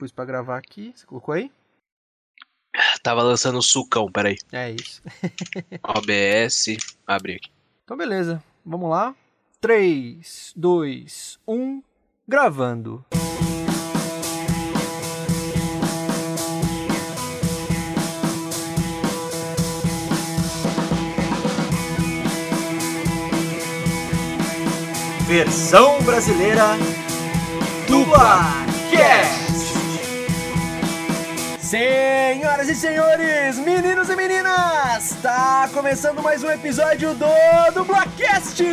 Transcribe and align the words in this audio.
Pus 0.00 0.10
pra 0.10 0.24
gravar 0.24 0.56
aqui. 0.56 0.94
Você 0.96 1.04
colocou 1.04 1.34
aí? 1.34 1.52
Tava 3.02 3.22
lançando 3.22 3.58
o 3.58 3.62
sucão, 3.62 4.10
peraí. 4.10 4.38
É 4.50 4.70
isso. 4.70 5.02
OBS, 5.84 6.78
abre 7.06 7.34
aqui. 7.34 7.50
Então, 7.84 7.98
beleza. 7.98 8.42
Vamos 8.64 8.88
lá. 8.88 9.14
3, 9.60 10.54
2, 10.56 11.38
1. 11.46 11.82
Gravando. 12.26 13.04
Versão 25.26 26.02
brasileira 26.02 26.78
Dublacast. 27.86 29.39
Senhoras 31.70 32.68
e 32.68 32.74
senhores, 32.74 33.56
meninos 33.58 34.10
e 34.10 34.16
meninas, 34.16 35.12
está 35.12 35.70
começando 35.72 36.20
mais 36.20 36.42
um 36.42 36.50
episódio 36.50 37.14
do 37.14 37.26
Dublacast, 37.72 38.64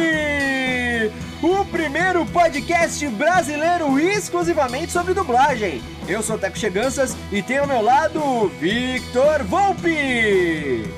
o 1.44 1.63
primeiro 1.66 2.26
podcast 2.26 3.07
brasileiro 3.09 3.99
exclusivamente 3.99 4.91
sobre 4.91 5.13
dublagem. 5.13 5.80
Eu 6.07 6.23
sou 6.23 6.38
o 6.38 6.40
Teco 6.40 6.57
Cheganças 6.57 7.16
e 7.31 7.44
tenho 7.44 7.62
ao 7.62 7.68
meu 7.68 7.84
lado 7.84 8.48
Victor 8.59 9.43
Volpe. 9.43 10.91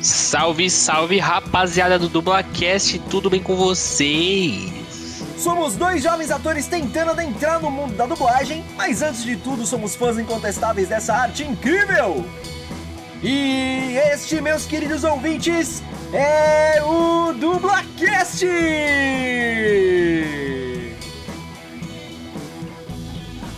Salve, 0.00 0.70
salve, 0.70 1.18
rapaziada 1.18 1.98
do 1.98 2.08
Dublacast, 2.08 2.98
tudo 3.10 3.28
bem 3.28 3.42
com 3.42 3.54
vocês? 3.54 4.83
Somos 5.36 5.74
dois 5.74 6.02
jovens 6.02 6.30
atores 6.30 6.66
tentando 6.66 7.10
adentrar 7.10 7.60
no 7.60 7.70
mundo 7.70 7.94
da 7.96 8.06
dublagem, 8.06 8.64
mas 8.76 9.02
antes 9.02 9.24
de 9.24 9.36
tudo 9.36 9.66
somos 9.66 9.94
fãs 9.94 10.18
incontestáveis 10.18 10.88
dessa 10.88 11.14
arte 11.14 11.42
incrível! 11.42 12.24
E 13.22 13.96
este, 14.12 14.40
meus 14.40 14.66
queridos 14.66 15.02
ouvintes, 15.02 15.82
é 16.12 16.82
o 16.82 17.32
Dublacast! 17.32 18.44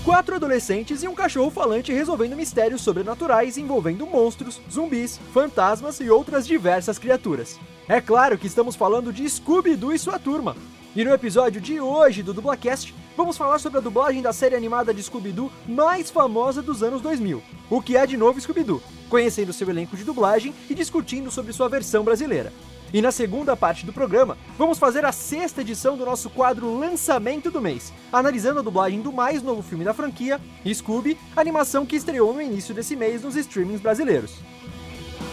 Quatro 0.04 0.36
adolescentes 0.36 1.02
e 1.02 1.08
um 1.08 1.14
cachorro 1.16 1.50
falante 1.50 1.92
resolvendo 1.92 2.36
mistérios 2.36 2.80
sobrenaturais 2.80 3.58
envolvendo 3.58 4.06
monstros, 4.06 4.60
zumbis, 4.70 5.18
fantasmas 5.34 5.98
e 5.98 6.08
outras 6.08 6.46
diversas 6.46 6.96
criaturas. 6.96 7.58
É 7.88 8.00
claro 8.00 8.38
que 8.38 8.46
estamos 8.46 8.76
falando 8.76 9.12
de 9.12 9.28
Scooby-Doo 9.28 9.92
e 9.92 9.98
sua 9.98 10.18
turma. 10.18 10.56
E 10.96 11.04
no 11.04 11.12
episódio 11.12 11.60
de 11.60 11.78
hoje 11.78 12.22
do 12.22 12.32
Dublacast, 12.32 12.94
vamos 13.14 13.36
falar 13.36 13.58
sobre 13.58 13.76
a 13.76 13.82
dublagem 13.82 14.22
da 14.22 14.32
série 14.32 14.56
animada 14.56 14.94
de 14.94 15.02
Scooby-Doo 15.02 15.52
mais 15.68 16.10
famosa 16.10 16.62
dos 16.62 16.82
anos 16.82 17.02
2000, 17.02 17.42
o 17.68 17.82
que 17.82 17.98
é 17.98 18.06
de 18.06 18.16
novo 18.16 18.40
Scooby-Doo, 18.40 18.82
conhecendo 19.10 19.52
seu 19.52 19.68
elenco 19.68 19.94
de 19.94 20.04
dublagem 20.04 20.54
e 20.70 20.74
discutindo 20.74 21.30
sobre 21.30 21.52
sua 21.52 21.68
versão 21.68 22.02
brasileira. 22.02 22.50
E 22.94 23.02
na 23.02 23.12
segunda 23.12 23.54
parte 23.54 23.84
do 23.84 23.92
programa, 23.92 24.38
vamos 24.56 24.78
fazer 24.78 25.04
a 25.04 25.12
sexta 25.12 25.60
edição 25.60 25.98
do 25.98 26.06
nosso 26.06 26.30
quadro 26.30 26.78
Lançamento 26.78 27.50
do 27.50 27.60
Mês, 27.60 27.92
analisando 28.10 28.60
a 28.60 28.62
dublagem 28.62 29.02
do 29.02 29.12
mais 29.12 29.42
novo 29.42 29.62
filme 29.62 29.84
da 29.84 29.92
franquia, 29.92 30.40
Scooby, 30.66 31.18
animação 31.36 31.84
que 31.84 31.96
estreou 31.96 32.32
no 32.32 32.40
início 32.40 32.74
desse 32.74 32.96
mês 32.96 33.22
nos 33.22 33.36
streamings 33.36 33.82
brasileiros. 33.82 34.36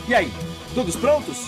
E 0.09 0.13
aí, 0.13 0.29
todos 0.75 0.97
prontos? 0.97 1.47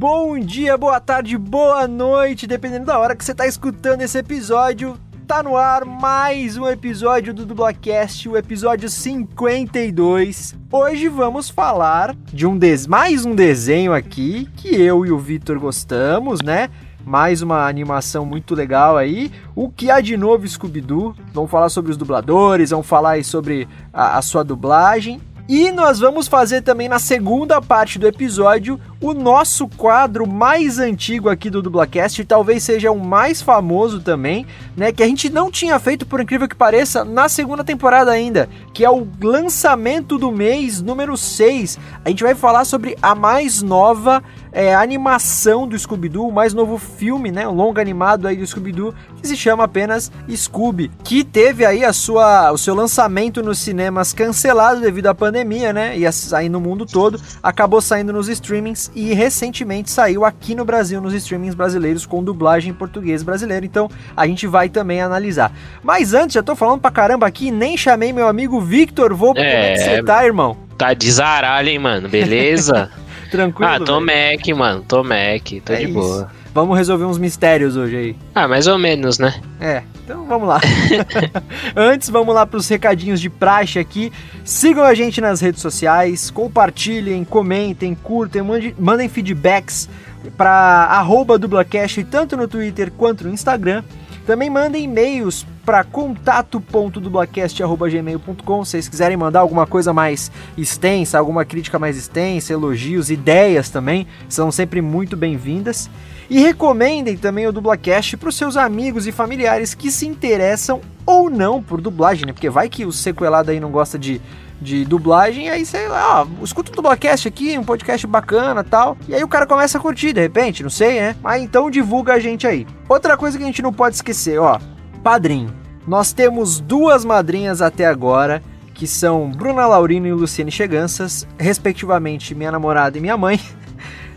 Bom 0.00 0.38
dia, 0.38 0.78
boa 0.78 0.98
tarde, 0.98 1.36
boa 1.36 1.86
noite, 1.86 2.46
dependendo 2.46 2.86
da 2.86 2.98
hora 2.98 3.14
que 3.14 3.22
você 3.22 3.32
está 3.32 3.46
escutando 3.46 4.00
esse 4.00 4.16
episódio. 4.16 4.98
Tá 5.26 5.42
no 5.42 5.58
ar 5.58 5.84
mais 5.84 6.56
um 6.56 6.66
episódio 6.66 7.34
do 7.34 7.44
Dublacast, 7.44 8.26
o 8.26 8.34
episódio 8.34 8.88
52. 8.88 10.56
Hoje 10.72 11.06
vamos 11.06 11.50
falar 11.50 12.16
de 12.32 12.46
um 12.46 12.56
des... 12.56 12.86
mais 12.86 13.26
um 13.26 13.34
desenho 13.34 13.92
aqui 13.92 14.48
que 14.56 14.74
eu 14.74 15.04
e 15.04 15.12
o 15.12 15.18
Vitor 15.18 15.60
gostamos, 15.60 16.40
né? 16.40 16.70
Mais 17.04 17.42
uma 17.42 17.68
animação 17.68 18.24
muito 18.24 18.54
legal 18.54 18.96
aí. 18.96 19.30
O 19.54 19.68
que 19.68 19.90
há 19.90 20.00
de 20.00 20.16
novo 20.16 20.48
Scooby-Doo? 20.48 21.14
Vamos 21.34 21.50
falar 21.50 21.68
sobre 21.68 21.90
os 21.90 21.98
dubladores, 21.98 22.70
vamos 22.70 22.86
falar 22.86 23.22
sobre 23.22 23.68
a, 23.92 24.16
a 24.16 24.22
sua 24.22 24.42
dublagem. 24.42 25.20
E 25.46 25.72
nós 25.72 25.98
vamos 25.98 26.28
fazer 26.28 26.62
também 26.62 26.88
na 26.88 27.00
segunda 27.00 27.60
parte 27.60 27.98
do 27.98 28.06
episódio 28.06 28.80
o 29.00 29.14
nosso 29.14 29.66
quadro 29.66 30.26
mais 30.26 30.78
antigo 30.78 31.30
aqui 31.30 31.48
do 31.48 31.62
Dublacast, 31.62 32.20
e 32.20 32.24
talvez 32.24 32.62
seja 32.62 32.90
o 32.90 32.98
mais 32.98 33.40
famoso 33.40 34.00
também, 34.00 34.46
né, 34.76 34.92
que 34.92 35.02
a 35.02 35.06
gente 35.06 35.30
não 35.30 35.50
tinha 35.50 35.78
feito 35.78 36.04
por 36.04 36.20
incrível 36.20 36.46
que 36.46 36.54
pareça 36.54 37.02
na 37.02 37.28
segunda 37.28 37.64
temporada 37.64 38.10
ainda, 38.10 38.48
que 38.74 38.84
é 38.84 38.90
o 38.90 39.08
lançamento 39.22 40.18
do 40.18 40.30
mês 40.30 40.82
número 40.82 41.16
6. 41.16 41.78
A 42.04 42.10
gente 42.10 42.22
vai 42.22 42.34
falar 42.34 42.66
sobre 42.66 42.96
a 43.00 43.14
mais 43.14 43.62
nova 43.62 44.22
é, 44.52 44.74
animação 44.74 45.66
do 45.66 45.78
Scooby-Doo, 45.78 46.28
o 46.28 46.32
mais 46.32 46.52
novo 46.52 46.76
filme, 46.76 47.30
né, 47.30 47.48
o 47.48 47.54
longa 47.54 47.80
animado 47.80 48.28
aí 48.28 48.36
do 48.36 48.46
Scooby-Doo, 48.46 48.94
que 49.20 49.28
se 49.28 49.36
chama 49.36 49.64
apenas 49.64 50.12
Scooby, 50.28 50.90
que 51.02 51.24
teve 51.24 51.64
aí 51.64 51.84
a 51.84 51.92
sua, 51.92 52.52
o 52.52 52.58
seu 52.58 52.74
lançamento 52.74 53.42
nos 53.42 53.58
cinemas 53.58 54.12
cancelado 54.12 54.80
devido 54.80 55.06
à 55.06 55.14
pandemia, 55.14 55.72
né, 55.72 55.96
ia 55.96 56.12
sair 56.12 56.50
no 56.50 56.60
mundo 56.60 56.84
todo, 56.84 57.20
acabou 57.42 57.80
saindo 57.80 58.12
nos 58.12 58.28
streamings 58.28 58.89
e 58.94 59.12
recentemente 59.14 59.90
saiu 59.90 60.24
aqui 60.24 60.54
no 60.54 60.64
Brasil 60.64 61.00
nos 61.00 61.14
streamings 61.14 61.54
brasileiros 61.54 62.06
com 62.06 62.22
dublagem 62.22 62.70
em 62.70 62.74
português 62.74 63.22
brasileiro, 63.22 63.64
então 63.64 63.88
a 64.16 64.26
gente 64.26 64.46
vai 64.46 64.68
também 64.68 65.00
analisar. 65.00 65.52
Mas 65.82 66.14
antes, 66.14 66.34
já 66.34 66.42
tô 66.42 66.54
falando 66.54 66.80
pra 66.80 66.90
caramba 66.90 67.26
aqui, 67.26 67.50
nem 67.50 67.76
chamei 67.76 68.12
meu 68.12 68.28
amigo 68.28 68.60
Victor, 68.60 69.14
vou 69.14 69.30
é, 69.30 69.34
como 69.34 69.46
é 69.46 69.72
que 69.72 69.78
você 69.78 70.02
tá, 70.02 70.24
irmão? 70.24 70.56
Tá 70.76 70.94
de 70.94 71.10
zaralho, 71.10 71.68
hein, 71.68 71.78
mano, 71.78 72.08
beleza? 72.08 72.90
Tranquilo. 73.30 73.70
Ah, 73.70 73.78
tô 73.78 74.00
velho. 74.00 74.38
Mac, 74.38 74.48
mano, 74.58 74.84
tô 74.86 75.04
Mac, 75.04 75.48
tô 75.64 75.72
é 75.72 75.76
de 75.76 75.84
isso. 75.84 75.92
boa. 75.92 76.39
Vamos 76.52 76.76
resolver 76.76 77.04
uns 77.04 77.18
mistérios 77.18 77.76
hoje 77.76 77.96
aí. 77.96 78.16
Ah, 78.34 78.48
mais 78.48 78.66
ou 78.66 78.76
menos, 78.78 79.18
né? 79.18 79.40
É, 79.60 79.82
então 80.04 80.26
vamos 80.26 80.48
lá. 80.48 80.60
Antes, 81.76 82.10
vamos 82.10 82.34
lá 82.34 82.44
para 82.44 82.58
os 82.58 82.68
recadinhos 82.68 83.20
de 83.20 83.30
praxe 83.30 83.78
aqui. 83.78 84.12
Sigam 84.44 84.82
a 84.82 84.92
gente 84.94 85.20
nas 85.20 85.40
redes 85.40 85.62
sociais, 85.62 86.28
compartilhem, 86.30 87.24
comentem, 87.24 87.94
curtem, 87.94 88.42
mandem 88.78 89.08
feedbacks 89.08 89.88
para 90.36 90.88
arroba 90.90 91.38
dublacast 91.38 92.02
tanto 92.04 92.36
no 92.36 92.46
Twitter 92.48 92.90
quanto 92.90 93.24
no 93.24 93.32
Instagram. 93.32 93.84
Também 94.26 94.50
mandem 94.50 94.84
e-mails 94.84 95.46
para 95.64 95.82
contato.dublacast.gmail.com 95.84 98.64
se 98.64 98.70
vocês 98.70 98.88
quiserem 98.88 99.16
mandar 99.16 99.40
alguma 99.40 99.66
coisa 99.66 99.92
mais 99.92 100.30
extensa, 100.56 101.18
alguma 101.18 101.44
crítica 101.44 101.76
mais 101.78 101.96
extensa, 101.96 102.52
elogios, 102.52 103.10
ideias 103.10 103.70
também, 103.70 104.06
são 104.28 104.52
sempre 104.52 104.80
muito 104.80 105.16
bem-vindas. 105.16 105.90
E 106.30 106.38
recomendem 106.38 107.16
também 107.16 107.48
o 107.48 107.52
Dublacast 107.52 108.16
para 108.16 108.28
os 108.28 108.36
seus 108.36 108.56
amigos 108.56 109.04
e 109.08 109.10
familiares 109.10 109.74
que 109.74 109.90
se 109.90 110.06
interessam 110.06 110.80
ou 111.04 111.28
não 111.28 111.60
por 111.60 111.80
dublagem, 111.80 112.24
né? 112.24 112.32
Porque 112.32 112.48
vai 112.48 112.68
que 112.68 112.86
o 112.86 112.92
sequelado 112.92 113.50
aí 113.50 113.58
não 113.58 113.72
gosta 113.72 113.98
de, 113.98 114.22
de 114.62 114.84
dublagem, 114.84 115.50
aí 115.50 115.66
sei 115.66 115.88
lá, 115.88 116.22
ó, 116.22 116.44
escuta 116.44 116.70
o 116.70 116.74
Dublacast 116.76 117.26
aqui, 117.26 117.58
um 117.58 117.64
podcast 117.64 118.06
bacana 118.06 118.62
tal. 118.62 118.96
E 119.08 119.14
aí 119.14 119.24
o 119.24 119.28
cara 119.28 119.44
começa 119.44 119.76
a 119.76 119.80
curtir, 119.80 120.12
de 120.12 120.20
repente, 120.20 120.62
não 120.62 120.70
sei, 120.70 121.00
né? 121.00 121.16
Mas 121.20 121.42
então 121.42 121.68
divulga 121.68 122.14
a 122.14 122.20
gente 122.20 122.46
aí. 122.46 122.64
Outra 122.88 123.16
coisa 123.16 123.36
que 123.36 123.42
a 123.42 123.46
gente 123.46 123.60
não 123.60 123.72
pode 123.72 123.96
esquecer, 123.96 124.38
ó, 124.38 124.60
padrinho. 125.02 125.52
Nós 125.84 126.12
temos 126.12 126.60
duas 126.60 127.04
madrinhas 127.04 127.60
até 127.60 127.86
agora, 127.86 128.40
que 128.72 128.86
são 128.86 129.30
Bruna 129.30 129.66
Laurino 129.66 130.06
e 130.06 130.12
Luciane 130.12 130.52
Cheganças, 130.52 131.26
respectivamente 131.36 132.36
minha 132.36 132.52
namorada 132.52 132.96
e 132.96 133.00
minha 133.00 133.16
mãe. 133.16 133.40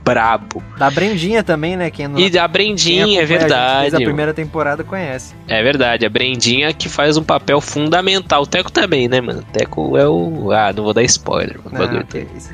brabo. 0.05 0.63
Da 0.79 0.91
Brendinha 0.91 1.43
também, 1.43 1.77
né? 1.77 1.91
Quem 1.91 2.09
não, 2.09 2.19
e 2.19 2.31
da 2.31 2.47
Brendinha, 2.47 3.21
é 3.21 3.25
verdade. 3.25 3.95
A, 3.95 3.99
a 3.99 4.03
primeira 4.03 4.35
temporada 4.35 4.83
conhece. 4.83 5.35
É 5.47 5.63
verdade, 5.63 6.07
a 6.07 6.09
Brendinha 6.09 6.73
que 6.73 6.89
faz 6.89 7.17
um 7.17 7.23
papel 7.23 7.61
fundamental. 7.61 8.43
O 8.43 8.47
Teco 8.47 8.71
também, 8.71 9.09
né, 9.09 9.21
mano? 9.21 9.41
O 9.41 9.53
Teco 9.53 9.97
é 9.97 10.09
o. 10.09 10.51
Ah, 10.53 10.73
não 10.73 10.85
vou 10.85 10.95
dar 10.95 11.03
spoiler. 11.05 11.59
Mano, 11.71 11.95
não, 11.95 12.03
que 12.03 12.27
isso. 12.37 12.51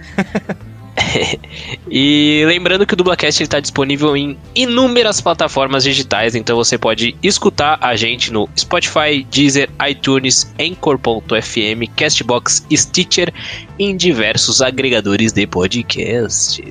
e 1.90 2.43
lembrando 2.46 2.87
que 2.87 2.94
o 2.94 2.96
Dublacast 2.96 3.43
está 3.43 3.60
disponível 3.60 4.16
em 4.16 4.37
inúmeras 4.54 5.20
plataformas 5.20 5.84
digitais, 5.84 6.34
então 6.34 6.56
você 6.56 6.78
pode 6.78 7.16
escutar 7.22 7.78
a 7.81 7.94
gente 7.96 8.32
no 8.32 8.48
Spotify, 8.56 9.26
Deezer, 9.31 9.69
iTunes, 9.88 10.52
Anchor.fm, 10.58 11.90
Castbox, 11.94 12.66
Stitcher 12.72 13.32
e 13.78 13.84
em 13.84 13.96
diversos 13.96 14.60
agregadores 14.62 15.32
de 15.32 15.46
podcast. 15.46 16.62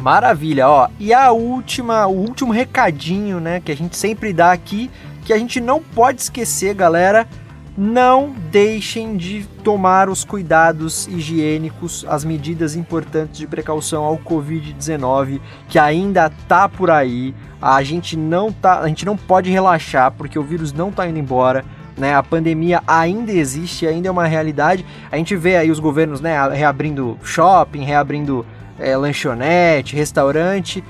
Maravilha, 0.00 0.68
ó. 0.68 0.88
E 0.98 1.12
a 1.12 1.30
última, 1.30 2.06
o 2.06 2.16
último 2.16 2.52
recadinho, 2.52 3.38
né, 3.38 3.60
que 3.60 3.70
a 3.70 3.76
gente 3.76 3.96
sempre 3.96 4.32
dá 4.32 4.50
aqui, 4.50 4.90
que 5.24 5.32
a 5.32 5.38
gente 5.38 5.60
não 5.60 5.82
pode 5.82 6.22
esquecer, 6.22 6.74
galera, 6.74 7.28
não 7.76 8.34
deixem 8.50 9.16
de 9.16 9.46
tomar 9.62 10.08
os 10.08 10.24
cuidados 10.24 11.06
higiênicos, 11.06 12.04
as 12.08 12.24
medidas 12.24 12.74
importantes 12.74 13.38
de 13.38 13.46
precaução 13.46 14.04
ao 14.04 14.18
COVID-19, 14.18 15.40
que 15.68 15.78
ainda 15.78 16.30
tá 16.48 16.68
por 16.68 16.90
aí. 16.90 17.34
A 17.60 17.82
gente 17.82 18.16
não 18.16 18.50
tá, 18.50 18.80
a 18.80 18.88
gente 18.88 19.04
não 19.04 19.16
pode 19.16 19.50
relaxar 19.50 20.12
porque 20.12 20.38
o 20.38 20.42
vírus 20.42 20.72
não 20.72 20.90
tá 20.90 21.06
indo 21.06 21.18
embora. 21.18 21.64
Né, 21.96 22.14
a 22.14 22.22
pandemia 22.22 22.82
ainda 22.86 23.30
existe, 23.30 23.86
ainda 23.86 24.08
é 24.08 24.10
uma 24.10 24.26
realidade. 24.26 24.86
A 25.12 25.18
gente 25.18 25.36
vê 25.36 25.56
aí 25.56 25.70
os 25.70 25.78
governos 25.78 26.20
né, 26.22 26.48
reabrindo 26.48 27.18
shopping, 27.22 27.84
reabrindo 27.84 28.46
é, 28.80 28.96
lanchonete, 28.96 29.94
restaurante. 29.94 30.82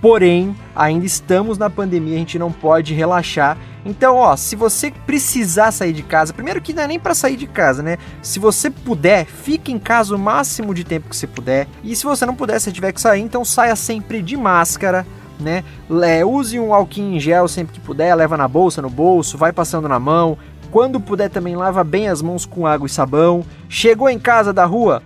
Porém, 0.00 0.54
ainda 0.76 1.04
estamos 1.04 1.58
na 1.58 1.68
pandemia, 1.68 2.14
a 2.14 2.18
gente 2.18 2.38
não 2.38 2.52
pode 2.52 2.94
relaxar. 2.94 3.58
Então, 3.84 4.16
ó, 4.16 4.36
se 4.36 4.54
você 4.54 4.92
precisar 5.06 5.72
sair 5.72 5.92
de 5.92 6.02
casa, 6.02 6.32
primeiro 6.32 6.60
que 6.60 6.72
não 6.72 6.84
é 6.84 6.86
nem 6.86 7.00
para 7.00 7.14
sair 7.14 7.36
de 7.36 7.46
casa, 7.48 7.82
né? 7.82 7.96
Se 8.22 8.38
você 8.38 8.70
puder, 8.70 9.24
fique 9.24 9.72
em 9.72 9.78
casa 9.78 10.14
o 10.14 10.18
máximo 10.18 10.72
de 10.72 10.84
tempo 10.84 11.08
que 11.08 11.16
você 11.16 11.26
puder. 11.26 11.66
E 11.82 11.96
se 11.96 12.04
você 12.04 12.24
não 12.24 12.34
puder, 12.34 12.60
se 12.60 12.70
tiver 12.70 12.92
que 12.92 13.00
sair, 13.00 13.22
então 13.22 13.44
saia 13.44 13.74
sempre 13.74 14.22
de 14.22 14.36
máscara, 14.36 15.04
né? 15.40 15.64
É, 16.04 16.24
use 16.24 16.60
um 16.60 16.72
álcool 16.72 17.00
em 17.00 17.18
gel 17.18 17.48
sempre 17.48 17.74
que 17.74 17.80
puder, 17.80 18.14
leva 18.14 18.36
na 18.36 18.46
bolsa, 18.46 18.80
no 18.80 18.90
bolso, 18.90 19.38
vai 19.38 19.52
passando 19.52 19.88
na 19.88 19.98
mão. 19.98 20.38
Quando 20.70 21.00
puder 21.00 21.30
também 21.30 21.56
lava 21.56 21.82
bem 21.82 22.08
as 22.08 22.22
mãos 22.22 22.44
com 22.44 22.66
água 22.66 22.86
e 22.86 22.90
sabão. 22.90 23.44
Chegou 23.68 24.08
em 24.08 24.18
casa 24.18 24.52
da 24.52 24.64
rua, 24.64 25.02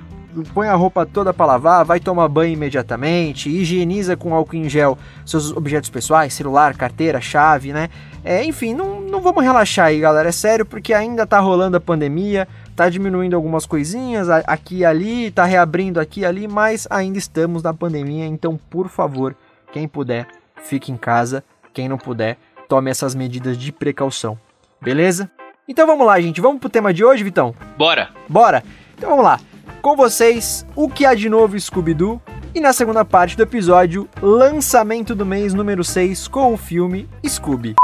põe 0.54 0.68
a 0.68 0.74
roupa 0.74 1.04
toda 1.06 1.32
para 1.32 1.46
lavar, 1.46 1.84
vai 1.84 2.00
tomar 2.00 2.28
banho 2.28 2.52
imediatamente, 2.52 3.48
higieniza 3.48 4.16
com 4.16 4.34
álcool 4.34 4.56
em 4.56 4.68
gel 4.68 4.98
seus 5.24 5.52
objetos 5.52 5.90
pessoais, 5.90 6.32
celular, 6.32 6.76
carteira, 6.76 7.20
chave, 7.20 7.72
né? 7.72 7.88
É, 8.24 8.44
enfim, 8.44 8.74
não, 8.74 9.00
não 9.00 9.20
vamos 9.20 9.42
relaxar 9.42 9.86
aí, 9.86 9.98
galera, 9.98 10.28
é 10.28 10.32
sério, 10.32 10.64
porque 10.64 10.94
ainda 10.94 11.26
tá 11.26 11.40
rolando 11.40 11.76
a 11.76 11.80
pandemia, 11.80 12.46
tá 12.76 12.88
diminuindo 12.88 13.34
algumas 13.34 13.66
coisinhas 13.66 14.30
aqui 14.30 14.78
e 14.78 14.84
ali, 14.84 15.30
tá 15.30 15.44
reabrindo 15.44 15.98
aqui 15.98 16.20
e 16.20 16.24
ali, 16.24 16.46
mas 16.46 16.86
ainda 16.88 17.18
estamos 17.18 17.62
na 17.62 17.74
pandemia, 17.74 18.26
então, 18.26 18.58
por 18.70 18.88
favor, 18.88 19.34
quem 19.72 19.88
puder, 19.88 20.28
fique 20.62 20.92
em 20.92 20.96
casa, 20.96 21.42
quem 21.74 21.88
não 21.88 21.98
puder, 21.98 22.38
tome 22.68 22.90
essas 22.90 23.14
medidas 23.14 23.58
de 23.58 23.72
precaução, 23.72 24.38
beleza? 24.80 25.28
Então 25.66 25.86
vamos 25.86 26.06
lá, 26.06 26.20
gente, 26.20 26.40
vamos 26.40 26.60
pro 26.60 26.70
tema 26.70 26.92
de 26.92 27.04
hoje, 27.04 27.24
Vitão? 27.24 27.54
Bora! 27.76 28.10
Bora! 28.28 28.62
Então 28.96 29.10
vamos 29.10 29.24
lá. 29.24 29.40
Com 29.82 29.96
vocês, 29.96 30.64
o 30.76 30.88
que 30.88 31.04
há 31.04 31.12
de 31.12 31.28
novo 31.28 31.58
Scooby-Doo? 31.58 32.22
E 32.54 32.60
na 32.60 32.72
segunda 32.72 33.04
parte 33.04 33.36
do 33.36 33.42
episódio, 33.42 34.08
lançamento 34.22 35.12
do 35.12 35.26
mês 35.26 35.52
número 35.52 35.82
6 35.82 36.28
com 36.28 36.54
o 36.54 36.56
filme 36.56 37.08
Scooby. 37.26 37.74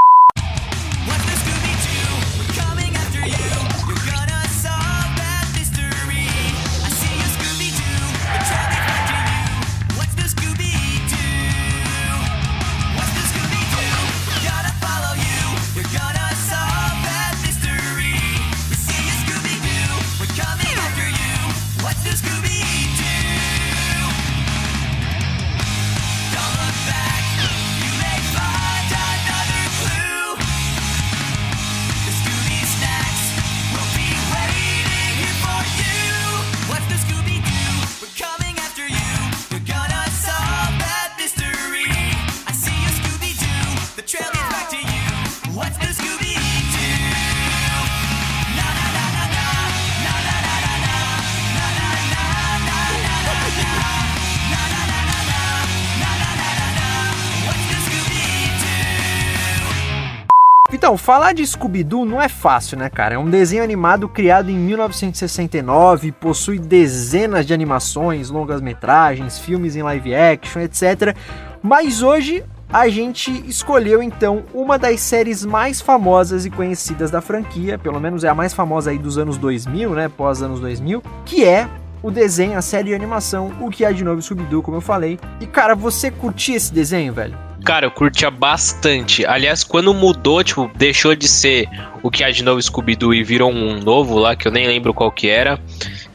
Então, 60.88 60.96
falar 60.96 61.34
de 61.34 61.46
Scooby-Doo 61.46 62.06
não 62.06 62.18
é 62.18 62.30
fácil, 62.30 62.78
né, 62.78 62.88
cara? 62.88 63.16
É 63.16 63.18
um 63.18 63.28
desenho 63.28 63.62
animado 63.62 64.08
criado 64.08 64.50
em 64.50 64.54
1969, 64.54 66.12
possui 66.12 66.58
dezenas 66.58 67.44
de 67.44 67.52
animações, 67.52 68.30
longas-metragens, 68.30 69.38
filmes 69.38 69.76
em 69.76 69.82
live 69.82 70.14
action, 70.14 70.62
etc. 70.62 71.14
Mas 71.62 72.00
hoje 72.00 72.42
a 72.72 72.88
gente 72.88 73.30
escolheu 73.46 74.02
então 74.02 74.44
uma 74.54 74.78
das 74.78 75.02
séries 75.02 75.44
mais 75.44 75.78
famosas 75.78 76.46
e 76.46 76.50
conhecidas 76.50 77.10
da 77.10 77.20
franquia, 77.20 77.78
pelo 77.78 78.00
menos 78.00 78.24
é 78.24 78.30
a 78.30 78.34
mais 78.34 78.54
famosa 78.54 78.90
aí 78.90 78.96
dos 78.96 79.18
anos 79.18 79.36
2000, 79.36 79.90
né, 79.90 80.08
pós 80.08 80.40
anos 80.40 80.58
2000, 80.58 81.02
que 81.26 81.44
é 81.44 81.68
o 82.02 82.10
desenho, 82.10 82.56
a 82.56 82.62
série 82.62 82.88
de 82.88 82.94
animação, 82.94 83.52
o 83.60 83.68
que 83.68 83.84
há 83.84 83.92
de 83.92 84.02
novo 84.02 84.22
Scooby-Doo, 84.22 84.62
como 84.62 84.78
eu 84.78 84.80
falei. 84.80 85.20
E 85.38 85.46
cara, 85.46 85.74
você 85.74 86.10
curtia 86.10 86.56
esse 86.56 86.72
desenho, 86.72 87.12
velho? 87.12 87.47
Cara, 87.68 87.84
eu 87.84 87.90
curtia 87.90 88.30
bastante. 88.30 89.26
Aliás, 89.26 89.62
quando 89.62 89.92
mudou, 89.92 90.42
tipo, 90.42 90.70
deixou 90.74 91.14
de 91.14 91.28
ser 91.28 91.68
o 92.02 92.10
que 92.10 92.24
há 92.24 92.30
de 92.30 92.42
novo 92.42 92.62
Scooby-Doo 92.62 93.12
e 93.12 93.22
virou 93.22 93.52
um 93.52 93.78
novo 93.78 94.18
lá, 94.18 94.34
que 94.34 94.48
eu 94.48 94.50
nem 94.50 94.66
lembro 94.66 94.94
qual 94.94 95.12
que 95.12 95.28
era. 95.28 95.60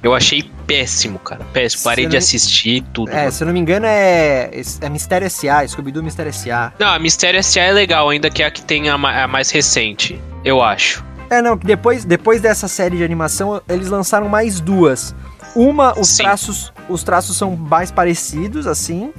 Eu 0.01 0.15
achei 0.15 0.49
péssimo, 0.65 1.19
cara. 1.19 1.45
Péssimo. 1.53 1.83
Parei 1.83 2.07
de 2.07 2.17
assistir 2.17 2.83
tudo. 2.91 3.11
É, 3.11 3.17
mano. 3.17 3.31
se 3.31 3.43
eu 3.43 3.45
não 3.45 3.53
me 3.53 3.59
engano, 3.59 3.85
é, 3.85 4.49
é 4.81 4.89
Mistério 4.89 5.27
S.A., 5.27 5.67
Scooby-Doo 5.67 6.01
Mistério 6.01 6.29
S.A. 6.29 6.73
Não, 6.79 6.87
a 6.87 6.97
Mistério 6.97 7.37
S.A. 7.37 7.65
é 7.65 7.71
legal, 7.71 8.09
ainda 8.09 8.31
que 8.31 8.41
é 8.41 8.47
a 8.47 8.51
que 8.51 8.63
tem 8.63 8.89
a, 8.89 8.95
a 8.95 9.27
mais 9.27 9.51
recente, 9.51 10.19
eu 10.43 10.59
acho. 10.59 11.05
É, 11.29 11.39
não, 11.39 11.55
que 11.55 11.67
depois, 11.67 12.03
depois 12.03 12.41
dessa 12.41 12.67
série 12.67 12.97
de 12.97 13.03
animação, 13.03 13.61
eles 13.69 13.89
lançaram 13.89 14.27
mais 14.27 14.59
duas. 14.59 15.13
Uma, 15.55 15.93
os 15.99 16.17
traços, 16.17 16.73
os 16.89 17.03
traços 17.03 17.37
são 17.37 17.55
mais 17.55 17.91
parecidos, 17.91 18.65
assim. 18.65 19.13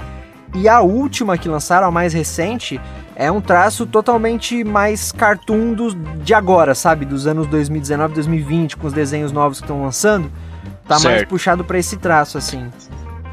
E 0.55 0.69
a 0.69 0.81
última 0.81 1.37
que 1.37 1.49
lançaram, 1.49 1.89
a 1.89 1.91
mais 1.91 2.13
recente, 2.13 2.81
é 3.17 3.31
um 3.31 3.41
traço 3.41 3.87
totalmente 3.87 4.63
mais 4.63 5.11
cartoon 5.11 5.73
do, 5.73 5.95
de 5.95 6.33
agora, 6.33 6.75
sabe? 6.75 7.05
Dos 7.05 7.27
anos 7.27 7.47
2019, 7.49 8.15
2020, 8.15 8.77
com 8.77 8.87
os 8.87 8.93
desenhos 8.93 9.33
novos 9.33 9.59
que 9.59 9.65
estão 9.65 9.83
lançando. 9.83 10.31
Tá 10.87 10.99
certo. 10.99 11.15
mais 11.15 11.29
puxado 11.29 11.65
para 11.65 11.79
esse 11.79 11.97
traço, 11.97 12.39
assim. 12.39 12.71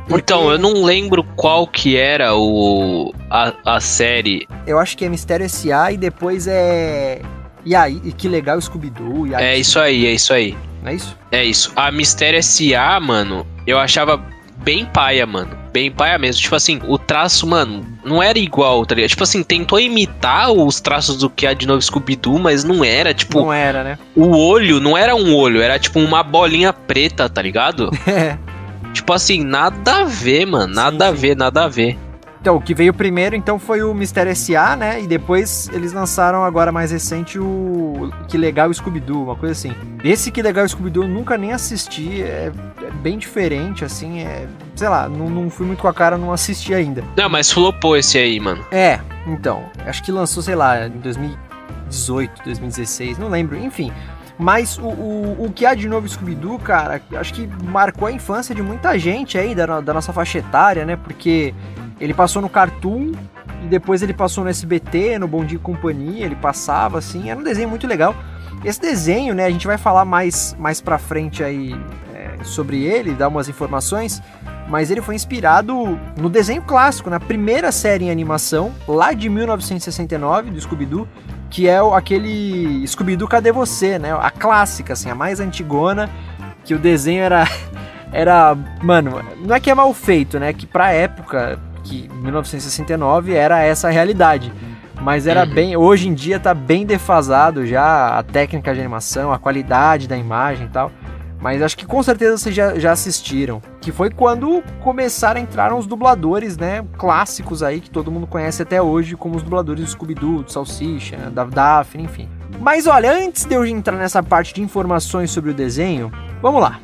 Então, 0.09 0.49
eu 0.51 0.57
não 0.57 0.83
lembro 0.83 1.23
qual 1.35 1.67
que 1.67 1.95
era 1.95 2.35
o 2.35 3.13
a, 3.29 3.53
a 3.65 3.79
série. 3.79 4.47
Eu 4.65 4.79
acho 4.79 4.97
que 4.97 5.05
é 5.05 5.09
Mistério 5.09 5.45
S.A. 5.45 5.91
e 5.91 5.97
depois 5.97 6.47
é. 6.47 7.21
E 7.63 7.75
aí, 7.75 7.99
que 8.17 8.27
legal 8.27 8.59
Scooby-Doo. 8.59 9.35
É 9.35 9.57
isso 9.57 9.79
aí, 9.79 10.07
é 10.07 10.11
isso 10.11 10.33
aí. 10.33 10.57
Não 10.81 10.89
é 10.89 10.95
isso? 10.95 11.17
É 11.31 11.43
isso. 11.45 11.71
A 11.75 11.91
Mistério 11.91 12.39
S.A., 12.39 12.99
mano, 12.99 13.45
eu 13.67 13.77
achava 13.77 14.21
bem 14.63 14.85
paia, 14.85 15.25
mano. 15.25 15.60
Bem 15.71 15.89
paia 15.91 16.17
mesmo. 16.17 16.41
Tipo 16.41 16.55
assim, 16.55 16.79
o 16.87 16.97
traço, 16.97 17.47
mano, 17.47 17.85
não 18.03 18.21
era 18.21 18.37
igual, 18.37 18.85
tá 18.85 18.95
ligado? 18.95 19.09
Tipo 19.09 19.23
assim, 19.23 19.41
tentou 19.43 19.79
imitar 19.79 20.51
os 20.51 20.81
traços 20.81 21.17
do 21.17 21.29
que 21.29 21.47
há 21.47 21.53
de 21.53 21.65
novo 21.65 21.81
Scooby-Doo, 21.81 22.39
mas 22.39 22.63
não 22.63 22.83
era, 22.83 23.13
tipo. 23.13 23.39
Não 23.39 23.53
era, 23.53 23.83
né? 23.83 23.97
O 24.15 24.35
olho 24.35 24.79
não 24.79 24.97
era 24.97 25.15
um 25.15 25.35
olho, 25.35 25.61
era 25.61 25.79
tipo 25.79 25.99
uma 25.99 26.23
bolinha 26.23 26.73
preta, 26.73 27.29
tá 27.29 27.41
ligado? 27.41 27.89
É. 28.11 28.37
Tipo 28.93 29.13
assim, 29.13 29.41
nada 29.41 30.01
a 30.01 30.03
ver, 30.03 30.45
mano. 30.45 30.73
Nada 30.73 31.05
sim, 31.05 31.11
a 31.11 31.11
ver, 31.11 31.37
nada 31.37 31.63
a 31.63 31.67
ver. 31.69 31.97
Então, 32.41 32.55
o 32.55 32.61
que 32.61 32.73
veio 32.73 32.91
primeiro, 32.91 33.35
então, 33.35 33.59
foi 33.59 33.83
o 33.83 33.93
Mistério 33.93 34.31
S.A., 34.31 34.75
né? 34.75 34.99
E 34.99 35.05
depois 35.05 35.69
eles 35.71 35.93
lançaram 35.93 36.43
agora 36.43 36.71
mais 36.71 36.91
recente 36.91 37.37
o 37.37 38.11
Que 38.27 38.35
Legal 38.35 38.73
Scooby-Doo, 38.73 39.25
uma 39.25 39.35
coisa 39.35 39.53
assim. 39.53 39.75
Esse 40.03 40.31
Que 40.31 40.41
Legal 40.41 40.67
Scooby-Doo 40.67 41.03
eu 41.03 41.07
nunca 41.07 41.37
nem 41.37 41.53
assisti, 41.53 42.23
é, 42.23 42.51
é, 42.81 42.91
bem 43.03 43.19
diferente, 43.19 43.85
assim, 43.85 44.21
é... 44.21 44.47
Sei 44.81 44.89
lá, 44.89 45.07
não, 45.07 45.29
não 45.29 45.47
fui 45.47 45.67
muito 45.67 45.79
com 45.79 45.87
a 45.87 45.93
cara, 45.93 46.17
não 46.17 46.33
assisti 46.33 46.73
ainda. 46.73 47.03
Não, 47.15 47.29
mas 47.29 47.51
flopou 47.51 47.95
esse 47.95 48.17
aí, 48.17 48.39
mano. 48.39 48.65
É, 48.71 48.99
então, 49.27 49.65
acho 49.85 50.01
que 50.01 50.11
lançou, 50.11 50.41
sei 50.41 50.55
lá, 50.55 50.87
em 50.87 50.97
2018, 50.97 52.41
2016, 52.43 53.19
não 53.19 53.29
lembro, 53.29 53.55
enfim... 53.55 53.93
Mas 54.39 54.79
o, 54.79 54.87
o, 54.87 55.45
o 55.45 55.51
que 55.51 55.67
há 55.67 55.75
de 55.75 55.87
novo 55.87 56.09
Scooby-Doo, 56.09 56.57
cara, 56.57 56.99
acho 57.13 57.31
que 57.31 57.47
marcou 57.63 58.07
a 58.07 58.11
infância 58.11 58.55
de 58.55 58.63
muita 58.63 58.97
gente 58.97 59.37
aí 59.37 59.53
da, 59.53 59.81
da 59.81 59.93
nossa 59.93 60.11
faixa 60.11 60.39
etária, 60.39 60.83
né? 60.83 60.95
Porque 60.95 61.53
ele 61.99 62.11
passou 62.11 62.41
no 62.41 62.49
Cartoon 62.49 63.11
e 63.63 63.67
depois 63.67 64.01
ele 64.01 64.15
passou 64.15 64.43
no 64.43 64.49
SBT, 64.49 65.19
no 65.19 65.27
Bom 65.27 65.45
Dia 65.45 65.57
e 65.57 65.61
Companhia, 65.61 66.25
ele 66.25 66.35
passava 66.35 66.97
assim, 66.97 67.29
era 67.29 67.39
um 67.39 67.43
desenho 67.43 67.69
muito 67.69 67.85
legal. 67.85 68.15
Esse 68.65 68.81
desenho, 68.81 69.35
né, 69.35 69.45
a 69.45 69.49
gente 69.51 69.67
vai 69.67 69.77
falar 69.77 70.05
mais, 70.05 70.55
mais 70.57 70.81
pra 70.81 70.97
frente 70.97 71.43
aí 71.43 71.75
é, 72.15 72.43
sobre 72.43 72.83
ele, 72.83 73.13
dar 73.13 73.27
umas 73.27 73.47
informações, 73.47 74.23
mas 74.71 74.89
ele 74.89 75.01
foi 75.01 75.15
inspirado 75.15 75.99
no 76.17 76.29
desenho 76.29 76.61
clássico, 76.61 77.09
na 77.09 77.19
primeira 77.19 77.73
série 77.73 78.05
em 78.05 78.09
animação, 78.09 78.71
lá 78.87 79.11
de 79.11 79.27
1969, 79.27 80.49
do 80.49 80.61
Scooby-Doo, 80.61 81.05
que 81.49 81.67
é 81.67 81.77
aquele 81.93 82.87
Scooby-Doo 82.87 83.27
Cadê 83.27 83.51
Você, 83.51 83.99
né, 83.99 84.13
a 84.13 84.31
clássica, 84.31 84.93
assim, 84.93 85.09
a 85.09 85.15
mais 85.15 85.41
antigona, 85.41 86.09
que 86.63 86.73
o 86.73 86.79
desenho 86.79 87.21
era... 87.21 87.45
Era, 88.13 88.57
mano, 88.83 89.21
não 89.37 89.55
é 89.55 89.59
que 89.61 89.71
é 89.71 89.73
mal 89.73 89.93
feito, 89.93 90.37
né? 90.37 90.51
Que 90.51 90.67
pra 90.67 90.91
época, 90.91 91.57
que 91.81 92.09
1969 92.09 93.33
era 93.33 93.61
essa 93.63 93.87
a 93.87 93.89
realidade. 93.89 94.51
Mas 94.99 95.25
era 95.25 95.45
uhum. 95.45 95.53
bem. 95.53 95.77
Hoje 95.77 96.09
em 96.09 96.13
dia 96.13 96.37
tá 96.37 96.53
bem 96.53 96.85
defasado 96.85 97.65
já 97.65 98.19
a 98.19 98.21
técnica 98.21 98.73
de 98.73 98.81
animação, 98.81 99.31
a 99.31 99.39
qualidade 99.39 100.09
da 100.09 100.17
imagem 100.17 100.65
e 100.65 100.69
tal. 100.69 100.91
Mas 101.41 101.61
acho 101.61 101.75
que 101.75 101.85
com 101.85 102.01
certeza 102.03 102.37
vocês 102.37 102.53
já, 102.53 102.77
já 102.77 102.91
assistiram. 102.91 103.61
Que 103.81 103.91
foi 103.91 104.11
quando 104.11 104.63
começaram 104.81 105.39
a 105.39 105.43
entrar 105.43 105.73
os 105.75 105.87
dubladores, 105.87 106.55
né? 106.55 106.85
Clássicos 106.97 107.63
aí, 107.63 107.81
que 107.81 107.89
todo 107.89 108.11
mundo 108.11 108.27
conhece 108.27 108.61
até 108.61 108.81
hoje, 108.81 109.15
como 109.17 109.35
os 109.35 109.43
dubladores 109.43 109.83
do 109.83 109.89
Scooby-Doo, 109.89 110.43
do 110.43 110.51
Salsicha, 110.51 111.17
da 111.31 111.43
Daphne, 111.43 112.03
enfim. 112.03 112.29
Mas 112.59 112.85
olha, 112.85 113.11
antes 113.11 113.45
de 113.45 113.55
eu 113.55 113.65
entrar 113.65 113.97
nessa 113.97 114.21
parte 114.21 114.53
de 114.53 114.61
informações 114.61 115.31
sobre 115.31 115.49
o 115.49 115.53
desenho, 115.53 116.11
vamos 116.41 116.61
lá. 116.61 116.79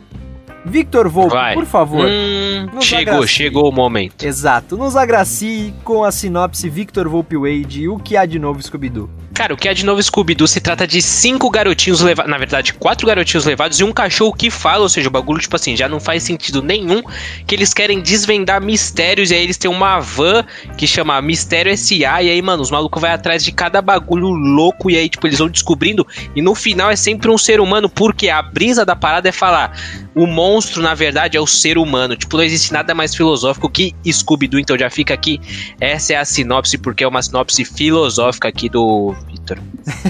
Victor 0.66 1.08
Volpe, 1.08 1.34
Vai. 1.34 1.54
por 1.54 1.66
favor. 1.66 2.06
Hum, 2.06 2.82
chegou, 2.82 3.14
agracie. 3.14 3.28
chegou 3.28 3.70
o 3.70 3.72
momento. 3.72 4.24
Exato. 4.26 4.76
Nos 4.76 4.96
agracie 4.98 5.74
com 5.84 6.04
a 6.04 6.12
sinopse 6.12 6.68
Victor 6.70 7.08
Volpe 7.08 7.38
Wade 7.38 7.84
e 7.84 7.88
o 7.88 7.98
que 7.98 8.18
há 8.18 8.26
de 8.26 8.38
novo 8.38 8.62
Scooby-Doo. 8.62 9.10
Cara, 9.38 9.54
o 9.54 9.58
que 9.58 9.70
há 9.70 9.74
de 9.74 9.86
novo 9.86 10.02
Scooby-Doo 10.02 10.48
se 10.48 10.60
trata 10.60 10.88
de 10.88 11.00
cinco 11.00 11.48
garotinhos 11.52 12.02
levados. 12.02 12.32
Na 12.32 12.40
verdade, 12.40 12.74
quatro 12.74 13.06
garotinhos 13.06 13.46
levados 13.46 13.80
e 13.80 13.84
um 13.84 13.92
cachorro 13.92 14.34
que 14.34 14.50
fala. 14.50 14.82
Ou 14.82 14.90
seja, 14.90 15.10
o 15.10 15.12
bagulho, 15.12 15.40
tipo 15.40 15.56
assim, 15.56 15.78
já 15.78 15.88
não 15.88 16.00
faz 16.00 16.24
sentido 16.24 16.64
nenhum. 16.64 17.04
Que 17.46 17.54
eles 17.54 17.72
querem 17.72 18.02
desvendar 18.02 18.60
mistérios. 18.60 19.30
E 19.30 19.36
aí 19.36 19.44
eles 19.44 19.56
têm 19.56 19.70
uma 19.70 20.00
van 20.00 20.44
que 20.76 20.88
chama 20.88 21.22
Mistério 21.22 21.72
S.A. 21.72 22.24
E 22.24 22.32
aí, 22.32 22.42
mano, 22.42 22.64
os 22.64 22.72
malucos 22.72 23.00
vão 23.00 23.12
atrás 23.12 23.44
de 23.44 23.52
cada 23.52 23.80
bagulho 23.80 24.28
louco. 24.28 24.90
E 24.90 24.98
aí, 24.98 25.08
tipo, 25.08 25.28
eles 25.28 25.38
vão 25.38 25.50
descobrindo. 25.50 26.06
E 26.36 26.42
no 26.42 26.56
final 26.56 26.90
é 26.90 26.96
sempre 26.96 27.30
um 27.30 27.38
ser 27.38 27.60
humano. 27.60 27.88
Porque 27.88 28.30
a 28.30 28.42
brisa 28.42 28.84
da 28.84 28.96
parada 28.96 29.30
é 29.30 29.32
falar: 29.32 29.80
o 30.16 30.26
monstro, 30.26 30.82
na 30.82 30.96
verdade, 30.96 31.38
é 31.38 31.40
o 31.40 31.46
ser 31.46 31.78
humano. 31.78 32.16
Tipo, 32.16 32.38
não 32.38 32.44
existe 32.44 32.74
nada 32.74 32.96
mais 32.96 33.14
filosófico 33.14 33.70
que 33.70 33.94
Scooby-Doo. 34.04 34.60
Então 34.60 34.76
já 34.76 34.90
fica 34.90 35.14
aqui. 35.14 35.40
Essa 35.80 36.14
é 36.14 36.16
a 36.16 36.26
sinopse, 36.26 36.76
porque 36.80 37.04
é 37.04 37.08
uma 37.08 37.22
sinopse 37.22 37.64
filosófica 37.64 38.48
aqui 38.48 38.68
do 38.68 39.16
Victor. 39.28 39.60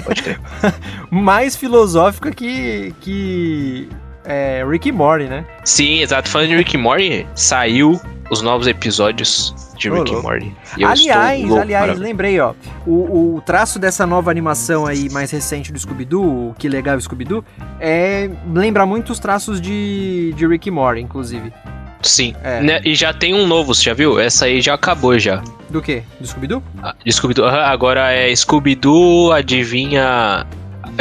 Pode 0.04 0.22
crer. 0.22 0.40
Mais 1.10 1.56
filosófica 1.56 2.30
que. 2.30 2.94
que. 3.00 3.88
É, 4.24 4.64
Rick 4.68 4.88
e 4.88 4.92
Morty, 4.92 5.24
né? 5.24 5.46
Sim, 5.64 6.00
exato. 6.00 6.28
Falando 6.28 6.48
de 6.48 6.56
Rick 6.56 6.76
Morty, 6.76 7.26
saiu 7.34 7.98
os 8.30 8.42
novos 8.42 8.66
episódios 8.66 9.54
de 9.76 9.88
Rick 9.90 10.12
e 10.12 10.16
Morty. 10.16 10.56
Aliás, 10.84 11.42
louco, 11.42 11.62
aliás, 11.62 11.98
lembrei, 11.98 12.38
ó. 12.38 12.52
O, 12.86 13.36
o, 13.36 13.40
traço 13.40 13.78
dessa 13.78 14.06
nova 14.06 14.30
animação 14.30 14.84
aí 14.86 15.08
mais 15.10 15.30
recente 15.30 15.72
do 15.72 15.78
Scooby-Doo, 15.78 16.54
que 16.58 16.68
legal 16.68 17.00
Scooby-Doo, 17.00 17.44
é, 17.80 18.28
lembra 18.52 18.84
muito 18.84 19.12
os 19.12 19.18
traços 19.18 19.60
de, 19.60 20.34
de 20.36 20.46
Rick 20.46 20.68
e 20.68 20.70
Morty, 20.70 21.00
inclusive. 21.00 21.52
Sim. 22.02 22.34
É. 22.42 22.60
Né? 22.60 22.80
E 22.84 22.94
já 22.94 23.12
tem 23.12 23.34
um 23.34 23.46
novo, 23.46 23.74
você 23.74 23.84
já 23.84 23.94
viu? 23.94 24.18
Essa 24.18 24.46
aí 24.46 24.60
já 24.60 24.74
acabou 24.74 25.18
já. 25.18 25.42
Do 25.68 25.82
quê? 25.82 26.02
Do 26.20 26.26
Scooby-Doo? 26.26 26.62
Ah, 26.82 26.94
Scooby-Doo. 27.08 27.46
Agora 27.46 28.12
é 28.12 28.34
Scooby-Doo 28.34 29.32
adivinha 29.32 30.46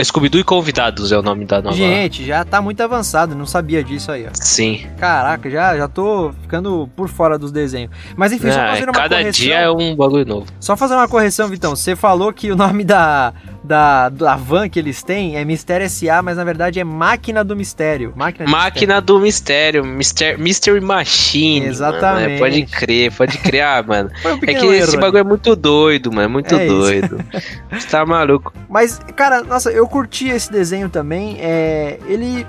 Scooby-Doo 0.04 0.40
e 0.40 0.44
Convidados 0.44 1.12
é 1.12 1.18
o 1.18 1.22
nome 1.22 1.46
da 1.46 1.62
nova. 1.62 1.76
Gente, 1.76 2.24
já 2.24 2.44
tá 2.46 2.62
muito 2.62 2.82
avançado, 2.82 3.36
não 3.36 3.46
sabia 3.46 3.84
disso 3.84 4.12
aí, 4.12 4.26
ó. 4.28 4.30
Sim. 4.34 4.86
Caraca, 4.98 5.50
já, 5.50 5.76
já 5.76 5.88
tô 5.88 6.32
ficando 6.42 6.90
por 6.96 7.08
fora 7.08 7.38
dos 7.38 7.52
desenhos. 7.52 7.92
Mas 8.16 8.32
enfim, 8.32 8.48
é, 8.48 8.52
só 8.52 8.60
fazer 8.60 8.84
uma 8.84 8.94
cada 8.94 9.16
correção. 9.16 9.20
Cada 9.20 9.32
dia 9.32 9.56
é 9.56 9.72
um 9.72 9.96
bagulho 9.96 10.26
novo. 10.26 10.48
Só 10.60 10.78
fazer 10.78 10.94
uma 10.94 11.08
correção, 11.08 11.48
Vitão. 11.48 11.76
Você 11.76 11.96
falou 11.96 12.32
que 12.32 12.52
o 12.52 12.56
nome 12.56 12.84
da, 12.84 13.34
da, 13.64 14.10
da 14.10 14.36
van 14.36 14.70
que 14.70 14.80
eles 14.80 15.04
têm 15.04 15.38
é 15.38 15.46
Mistério 15.46 15.86
S.A., 15.86 16.22
mas 16.22 16.38
na 16.38 16.44
verdade 16.44 16.80
é 16.80 16.84
Máquina 16.84 17.44
do 17.44 17.56
Mistério. 17.56 18.14
Máquina, 18.16 18.50
Máquina 18.50 19.02
do 19.02 19.20
Mistério. 19.20 19.84
Mister, 19.86 20.40
Mystery 20.40 20.82
Machine. 20.82 21.66
Exatamente. 21.66 22.24
Mano, 22.24 22.36
é, 22.36 22.40
pode 22.40 22.66
crer, 22.66 23.12
pode 23.12 23.38
crer, 23.38 23.62
ah, 23.62 23.84
mano. 23.86 24.10
Um 24.26 24.30
é 24.44 24.54
que 24.54 24.66
erro, 24.66 24.74
esse 24.74 24.98
bagulho 24.98 25.20
é 25.20 25.24
muito 25.24 25.56
doido, 25.56 26.12
mano. 26.12 26.26
É 26.26 26.28
muito 26.28 26.56
é 26.56 26.66
doido. 26.66 27.24
Você 27.72 27.88
tá 27.88 28.06
maluco. 28.06 28.54
Mas, 28.70 29.00
cara, 29.16 29.44
nossa, 29.44 29.72
eu 29.72 29.88
curti 29.88 30.28
esse 30.30 30.52
desenho 30.52 30.90
também. 30.90 31.38
É, 31.40 32.00
ele, 32.08 32.46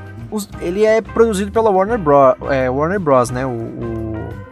ele 0.61 0.85
é 0.85 1.01
produzido 1.01 1.51
pela 1.51 1.71
Warner 1.71 1.99
Bros, 1.99 2.35
é, 2.51 2.69
Warner 2.71 3.01
Bros, 3.01 3.31
né? 3.31 3.47
O, 3.47 3.51
o 3.51 4.08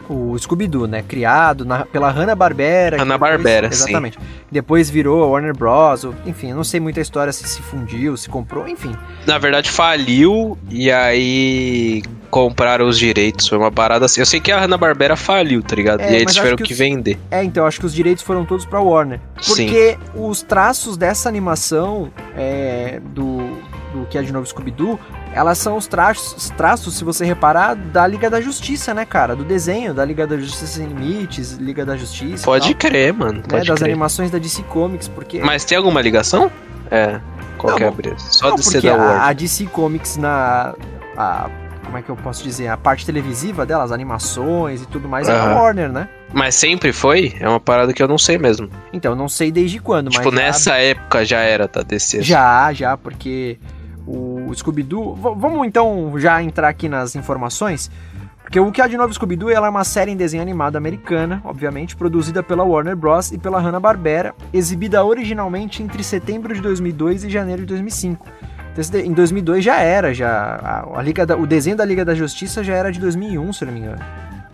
o 0.09 0.37
Scooby-Doo, 0.37 0.87
né? 0.87 1.03
Criado 1.07 1.65
na, 1.65 1.85
pela 1.85 2.09
Hanna-Barbera. 2.09 2.97
Hanna-Barbera, 2.97 3.71
sim. 3.71 3.89
Exatamente. 3.89 4.17
Depois 4.51 4.89
virou 4.89 5.23
a 5.23 5.27
Warner 5.27 5.55
Bros. 5.55 6.05
Enfim, 6.25 6.51
eu 6.51 6.55
não 6.55 6.63
sei 6.63 6.79
muita 6.79 7.01
história 7.01 7.31
se 7.33 7.47
se 7.47 7.61
fundiu, 7.61 8.15
se 8.17 8.29
comprou, 8.29 8.67
enfim. 8.67 8.95
Na 9.25 9.37
verdade, 9.37 9.69
faliu 9.69 10.57
e 10.69 10.91
aí 10.91 12.03
compraram 12.29 12.87
os 12.87 12.97
direitos. 12.97 13.47
Foi 13.47 13.57
uma 13.57 13.71
parada 13.71 14.05
assim. 14.05 14.19
Eu 14.19 14.25
sei 14.25 14.39
que 14.39 14.51
a 14.51 14.59
Hanna-Barbera 14.59 15.15
faliu, 15.15 15.61
tá 15.61 15.75
ligado? 15.75 16.01
É, 16.01 16.11
e 16.11 16.15
aí 16.15 16.21
eles 16.21 16.33
tiveram 16.33 16.57
que, 16.57 16.63
que 16.63 16.73
os... 16.73 16.79
vender. 16.79 17.17
É, 17.31 17.43
então, 17.43 17.65
acho 17.65 17.79
que 17.79 17.85
os 17.85 17.93
direitos 17.93 18.23
foram 18.23 18.45
todos 18.45 18.65
pra 18.65 18.79
Warner. 18.79 19.19
Porque 19.35 19.91
Sim. 19.91 19.97
os 20.15 20.41
traços 20.41 20.97
dessa 20.97 21.27
animação 21.27 22.11
é, 22.35 23.01
do, 23.13 23.57
do 23.93 24.05
que 24.07 24.17
é 24.17 24.21
de 24.21 24.31
novo 24.31 24.45
Scooby-Doo 24.45 24.99
elas 25.37 25.57
são 25.59 25.77
os 25.77 25.85
traços, 25.87 26.49
traços, 26.51 26.95
se 26.95 27.03
você 27.03 27.23
reparar, 27.23 27.75
da 27.75 28.07
Liga 28.07 28.29
da 28.29 28.41
Justiça, 28.41 28.93
né, 28.93 29.05
cara? 29.05 29.35
Do 29.35 29.43
desenho 29.43 29.93
da 29.93 30.03
Liga 30.03 30.25
da 30.25 30.37
Justiça 30.37 30.65
Sem 30.65 30.87
Limites, 30.87 31.53
Liga 31.53 31.85
da 31.85 31.95
Justiça. 31.95 32.43
Pode 32.43 32.73
crer, 32.73 33.13
mano. 33.13 33.39
Né? 33.39 33.43
Pode 33.47 33.67
das 33.67 33.79
crer. 33.79 33.91
animações 33.91 34.31
da 34.31 34.39
DC 34.39 34.63
Comics, 34.63 35.07
porque. 35.07 35.39
Mas 35.39 35.63
tem 35.63 35.77
alguma 35.77 36.01
ligação? 36.01 36.51
É. 36.89 37.19
Qual 37.57 37.79
não, 37.79 37.87
é? 37.87 38.17
Só 38.17 38.55
de 38.55 38.63
ser 38.63 38.81
da 38.81 38.95
Warner. 38.95 39.21
A, 39.21 39.27
a 39.27 39.33
DC 39.33 39.65
Comics 39.67 40.17
na. 40.17 40.73
A, 41.15 41.49
como 41.85 41.97
é 41.97 42.01
que 42.01 42.09
eu 42.09 42.15
posso 42.15 42.43
dizer? 42.43 42.67
A 42.67 42.77
parte 42.77 43.05
televisiva 43.05 43.65
dela, 43.65 43.83
as 43.83 43.91
animações 43.91 44.81
e 44.81 44.85
tudo 44.87 45.07
mais, 45.07 45.27
uhum. 45.27 45.35
é 45.35 45.39
a 45.39 45.53
Warner, 45.55 45.91
né? 45.91 46.09
Mas 46.33 46.55
sempre 46.55 46.91
foi? 46.91 47.35
É 47.39 47.47
uma 47.47 47.59
parada 47.59 47.93
que 47.93 48.03
eu 48.03 48.07
não 48.07 48.17
sei 48.17 48.37
mesmo. 48.37 48.69
Então, 48.91 49.15
não 49.15 49.29
sei 49.29 49.51
desde 49.51 49.79
quando, 49.79 50.09
tipo, 50.09 50.23
mas. 50.23 50.25
Tipo, 50.25 50.35
nessa 50.35 50.71
já... 50.71 50.77
época 50.77 51.25
já 51.25 51.39
era 51.39 51.67
da 51.67 51.81
DC. 51.81 52.21
Já, 52.23 52.73
já, 52.73 52.97
porque 52.97 53.57
o 54.07 54.53
Scooby-Doo. 54.55 55.15
Vamos 55.15 55.67
então 55.67 56.13
já 56.17 56.41
entrar 56.41 56.69
aqui 56.69 56.87
nas 56.87 57.15
informações. 57.15 57.91
Porque 58.41 58.61
o 58.61 58.71
que 58.71 58.81
há 58.81 58.87
de 58.87 58.95
novo 58.95 59.13
Scooby-Doo 59.13 59.49
é 59.49 59.59
uma 59.59 59.83
série 59.83 60.09
em 60.09 60.15
desenho 60.15 60.41
animado 60.41 60.77
americana, 60.77 61.41
obviamente, 61.43 61.97
produzida 61.97 62.41
pela 62.41 62.63
Warner 62.63 62.95
Bros. 62.95 63.33
e 63.33 63.37
pela 63.37 63.59
Hanna-Barbera, 63.59 64.33
exibida 64.53 65.03
originalmente 65.03 65.83
entre 65.83 66.01
setembro 66.01 66.53
de 66.55 66.61
2002 66.61 67.25
e 67.25 67.29
janeiro 67.29 67.63
de 67.63 67.67
2005. 67.67 68.25
Então, 68.71 68.99
em 69.01 69.11
2002 69.11 69.65
já 69.65 69.81
era, 69.81 70.13
já 70.13 70.85
a, 70.95 71.01
Liga 71.01 71.25
da, 71.25 71.35
o 71.35 71.45
desenho 71.45 71.75
da 71.75 71.83
Liga 71.83 72.05
da 72.05 72.15
Justiça 72.15 72.63
já 72.63 72.73
era 72.73 72.89
de 72.89 73.01
2001, 73.01 73.51
se 73.51 73.65
não 73.65 73.73
me 73.73 73.79
engano. 73.79 74.01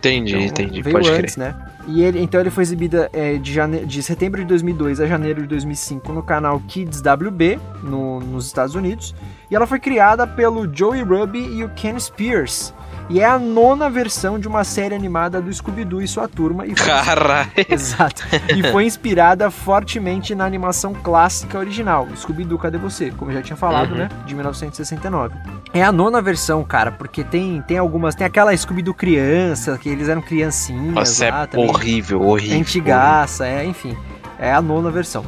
Entendi, 0.08 0.36
então, 0.36 0.64
entendi, 0.64 0.82
veio 0.82 0.96
pode 0.96 1.10
antes, 1.10 1.34
crer. 1.34 1.54
né? 1.54 1.66
E 1.86 2.02
ele, 2.02 2.20
então 2.20 2.40
ele 2.40 2.50
foi 2.50 2.62
exibida 2.62 3.10
é, 3.12 3.36
de, 3.36 3.52
jane... 3.52 3.84
de 3.84 4.02
setembro 4.02 4.40
de 4.40 4.46
2002 4.46 5.00
a 5.00 5.06
janeiro 5.06 5.42
de 5.42 5.48
2005 5.48 6.12
no 6.12 6.22
canal 6.22 6.60
Kids 6.66 7.00
WB, 7.00 7.58
no, 7.82 8.20
nos 8.20 8.46
Estados 8.46 8.74
Unidos. 8.74 9.14
E 9.50 9.54
ela 9.54 9.66
foi 9.66 9.78
criada 9.78 10.26
pelo 10.26 10.72
Joey 10.72 11.02
Ruby 11.02 11.40
e 11.40 11.64
o 11.64 11.68
Ken 11.70 11.98
Spears 11.98 12.72
e 13.08 13.20
é 13.20 13.24
a 13.24 13.38
nona 13.38 13.90
versão 13.90 14.38
de 14.38 14.48
uma 14.48 14.64
série 14.64 14.94
animada 14.94 15.40
do 15.40 15.52
Scooby-Doo 15.52 16.02
e 16.02 16.08
sua 16.08 16.26
turma. 16.26 16.66
E 16.66 16.74
foi... 16.76 16.86
Caralho! 16.86 17.50
Exato. 17.68 18.24
E 18.54 18.62
foi 18.70 18.84
inspirada 18.84 19.50
fortemente 19.50 20.34
na 20.34 20.44
animação 20.44 20.94
clássica 20.94 21.58
original, 21.58 22.08
Scooby-Doo, 22.16 22.58
Cadê 22.58 22.78
Você? 22.78 23.10
Como 23.10 23.30
eu 23.30 23.36
já 23.36 23.42
tinha 23.42 23.56
falado, 23.56 23.92
uhum. 23.92 23.98
né? 23.98 24.08
De 24.26 24.34
1969. 24.34 25.34
É 25.72 25.82
a 25.82 25.92
nona 25.92 26.22
versão, 26.22 26.64
cara, 26.64 26.90
porque 26.92 27.22
tem, 27.22 27.62
tem 27.62 27.78
algumas... 27.78 28.14
Tem 28.14 28.26
aquela 28.26 28.56
Scooby-Doo 28.56 28.94
criança, 28.94 29.76
que 29.76 29.88
eles 29.88 30.08
eram 30.08 30.22
criancinhas 30.22 30.94
Nossa, 30.94 31.28
lá, 31.28 31.42
é 31.42 31.46
também. 31.46 31.68
horrível, 31.68 32.22
horrível. 32.22 32.58
Antigaça, 32.58 33.46
é, 33.46 33.64
enfim. 33.64 33.96
É 34.38 34.52
a 34.52 34.62
nona 34.62 34.90
versão. 34.90 35.24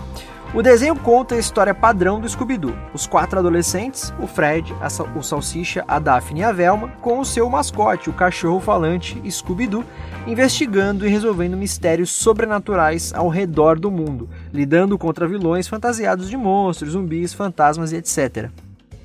O 0.55 0.63
desenho 0.63 0.97
conta 0.97 1.35
a 1.35 1.39
história 1.39 1.75
padrão 1.75 2.21
do 2.21 2.29
Scooby-Doo. 2.29 2.75
Os 2.95 3.07
quatro 3.07 3.39
adolescentes, 3.39 4.15
o 4.19 4.27
Fred, 4.27 4.75
o 5.15 5.23
Salsicha, 5.23 5.85
a 5.87 5.99
Daphne 5.99 6.41
e 6.41 6.45
a 6.45 6.53
Velma, 6.53 6.89
com 7.03 7.19
o 7.19 7.25
seu 7.25 7.51
mascote, 7.51 8.09
o 8.09 8.13
cachorro 8.13 8.61
falante 8.61 9.21
Scooby-Doo, 9.29 9.85
investigando 10.27 11.07
e 11.07 11.11
resolvendo 11.11 11.57
mistérios 11.57 12.11
sobrenaturais 12.11 13.13
ao 13.13 13.29
redor 13.29 13.79
do 13.79 13.91
mundo, 13.91 14.31
lidando 14.53 14.97
contra 14.97 15.27
vilões 15.29 15.69
fantasiados 15.69 16.31
de 16.31 16.37
monstros, 16.37 16.93
zumbis, 16.93 17.35
fantasmas 17.35 17.93
e 17.93 17.97
etc. 17.97 18.49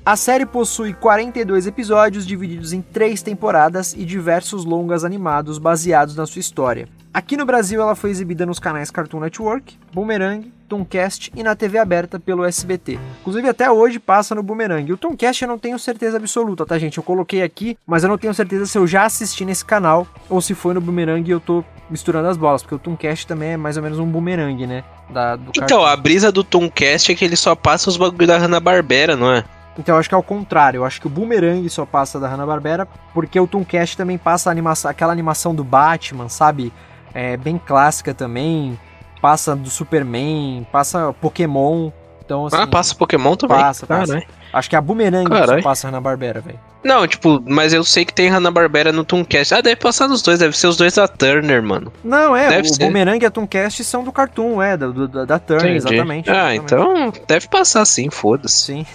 A 0.06 0.16
série 0.16 0.46
possui 0.46 0.94
42 0.94 1.66
episódios 1.66 2.26
divididos 2.26 2.72
em 2.72 2.80
três 2.80 3.20
temporadas 3.20 3.94
e 3.94 4.04
diversos 4.04 4.64
longas 4.64 5.04
animados 5.04 5.58
baseados 5.58 6.16
na 6.16 6.26
sua 6.26 6.40
história. 6.40 6.88
Aqui 7.14 7.36
no 7.36 7.44
Brasil 7.44 7.80
ela 7.80 7.94
foi 7.94 8.10
exibida 8.10 8.46
nos 8.46 8.58
canais 8.58 8.90
Cartoon 8.90 9.20
Network, 9.20 9.78
Boomerang, 9.92 10.50
Tomcast 10.72 11.30
e 11.36 11.42
na 11.42 11.54
TV 11.54 11.76
aberta 11.76 12.18
pelo 12.18 12.46
SBT. 12.46 12.98
Inclusive 13.20 13.46
até 13.46 13.70
hoje 13.70 13.98
passa 13.98 14.34
no 14.34 14.42
Boomerang. 14.42 14.90
O 14.90 14.96
Tomcast 14.96 15.42
eu 15.42 15.48
não 15.48 15.58
tenho 15.58 15.78
certeza 15.78 16.16
absoluta, 16.16 16.64
tá 16.64 16.78
gente? 16.78 16.96
Eu 16.96 17.04
coloquei 17.04 17.42
aqui, 17.42 17.76
mas 17.86 18.02
eu 18.02 18.08
não 18.08 18.16
tenho 18.16 18.32
certeza 18.32 18.64
se 18.64 18.78
eu 18.78 18.86
já 18.86 19.04
assisti 19.04 19.44
nesse 19.44 19.62
canal 19.62 20.06
ou 20.30 20.40
se 20.40 20.54
foi 20.54 20.72
no 20.72 20.80
Boomerang 20.80 21.28
e 21.28 21.30
eu 21.30 21.40
tô 21.40 21.62
misturando 21.90 22.26
as 22.26 22.38
bolas, 22.38 22.62
porque 22.62 22.74
o 22.74 22.78
Tomcast 22.78 23.26
também 23.26 23.50
é 23.50 23.56
mais 23.58 23.76
ou 23.76 23.82
menos 23.82 23.98
um 23.98 24.06
boomerang, 24.06 24.66
né? 24.66 24.82
Da, 25.10 25.38
então, 25.54 25.84
a 25.84 25.94
brisa 25.94 26.32
do 26.32 26.42
Tomcast 26.42 27.12
é 27.12 27.14
que 27.14 27.22
ele 27.22 27.36
só 27.36 27.54
passa 27.54 27.90
os 27.90 27.98
bagulho 27.98 28.26
da 28.26 28.38
Hanna-Barbera, 28.38 29.14
não 29.14 29.30
é? 29.30 29.44
Então 29.78 29.94
eu 29.94 29.98
acho 29.98 30.08
que 30.08 30.14
é 30.14 30.18
o 30.18 30.22
contrário. 30.22 30.78
Eu 30.78 30.84
acho 30.86 30.98
que 30.98 31.06
o 31.06 31.10
Boomerang 31.10 31.68
só 31.68 31.84
passa 31.84 32.18
da 32.18 32.28
Hanna-Barbera, 32.28 32.88
porque 33.12 33.38
o 33.38 33.46
Tomcast 33.46 33.94
também 33.94 34.16
passa 34.16 34.50
animação, 34.50 34.90
aquela 34.90 35.12
animação 35.12 35.54
do 35.54 35.62
Batman, 35.62 36.30
sabe? 36.30 36.72
É 37.12 37.36
bem 37.36 37.58
clássica 37.58 38.14
também. 38.14 38.78
Passa 39.22 39.54
do 39.54 39.70
Superman, 39.70 40.66
passa 40.72 41.14
Pokémon. 41.20 41.90
Então, 42.24 42.46
assim, 42.46 42.56
ah, 42.56 42.66
passa 42.66 42.92
Pokémon 42.94 43.36
também? 43.36 43.56
Passa, 43.56 43.86
passa. 43.86 44.14
Caralho. 44.14 44.28
Acho 44.52 44.68
que 44.68 44.74
é 44.74 44.78
a 44.78 44.82
Boomerang 44.82 45.30
Carai. 45.30 45.62
só 45.62 45.62
passa 45.62 45.88
Hanna-Barbera, 45.88 46.40
velho. 46.40 46.58
Não, 46.84 47.06
tipo, 47.06 47.40
mas 47.46 47.72
eu 47.72 47.84
sei 47.84 48.04
que 48.04 48.12
tem 48.12 48.28
Hanna-Barbera 48.28 48.92
no 48.92 49.04
Tooncast. 49.04 49.54
Ah, 49.54 49.60
deve 49.60 49.76
passar 49.76 50.08
nos 50.08 50.20
dois, 50.22 50.40
deve 50.40 50.56
ser 50.58 50.66
os 50.66 50.76
dois 50.76 50.94
da 50.94 51.06
Turner, 51.06 51.62
mano. 51.62 51.92
Não, 52.02 52.34
é, 52.34 52.48
deve 52.48 52.68
o 52.68 52.74
ser. 52.74 52.84
Boomerang 52.84 53.22
e 53.22 53.26
a 53.26 53.30
Tooncast 53.30 53.84
são 53.84 54.02
do 54.02 54.10
Cartoon, 54.10 54.60
é, 54.60 54.76
da, 54.76 54.88
da, 54.88 55.24
da 55.24 55.38
Turner, 55.38 55.76
Entendi. 55.76 55.94
exatamente. 55.94 56.28
Ah, 56.28 56.54
exatamente. 56.54 57.18
então 57.18 57.26
deve 57.26 57.48
passar 57.48 57.84
sim, 57.84 58.10
foda-se. 58.10 58.60
Sim. 58.60 58.86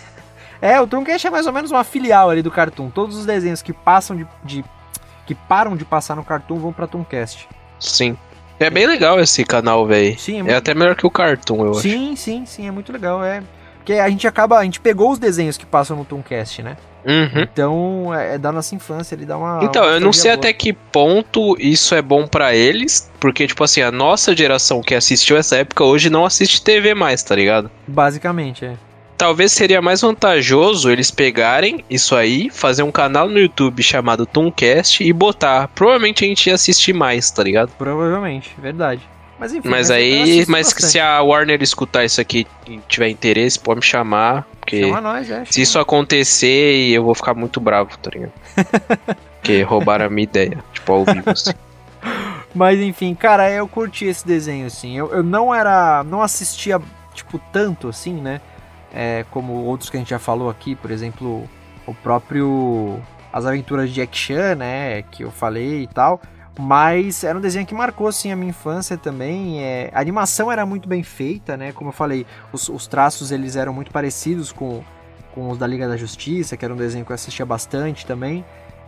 É, 0.62 0.82
o 0.82 0.88
Tooncast 0.88 1.26
é 1.26 1.30
mais 1.30 1.48
ou 1.48 1.54
menos 1.54 1.72
uma 1.72 1.86
filial 1.86 2.30
ali 2.30 2.42
do 2.42 2.52
Cartoon. 2.52 2.90
Todos 2.90 3.16
os 3.16 3.26
desenhos 3.26 3.62
que 3.62 3.72
passam 3.72 4.18
de. 4.18 4.28
de 4.44 4.66
que 5.26 5.36
param 5.36 5.76
de 5.76 5.86
passar 5.86 6.16
no 6.16 6.24
Cartoon 6.24 6.58
vão 6.60 6.74
pra 6.74 6.88
Tooncast. 6.88 7.48
Sim. 7.80 8.18
É 8.60 8.70
bem 8.70 8.88
legal 8.88 9.20
esse 9.20 9.44
canal, 9.44 9.86
velho. 9.86 10.18
Sim, 10.18 10.36
é, 10.36 10.40
é 10.40 10.44
muito... 10.44 10.54
é, 10.54 10.58
até 10.58 10.74
melhor 10.74 10.96
que 10.96 11.06
o 11.06 11.12
Cartoon, 11.12 11.66
eu 11.66 11.74
sim, 11.76 11.80
acho. 11.80 11.90
Sim, 11.90 12.16
sim, 12.16 12.46
sim, 12.46 12.68
é 12.68 12.72
muito 12.72 12.92
legal. 12.92 13.24
É. 13.24 13.44
Porque 13.78 13.94
a 13.94 14.10
gente 14.10 14.28
acaba. 14.28 14.58
A 14.58 14.64
gente 14.64 14.80
pegou 14.80 15.12
os 15.12 15.20
desenhos 15.20 15.58
que 15.58 15.66
passam 15.66 15.96
no 15.96 16.04
Tooncast, 16.04 16.62
né? 16.62 16.76
Uhum. 17.06 17.42
Então, 17.42 18.14
é, 18.14 18.36
é 18.36 18.38
da 18.38 18.52
nossa 18.52 18.76
infância, 18.76 19.16
ele 19.16 19.26
dá 19.26 19.38
uma. 19.38 19.64
Então, 19.64 19.84
uma 19.84 19.94
eu 19.94 20.00
não 20.02 20.12
sei 20.12 20.32
boa. 20.32 20.40
até 20.40 20.52
que 20.52 20.74
ponto 20.74 21.56
isso 21.58 21.96
é 21.96 22.02
bom 22.02 22.28
para 22.28 22.54
eles, 22.54 23.10
porque, 23.20 23.48
tipo 23.48 23.64
assim, 23.64 23.82
a 23.82 23.92
nossa 23.92 24.36
geração 24.36 24.82
que 24.82 24.94
assistiu 24.94 25.38
essa 25.38 25.56
época 25.56 25.86
hoje 25.86 26.10
não 26.10 26.26
assiste 26.26 26.62
TV 26.62 26.94
mais, 26.94 27.24
tá 27.24 27.34
ligado? 27.34 27.72
Basicamente, 27.88 28.66
é 28.66 28.74
talvez 29.18 29.52
seria 29.52 29.82
mais 29.82 30.02
vantajoso 30.02 30.90
eles 30.90 31.10
pegarem 31.10 31.84
isso 31.90 32.16
aí, 32.16 32.50
fazer 32.50 32.84
um 32.84 32.92
canal 32.92 33.28
no 33.28 33.40
YouTube 33.40 33.82
chamado 33.82 34.26
Tooncast 34.26 35.04
e 35.04 35.12
botar. 35.12 35.68
Provavelmente 35.70 36.24
a 36.24 36.28
gente 36.28 36.48
ia 36.48 36.56
assistir 36.56 36.94
mais, 36.94 37.32
tá 37.32 37.44
ligado? 37.44 37.72
Provavelmente, 37.78 38.56
verdade. 38.60 39.02
Mas 39.40 39.54
enfim. 39.54 39.70
Mas 39.70 39.92
aí, 39.92 40.46
mas 40.48 40.68
bastante. 40.68 40.92
se 40.92 41.00
a 41.00 41.22
Warner 41.22 41.62
escutar 41.62 42.04
isso 42.06 42.20
aqui 42.20 42.48
e 42.68 42.80
tiver 42.88 43.10
interesse, 43.10 43.60
pode 43.60 43.80
me 43.80 43.86
chamar. 43.86 44.48
Porque 44.60 44.82
chama 44.82 45.02
nós, 45.02 45.30
é, 45.30 45.46
se 45.46 45.62
isso 45.62 45.80
acontecer, 45.80 46.90
eu 46.90 47.04
vou 47.04 47.14
ficar 47.14 47.34
muito 47.34 47.60
bravo, 47.60 47.98
tá 47.98 48.10
ligado? 48.14 48.34
porque 49.40 49.62
roubaram 49.62 50.06
a 50.06 50.10
minha 50.10 50.24
ideia, 50.24 50.64
tipo, 50.74 50.92
ao 50.92 51.06
vivo, 51.06 51.30
assim. 51.30 51.54
Mas 52.54 52.80
enfim, 52.80 53.14
cara, 53.14 53.52
eu 53.52 53.68
curti 53.68 54.06
esse 54.06 54.26
desenho, 54.26 54.66
assim. 54.66 54.98
Eu, 54.98 55.14
eu 55.14 55.24
não 55.24 55.54
era. 55.54 56.04
não 56.04 56.22
assistia, 56.24 56.82
tipo, 57.14 57.40
tanto 57.52 57.88
assim, 57.88 58.14
né? 58.14 58.42
É, 59.00 59.24
como 59.30 59.54
outros 59.54 59.92
que 59.92 59.98
a 59.98 60.00
gente 60.00 60.10
já 60.10 60.18
falou 60.18 60.50
aqui, 60.50 60.76
por 60.76 60.90
exemplo, 60.90 61.48
o 61.86 61.94
próprio 61.94 63.00
As 63.32 63.46
Aventuras 63.46 63.90
de 63.90 63.96
Jack 63.96 64.18
Chan, 64.18 64.56
né, 64.56 65.04
que 65.04 65.24
eu 65.24 65.30
falei 65.30 65.84
e 65.84 65.88
tal. 65.88 66.20
Mas 66.60 67.24
era 67.24 67.38
um 67.38 67.42
desenho 67.42 67.68
que 67.68 67.76
marcou 67.76 68.08
assim 68.08 68.32
a 68.32 68.36
minha 68.36 68.50
infância 68.50 68.98
também. 68.98 69.64
É, 69.64 69.92
a 69.94 70.00
animação 70.00 70.52
era 70.52 70.66
muito 70.66 70.90
bem 70.90 71.04
feita, 71.04 71.56
né? 71.56 71.72
Como 71.72 71.90
eu 71.90 71.94
falei, 71.94 72.26
os, 72.52 72.68
os 72.68 72.88
traços 72.88 73.32
eles 73.32 73.56
eram 73.56 73.72
muito 73.72 73.92
parecidos 73.92 74.52
com, 74.52 74.84
com 75.36 75.52
os 75.52 75.60
da 75.60 75.68
Liga 75.68 75.88
da 75.88 75.96
Justiça, 75.96 76.58
que 76.58 76.66
era 76.66 76.74
um 76.74 76.78
desenho 76.78 77.06
que 77.06 77.12
eu 77.12 77.14
assistia 77.14 77.46
bastante 77.46 78.04
também. 78.04 78.44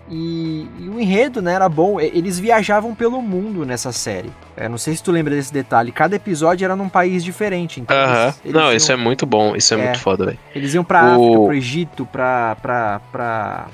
E, 0.09 0.67
e, 0.79 0.89
o 0.89 0.99
enredo, 0.99 1.41
né, 1.41 1.53
era 1.53 1.69
bom. 1.69 1.99
Eles 1.99 2.39
viajavam 2.39 2.95
pelo 2.95 3.21
mundo 3.21 3.65
nessa 3.65 3.91
série. 3.91 4.31
É, 4.57 4.67
não 4.67 4.77
sei 4.77 4.95
se 4.95 5.03
tu 5.03 5.11
lembra 5.11 5.35
desse 5.35 5.53
detalhe. 5.53 5.91
Cada 5.91 6.15
episódio 6.15 6.65
era 6.65 6.75
num 6.75 6.89
país 6.89 7.23
diferente. 7.23 7.79
Então 7.79 7.95
uh 7.95 7.99
-huh. 7.99 8.23
eles, 8.23 8.41
eles 8.45 8.53
não, 8.55 8.63
iam... 8.63 8.73
isso 8.73 8.91
é 8.91 8.95
muito 8.95 9.25
bom. 9.25 9.55
Isso 9.55 9.73
é, 9.73 9.79
é 9.79 9.83
muito 9.83 9.99
foda, 9.99 10.25
velho. 10.25 10.39
Eles 10.55 10.73
iam 10.73 10.83
pra 10.83 11.17
o... 11.17 11.23
África, 11.23 11.43
pro 11.43 11.53
Egito, 11.53 12.05
pra, 12.05 12.57
pra, 12.61 13.01
pra, 13.11 13.67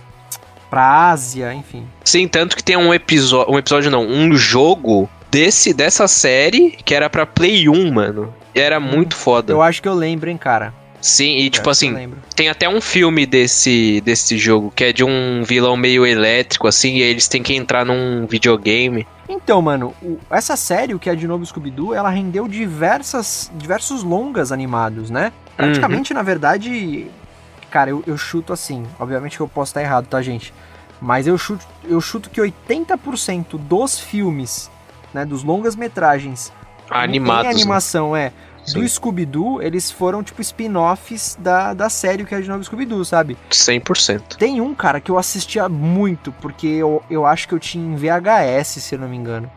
pra 0.70 1.10
Ásia, 1.10 1.54
enfim. 1.54 1.88
Sim, 2.04 2.28
tanto 2.28 2.56
que 2.58 2.64
tem 2.64 2.76
um 2.76 2.94
episódio. 2.94 3.54
Um 3.54 3.58
episódio 3.58 3.90
não, 3.90 4.06
um 4.06 4.36
jogo 4.36 5.10
desse, 5.32 5.74
dessa 5.74 6.08
série 6.08 6.72
que 6.72 6.94
era 6.94 7.10
pra 7.10 7.26
Play 7.26 7.70
1, 7.70 7.92
mano. 7.92 8.34
E 8.54 8.60
era 8.60 8.78
hum, 8.78 8.82
muito 8.82 9.16
foda. 9.16 9.54
Eu 9.54 9.62
acho 9.62 9.82
que 9.82 9.88
eu 9.88 9.94
lembro, 9.94 10.30
hein, 10.30 10.38
cara. 10.38 10.74
Sim, 11.06 11.38
e 11.38 11.52
tipo 11.52 11.70
assim, 11.70 12.12
tem 12.36 12.50
até 12.50 12.68
um 12.68 12.82
filme 12.82 13.28
desse, 13.28 14.02
desse 14.02 14.40
jogo, 14.40 14.74
que 14.76 14.86
é 14.86 14.92
de 14.92 15.04
um 15.04 15.44
vilão 15.44 15.78
meio 15.78 16.04
elétrico, 16.04 16.68
assim, 16.68 16.96
e 16.96 17.02
eles 17.04 17.28
têm 17.28 17.44
que 17.44 17.54
entrar 17.54 17.86
num 17.86 18.26
videogame. 18.26 19.06
Então, 19.30 19.62
mano, 19.62 19.94
o, 20.02 20.18
essa 20.32 20.58
série, 20.58 20.96
o 20.96 21.00
que 21.00 21.08
é 21.08 21.14
de 21.14 21.28
novo 21.28 21.46
Scooby-Doo, 21.46 21.94
ela 21.94 22.10
rendeu 22.10 22.48
diversas, 22.48 23.52
diversos 23.54 24.02
longas 24.02 24.52
animados, 24.52 25.12
né? 25.12 25.32
Praticamente, 25.56 26.12
uhum. 26.12 26.18
na 26.18 26.24
verdade, 26.24 27.06
cara, 27.70 27.92
eu, 27.92 28.04
eu 28.08 28.18
chuto 28.18 28.52
assim, 28.52 28.84
obviamente 29.00 29.38
que 29.38 29.44
eu 29.44 29.48
posso 29.48 29.70
estar 29.70 29.84
errado, 29.84 30.08
tá, 30.08 30.20
gente? 30.24 30.52
Mas 31.00 31.28
eu 31.28 31.38
chuto, 31.38 31.64
eu 31.84 32.02
chuto 32.02 32.32
que 32.32 32.42
80% 32.42 33.60
dos 33.60 34.00
filmes, 34.00 34.72
né, 35.14 35.24
dos 35.24 35.44
longas 35.44 35.76
metragens 35.76 36.52
animados, 36.90 37.46
em 37.46 37.48
né? 37.48 37.54
animação, 37.54 38.14
né? 38.14 38.26
é, 38.26 38.34
Sim. 38.66 38.80
do 38.80 38.90
Scooby-Doo, 38.90 39.62
eles 39.62 39.92
foram 39.92 40.24
tipo 40.24 40.42
spin-offs 40.42 41.38
da, 41.40 41.74
da 41.74 41.90
série 41.90 42.26
que 42.26 42.34
é 42.34 42.42
de 42.42 42.50
novo 42.50 42.64
Scooby-Doo, 42.64 43.06
sabe? 43.06 43.38
100%. 43.52 44.38
Tem 44.38 44.60
um, 44.60 44.74
cara, 44.74 45.00
que 45.00 45.12
eu 45.12 45.18
assistia 45.18 45.70
muito, 45.70 46.32
porque 46.42 46.68
eu, 46.68 47.04
eu 47.10 47.26
acho 47.26 47.48
que 47.48 47.54
eu 47.54 47.60
tinha 47.60 47.86
em 47.86 47.96
VHS, 47.96 48.84
se 48.84 48.96
eu 48.96 49.00
não 49.00 49.08
me 49.08 49.16
engano. 49.16 49.50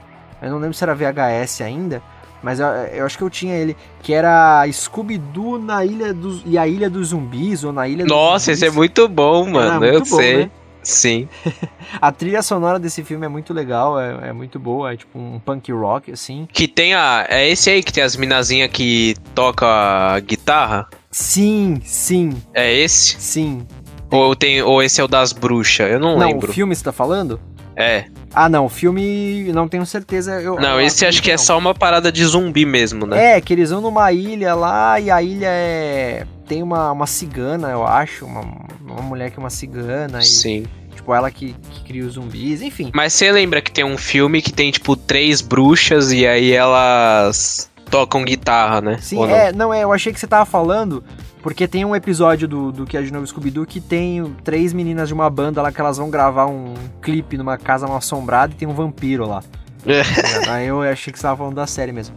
Eu 0.43 0.51
não 0.51 0.59
lembro 0.59 0.75
se 0.75 0.85
era 0.85 0.95
VHS 0.95 1.63
ainda, 1.63 2.03
mas 2.43 2.61
eu, 2.61 2.67
eu 2.67 3.07
acho 3.07 3.17
que 3.17 3.25
eu 3.25 3.31
tinha 3.31 3.55
ele, 3.55 3.77
que 4.03 4.13
era 4.13 4.65
Scooby-Doo 4.71 5.59
na 5.59 5.85
Ilha 5.85 6.13
dos 6.13 6.43
e 6.45 6.57
a 6.57 6.67
Ilha 6.67 6.89
dos 6.89 7.09
Zumbis, 7.09 7.65
ou 7.65 7.73
na 7.73 7.89
Ilha 7.89 8.05
Nossa, 8.05 8.53
esse 8.53 8.65
é 8.65 8.71
muito 8.71 9.09
bom, 9.09 9.51
mano, 9.51 9.85
eu 9.85 10.01
bom, 10.01 10.05
sei. 10.05 10.37
Né? 10.45 10.51
Sim. 10.89 11.29
a 12.01 12.11
trilha 12.11 12.41
sonora 12.41 12.79
desse 12.79 13.05
filme 13.05 13.27
é 13.27 13.29
muito 13.29 13.53
legal, 13.53 14.01
é, 14.01 14.29
é, 14.29 14.33
muito 14.33 14.59
boa, 14.59 14.95
é 14.95 14.97
tipo 14.97 15.19
um 15.19 15.39
punk 15.39 15.71
rock, 15.71 16.11
assim. 16.11 16.49
Que 16.51 16.67
tem 16.67 16.95
a. 16.95 17.27
É 17.29 17.47
esse 17.47 17.69
aí 17.69 17.83
que 17.83 17.93
tem 17.93 18.03
as 18.03 18.17
minazinhas 18.17 18.71
que 18.71 19.15
toca 19.35 20.19
guitarra? 20.21 20.89
Sim, 21.11 21.79
sim. 21.85 22.33
É 22.55 22.73
esse? 22.73 23.21
Sim. 23.21 23.67
Ou, 24.11 24.35
tem, 24.35 24.63
ou 24.63 24.83
esse 24.83 24.99
é 24.99 25.05
o 25.05 25.09
das 25.09 25.35
bruxas? 25.35 25.91
Eu 25.91 26.01
não, 26.01 26.19
não 26.19 26.27
lembro. 26.27 26.49
o 26.49 26.53
filme 26.55 26.75
você 26.75 26.83
tá 26.83 26.93
falando? 26.93 27.39
É. 27.77 28.07
Ah, 28.35 28.49
não, 28.49 28.65
o 28.65 28.69
filme 28.71 29.53
não 29.53 29.69
tenho 29.69 29.85
certeza. 29.85 30.41
Eu, 30.41 30.57
não, 30.57 30.81
eu 30.81 30.87
esse 30.87 31.05
acho 31.05 31.23
que, 31.23 31.31
é 31.31 31.37
só 31.37 31.59
uma 31.59 31.75
parada 31.75 32.11
de 32.11 32.25
zumbi 32.25 32.65
mesmo, 32.65 33.07
né? 33.07 33.37
É, 33.37 33.41
que 33.43 33.53
eles 33.53 33.69
vão 33.71 33.83
numa 33.83 34.11
ilha 34.11 34.55
lá 34.55 34.99
e 34.99 35.11
a 35.11 35.23
ilha 35.23 35.49
é. 35.49 36.27
Tem 36.49 36.63
uma, 36.63 36.91
uma 36.91 37.07
cigana, 37.07 37.69
eu 37.69 37.87
acho. 37.87 38.25
Uma, 38.25 38.41
uma 38.81 39.03
mulher 39.03 39.31
que 39.31 39.39
é 39.39 39.41
uma 39.41 39.51
cigana. 39.51 40.21
E... 40.21 40.25
Sim 40.25 40.67
tipo, 41.09 41.15
ela 41.15 41.31
que, 41.31 41.55
que 41.55 41.85
cria 41.85 42.05
os 42.05 42.15
zumbis, 42.15 42.61
enfim. 42.61 42.91
Mas 42.95 43.15
você 43.15 43.33
lembra 43.33 43.63
que 43.63 43.73
tem 43.73 43.85
um 43.85 43.97
filme 43.97 44.43
que 44.43 44.53
tem, 44.53 44.71
tipo, 44.71 44.95
três 44.95 45.41
bruxas 45.41 46.13
e 46.13 46.27
aí 46.27 46.53
elas 46.53 47.71
tocam 47.91 48.25
guitarra, 48.25 48.81
né? 48.81 48.99
Sim, 49.01 49.17
não? 49.17 49.31
é, 49.31 49.53
não, 49.53 49.75
é, 49.75 49.85
eu 49.85 49.93
achei 49.93 50.13
que 50.13 50.21
você 50.21 50.27
tava 50.27 50.45
falando, 50.45 51.03
porque 51.43 51.67
tem 51.67 51.85
um 51.85 51.97
episódio 51.97 52.47
do, 52.47 52.71
do 52.71 52.85
que 52.85 52.97
é 52.97 53.03
de 53.03 53.13
novo 53.13 53.27
Scooby-Doo 53.27 53.65
que 53.65 53.81
tem 53.81 54.37
três 54.45 54.75
meninas 54.75 55.09
de 55.09 55.15
uma 55.15 55.31
banda 55.31 55.63
lá 55.63 55.73
que 55.73 55.81
elas 55.81 55.97
vão 55.97 56.11
gravar 56.11 56.47
um 56.47 56.75
clipe 57.01 57.39
numa 57.39 57.57
casa 57.57 57.87
mal 57.87 57.97
assombrada 57.97 58.53
e 58.53 58.57
tem 58.57 58.69
um 58.69 58.75
vampiro 58.75 59.27
lá. 59.27 59.43
É. 59.87 60.03
Aí 60.51 60.67
eu 60.67 60.83
achei 60.83 61.13
que 61.13 61.19
você 61.19 61.23
tava 61.23 61.39
falando 61.39 61.55
da 61.55 61.67
série 61.67 61.93
mesmo. 61.93 62.15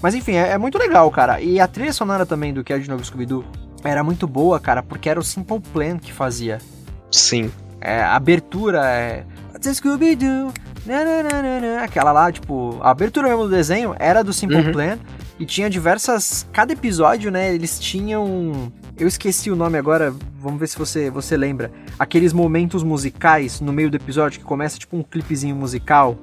Mas 0.00 0.14
enfim, 0.14 0.32
é, 0.32 0.50
é, 0.50 0.58
muito 0.58 0.76
legal, 0.78 1.08
cara. 1.12 1.40
E 1.40 1.60
a 1.60 1.68
trilha 1.68 1.92
sonora 1.92 2.26
também 2.26 2.52
do 2.52 2.64
que 2.64 2.72
é 2.72 2.78
de 2.78 2.88
novo 2.88 3.04
Scooby-Doo 3.04 3.44
era 3.84 4.04
muito 4.04 4.26
boa, 4.26 4.60
cara, 4.60 4.82
porque 4.82 5.08
era 5.08 5.18
o 5.18 5.24
Simple 5.24 5.60
Plan 5.60 5.98
que 5.98 6.12
fazia. 6.12 6.58
Sim 7.10 7.50
é, 7.82 8.02
abertura 8.02 8.86
é. 8.86 9.24
Scooby-Doo. 9.60 10.52
Aquela 11.82 12.10
lá, 12.10 12.32
tipo, 12.32 12.78
a 12.80 12.90
abertura 12.90 13.28
mesmo 13.28 13.44
do 13.44 13.50
desenho 13.50 13.94
era 13.98 14.24
do 14.24 14.32
Simple 14.32 14.56
uhum. 14.56 14.72
Plan 14.72 14.98
e 15.38 15.44
tinha 15.44 15.68
diversas. 15.68 16.46
Cada 16.52 16.72
episódio, 16.72 17.30
né? 17.30 17.54
Eles 17.54 17.78
tinham. 17.78 18.72
Eu 18.98 19.06
esqueci 19.06 19.50
o 19.50 19.56
nome 19.56 19.78
agora, 19.78 20.14
vamos 20.38 20.60
ver 20.60 20.68
se 20.68 20.78
você, 20.78 21.10
você 21.10 21.36
lembra. 21.36 21.70
Aqueles 21.98 22.32
momentos 22.32 22.82
musicais 22.82 23.60
no 23.60 23.72
meio 23.72 23.90
do 23.90 23.96
episódio 23.96 24.40
que 24.40 24.44
começa 24.44 24.78
tipo 24.78 24.96
um 24.96 25.02
clipezinho 25.02 25.54
musical. 25.54 26.18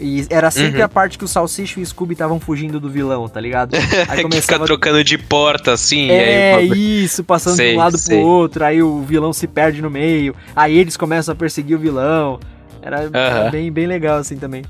E 0.00 0.26
era 0.28 0.50
sempre 0.50 0.80
uhum. 0.80 0.84
a 0.84 0.88
parte 0.88 1.16
que 1.16 1.24
o 1.24 1.28
Salsicha 1.28 1.78
e 1.78 1.82
o 1.82 1.86
Scooby 1.86 2.14
estavam 2.14 2.40
fugindo 2.40 2.80
do 2.80 2.90
vilão, 2.90 3.28
tá 3.28 3.40
ligado? 3.40 3.74
Aí 4.08 4.22
começava... 4.22 4.42
Fica 4.42 4.58
trocando 4.64 5.04
de 5.04 5.16
porta, 5.16 5.72
assim. 5.72 6.10
É, 6.10 6.54
aí... 6.56 7.04
isso, 7.04 7.22
passando 7.22 7.56
sei, 7.56 7.70
de 7.70 7.76
um 7.76 7.78
lado 7.78 7.96
sei. 7.98 8.18
pro 8.18 8.26
outro, 8.26 8.64
aí 8.64 8.82
o 8.82 9.02
vilão 9.02 9.32
se 9.32 9.46
perde 9.46 9.80
no 9.80 9.88
meio, 9.88 10.34
aí 10.54 10.76
eles 10.76 10.96
começam 10.96 11.32
a 11.32 11.36
perseguir 11.36 11.76
o 11.76 11.80
vilão. 11.80 12.40
Era, 12.82 13.02
uhum. 13.02 13.10
era 13.12 13.50
bem, 13.50 13.70
bem 13.70 13.86
legal, 13.86 14.18
assim, 14.18 14.36
também. 14.36 14.64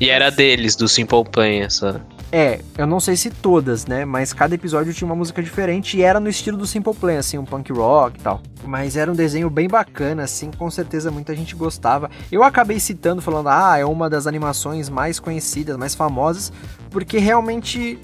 E 0.00 0.08
era 0.08 0.30
deles, 0.30 0.74
do 0.74 0.88
Simple 0.88 1.24
Plan, 1.30 1.60
essa... 1.60 2.00
É, 2.34 2.60
eu 2.78 2.86
não 2.86 2.98
sei 2.98 3.14
se 3.14 3.28
todas, 3.28 3.84
né? 3.84 4.06
Mas 4.06 4.32
cada 4.32 4.54
episódio 4.54 4.94
tinha 4.94 5.04
uma 5.04 5.14
música 5.14 5.42
diferente 5.42 5.98
e 5.98 6.02
era 6.02 6.18
no 6.18 6.30
estilo 6.30 6.56
do 6.56 6.66
Simple 6.66 6.94
Plan, 6.94 7.18
assim, 7.18 7.36
um 7.36 7.44
punk 7.44 7.70
rock 7.70 8.18
e 8.18 8.22
tal. 8.22 8.40
Mas 8.64 8.96
era 8.96 9.12
um 9.12 9.14
desenho 9.14 9.50
bem 9.50 9.68
bacana, 9.68 10.22
assim, 10.22 10.50
com 10.50 10.70
certeza 10.70 11.10
muita 11.10 11.36
gente 11.36 11.54
gostava. 11.54 12.10
Eu 12.30 12.42
acabei 12.42 12.80
citando, 12.80 13.20
falando, 13.20 13.50
ah, 13.50 13.76
é 13.76 13.84
uma 13.84 14.08
das 14.08 14.26
animações 14.26 14.88
mais 14.88 15.20
conhecidas, 15.20 15.76
mais 15.76 15.94
famosas, 15.94 16.50
porque 16.90 17.18
realmente 17.18 17.98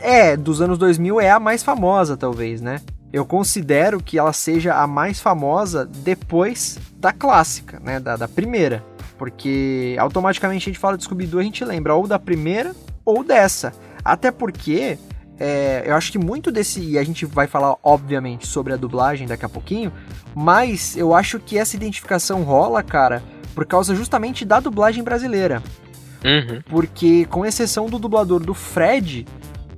é, 0.00 0.36
dos 0.36 0.60
anos 0.60 0.76
2000 0.76 1.18
é 1.18 1.30
a 1.30 1.40
mais 1.40 1.62
famosa, 1.62 2.14
talvez, 2.14 2.60
né? 2.60 2.82
Eu 3.10 3.24
considero 3.24 4.02
que 4.02 4.18
ela 4.18 4.34
seja 4.34 4.74
a 4.74 4.86
mais 4.86 5.18
famosa 5.18 5.86
depois 5.86 6.78
da 6.98 7.10
clássica, 7.10 7.80
né? 7.80 7.98
Da, 8.00 8.16
da 8.16 8.28
primeira. 8.28 8.84
Porque 9.16 9.96
automaticamente 9.98 10.68
a 10.68 10.70
gente 10.70 10.78
fala 10.78 10.98
de 10.98 11.04
Scooby-Doo, 11.04 11.40
a 11.40 11.42
gente 11.42 11.64
lembra 11.64 11.94
ou 11.94 12.06
da 12.06 12.18
primeira 12.18 12.74
ou 13.06 13.24
dessa. 13.24 13.72
Até 14.04 14.30
porque 14.30 14.98
é, 15.38 15.84
eu 15.86 15.94
acho 15.94 16.10
que 16.12 16.18
muito 16.18 16.50
desse. 16.50 16.80
E 16.80 16.98
a 16.98 17.04
gente 17.04 17.24
vai 17.24 17.46
falar, 17.46 17.76
obviamente, 17.82 18.46
sobre 18.46 18.72
a 18.72 18.76
dublagem 18.76 19.26
daqui 19.26 19.44
a 19.44 19.48
pouquinho. 19.48 19.92
Mas 20.34 20.96
eu 20.96 21.14
acho 21.14 21.38
que 21.38 21.56
essa 21.56 21.76
identificação 21.76 22.42
rola, 22.42 22.82
cara, 22.82 23.22
por 23.54 23.64
causa 23.64 23.94
justamente 23.94 24.44
da 24.44 24.60
dublagem 24.60 25.02
brasileira. 25.02 25.62
Uhum. 26.24 26.60
Porque, 26.68 27.24
com 27.26 27.46
exceção 27.46 27.86
do 27.86 27.98
dublador 27.98 28.40
do 28.40 28.52
Fred, 28.52 29.26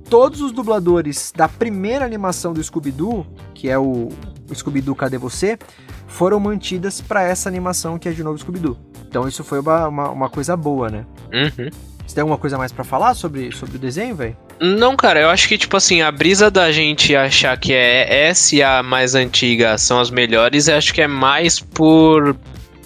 todos 0.09 0.41
os 0.41 0.51
dubladores 0.51 1.31
da 1.35 1.47
primeira 1.47 2.03
animação 2.03 2.53
do 2.53 2.63
Scooby-Doo, 2.63 3.25
que 3.53 3.69
é 3.69 3.77
o, 3.77 4.09
o 4.49 4.55
Scooby-Doo 4.55 4.95
Cadê 4.95 5.17
Você, 5.17 5.59
foram 6.07 6.39
mantidas 6.39 6.99
para 6.99 7.23
essa 7.23 7.47
animação 7.47 7.99
que 7.99 8.09
é 8.09 8.11
de 8.11 8.23
novo 8.23 8.37
Scooby-Doo. 8.39 8.77
Então 9.07 9.27
isso 9.27 9.43
foi 9.43 9.59
uma, 9.59 9.87
uma, 9.87 10.09
uma 10.09 10.29
coisa 10.29 10.57
boa, 10.57 10.89
né? 10.89 11.05
Uhum. 11.31 11.69
Você 12.09 12.15
tem 12.15 12.23
alguma 12.23 12.39
coisa 12.39 12.57
mais 12.57 12.71
para 12.71 12.83
falar 12.83 13.13
sobre, 13.13 13.51
sobre 13.51 13.75
o 13.75 13.79
desenho, 13.79 14.15
velho? 14.15 14.35
Não, 14.59 14.95
cara, 14.95 15.21
eu 15.21 15.29
acho 15.29 15.47
que, 15.47 15.59
tipo 15.59 15.77
assim, 15.77 16.01
a 16.01 16.11
brisa 16.11 16.49
da 16.49 16.71
gente 16.71 17.15
achar 17.15 17.55
que 17.55 17.71
é 17.71 18.25
essa 18.25 18.55
e 18.55 18.63
a 18.63 18.81
mais 18.81 19.13
antiga 19.13 19.77
são 19.77 19.99
as 19.99 20.09
melhores, 20.09 20.67
eu 20.67 20.75
acho 20.75 20.91
que 20.91 21.03
é 21.03 21.07
mais 21.07 21.59
por 21.59 22.35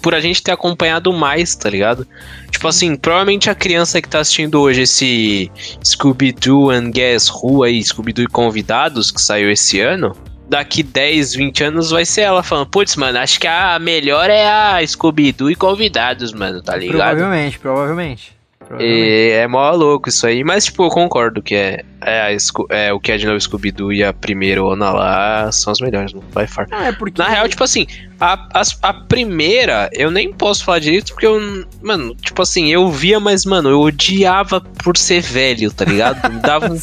por 0.02 0.14
a 0.14 0.20
gente 0.20 0.42
ter 0.42 0.52
acompanhado 0.52 1.10
mais, 1.10 1.54
tá 1.54 1.70
ligado? 1.70 2.06
Tipo 2.50 2.68
assim, 2.68 2.94
provavelmente 2.94 3.48
a 3.48 3.54
criança 3.54 4.02
que 4.02 4.08
tá 4.10 4.18
assistindo 4.18 4.60
hoje 4.60 4.82
esse 4.82 5.50
Scooby-Doo 5.82 6.68
and 6.68 6.90
Guess 6.90 7.30
Who 7.30 7.62
aí, 7.62 7.82
Scooby-Doo 7.82 8.24
e 8.26 8.28
Convidados, 8.28 9.10
que 9.10 9.22
saiu 9.22 9.50
esse 9.50 9.80
ano, 9.80 10.14
daqui 10.46 10.82
10, 10.82 11.34
20 11.36 11.64
anos 11.64 11.90
vai 11.90 12.04
ser 12.04 12.20
ela 12.20 12.42
falando, 12.42 12.66
putz, 12.66 12.96
mano, 12.96 13.18
acho 13.18 13.40
que 13.40 13.46
a 13.46 13.78
melhor 13.78 14.28
é 14.28 14.46
a 14.46 14.86
Scooby-Doo 14.86 15.50
e 15.50 15.56
Convidados, 15.56 16.34
mano, 16.34 16.62
tá 16.62 16.76
ligado? 16.76 16.98
Provavelmente, 16.98 17.58
provavelmente. 17.58 18.43
E 18.78 19.30
é 19.32 19.46
mó 19.46 19.70
louco 19.72 20.08
isso 20.08 20.26
aí, 20.26 20.42
mas 20.42 20.64
tipo, 20.64 20.84
eu 20.84 20.88
concordo 20.88 21.42
que 21.42 21.54
é, 21.54 21.84
é, 22.02 22.36
é 22.70 22.92
o 22.92 22.98
que 22.98 23.12
é 23.12 23.16
de 23.16 23.26
novo 23.26 23.40
Scooby-Doo 23.40 23.92
e 23.92 24.02
a 24.02 24.12
primeira 24.12 24.62
Ona 24.62 24.90
lá 24.90 25.52
são 25.52 25.72
as 25.72 25.80
melhores, 25.80 26.12
não 26.12 26.22
vai 26.32 26.46
far. 26.46 26.66
Ah, 26.70 26.86
é 26.86 26.92
porque... 26.92 27.20
Na 27.20 27.28
real, 27.28 27.48
tipo 27.48 27.62
assim, 27.62 27.86
a, 28.20 28.34
a, 28.52 28.62
a, 28.82 28.94
primeira 28.94 29.90
eu 29.92 30.10
nem 30.10 30.32
posso 30.32 30.64
falar 30.64 30.78
direito 30.78 31.12
porque 31.12 31.26
eu, 31.26 31.40
mano, 31.82 32.14
tipo 32.16 32.40
assim, 32.42 32.72
eu 32.72 32.90
via, 32.90 33.20
mas 33.20 33.44
mano, 33.44 33.68
eu 33.68 33.80
odiava 33.80 34.60
por 34.60 34.96
ser 34.96 35.20
velho, 35.20 35.70
tá 35.70 35.84
ligado? 35.84 36.32
Me 36.32 36.40
dava 36.42 36.72
um, 36.72 36.78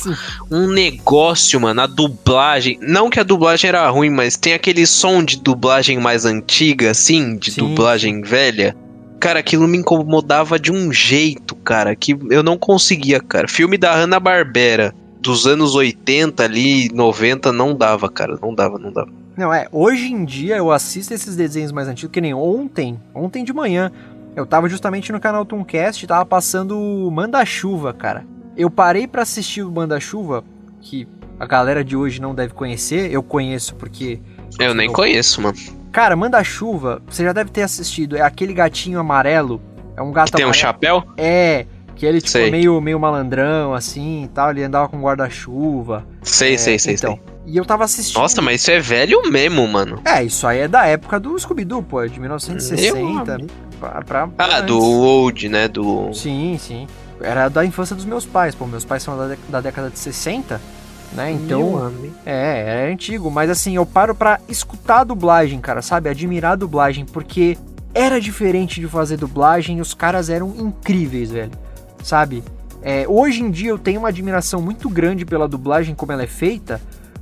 um 0.50 0.68
negócio, 0.68 1.60
mano, 1.60 1.82
a 1.82 1.88
dublagem. 1.88 2.78
Não 2.82 3.10
que 3.10 3.20
a 3.20 3.24
dublagem 3.24 3.68
era 3.68 3.90
ruim, 3.90 4.10
mas 4.10 4.38
tem 4.38 4.54
aquele 4.54 4.86
som 4.86 5.24
de 5.24 5.38
dublagem 5.38 6.00
mais 6.00 6.26
antiga, 6.26 6.92
assim, 6.92 7.38
de 7.38 7.52
Sim. 7.52 7.62
dublagem 7.62 8.22
velha. 8.22 8.76
Cara, 9.22 9.38
aquilo 9.38 9.68
me 9.68 9.78
incomodava 9.78 10.60
de 10.60 10.72
um 10.72 10.92
jeito, 10.92 11.56
cara, 11.58 11.96
que 11.96 12.18
eu 12.32 12.42
não 12.42 12.58
conseguia, 12.58 13.20
cara. 13.20 13.48
Filme 13.48 13.78
da 13.78 13.94
Hanna-Barbera 13.94 14.96
dos 15.20 15.46
anos 15.46 15.76
80 15.76 16.44
ali, 16.44 16.90
90, 16.92 17.52
não 17.52 17.76
dava, 17.76 18.10
cara. 18.10 18.40
Não 18.42 18.56
dava, 18.56 18.80
não 18.80 18.92
dava. 18.92 19.12
Não, 19.38 19.54
é, 19.54 19.68
hoje 19.72 20.12
em 20.12 20.26
dia 20.26 20.58
eu 20.58 20.72
assisto 20.72 21.14
esses 21.14 21.36
desenhos 21.36 21.72
mais 21.72 21.88
antigos, 21.88 22.12
que 22.12 22.20
nem 22.20 22.34
ontem, 22.34 23.00
ontem 23.14 23.44
de 23.44 23.54
manhã, 23.54 23.92
eu 24.36 24.44
tava 24.44 24.68
justamente 24.68 25.12
no 25.12 25.20
canal 25.20 25.46
Tooncast 25.46 26.04
e 26.04 26.08
tava 26.08 26.26
passando 26.26 26.76
Manda-Chuva, 27.14 27.94
cara. 27.94 28.26
Eu 28.58 28.72
parei 28.72 29.06
para 29.06 29.22
assistir 29.22 29.62
o 29.62 29.72
Manda-Chuva, 29.72 30.44
que 30.82 31.08
a 31.40 31.46
galera 31.46 31.84
de 31.84 31.96
hoje 31.96 32.20
não 32.20 32.34
deve 32.34 32.56
conhecer, 32.56 33.12
eu 33.12 33.22
conheço 33.22 33.76
porque... 33.76 34.20
Eu 34.60 34.74
nem 34.74 34.92
conheço, 34.92 35.42
mano. 35.42 35.81
Cara, 35.92 36.16
Manda-Chuva, 36.16 37.02
você 37.10 37.24
já 37.24 37.34
deve 37.34 37.50
ter 37.52 37.64
assistido. 37.64 38.16
É 38.18 38.22
aquele 38.22 38.54
gatinho 38.54 39.00
amarelo. 39.00 39.62
É 39.98 40.02
um 40.02 40.12
gato 40.12 40.32
que 40.32 40.38
tem 40.38 40.46
um 40.46 40.54
chapéu? 40.54 41.04
É. 41.18 41.66
Que 41.96 42.06
ele, 42.06 42.20
tipo, 42.22 42.38
meio, 42.50 42.82
meio 42.82 43.00
malandrão, 43.00 43.74
assim 43.74 44.24
e 44.24 44.28
tal. 44.30 44.50
Ele 44.52 44.64
andava 44.64 44.88
com 44.88 45.00
guarda-chuva. 45.02 46.06
Sei, 46.24 46.56
é, 46.56 46.58
sei, 46.58 46.80
sei, 46.80 46.94
então, 46.96 47.14
sei. 47.14 47.22
E 47.46 47.58
eu 47.58 47.66
tava 47.66 47.84
assistindo. 47.84 48.22
Nossa, 48.22 48.42
mas 48.42 48.62
isso 48.62 48.72
é 48.72 48.80
velho 48.80 49.22
mesmo, 49.30 49.68
mano. 49.68 50.02
É, 50.06 50.24
isso 50.24 50.48
aí 50.48 50.60
é 50.60 50.68
da 50.68 50.86
época 50.86 51.20
do 51.20 51.38
Scooby-Doo, 51.38 51.84
pô, 51.84 52.02
é 52.02 52.08
de 52.08 52.20
1960 52.20 53.38
pra, 53.80 54.02
pra, 54.02 54.28
pra 54.28 54.30
Ah, 54.38 54.58
antes. 54.58 54.66
do 54.68 54.80
old, 54.80 55.50
né? 55.50 55.68
Do. 55.68 56.14
Sim, 56.14 56.58
sim. 56.60 56.88
Era 57.20 57.50
da 57.50 57.64
infância 57.66 57.96
dos 57.96 58.06
meus 58.06 58.26
pais, 58.26 58.56
pô. 58.56 58.66
Meus 58.66 58.86
pais 58.86 59.04
são 59.04 59.16
da, 59.18 59.36
da 59.50 59.62
década 59.62 59.90
de 59.90 60.00
60, 60.00 60.60
né? 61.14 61.32
Então. 61.32 61.92
É, 62.26 62.86
é 62.88 62.92
antigo. 62.92 63.30
Mas 63.30 63.50
assim, 63.50 63.76
eu 63.76 63.86
paro 63.86 64.16
pra 64.16 64.40
escutar 64.48 65.02
a 65.02 65.04
dublagem, 65.04 65.60
cara, 65.60 65.82
sabe? 65.82 66.10
Admirar 66.10 66.54
a 66.54 66.56
dublagem, 66.56 67.06
porque 67.06 67.58
era 67.94 68.20
diferente 68.20 68.80
de 68.80 68.88
fazer 68.88 69.18
dublagem 69.18 69.78
e 69.78 69.82
os 69.82 69.94
caras 69.94 70.30
eram 70.30 70.54
incríveis, 70.58 71.32
velho. 71.32 71.52
Sabe? 72.04 72.44
É, 72.82 73.06
hoje 73.08 73.44
em 73.44 73.52
dia 73.52 73.70
eu 73.70 73.78
tenho 73.78 74.00
uma 74.00 74.10
admiração 74.10 74.62
muito 74.62 74.90
grande 74.90 75.26
pela 75.26 75.48
dublagem 75.48 75.94
como 75.94 76.12
ela 76.12 76.24
é 76.24 76.28
feita, 76.28 76.82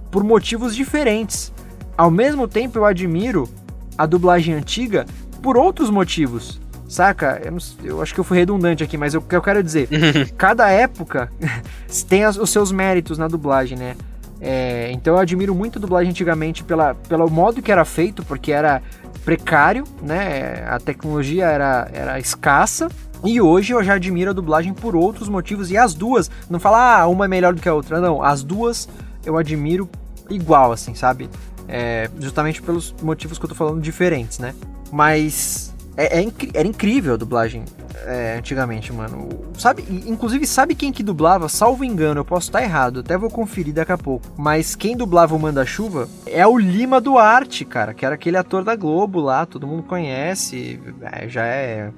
por 0.10 0.24
motivos 0.24 0.76
diferentes. 0.76 1.52
Ao 1.98 2.10
mesmo 2.10 2.48
tempo 2.48 2.78
eu 2.78 2.86
admiro 2.86 3.50
a 3.98 4.06
dublagem 4.06 4.54
antiga 4.54 5.06
por 5.42 5.58
outros 5.58 5.90
motivos. 5.90 6.60
Saca? 6.90 7.40
Eu, 7.46 7.52
não, 7.52 7.60
eu, 7.84 8.02
acho 8.02 8.14
que 8.14 8.20
eu 8.20 8.24
fui 8.24 8.36
redundante 8.36 8.84
aqui, 8.84 8.98
mas 8.98 9.14
o 9.14 9.22
que 9.22 9.36
eu 9.36 9.42
quero 9.42 9.64
dizer, 9.64 9.88
cada 10.36 10.70
época 10.72 11.32
tem 12.10 12.24
as, 12.24 12.36
os 12.36 12.50
seus 12.50 12.72
méritos 12.72 13.18
na 13.18 13.28
dublagem, 13.28 13.78
né? 13.78 13.96
É, 14.42 14.90
então 14.92 15.14
eu 15.14 15.20
admiro 15.20 15.54
muito 15.54 15.78
a 15.78 15.82
dublagem 15.82 16.10
antigamente 16.10 16.64
pela, 16.64 16.96
pelo 16.96 17.30
modo 17.30 17.62
que 17.62 17.72
era 17.72 17.86
feito, 17.86 18.26
porque 18.26 18.52
era 18.52 18.82
precário, 19.24 19.84
né? 20.02 20.66
A 20.68 20.80
tecnologia 20.80 21.46
era, 21.46 21.88
era 21.94 22.20
escassa. 22.20 22.90
E 23.24 23.40
hoje 23.40 23.74
eu 23.74 23.84
já 23.84 23.96
admiro 23.96 24.32
a 24.32 24.34
dublagem 24.34 24.74
por 24.74 24.96
outros 24.96 25.30
motivos. 25.30 25.70
E 25.70 25.78
as 25.78 25.94
duas, 25.94 26.32
não 26.50 26.60
falar 26.60 27.02
ah, 27.02 27.08
uma 27.08 27.26
é 27.26 27.28
melhor 27.28 27.54
do 27.54 27.62
que 27.62 27.70
a 27.70 27.74
outra, 27.74 28.00
não. 28.00 28.24
As 28.24 28.44
duas 28.44 28.90
eu 29.26 29.38
admiro 29.38 29.88
igual, 30.30 30.72
assim, 30.72 30.96
sabe? 30.96 31.30
É, 31.68 32.10
justamente 32.20 32.62
pelos 32.62 32.96
motivos 33.02 33.38
que 33.38 33.46
eu 33.46 33.50
tô 33.50 33.56
falando 33.56 33.82
diferentes, 33.82 34.40
né? 34.40 34.56
Mas 34.92 35.69
é, 36.00 36.24
é 36.24 36.32
era 36.54 36.68
incrível 36.68 37.14
a 37.16 37.18
dublagem 37.18 37.66
é, 38.06 38.38
antigamente, 38.38 38.94
mano. 38.94 39.28
Sabe, 39.58 39.84
inclusive, 40.08 40.48
sabe 40.48 40.74
quem 40.74 40.94
que 40.94 41.04
dublava? 41.04 41.50
Salvo 41.50 41.84
engano, 41.84 42.22
eu 42.22 42.26
posso 42.26 42.48
estar 42.48 42.64
errado, 42.64 43.02
até 43.02 43.18
vou 43.18 43.30
conferir 43.30 43.74
daqui 43.74 43.92
a 43.92 43.98
pouco. 43.98 44.26
Mas 44.38 44.76
quem 44.76 44.96
dublava 44.96 45.36
o 45.36 45.40
Manda-Chuva 45.40 46.08
é 46.26 46.48
o 46.48 46.58
Lima 46.58 47.02
Duarte, 47.02 47.66
cara, 47.66 47.94
que 47.94 48.06
era 48.06 48.16
aquele 48.16 48.38
ator 48.38 48.64
da 48.64 48.76
Globo 48.76 49.20
lá, 49.20 49.46
todo 49.46 49.68
mundo 49.68 49.84
conhece, 49.84 50.80
é, 51.02 51.28
já 51.28 51.46
é. 51.46 51.92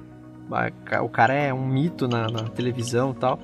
O 1.02 1.08
cara 1.08 1.32
é 1.32 1.54
um 1.54 1.66
mito 1.66 2.08
na, 2.08 2.28
na 2.28 2.42
televisão 2.48 3.12
e 3.12 3.14
tal. 3.14 3.38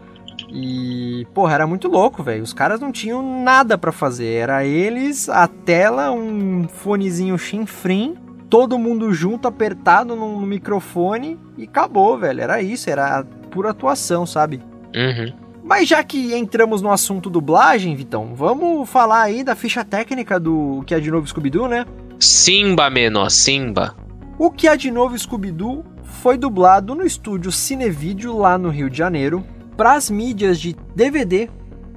E, 0.51 1.27
porra, 1.33 1.55
era 1.55 1.67
muito 1.67 1.89
louco, 1.89 2.23
velho. 2.23 2.43
Os 2.43 2.53
caras 2.53 2.81
não 2.81 2.93
tinham 2.93 3.43
nada 3.43 3.79
para 3.79 3.93
fazer. 3.93 4.35
Era 4.35 4.65
eles, 4.65 5.29
a 5.29 5.47
tela, 5.47 6.11
um 6.11 6.69
fonezinho 6.69 7.39
chinfrim 7.39 8.28
todo 8.49 8.79
mundo 8.79 9.13
junto, 9.13 9.47
apertado 9.47 10.17
no, 10.17 10.41
no 10.41 10.47
microfone 10.47 11.39
e 11.57 11.65
acabou, 11.65 12.19
velho. 12.19 12.41
Era 12.41 12.63
isso, 12.63 12.89
era 12.91 13.25
pura 13.51 13.71
atuação, 13.71 14.27
sabe? 14.27 14.61
Uhum. 14.95 15.33
Mas 15.63 15.89
já 15.89 16.03
que 16.03 16.35
entramos 16.35 16.81
no 16.81 16.91
assunto 16.91 17.29
dublagem, 17.29 17.95
Vitão, 17.95 18.35
vamos 18.35 18.89
falar 18.89 19.23
aí 19.23 19.45
da 19.45 19.55
ficha 19.55 19.85
técnica 19.85 20.41
do 20.41 20.83
que 20.87 20.95
é 20.95 21.01
de 21.01 21.11
novo 21.11 21.27
Scooby-Doo, 21.27 21.69
né? 21.69 21.85
Simba, 22.19 22.89
menor, 22.89 23.31
Simba. 23.31 23.95
O 24.39 24.51
que 24.51 24.67
é 24.67 24.77
de 24.77 24.91
novo 24.91 25.19
Scooby-Doo 25.19 25.85
foi 26.03 26.39
dublado 26.39 26.95
no 26.95 27.05
estúdio 27.05 27.53
Cinevídeo 27.53 28.37
lá 28.37 28.57
no 28.57 28.71
Rio 28.71 28.89
de 28.89 28.97
Janeiro 28.97 29.45
para 29.77 29.93
as 29.93 30.11
mídias 30.11 30.59
de 30.59 30.75
DVD, 30.97 31.51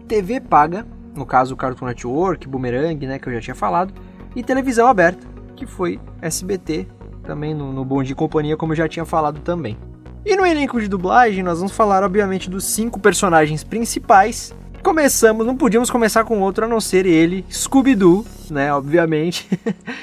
TV 0.08 0.42
paga, 0.42 0.86
no 1.16 1.26
caso 1.26 1.54
o 1.54 1.58
Cartoon 1.58 1.88
Network, 1.88 2.48
Boomerang, 2.48 3.08
né, 3.08 3.18
que 3.18 3.28
eu 3.30 3.34
já 3.34 3.42
tinha 3.42 3.56
falado, 3.56 3.94
e 4.36 4.44
televisão 4.44 4.88
aberta 4.88 5.31
que 5.62 5.66
foi 5.68 6.00
SBT, 6.20 6.88
também 7.24 7.54
no, 7.54 7.72
no 7.72 7.86
Bom 7.86 8.04
Companhia, 8.16 8.58
como 8.58 8.74
eu 8.74 8.78
já 8.78 8.88
tinha 8.88 9.06
falado 9.06 9.42
também. 9.42 9.78
E 10.26 10.36
no 10.36 10.44
elenco 10.44 10.82
de 10.82 10.88
dublagem, 10.88 11.44
nós 11.44 11.60
vamos 11.60 11.72
falar, 11.72 12.04
obviamente, 12.04 12.50
dos 12.50 12.66
cinco 12.66 13.00
personagens 13.00 13.64
principais. 13.64 14.56
Começamos, 14.82 15.46
não 15.46 15.56
podíamos 15.56 15.92
começar 15.92 16.24
com 16.24 16.40
outro 16.40 16.66
a 16.66 16.68
não 16.68 16.82
ser 16.82 17.06
ele, 17.06 17.46
Scooby-Doo, 17.52 18.26
né, 18.50 18.74
obviamente, 18.74 19.48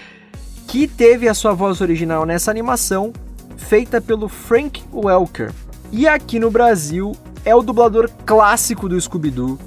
que 0.69 0.87
teve 0.87 1.29
a 1.29 1.35
sua 1.35 1.53
voz 1.55 1.81
original 1.81 2.25
nessa 2.25 2.53
animação, 2.53 3.13
feita 3.57 4.01
pelo 4.01 4.29
Frank 4.29 4.85
Welker. 4.93 5.53
E 5.91 6.07
aqui 6.07 6.39
no 6.39 6.53
Brasil 6.53 7.17
é 7.45 7.53
o 7.53 7.63
dublador 7.63 8.09
clássico 8.25 8.89
do 8.89 9.01
Scooby-Doo, 9.01 9.59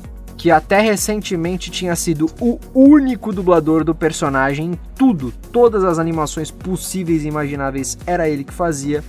que 0.42 0.50
até 0.50 0.82
recentemente 0.82 1.70
tinha 1.70 1.96
sido 1.96 2.28
o 2.40 2.60
único 2.74 3.32
dublador 3.32 3.84
do 3.84 3.94
personagem 3.94 4.72
em 4.72 4.80
tudo, 4.96 5.32
todas 5.52 5.84
as 5.84 6.00
animações 6.00 6.50
possíveis 6.50 7.24
e 7.24 7.28
imagináveis 7.28 7.96
era 8.08 8.28
ele 8.28 8.44
que 8.44 8.52
fazia, 8.52 9.04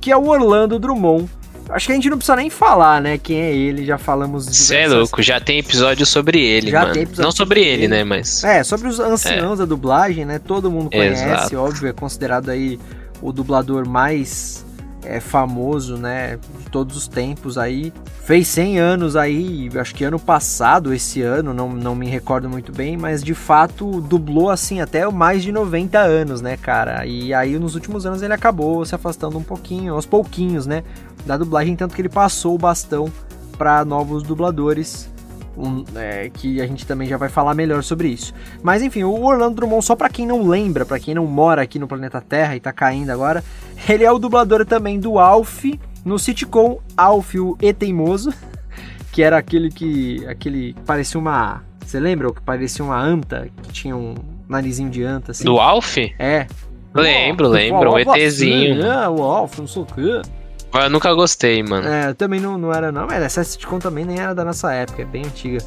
que 0.00 0.12
é 0.12 0.16
o 0.16 0.28
Orlando 0.28 0.78
Drummond. 0.78 1.28
Acho 1.68 1.86
que 1.86 1.92
a 1.92 1.94
gente 1.96 2.08
não 2.08 2.16
precisa 2.16 2.36
nem 2.36 2.48
falar, 2.48 3.02
né, 3.02 3.18
quem 3.18 3.40
é 3.40 3.52
ele, 3.52 3.84
já 3.84 3.98
falamos 3.98 4.46
Você 4.46 4.76
é 4.76 4.86
louco, 4.86 5.20
já 5.20 5.40
tem 5.40 5.58
episódio 5.58 6.06
sobre 6.06 6.40
ele, 6.40 6.70
já 6.70 6.82
mano. 6.82 6.92
Tem 6.92 7.02
episódio 7.02 7.24
não 7.24 7.32
sobre 7.32 7.60
ele, 7.60 7.70
ele, 7.70 7.88
né, 7.88 8.04
mas... 8.04 8.44
É, 8.44 8.62
sobre 8.62 8.86
os 8.86 9.00
anciãos 9.00 9.58
é. 9.58 9.62
da 9.62 9.64
dublagem, 9.64 10.24
né, 10.24 10.38
todo 10.38 10.70
mundo 10.70 10.90
conhece, 10.90 11.24
Exato. 11.24 11.56
óbvio, 11.56 11.88
é 11.88 11.92
considerado 11.92 12.50
aí 12.50 12.78
o 13.20 13.32
dublador 13.32 13.84
mais 13.84 14.64
é, 15.08 15.20
famoso, 15.20 15.96
né, 15.96 16.36
de 16.36 16.70
todos 16.70 16.96
os 16.96 17.08
tempos 17.08 17.56
aí. 17.56 17.92
Fez 18.24 18.46
100 18.48 18.78
anos 18.78 19.16
aí, 19.16 19.70
acho 19.74 19.94
que 19.94 20.04
ano 20.04 20.18
passado, 20.18 20.92
esse 20.92 21.22
ano, 21.22 21.54
não, 21.54 21.70
não 21.72 21.94
me 21.94 22.06
recordo 22.06 22.48
muito 22.48 22.70
bem, 22.72 22.96
mas 22.96 23.24
de 23.24 23.34
fato 23.34 24.00
dublou 24.02 24.50
assim 24.50 24.80
até 24.80 25.08
mais 25.10 25.42
de 25.42 25.50
90 25.50 25.98
anos, 25.98 26.42
né, 26.42 26.56
cara? 26.56 27.06
E 27.06 27.32
aí 27.32 27.58
nos 27.58 27.74
últimos 27.74 28.04
anos 28.04 28.20
ele 28.20 28.34
acabou 28.34 28.84
se 28.84 28.94
afastando 28.94 29.38
um 29.38 29.42
pouquinho, 29.42 29.94
aos 29.94 30.04
pouquinhos, 30.04 30.66
né, 30.66 30.84
da 31.24 31.36
dublagem, 31.36 31.74
tanto 31.74 31.94
que 31.94 32.02
ele 32.02 32.08
passou 32.08 32.54
o 32.54 32.58
bastão 32.58 33.10
para 33.56 33.84
novos 33.84 34.22
dubladores 34.22 35.10
um, 35.58 35.84
é, 35.96 36.30
que 36.32 36.60
a 36.60 36.66
gente 36.66 36.86
também 36.86 37.08
já 37.08 37.16
vai 37.16 37.28
falar 37.28 37.54
melhor 37.54 37.82
sobre 37.82 38.08
isso. 38.08 38.32
Mas 38.62 38.82
enfim, 38.82 39.02
o 39.02 39.24
Orlando 39.24 39.56
Drummond, 39.56 39.84
só 39.84 39.96
para 39.96 40.08
quem 40.08 40.26
não 40.26 40.46
lembra, 40.46 40.86
para 40.86 41.00
quem 41.00 41.14
não 41.14 41.26
mora 41.26 41.62
aqui 41.62 41.78
no 41.78 41.88
planeta 41.88 42.20
Terra 42.20 42.54
e 42.54 42.60
tá 42.60 42.72
caindo 42.72 43.10
agora, 43.10 43.42
ele 43.88 44.04
é 44.04 44.12
o 44.12 44.18
dublador 44.18 44.64
também 44.64 45.00
do 45.00 45.18
Alf 45.18 45.64
no 46.04 46.18
sitcom 46.18 46.78
Alf 46.96 47.34
o 47.34 47.56
E 47.60 47.72
Teimoso, 47.72 48.32
que 49.12 49.22
era 49.22 49.36
aquele 49.36 49.70
que 49.70 50.24
aquele 50.26 50.74
parecia 50.86 51.18
uma, 51.18 51.62
você 51.84 51.98
lembra 51.98 52.28
o 52.28 52.32
que 52.32 52.40
parecia 52.40 52.84
uma 52.84 53.00
anta, 53.00 53.48
que 53.62 53.72
tinha 53.72 53.96
um 53.96 54.14
narizinho 54.48 54.90
de 54.90 55.02
anta 55.02 55.32
assim? 55.32 55.44
Do 55.44 55.58
Alf? 55.58 55.98
É. 56.18 56.46
Lembro, 56.94 57.48
lembro, 57.48 57.92
um 57.92 57.98
ETzinho. 57.98 58.82
É, 58.84 59.08
o 59.08 59.22
Alf, 59.22 59.58
não 59.58 59.66
sei 59.66 59.82
o 59.82 59.86
quê. 59.86 60.22
Eu 60.74 60.90
nunca 60.90 61.12
gostei, 61.14 61.62
mano. 61.62 61.88
É, 61.88 62.10
eu 62.10 62.14
também 62.14 62.40
não, 62.40 62.58
não 62.58 62.72
era, 62.72 62.92
não. 62.92 63.06
Mas 63.06 63.22
essa 63.22 63.42
sitcom 63.42 63.78
também 63.78 64.04
nem 64.04 64.18
era 64.18 64.34
da 64.34 64.44
nossa 64.44 64.72
época, 64.72 65.02
é 65.02 65.04
bem 65.04 65.24
antiga. 65.24 65.58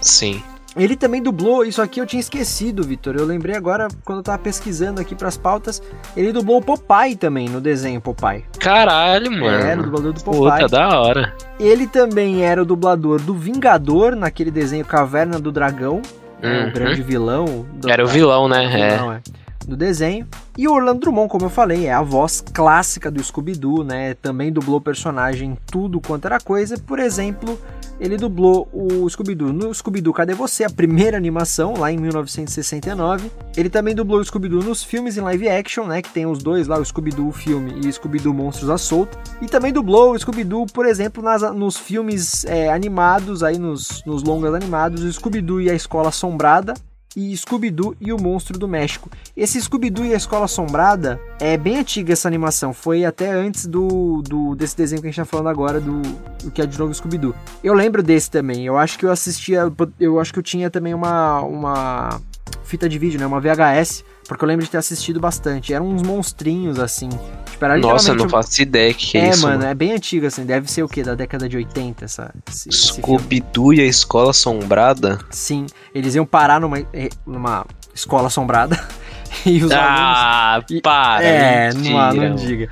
Sim. 0.00 0.42
Ele 0.76 0.96
também 0.96 1.22
dublou, 1.22 1.64
isso 1.64 1.80
aqui 1.80 2.00
eu 2.00 2.06
tinha 2.06 2.18
esquecido, 2.18 2.82
Vitor. 2.82 3.14
Eu 3.14 3.24
lembrei 3.24 3.54
agora 3.54 3.86
quando 4.04 4.18
eu 4.18 4.24
tava 4.24 4.38
pesquisando 4.38 5.00
aqui 5.00 5.14
para 5.14 5.28
as 5.28 5.36
pautas. 5.36 5.80
Ele 6.16 6.32
dublou 6.32 6.58
o 6.58 6.62
Popeye 6.62 7.14
também 7.14 7.48
no 7.48 7.60
desenho 7.60 8.00
Popeye. 8.00 8.44
Caralho, 8.58 9.30
mano. 9.30 9.46
Era 9.46 9.80
o 9.80 9.84
dublador 9.84 10.12
do 10.12 10.24
Popeye. 10.24 10.64
Puta, 10.64 10.68
da 10.68 11.00
hora. 11.00 11.32
Ele 11.60 11.86
também 11.86 12.44
era 12.44 12.60
o 12.60 12.64
dublador 12.64 13.20
do 13.20 13.34
Vingador 13.34 14.16
naquele 14.16 14.50
desenho 14.50 14.84
Caverna 14.84 15.38
do 15.38 15.52
Dragão. 15.52 16.02
Uhum. 16.42 16.68
O 16.68 16.72
grande 16.72 17.02
vilão. 17.02 17.64
Do... 17.74 17.88
Era 17.88 18.04
o 18.04 18.08
vilão, 18.08 18.48
né? 18.48 18.66
Vilão, 18.66 19.12
é. 19.12 19.16
é 19.16 19.20
do 19.66 19.76
desenho. 19.76 20.26
E 20.56 20.68
o 20.68 20.72
Orlando 20.72 21.00
Drummond, 21.00 21.28
como 21.28 21.46
eu 21.46 21.50
falei, 21.50 21.86
é 21.86 21.92
a 21.92 22.00
voz 22.00 22.40
clássica 22.40 23.10
do 23.10 23.22
Scooby-Doo, 23.22 23.82
né? 23.82 24.14
Também 24.14 24.52
dublou 24.52 24.80
personagem 24.80 25.58
tudo 25.66 26.00
quanto 26.00 26.26
era 26.26 26.38
coisa. 26.38 26.78
Por 26.78 27.00
exemplo, 27.00 27.58
ele 27.98 28.16
dublou 28.16 28.68
o 28.72 29.08
Scooby-Doo 29.10 29.52
no 29.52 29.74
Scooby-Doo 29.74 30.12
Cadê 30.12 30.32
Você, 30.32 30.62
a 30.62 30.70
primeira 30.70 31.16
animação, 31.16 31.74
lá 31.76 31.90
em 31.90 31.96
1969. 31.96 33.32
Ele 33.56 33.68
também 33.68 33.96
dublou 33.96 34.20
o 34.20 34.24
Scooby-Doo 34.24 34.62
nos 34.62 34.84
filmes 34.84 35.16
em 35.16 35.22
live 35.22 35.48
action, 35.48 35.86
né? 35.86 36.00
Que 36.00 36.10
tem 36.10 36.24
os 36.24 36.40
dois 36.40 36.68
lá, 36.68 36.78
o 36.78 36.84
Scooby-Doo 36.84 37.32
filme 37.32 37.74
e 37.84 37.88
o 37.88 37.92
Scooby-Doo 37.92 38.32
Monstros 38.32 38.70
à 38.70 38.78
Solto. 38.78 39.18
E 39.42 39.46
também 39.46 39.72
dublou 39.72 40.12
o 40.12 40.18
Scooby-Doo, 40.18 40.66
por 40.66 40.86
exemplo, 40.86 41.20
nas, 41.20 41.42
nos 41.52 41.76
filmes 41.76 42.44
é, 42.44 42.72
animados, 42.72 43.42
aí 43.42 43.58
nos, 43.58 44.04
nos 44.06 44.22
longas 44.22 44.54
animados, 44.54 45.02
o 45.02 45.12
Scooby-Doo 45.12 45.60
e 45.60 45.68
a 45.68 45.74
Escola 45.74 46.10
Assombrada, 46.10 46.74
e 47.16 47.36
Scooby-Doo 47.36 47.96
e 48.00 48.12
o 48.12 48.20
Monstro 48.20 48.58
do 48.58 48.68
México. 48.68 49.10
Esse 49.36 49.60
Scooby-Doo 49.60 50.04
e 50.04 50.14
a 50.14 50.16
Escola 50.16 50.44
Assombrada 50.44 51.20
é 51.40 51.56
bem 51.56 51.78
antiga 51.78 52.12
essa 52.12 52.28
animação, 52.28 52.72
foi 52.72 53.04
até 53.04 53.30
antes 53.30 53.66
do, 53.66 54.22
do 54.22 54.54
desse 54.54 54.76
desenho 54.76 55.00
que 55.00 55.08
a 55.08 55.10
gente 55.10 55.16
tá 55.18 55.24
falando 55.24 55.48
agora, 55.48 55.80
do, 55.80 56.02
do 56.42 56.50
que 56.50 56.62
é 56.62 56.66
de 56.66 56.78
novo 56.78 56.92
Scooby-Doo. 56.92 57.34
Eu 57.62 57.74
lembro 57.74 58.02
desse 58.02 58.30
também, 58.30 58.66
eu 58.66 58.76
acho 58.76 58.98
que 58.98 59.06
eu 59.06 59.10
assistia, 59.10 59.72
eu 60.00 60.20
acho 60.20 60.32
que 60.32 60.38
eu 60.38 60.42
tinha 60.42 60.70
também 60.70 60.94
uma, 60.94 61.40
uma 61.40 62.20
fita 62.64 62.88
de 62.88 62.98
vídeo, 62.98 63.18
né, 63.18 63.26
uma 63.26 63.40
VHS, 63.40 64.04
Porque 64.26 64.44
eu 64.44 64.48
lembro 64.48 64.64
de 64.64 64.70
ter 64.70 64.78
assistido 64.78 65.20
bastante. 65.20 65.72
Eram 65.74 65.88
uns 65.88 66.02
monstrinhos, 66.02 66.78
assim. 66.78 67.08
Tipo, 67.50 67.64
era 67.64 67.76
Nossa, 67.76 68.10
eu 68.10 68.14
não 68.14 68.28
faço 68.28 68.62
ideia 68.62 68.92
que 68.94 69.18
é, 69.18 69.20
é 69.20 69.30
isso. 69.30 69.46
É, 69.46 69.50
mano, 69.50 69.64
é 69.64 69.74
bem 69.74 69.92
antigo, 69.92 70.26
assim. 70.26 70.44
Deve 70.44 70.70
ser 70.70 70.82
o 70.82 70.88
quê? 70.88 71.02
Da 71.02 71.14
década 71.14 71.48
de 71.48 71.56
80, 71.56 72.04
essa. 72.04 72.34
Scooby-Doo 72.50 73.74
e 73.74 73.80
a 73.80 73.84
Escola 73.84 74.30
Assombrada? 74.30 75.18
Sim. 75.30 75.66
Eles 75.94 76.14
iam 76.14 76.24
parar 76.24 76.60
numa, 76.60 76.78
eh, 76.92 77.10
numa 77.26 77.66
escola 77.94 78.28
assombrada. 78.28 78.82
e 79.44 79.62
os 79.62 79.70
ah, 79.70 80.54
alunos. 80.54 80.80
para! 80.82 81.24
É, 81.24 81.72
não, 81.74 82.14
não 82.14 82.34
diga. 82.34 82.68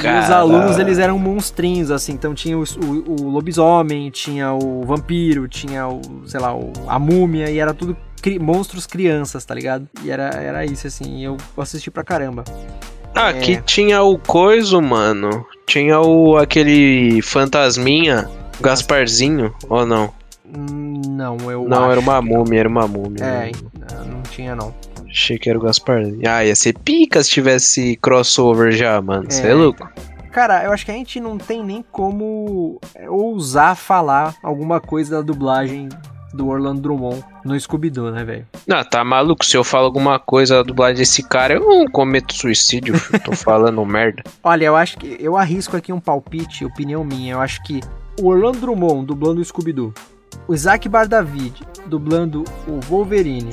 E 0.00 0.24
os 0.24 0.30
alunos, 0.30 0.78
eles 0.78 0.98
eram 0.98 1.18
monstrinhos, 1.18 1.90
assim. 1.90 2.12
Então 2.12 2.34
tinha 2.34 2.56
o, 2.56 2.62
o, 2.62 3.22
o, 3.22 3.30
lobisomem, 3.30 4.10
tinha 4.10 4.52
o 4.52 4.84
vampiro, 4.84 5.46
tinha 5.46 5.86
o, 5.86 6.00
sei 6.26 6.40
lá, 6.40 6.54
o, 6.54 6.72
a 6.88 6.98
múmia, 6.98 7.50
e 7.50 7.58
era 7.58 7.74
tudo 7.74 7.96
cri, 8.22 8.38
monstros 8.38 8.86
crianças, 8.86 9.44
tá 9.44 9.54
ligado? 9.54 9.86
E 10.02 10.10
era, 10.10 10.28
era 10.28 10.64
isso, 10.64 10.86
assim. 10.86 11.22
Eu 11.24 11.36
assisti 11.58 11.90
pra 11.90 12.04
caramba. 12.04 12.44
Ah, 13.14 13.30
é... 13.30 13.32
que 13.34 13.60
tinha 13.62 14.02
o 14.02 14.16
coiso, 14.16 14.80
mano. 14.80 15.44
Tinha 15.66 16.00
o 16.00 16.36
aquele 16.36 17.20
fantasminha, 17.22 18.30
Gasparzinho, 18.60 19.52
ou 19.68 19.84
não? 19.84 20.12
Hum, 20.46 21.02
não, 21.08 21.36
eu. 21.50 21.68
Não, 21.68 21.90
era 21.90 22.00
uma 22.00 22.22
múmia, 22.22 22.60
era 22.60 22.68
uma 22.68 22.86
múmia. 22.86 23.22
É, 23.22 23.46
né? 23.46 23.52
não 24.06 24.22
tinha 24.22 24.54
não. 24.54 24.72
Achei 25.08 25.38
que 25.38 25.50
era 25.50 25.58
o 25.58 25.62
Gasparzinho. 25.62 26.22
Ah, 26.26 26.44
ia 26.44 26.54
ser 26.54 26.78
pica 26.78 27.22
se 27.22 27.28
tivesse 27.28 27.96
crossover 27.96 28.72
já, 28.72 29.00
mano. 29.02 29.26
Você 29.28 29.46
é, 29.46 29.50
é 29.50 29.54
louco? 29.54 29.86
Cara, 30.30 30.64
eu 30.64 30.72
acho 30.72 30.86
que 30.86 30.90
a 30.90 30.94
gente 30.94 31.20
não 31.20 31.36
tem 31.36 31.62
nem 31.62 31.84
como 31.92 32.80
é, 32.94 33.10
ousar 33.10 33.76
falar 33.76 34.34
alguma 34.42 34.80
coisa 34.80 35.16
da 35.16 35.22
dublagem 35.22 35.90
do 36.32 36.48
Orlando 36.48 36.80
Drummond 36.80 37.24
no 37.44 37.58
Scooby-Doo, 37.58 38.10
né, 38.10 38.24
velho? 38.24 38.46
Não, 38.66 38.82
tá 38.84 39.04
maluco? 39.04 39.44
Se 39.44 39.56
eu 39.56 39.64
falo 39.64 39.86
alguma 39.86 40.18
coisa 40.18 40.56
da 40.56 40.62
dublagem 40.62 40.96
desse 40.96 41.22
cara, 41.22 41.54
eu 41.54 41.60
não 41.60 41.86
cometo 41.86 42.34
suicídio. 42.34 42.94
tô 43.24 43.32
falando 43.32 43.84
merda. 43.86 44.22
Olha, 44.42 44.66
eu 44.66 44.76
acho 44.76 44.98
que 44.98 45.16
eu 45.20 45.36
arrisco 45.36 45.76
aqui 45.76 45.92
um 45.92 46.00
palpite, 46.00 46.64
opinião 46.64 47.04
minha. 47.04 47.34
Eu 47.34 47.40
acho 47.40 47.62
que 47.64 47.80
o 48.20 48.28
Orlando 48.28 48.58
Drummond 48.60 49.06
dublando 49.06 49.40
o 49.40 49.44
Scooby-Doo, 49.44 49.92
o 50.48 50.54
Isaac 50.54 50.88
Bardavid 50.88 51.62
dublando 51.86 52.44
o 52.66 52.80
Wolverine 52.80 53.52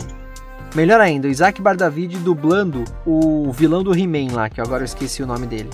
Melhor 0.75 1.01
ainda, 1.01 1.27
o 1.27 1.31
Isaac 1.31 1.61
Bardavid 1.61 2.17
dublando 2.19 2.83
o 3.05 3.51
vilão 3.51 3.83
do 3.83 3.97
He-Man 3.97 4.33
lá, 4.33 4.49
que 4.49 4.61
agora 4.61 4.81
eu 4.81 4.85
esqueci 4.85 5.23
o 5.23 5.25
nome 5.25 5.47
dele. 5.47 5.69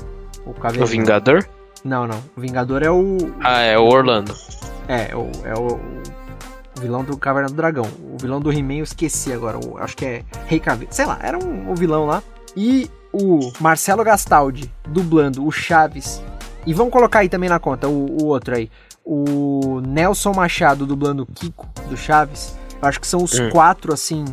O, 0.46 0.52
o 0.52 0.86
Vingador? 0.86 1.46
Não, 1.84 2.08
não. 2.08 2.24
O 2.36 2.41
Vingador 2.41 2.82
é 2.82 2.89
o. 2.89 3.18
Ah, 3.41 3.62
é 3.62 3.78
o 3.78 3.84
Orlando. 3.84 4.34
É, 4.88 5.13
o, 5.15 5.30
é 5.44 5.54
o, 5.54 5.80
o 6.78 6.82
vilão 6.82 7.04
do 7.04 7.18
Caverna 7.18 7.50
do 7.50 7.56
Dragão. 7.56 7.86
O 8.14 8.18
vilão 8.18 8.40
do 8.40 8.52
He-Man 8.52 8.76
eu 8.76 8.84
esqueci 8.84 9.32
agora. 9.32 9.58
O, 9.58 9.78
acho 9.78 9.96
que 9.96 10.06
é 10.06 10.24
Rei 10.46 10.60
Caveira. 10.60 10.92
Sei 10.94 11.06
lá, 11.06 11.20
era 11.22 11.38
um, 11.38 11.72
um 11.72 11.76
vilão 11.76 12.06
lá. 12.06 12.22
E 12.56 12.90
o 13.12 13.52
Marcelo 13.60 14.04
Gastaldi 14.04 14.72
dublando 14.88 15.46
o 15.46 15.52
Chaves. 15.52 16.22
E 16.66 16.74
vamos 16.74 16.92
colocar 16.92 17.20
aí 17.20 17.30
também 17.30 17.50
na 17.50 17.60
conta 17.60 17.88
o, 17.88 18.22
o 18.22 18.26
outro 18.26 18.56
aí. 18.56 18.70
O 19.04 19.82
Nelson 19.82 20.34
Machado 20.34 20.86
dublando 20.86 21.24
o 21.24 21.26
Kiko 21.26 21.68
do 21.90 21.96
Chaves. 21.96 22.58
Eu 22.82 22.88
acho 22.88 23.00
que 23.00 23.08
são 23.08 23.24
os 23.24 23.40
hum. 23.40 23.50
quatro, 23.52 23.94
assim, 23.94 24.26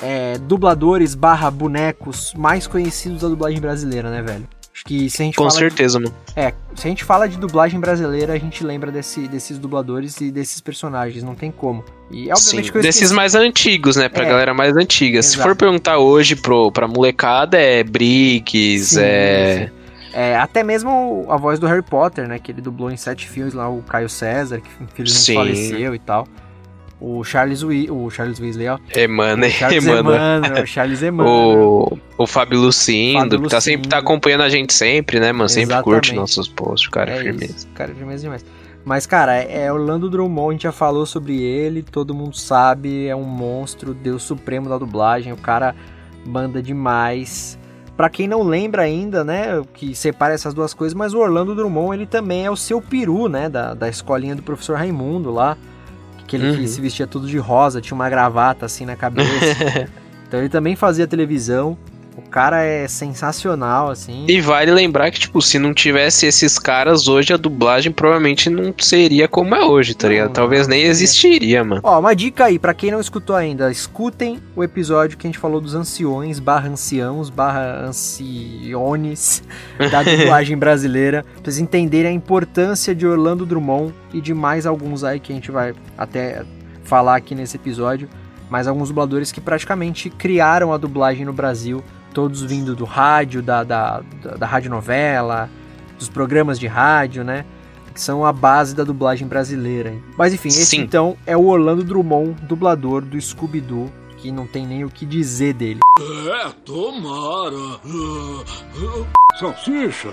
é, 0.00 0.38
dubladores 0.38 1.14
barra 1.14 1.50
bonecos 1.50 2.32
mais 2.34 2.66
conhecidos 2.66 3.22
da 3.22 3.28
dublagem 3.28 3.60
brasileira, 3.60 4.10
né, 4.10 4.22
velho? 4.22 4.48
Acho 4.76 4.84
que 4.84 5.08
se 5.08 5.22
a 5.22 5.24
gente 5.24 5.36
Com 5.36 5.48
certeza, 5.48 5.98
de, 5.98 6.04
mano. 6.04 6.14
É, 6.36 6.52
se 6.74 6.86
a 6.86 6.90
gente 6.90 7.02
fala 7.02 7.26
de 7.26 7.38
dublagem 7.38 7.80
brasileira, 7.80 8.34
a 8.34 8.38
gente 8.38 8.62
lembra 8.62 8.92
desse, 8.92 9.26
desses 9.26 9.58
dubladores 9.58 10.20
e 10.20 10.30
desses 10.30 10.60
personagens, 10.60 11.24
não 11.24 11.34
tem 11.34 11.50
como. 11.50 11.82
E 12.10 12.30
obviamente 12.30 12.70
Sim, 12.70 12.80
desses 12.80 13.10
mais 13.10 13.34
antigos, 13.34 13.96
né? 13.96 14.10
Pra 14.10 14.26
é, 14.26 14.28
galera 14.28 14.52
mais 14.52 14.76
antiga. 14.76 15.20
Exato. 15.20 15.34
Se 15.38 15.42
for 15.42 15.56
perguntar 15.56 15.96
hoje 15.96 16.36
pro, 16.36 16.70
pra 16.70 16.86
molecada, 16.86 17.56
é 17.56 17.82
Briggs, 17.82 18.96
sim, 18.96 19.00
é. 19.00 19.66
Sim. 19.66 19.76
É, 20.12 20.36
até 20.36 20.62
mesmo 20.62 21.24
a 21.30 21.38
voz 21.38 21.58
do 21.58 21.66
Harry 21.66 21.82
Potter, 21.82 22.28
né? 22.28 22.38
Que 22.38 22.52
ele 22.52 22.60
dublou 22.60 22.90
em 22.90 22.98
sete 22.98 23.26
filmes 23.26 23.54
lá, 23.54 23.70
o 23.70 23.82
Caio 23.82 24.10
César, 24.10 24.60
que 24.60 24.68
infelizmente 24.84 25.34
faleceu 25.34 25.94
e 25.94 25.98
tal. 25.98 26.28
O 26.98 27.22
Charles, 27.22 27.62
We 27.62 27.90
o 27.90 28.08
Charles 28.10 28.40
Weasley, 28.40 28.68
ó. 28.68 28.78
Emmanuel. 28.96 29.50
Charles 29.50 29.84
Emmanuel. 29.84 30.62
o 30.62 30.66
Charles 30.66 31.02
Emmanuel. 31.02 31.98
O, 32.16 32.22
o 32.22 32.26
Fábio 32.26 32.58
Lucindo, 32.60 33.18
Fábio 33.18 33.42
que 33.42 33.48
tá 33.48 33.60
sempre 33.60 33.88
tá 33.88 33.98
acompanhando 33.98 34.42
a 34.42 34.48
gente 34.48 34.72
sempre, 34.72 35.20
né, 35.20 35.30
mano? 35.32 35.48
Sempre 35.48 35.74
Exatamente. 35.74 35.84
curte 35.84 36.14
nossos 36.14 36.48
posts, 36.48 36.88
cara, 36.88 37.12
é 37.12 37.22
firmeza. 37.22 37.54
Isso, 37.56 37.68
cara, 37.74 37.94
firmeza 37.94 38.22
demais. 38.22 38.44
Mas, 38.84 39.04
cara, 39.04 39.34
é 39.34 39.70
Orlando 39.70 40.08
Drummond, 40.08 40.48
a 40.48 40.52
gente 40.52 40.62
já 40.62 40.72
falou 40.72 41.04
sobre 41.04 41.42
ele, 41.42 41.82
todo 41.82 42.14
mundo 42.14 42.36
sabe, 42.36 43.08
é 43.08 43.16
um 43.16 43.24
monstro, 43.24 43.92
deus 43.92 44.22
supremo 44.22 44.68
da 44.68 44.78
dublagem, 44.78 45.32
o 45.32 45.36
cara 45.36 45.74
manda 46.24 46.62
demais. 46.62 47.58
Pra 47.96 48.08
quem 48.08 48.28
não 48.28 48.42
lembra 48.42 48.82
ainda, 48.82 49.24
né, 49.24 49.60
que 49.74 49.94
separa 49.94 50.34
essas 50.34 50.54
duas 50.54 50.72
coisas, 50.72 50.94
mas 50.94 51.14
o 51.14 51.18
Orlando 51.18 51.54
Drummond, 51.54 51.96
ele 51.96 52.06
também 52.06 52.46
é 52.46 52.50
o 52.50 52.56
seu 52.56 52.80
peru, 52.80 53.28
né, 53.28 53.48
da, 53.48 53.74
da 53.74 53.88
escolinha 53.88 54.36
do 54.36 54.42
professor 54.42 54.76
Raimundo 54.76 55.32
lá. 55.32 55.56
Aquele 56.26 56.50
uhum. 56.50 56.56
que 56.56 56.66
se 56.66 56.80
vestia 56.80 57.06
tudo 57.06 57.28
de 57.28 57.38
rosa, 57.38 57.80
tinha 57.80 57.94
uma 57.94 58.10
gravata 58.10 58.66
assim 58.66 58.84
na 58.84 58.96
cabeça. 58.96 59.88
então 60.26 60.40
ele 60.40 60.48
também 60.48 60.74
fazia 60.74 61.06
televisão. 61.06 61.78
O 62.16 62.22
cara 62.22 62.62
é 62.62 62.88
sensacional, 62.88 63.90
assim. 63.90 64.24
E 64.26 64.40
vale 64.40 64.70
lembrar 64.70 65.10
que, 65.10 65.20
tipo, 65.20 65.42
se 65.42 65.58
não 65.58 65.74
tivesse 65.74 66.24
esses 66.24 66.58
caras 66.58 67.08
hoje, 67.08 67.34
a 67.34 67.36
dublagem 67.36 67.92
provavelmente 67.92 68.48
não 68.48 68.74
seria 68.78 69.28
como 69.28 69.54
é 69.54 69.62
hoje, 69.62 69.94
tá 69.94 70.08
ligado? 70.08 70.32
Talvez 70.32 70.66
nem 70.66 70.84
existiria, 70.84 71.62
mano. 71.62 71.82
Ó, 71.84 72.00
uma 72.00 72.16
dica 72.16 72.46
aí, 72.46 72.58
para 72.58 72.72
quem 72.72 72.90
não 72.90 73.00
escutou 73.00 73.36
ainda, 73.36 73.70
escutem 73.70 74.40
o 74.54 74.64
episódio 74.64 75.18
que 75.18 75.26
a 75.26 75.28
gente 75.28 75.38
falou 75.38 75.60
dos 75.60 75.74
anciões, 75.74 76.38
barra 76.38 76.70
anciãos, 76.70 77.28
barra 77.28 77.84
anciões 77.86 79.42
da 79.90 80.02
dublagem 80.02 80.56
brasileira, 80.56 81.22
pra 81.22 81.44
vocês 81.44 81.58
entenderem 81.58 82.12
a 82.12 82.14
importância 82.14 82.94
de 82.94 83.06
Orlando 83.06 83.44
Drummond 83.44 83.92
e 84.14 84.22
de 84.22 84.32
mais 84.32 84.64
alguns 84.64 85.04
aí 85.04 85.20
que 85.20 85.32
a 85.32 85.34
gente 85.34 85.50
vai 85.50 85.74
até 85.98 86.44
falar 86.82 87.16
aqui 87.16 87.34
nesse 87.34 87.56
episódio. 87.56 88.08
Mais 88.48 88.68
alguns 88.68 88.88
dubladores 88.88 89.32
que 89.32 89.40
praticamente 89.40 90.08
criaram 90.08 90.72
a 90.72 90.76
dublagem 90.78 91.24
no 91.26 91.32
Brasil 91.32 91.82
todos 92.16 92.40
vindo 92.40 92.74
do 92.74 92.86
rádio, 92.86 93.42
da, 93.42 93.62
da, 93.62 94.00
da, 94.22 94.36
da 94.36 94.46
radionovela, 94.46 95.50
dos 95.98 96.08
programas 96.08 96.58
de 96.58 96.66
rádio, 96.66 97.22
né? 97.22 97.44
Que 97.92 98.00
são 98.00 98.24
a 98.24 98.32
base 98.32 98.74
da 98.74 98.84
dublagem 98.84 99.28
brasileira. 99.28 99.94
Mas 100.16 100.32
enfim, 100.32 100.48
esse 100.48 100.64
Sim. 100.64 100.80
então 100.80 101.14
é 101.26 101.36
o 101.36 101.44
Orlando 101.44 101.84
Drummond, 101.84 102.40
dublador 102.46 103.02
do 103.02 103.20
Scooby-Doo, 103.20 103.92
que 104.16 104.32
não 104.32 104.46
tem 104.46 104.66
nem 104.66 104.82
o 104.82 104.88
que 104.88 105.04
dizer 105.04 105.52
dele. 105.52 105.80
É, 105.98 106.48
tomara. 106.64 107.80
Salsicha. 109.38 110.08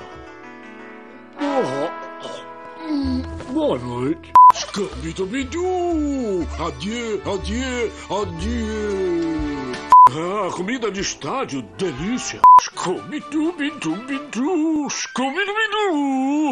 Oh. 1.40 1.94
Boa 3.54 3.80
noite. 3.80 4.34
Scooby-Doo! 4.54 6.46
Adieu, 6.68 7.22
adieu, 7.34 7.92
adieu. 8.10 9.53
Ah, 10.10 10.50
comida 10.54 10.92
de 10.92 11.00
estádio, 11.00 11.62
delícia. 11.78 12.42
Scooby-Doo, 12.62 13.56
Scooby-Doo, 14.90 16.50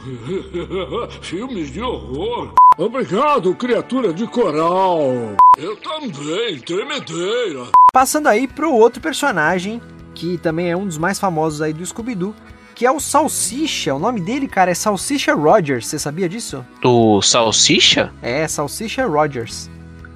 Filmes 1.20 1.70
de 1.70 1.82
horror. 1.82 2.54
Obrigado, 2.78 3.54
criatura 3.54 4.14
de 4.14 4.26
coral. 4.26 5.02
Eu 5.58 5.76
também, 5.76 6.58
tremedeira. 6.60 7.66
Passando 7.92 8.28
aí 8.28 8.48
pro 8.48 8.72
outro 8.72 9.02
personagem, 9.02 9.82
que 10.14 10.38
também 10.38 10.70
é 10.70 10.76
um 10.76 10.86
dos 10.86 10.96
mais 10.96 11.20
famosos 11.20 11.60
aí 11.60 11.74
do 11.74 11.84
Scooby-Doo, 11.84 12.34
que 12.74 12.86
é 12.86 12.90
o 12.90 12.98
Salsicha. 12.98 13.94
O 13.94 13.98
nome 13.98 14.22
dele, 14.22 14.48
cara, 14.48 14.70
é 14.70 14.74
Salsicha 14.74 15.34
Rogers. 15.34 15.86
Você 15.86 15.98
sabia 15.98 16.26
disso? 16.26 16.64
Do 16.80 17.20
Salsicha? 17.20 18.14
É, 18.22 18.48
Salsicha 18.48 19.06
Rogers. 19.06 19.68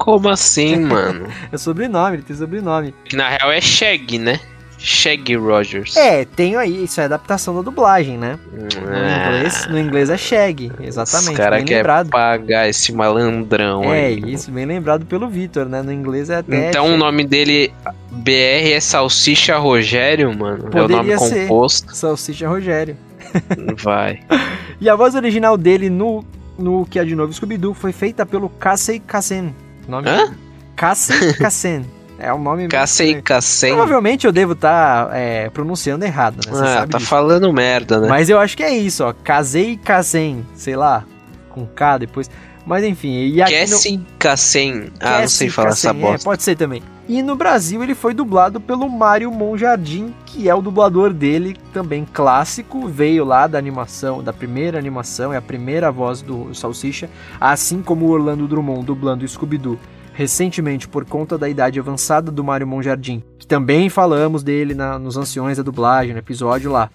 Como 0.04 0.28
assim, 0.28 0.76
mano? 0.84 1.26
é 1.50 1.56
sobrenome, 1.56 2.16
ele 2.16 2.22
tem 2.22 2.36
sobrenome. 2.36 2.94
Que 3.06 3.16
na 3.16 3.26
real 3.30 3.50
é 3.50 3.58
Shag, 3.58 4.18
né? 4.18 4.38
Shag 4.76 5.34
Rogers. 5.34 5.96
É, 5.96 6.26
tem 6.26 6.56
aí, 6.56 6.84
isso 6.84 7.00
é 7.00 7.04
adaptação 7.04 7.54
da 7.54 7.62
dublagem, 7.62 8.18
né? 8.18 8.38
No, 8.52 8.66
ah. 8.92 9.28
inglês, 9.28 9.66
no 9.66 9.78
inglês 9.78 10.10
é 10.10 10.18
Shag, 10.18 10.70
exatamente. 10.78 11.30
Os 11.30 11.36
cara 11.38 11.62
quer 11.62 11.76
lembrado. 11.76 12.10
pagar 12.10 12.68
esse 12.68 12.92
malandrão 12.92 13.84
é, 13.84 14.08
aí. 14.08 14.22
É, 14.22 14.28
isso, 14.28 14.50
bem 14.50 14.66
lembrado 14.66 15.06
pelo 15.06 15.26
Vitor, 15.26 15.66
né? 15.66 15.80
No 15.80 15.90
inglês 15.90 16.28
é 16.28 16.36
até. 16.36 16.68
Então 16.68 16.84
Shag. 16.84 16.96
o 16.96 16.98
nome 16.98 17.24
dele 17.24 17.72
BR 18.10 18.72
é 18.74 18.80
Salsicha 18.80 19.56
Rogério, 19.56 20.36
mano. 20.36 20.64
Poderia 20.64 20.82
é 20.82 21.00
o 21.00 21.18
nome 21.18 21.18
ser. 21.18 21.48
composto. 21.48 21.96
Salsicha 21.96 22.46
Rogério. 22.46 22.94
Vai. 23.82 24.20
e 24.78 24.86
a 24.90 24.94
voz 24.94 25.14
original 25.14 25.56
dele 25.56 25.88
no, 25.88 26.22
no 26.58 26.84
que 26.84 26.98
é 26.98 27.04
de 27.04 27.16
novo 27.16 27.32
Scooby-Doo 27.32 27.72
foi 27.72 27.92
feita 27.92 28.26
pelo 28.26 28.50
Casey 28.50 29.00
Kassen. 29.00 29.63
Nome 29.88 30.08
Hã? 30.08 30.34
Casey 30.76 31.34
Kassen. 31.34 31.86
É 32.18 32.32
o 32.32 32.38
nome 32.38 32.68
Casey 32.68 33.20
Kassen. 33.20 33.74
Provavelmente 33.74 34.26
eu 34.26 34.32
devo 34.32 34.52
estar 34.52 35.08
tá, 35.08 35.16
é, 35.16 35.50
pronunciando 35.50 36.04
errado, 36.04 36.36
né? 36.36 36.52
Você 36.52 36.62
ah, 36.62 36.86
tá 36.88 36.98
disso. 36.98 37.10
falando 37.10 37.52
merda, 37.52 38.00
né? 38.00 38.08
Mas 38.08 38.28
eu 38.28 38.38
acho 38.38 38.56
que 38.56 38.62
é 38.62 38.74
isso, 38.74 39.04
ó. 39.04 39.12
Casei 39.12 39.76
Kassen, 39.76 40.46
sei 40.54 40.76
lá, 40.76 41.04
com 41.50 41.66
K 41.66 41.98
depois. 41.98 42.30
Mas 42.64 42.84
enfim, 42.84 43.26
e 43.26 43.42
aqui 43.42 43.66
no... 43.66 44.06
Kassen. 44.18 44.92
Ah, 45.00 45.20
não 45.20 45.28
sei 45.28 45.50
falar 45.50 45.70
Kassen, 45.70 45.90
essa 45.90 45.98
é, 45.98 46.00
bosta. 46.00 46.22
É, 46.22 46.24
pode 46.24 46.42
ser 46.42 46.56
também. 46.56 46.82
E 47.06 47.22
no 47.22 47.36
Brasil 47.36 47.82
ele 47.82 47.94
foi 47.94 48.14
dublado 48.14 48.58
pelo 48.58 48.88
Mário 48.88 49.30
Monjardim, 49.30 50.14
que 50.24 50.48
é 50.48 50.54
o 50.54 50.62
dublador 50.62 51.12
dele, 51.12 51.54
também 51.72 52.06
clássico, 52.10 52.88
veio 52.88 53.24
lá 53.24 53.46
da 53.46 53.58
animação, 53.58 54.22
da 54.22 54.32
primeira 54.32 54.78
animação, 54.78 55.30
é 55.30 55.36
a 55.36 55.42
primeira 55.42 55.92
voz 55.92 56.22
do 56.22 56.54
Salsicha, 56.54 57.10
assim 57.38 57.82
como 57.82 58.06
o 58.06 58.10
Orlando 58.10 58.48
Drummond 58.48 58.86
dublando 58.86 59.28
Scooby-Doo 59.28 59.78
recentemente 60.14 60.86
por 60.86 61.04
conta 61.04 61.36
da 61.36 61.48
idade 61.48 61.78
avançada 61.78 62.30
do 62.30 62.44
Mário 62.44 62.66
Monjardim, 62.66 63.22
que 63.36 63.46
também 63.46 63.90
falamos 63.90 64.44
dele 64.44 64.72
na, 64.72 64.96
nos 64.96 65.16
Anciões 65.16 65.56
da 65.56 65.62
Dublagem, 65.62 66.12
no 66.12 66.20
episódio 66.20 66.70
lá. 66.70 66.88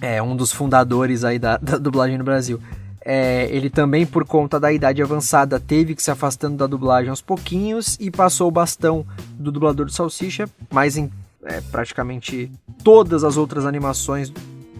É 0.00 0.22
um 0.22 0.34
dos 0.34 0.50
fundadores 0.50 1.22
aí 1.22 1.38
da, 1.38 1.58
da 1.58 1.76
dublagem 1.76 2.16
no 2.16 2.24
Brasil. 2.24 2.58
É, 3.04 3.48
ele 3.50 3.68
também, 3.68 4.06
por 4.06 4.24
conta 4.24 4.60
da 4.60 4.72
idade 4.72 5.02
avançada, 5.02 5.58
teve 5.58 5.94
que 5.94 6.02
se 6.02 6.10
afastando 6.10 6.56
da 6.56 6.66
dublagem 6.66 7.10
aos 7.10 7.20
pouquinhos 7.20 7.96
e 8.00 8.10
passou 8.10 8.48
o 8.48 8.52
bastão 8.52 9.04
do 9.38 9.50
dublador 9.50 9.86
do 9.86 9.92
Salsicha, 9.92 10.48
mas 10.70 10.96
em 10.96 11.10
é, 11.44 11.60
praticamente 11.60 12.50
todas 12.84 13.24
as 13.24 13.36
outras 13.36 13.66
animações, 13.66 14.32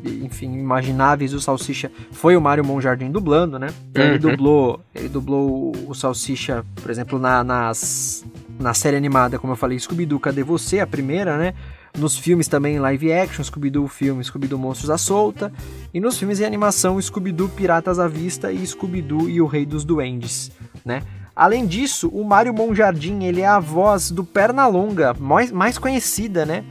enfim, 0.05 0.53
imagináveis, 0.55 1.33
o 1.33 1.41
Salsicha 1.41 1.91
foi 2.13 2.37
o 2.37 2.41
Mário 2.41 2.65
Monjardim 2.65 3.11
dublando, 3.11 3.59
né? 3.59 3.69
Uhum. 3.97 4.03
Ele 4.03 4.19
dublou, 4.19 4.81
ele 4.95 5.09
dublou 5.09 5.73
o 5.87 5.95
Salsicha, 5.95 6.65
por 6.81 6.91
exemplo, 6.91 7.19
na, 7.19 7.43
nas, 7.43 8.25
na 8.59 8.75
série 8.75 8.97
animada, 8.97 9.39
como 9.39 9.53
eu 9.53 9.57
falei, 9.57 9.79
Scooby-Doo, 9.79 10.21
Cadê 10.21 10.43
Você? 10.43 10.81
A 10.81 10.87
primeira, 10.87 11.37
né? 11.37 11.55
Nos 11.97 12.17
filmes 12.17 12.49
também 12.49 12.79
live 12.79 13.13
action, 13.13 13.45
Scooby-Doo 13.45 13.87
filme, 13.87 14.25
Scooby-Doo 14.25 14.59
Monstros 14.59 14.89
à 14.89 14.97
Solta. 14.97 15.53
E 15.93 16.01
nos 16.01 16.19
filmes 16.19 16.41
em 16.41 16.45
animação, 16.45 17.01
Scooby-Doo 17.01 17.51
Piratas 17.51 17.99
à 17.99 18.09
Vista 18.09 18.51
e 18.51 18.67
Scooby-Doo 18.67 19.29
e 19.29 19.41
o 19.43 19.47
Rei 19.47 19.67
dos 19.67 19.85
Duendes, 19.85 20.51
né? 20.85 21.03
Além 21.35 21.67
disso, 21.67 22.09
o 22.09 22.25
Mário 22.25 22.53
Monjardim, 22.53 23.25
ele 23.25 23.41
é 23.41 23.47
a 23.47 23.59
voz 23.59 24.11
do 24.11 24.25
Pernalonga, 24.25 25.15
mais, 25.19 25.51
mais 25.51 25.79
conhecida, 25.79 26.45
né? 26.45 26.65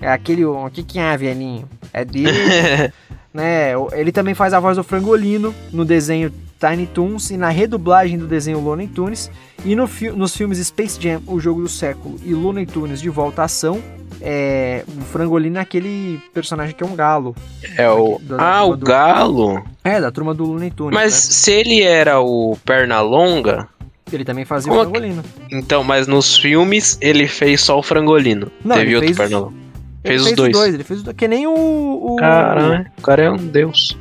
É 0.00 0.10
aquele, 0.10 0.44
o 0.44 0.68
que 0.70 0.82
que 0.82 0.98
é, 0.98 1.16
velhinho? 1.16 1.68
É 1.92 2.04
dele, 2.04 2.30
né? 3.32 3.72
Ele 3.92 4.12
também 4.12 4.34
faz 4.34 4.52
a 4.52 4.60
voz 4.60 4.76
do 4.76 4.84
Frangolino 4.84 5.54
no 5.72 5.84
desenho 5.84 6.32
Tiny 6.58 6.86
Toons 6.86 7.30
e 7.30 7.36
na 7.36 7.48
redublagem 7.48 8.18
do 8.18 8.26
desenho 8.26 8.60
Looney 8.60 8.86
Tunes. 8.86 9.30
E 9.64 9.74
no 9.74 9.86
fi 9.86 10.10
nos 10.10 10.36
filmes 10.36 10.58
Space 10.58 11.00
Jam, 11.00 11.22
O 11.26 11.38
Jogo 11.38 11.62
do 11.62 11.68
Século 11.68 12.18
e 12.24 12.34
Looney 12.34 12.66
Tunes 12.66 13.00
de 13.00 13.08
Volta 13.08 13.42
à 13.42 13.44
Ação, 13.44 13.80
é, 14.24 14.84
o 14.86 15.00
Frangolino 15.02 15.58
é 15.58 15.60
aquele 15.60 16.20
personagem 16.32 16.74
que 16.74 16.82
é 16.82 16.86
um 16.86 16.94
galo. 16.94 17.34
É 17.76 17.88
o. 17.90 18.18
Da, 18.22 18.36
da 18.36 18.44
ah, 18.44 18.64
o 18.64 18.76
do... 18.76 18.86
galo? 18.86 19.62
É, 19.82 20.00
da 20.00 20.10
turma 20.10 20.32
do 20.32 20.44
Looney 20.44 20.70
Tunes. 20.70 20.94
Mas 20.94 21.12
né? 21.12 21.18
se 21.18 21.52
ele 21.52 21.82
era 21.82 22.20
o 22.20 22.56
Pernalonga. 22.64 23.68
Ele 24.12 24.24
também 24.24 24.44
fazia 24.44 24.70
Como... 24.70 24.82
o 24.82 24.84
Frangolino. 24.84 25.24
Então, 25.50 25.82
mas 25.82 26.06
nos 26.06 26.36
filmes 26.36 26.98
ele 27.00 27.26
fez 27.26 27.60
só 27.62 27.78
o 27.78 27.82
Frangolino. 27.82 28.50
Não, 28.64 28.76
Teve 28.76 28.94
outro 28.94 29.08
fez... 29.08 29.16
Pernalonga. 29.16 29.56
Fez, 30.04 30.22
fez 30.22 30.26
os 30.26 30.32
dois. 30.32 30.52
dois. 30.52 30.74
Ele 30.74 30.84
fez 30.84 31.02
Que 31.16 31.28
nem 31.28 31.46
o. 31.46 31.52
o... 31.52 32.16
Caramba, 32.16 32.86
o 32.98 33.02
cara 33.02 33.22
é 33.22 33.30
um 33.30 33.36
deus. 33.36 33.96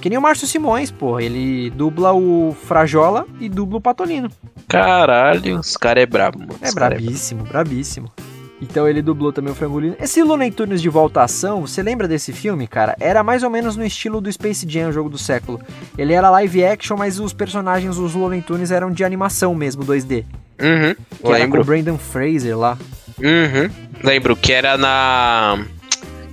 Que 0.00 0.08
nem 0.08 0.18
o 0.18 0.22
Márcio 0.22 0.48
Simões, 0.48 0.90
porra. 0.90 1.22
Ele 1.22 1.70
dubla 1.70 2.12
o 2.12 2.56
Frajola 2.66 3.24
e 3.38 3.48
dubla 3.48 3.78
o 3.78 3.80
Patolino. 3.80 4.28
Caralho, 4.66 5.60
esse 5.60 5.78
cara 5.78 6.00
é 6.00 6.06
brabo, 6.06 6.40
mano. 6.40 6.54
É 6.60 6.72
brabíssimo, 6.72 7.46
é 7.46 7.48
brabíssimo. 7.48 8.10
Então 8.62 8.88
ele 8.88 9.02
dublou 9.02 9.32
também 9.32 9.52
o 9.52 9.56
Frangolino. 9.56 9.96
Esse 10.00 10.22
Looney 10.22 10.52
Tunes 10.52 10.80
de 10.80 10.88
volta 10.88 11.20
à 11.20 11.24
ação, 11.24 11.62
você 11.62 11.82
lembra 11.82 12.06
desse 12.06 12.32
filme, 12.32 12.68
cara? 12.68 12.96
Era 13.00 13.24
mais 13.24 13.42
ou 13.42 13.50
menos 13.50 13.76
no 13.76 13.84
estilo 13.84 14.20
do 14.20 14.32
Space 14.32 14.64
Jam, 14.68 14.88
o 14.88 14.92
jogo 14.92 15.10
do 15.10 15.18
século. 15.18 15.60
Ele 15.98 16.12
era 16.12 16.30
live 16.30 16.64
action, 16.64 16.96
mas 16.96 17.18
os 17.18 17.32
personagens, 17.32 17.98
os 17.98 18.14
Looney 18.14 18.40
Tunes, 18.40 18.70
eram 18.70 18.92
de 18.92 19.02
animação 19.02 19.52
mesmo, 19.52 19.84
2D. 19.84 20.24
Uhum, 20.60 20.94
que 20.94 21.28
lembro. 21.28 21.34
Era 21.34 21.48
com 21.48 21.58
o 21.58 21.64
Brandon 21.64 21.98
Fraser 21.98 22.56
lá. 22.56 22.78
Uhum, 23.18 23.68
lembro 24.04 24.36
que 24.36 24.52
era 24.52 24.78
na... 24.78 25.58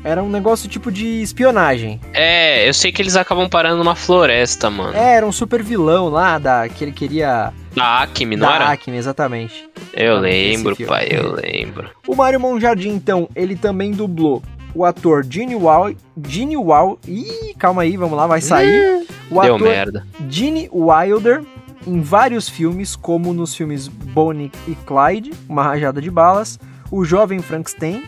Era 0.04 0.24
um 0.24 0.30
negócio 0.30 0.70
tipo 0.70 0.92
de 0.92 1.22
espionagem. 1.22 2.00
É, 2.14 2.68
eu 2.68 2.74
sei 2.74 2.92
que 2.92 3.02
eles 3.02 3.18
acabam 3.18 3.50
parando 3.50 3.78
numa 3.78 3.96
floresta, 3.96 4.70
mano. 4.70 4.96
É, 4.96 5.16
era 5.16 5.26
um 5.26 5.32
super 5.32 5.62
vilão 5.62 6.08
lá, 6.08 6.38
da, 6.38 6.70
que 6.70 6.84
ele 6.84 6.94
queria... 6.94 7.52
Da 7.76 8.04
Acme, 8.04 8.38
não 8.38 8.48
da 8.48 8.56
era? 8.56 8.66
Da 8.66 8.72
Acme, 8.72 8.98
exatamente. 8.98 9.70
Eu 9.94 10.20
lembro, 10.20 10.76
pai, 10.88 11.10
eu 11.12 11.36
lembro. 11.36 11.90
O 12.08 12.16
Mário 12.16 12.40
Monjardim, 12.40 12.90
então, 12.90 13.28
ele 13.36 13.56
também 13.56 13.92
dublou 13.92 14.42
o 14.74 14.86
ator 14.86 15.26
Gene 15.30 15.56
Wall... 15.56 15.94
Gene 16.26 16.56
Wall... 16.56 16.98
Ih, 17.06 17.54
calma 17.58 17.82
aí, 17.82 17.98
vamos 17.98 18.18
lá, 18.18 18.26
vai 18.26 18.40
sair. 18.40 19.06
o 19.30 19.42
Deu 19.42 19.56
ator 19.56 19.68
merda. 19.68 20.08
Gene 20.30 20.70
Wilder 20.72 21.44
em 21.86 22.02
vários 22.02 22.48
filmes, 22.48 22.96
como 22.96 23.34
nos 23.34 23.54
filmes 23.56 23.88
Bonnie 23.88 24.52
e 24.68 24.76
Clyde, 24.76 25.32
Uma 25.48 25.64
Rajada 25.64 26.02
de 26.02 26.10
Balas, 26.10 26.58
O 26.90 27.04
Jovem 27.04 27.40
Frankenstein 27.42 28.04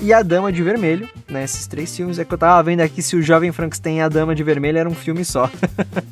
e 0.00 0.12
A 0.12 0.22
Dama 0.22 0.52
de 0.52 0.62
Vermelho, 0.62 1.08
né? 1.28 1.44
Esses 1.44 1.66
três 1.66 1.94
filmes. 1.94 2.18
É 2.18 2.24
que 2.24 2.32
eu 2.32 2.38
tava 2.38 2.62
vendo 2.62 2.80
aqui 2.80 3.02
se 3.02 3.16
o 3.16 3.22
Jovem 3.22 3.52
Frankenstein 3.52 3.98
e 3.98 4.00
A 4.00 4.08
Dama 4.08 4.34
de 4.34 4.42
Vermelho 4.42 4.78
era 4.78 4.88
um 4.88 4.94
filme 4.94 5.24
só. 5.24 5.50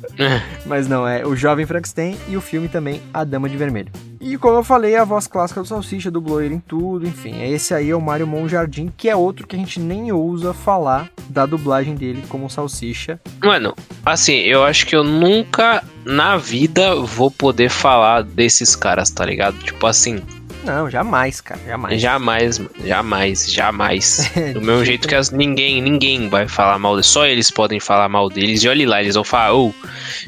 Mas 0.65 0.87
não, 0.87 1.07
é 1.07 1.25
o 1.25 1.35
Jovem 1.35 1.65
Frankenstein 1.65 2.17
e 2.27 2.37
o 2.37 2.41
filme 2.41 2.67
também 2.67 3.01
A 3.13 3.23
Dama 3.23 3.49
de 3.49 3.57
Vermelho. 3.57 3.91
E 4.21 4.37
como 4.37 4.57
eu 4.57 4.63
falei, 4.63 4.95
a 4.95 5.05
voz 5.05 5.27
clássica 5.27 5.61
do 5.61 5.67
Salsicha 5.67 6.11
dublou 6.11 6.41
ele 6.41 6.55
em 6.55 6.59
tudo, 6.59 7.07
enfim. 7.07 7.41
Esse 7.41 7.73
aí 7.73 7.89
é 7.89 7.95
o 7.95 8.01
Mário 8.01 8.27
Monjardim, 8.27 8.91
que 8.95 9.09
é 9.09 9.15
outro 9.15 9.47
que 9.47 9.55
a 9.55 9.59
gente 9.59 9.79
nem 9.79 10.11
ousa 10.11 10.53
falar 10.53 11.09
da 11.29 11.45
dublagem 11.45 11.95
dele 11.95 12.23
como 12.27 12.49
Salsicha. 12.49 13.19
Mano, 13.41 13.73
assim, 14.05 14.39
eu 14.39 14.63
acho 14.63 14.85
que 14.85 14.95
eu 14.95 15.03
nunca 15.03 15.83
na 16.05 16.35
vida 16.37 16.95
vou 16.95 17.31
poder 17.31 17.69
falar 17.69 18.23
desses 18.23 18.75
caras, 18.75 19.09
tá 19.09 19.25
ligado? 19.25 19.57
Tipo 19.59 19.87
assim, 19.87 20.21
não, 20.69 20.89
jamais, 20.89 21.41
cara, 21.41 21.59
jamais. 21.65 22.01
Jamais, 22.01 22.61
jamais, 22.83 23.51
jamais. 23.51 24.31
Do 24.53 24.61
mesmo 24.61 24.85
jeito 24.85 25.07
que 25.07 25.15
as, 25.15 25.31
ninguém, 25.31 25.81
ninguém 25.81 26.29
vai 26.29 26.47
falar 26.47 26.77
mal 26.77 26.93
deles, 26.93 27.07
só 27.07 27.25
eles 27.25 27.49
podem 27.49 27.79
falar 27.79 28.07
mal 28.07 28.29
deles. 28.29 28.63
E 28.63 28.69
olha 28.69 28.87
lá, 28.87 29.01
eles 29.01 29.15
vão 29.15 29.23
falar, 29.23 29.55
oh, 29.55 29.73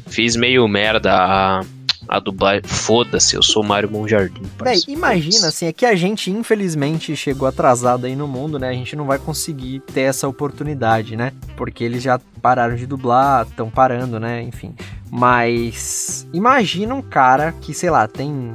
fiz 0.08 0.36
meio 0.36 0.68
merda 0.68 1.14
a, 1.14 1.62
a 2.08 2.20
dublagem. 2.20 2.64
Foda-se, 2.66 3.36
eu 3.36 3.44
sou 3.44 3.64
Mário 3.64 3.90
Monjardim. 3.90 4.42
Véi, 4.64 4.82
imagina, 4.88 5.48
assim, 5.48 5.68
é 5.68 5.74
que 5.74 5.86
a 5.86 5.96
gente, 5.96 6.32
infelizmente, 6.32 7.16
chegou 7.16 7.48
atrasado 7.48 8.06
aí 8.06 8.16
no 8.16 8.28
mundo, 8.28 8.58
né? 8.58 8.70
A 8.70 8.74
gente 8.74 8.96
não 8.96 9.06
vai 9.06 9.20
conseguir 9.20 9.80
ter 9.94 10.02
essa 10.02 10.28
oportunidade, 10.28 11.16
né? 11.16 11.32
Porque 11.56 11.84
eles 11.84 12.02
já 12.02 12.20
pararam 12.42 12.76
de 12.76 12.88
dublar, 12.88 13.46
estão 13.48 13.70
parando, 13.70 14.20
né? 14.20 14.42
Enfim. 14.42 14.74
Mas 15.12 16.28
imagina 16.34 16.96
um 16.96 17.02
cara 17.02 17.54
que, 17.62 17.74
sei 17.74 17.90
lá, 17.90 18.08
tem 18.08 18.54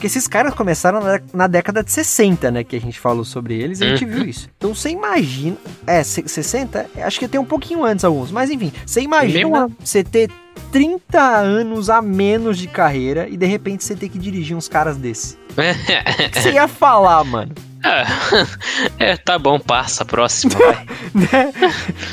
porque 0.00 0.06
esses 0.06 0.26
caras 0.26 0.54
começaram 0.54 0.98
na, 0.98 1.20
na, 1.34 1.46
década 1.46 1.84
de 1.84 1.92
60, 1.92 2.50
né? 2.50 2.64
Que 2.64 2.74
a 2.74 2.80
gente 2.80 2.98
falou 2.98 3.22
sobre 3.22 3.60
eles 3.60 3.80
e 3.80 3.84
a 3.84 3.88
gente 3.88 4.06
viu 4.06 4.24
isso. 4.24 4.48
Então 4.56 4.74
você 4.74 4.88
imagina. 4.88 5.58
É, 5.86 6.02
60? 6.02 6.86
Acho 7.02 7.18
que 7.18 7.28
tem 7.28 7.38
um 7.38 7.44
pouquinho 7.44 7.84
antes 7.84 8.02
alguns. 8.02 8.30
Mas 8.30 8.48
enfim, 8.48 8.72
você 8.86 9.02
imagina 9.02 9.68
você 9.78 10.02
ter 10.02 10.30
30 10.72 11.20
anos 11.20 11.90
a 11.90 12.00
menos 12.00 12.56
de 12.56 12.66
carreira 12.66 13.28
e 13.28 13.36
de 13.36 13.44
repente 13.44 13.84
você 13.84 13.94
ter 13.94 14.08
que 14.08 14.18
dirigir 14.18 14.56
uns 14.56 14.68
caras 14.68 14.96
desse. 14.96 15.38
O 15.50 16.30
que 16.30 16.40
você 16.40 16.52
ia 16.52 16.66
falar, 16.66 17.22
mano? 17.22 17.52
É, 18.98 19.18
tá 19.18 19.38
bom, 19.38 19.58
passa, 19.60 20.02
próxima, 20.02 20.54
vai. 20.54 20.86
Né? 21.12 21.52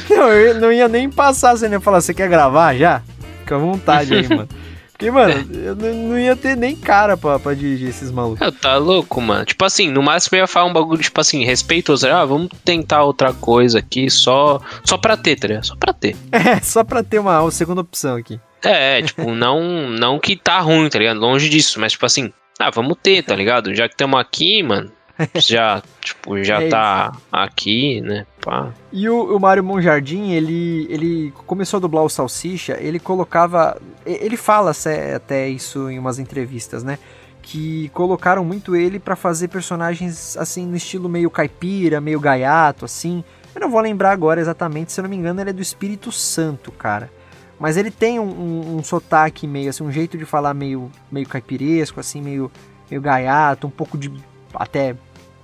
não, 0.09 0.29
eu 0.29 0.59
não 0.59 0.73
ia 0.73 0.89
nem 0.89 1.09
passar, 1.09 1.55
você 1.55 1.69
ia 1.69 1.79
falar, 1.79 2.01
você 2.01 2.13
quer 2.13 2.27
gravar 2.27 2.75
já? 2.75 3.01
Fica 3.39 3.55
à 3.55 3.59
vontade 3.59 4.13
aí, 4.13 4.27
mano. 4.27 4.49
Porque, 4.97 5.11
mano, 5.11 5.47
eu 5.53 5.75
não 5.75 6.17
ia 6.17 6.35
ter 6.35 6.57
nem 6.57 6.75
cara 6.75 7.15
pra, 7.15 7.37
pra 7.37 7.53
dirigir 7.53 7.89
esses 7.89 8.09
malucos. 8.09 8.41
Eu, 8.41 8.51
tá 8.51 8.77
louco, 8.77 9.21
mano. 9.21 9.45
Tipo 9.45 9.63
assim, 9.63 9.91
no 9.91 10.01
máximo 10.01 10.35
eu 10.35 10.41
ia 10.41 10.47
falar 10.47 10.65
um 10.65 10.73
bagulho, 10.73 10.99
tipo 10.99 11.21
assim, 11.21 11.45
respeitoso. 11.45 12.07
Ah, 12.07 12.25
vamos 12.25 12.49
tentar 12.65 13.03
outra 13.03 13.31
coisa 13.31 13.77
aqui, 13.77 14.09
só, 14.09 14.59
só 14.83 14.97
pra 14.97 15.15
ter, 15.15 15.35
tá 15.35 15.47
ligado? 15.47 15.67
Só 15.67 15.75
pra 15.75 15.93
ter. 15.93 16.15
É, 16.47 16.59
só 16.61 16.83
pra 16.83 17.03
ter 17.03 17.19
uma, 17.19 17.41
uma 17.41 17.51
segunda 17.51 17.81
opção 17.81 18.15
aqui. 18.15 18.39
É, 18.63 19.01
tipo, 19.03 19.29
não, 19.35 19.87
não 19.89 20.19
que 20.19 20.35
tá 20.35 20.59
ruim, 20.59 20.89
tá 20.89 20.97
ligado? 20.97 21.19
Longe 21.19 21.47
disso, 21.47 21.79
mas 21.79 21.91
tipo 21.91 22.05
assim, 22.05 22.33
ah, 22.57 22.71
vamos 22.71 22.97
ter, 23.01 23.23
tá 23.23 23.35
ligado? 23.35 23.75
Já 23.75 23.87
que 23.87 23.93
estamos 23.93 24.19
aqui, 24.19 24.63
mano, 24.63 24.91
já, 25.35 25.83
tipo, 26.01 26.43
já 26.43 26.61
é 26.61 26.69
tá 26.69 27.11
aqui, 27.31 28.01
né? 28.01 28.25
Pá. 28.47 28.71
E 28.93 29.09
o, 29.09 29.35
o 29.35 29.39
Mário 29.41 29.61
Monjardim, 29.61 30.31
ele, 30.31 30.87
ele 30.89 31.33
começou 31.45 31.79
a 31.79 31.81
dublar 31.81 32.05
o 32.05 32.09
Salsicha, 32.09 32.77
ele 32.79 32.97
colocava. 32.97 33.77
Ele 34.05 34.37
fala 34.37 34.71
até 35.13 35.49
isso 35.49 35.89
em 35.89 35.99
umas 35.99 36.17
entrevistas, 36.17 36.81
né? 36.81 36.97
Que 37.41 37.89
colocaram 37.89 38.45
muito 38.45 38.73
ele 38.73 38.99
para 38.99 39.17
fazer 39.17 39.49
personagens 39.49 40.37
assim 40.37 40.65
no 40.65 40.77
estilo 40.77 41.09
meio 41.09 41.29
caipira, 41.29 41.99
meio 41.99 42.21
gaiato, 42.21 42.85
assim. 42.85 43.21
Eu 43.53 43.59
não 43.59 43.69
vou 43.69 43.81
lembrar 43.81 44.11
agora 44.11 44.39
exatamente, 44.39 44.93
se 44.93 45.01
eu 45.01 45.03
não 45.03 45.09
me 45.09 45.17
engano, 45.17 45.41
ele 45.41 45.49
é 45.49 45.53
do 45.53 45.61
Espírito 45.61 46.09
Santo, 46.09 46.71
cara. 46.71 47.11
Mas 47.59 47.75
ele 47.75 47.91
tem 47.91 48.17
um, 48.17 48.29
um, 48.29 48.77
um 48.77 48.83
sotaque 48.83 49.45
meio 49.45 49.69
assim, 49.69 49.83
um 49.83 49.91
jeito 49.91 50.17
de 50.17 50.23
falar 50.23 50.53
meio, 50.53 50.89
meio 51.11 51.27
caipiresco, 51.27 51.99
assim, 51.99 52.21
meio, 52.21 52.49
meio 52.89 53.01
gaiato, 53.01 53.67
um 53.67 53.71
pouco 53.71 53.97
de 53.97 54.09
até 54.53 54.95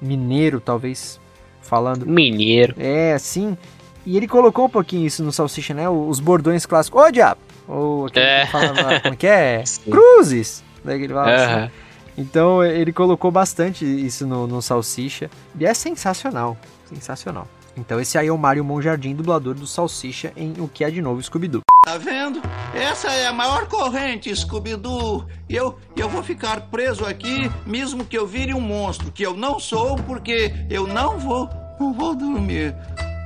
mineiro, 0.02 0.62
talvez, 0.62 1.20
falando. 1.64 2.06
Mineiro. 2.06 2.76
É, 2.78 3.14
assim. 3.14 3.58
E 4.06 4.18
ele 4.18 4.28
colocou 4.28 4.66
um 4.66 4.70
pouquinho 4.70 5.08
isso 5.08 5.24
no 5.24 5.32
Salsicha, 5.32 5.74
né? 5.74 5.90
Os 5.90 6.20
bordões 6.20 6.66
clássicos. 6.66 7.02
Ô, 7.02 7.10
diabo! 7.10 7.40
Ou 7.68 8.08
aquele 8.08 8.26
é. 8.26 8.46
que 8.46 8.52
falava, 8.52 9.00
como 9.02 9.16
que 9.16 9.28
é? 9.28 9.66
Sim. 9.66 9.90
Cruzes! 9.90 10.64
Daí 10.84 11.02
ele 11.02 11.14
fala 11.14 11.34
assim. 11.34 11.72
Então 12.18 12.64
ele 12.64 12.92
colocou 12.92 13.32
bastante 13.32 13.86
isso 13.86 14.28
no, 14.28 14.46
no 14.46 14.62
Salsicha. 14.62 15.30
E 15.58 15.66
é 15.66 15.74
sensacional. 15.74 16.58
Sensacional. 16.86 17.48
Então 17.76 18.00
esse 18.00 18.18
aí 18.18 18.28
é 18.28 18.32
o 18.32 18.38
Mário 18.38 18.64
Monjardim, 18.64 19.16
dublador 19.16 19.56
do 19.56 19.66
Salsicha 19.66 20.32
em 20.36 20.54
O 20.60 20.68
Que 20.68 20.84
É 20.84 20.92
De 20.92 21.02
Novo 21.02 21.22
Scooby-Doo. 21.24 21.62
Tá 21.86 21.98
vendo? 21.98 22.42
Essa 22.74 23.12
é 23.12 23.28
a 23.28 23.34
maior 23.34 23.68
corrente, 23.68 24.34
Scooby-Doo. 24.34 25.28
Eu, 25.50 25.78
eu 25.98 26.08
vou 26.08 26.24
ficar 26.24 26.62
preso 26.72 27.06
aqui, 27.06 27.52
mesmo 27.66 28.06
que 28.06 28.18
eu 28.18 28.26
vire 28.26 28.54
um 28.54 28.62
monstro, 28.62 29.12
que 29.12 29.22
eu 29.22 29.36
não 29.36 29.60
sou, 29.60 29.98
porque 29.98 30.54
eu 30.70 30.88
não 30.88 31.20
vou, 31.20 31.50
não 31.78 31.92
vou 31.92 32.16
dormir. 32.16 32.74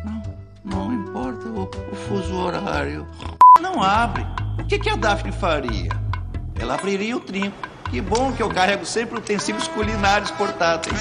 Não, 0.04 0.88
não 0.88 0.92
importa 0.92 1.48
o, 1.48 1.64
o 1.66 1.96
fuso 2.08 2.36
horário. 2.36 3.08
Não 3.62 3.84
abre. 3.84 4.26
O 4.60 4.66
que, 4.66 4.80
que 4.80 4.90
a 4.90 4.96
Daphne 4.96 5.32
faria? 5.32 5.92
Ela 6.60 6.74
abriria 6.74 7.16
o 7.16 7.20
trinco. 7.20 7.56
Que 7.92 8.02
bom 8.02 8.34
que 8.34 8.42
eu 8.42 8.50
carrego 8.50 8.88
sempre 8.88 9.20
utensílios 9.20 9.68
culinários 9.68 10.32
portáteis. 10.32 11.00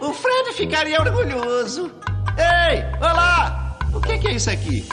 O 0.00 0.12
Fred 0.12 0.52
ficaria 0.52 1.00
orgulhoso. 1.00 1.90
Ei, 2.38 2.84
olá! 3.00 3.76
O 3.92 4.00
que, 4.00 4.16
que 4.18 4.28
é 4.28 4.34
isso 4.34 4.48
aqui? 4.48 4.86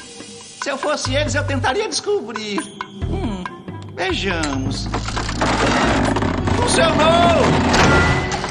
Se 0.63 0.71
eu 0.71 0.77
fosse 0.79 1.13
eles, 1.13 1.35
eu 1.35 1.45
tentaria 1.45 1.87
descobrir. 1.87 2.59
Hum, 3.07 3.43
vejamos. 3.93 4.87
Funcionou! 6.55 7.45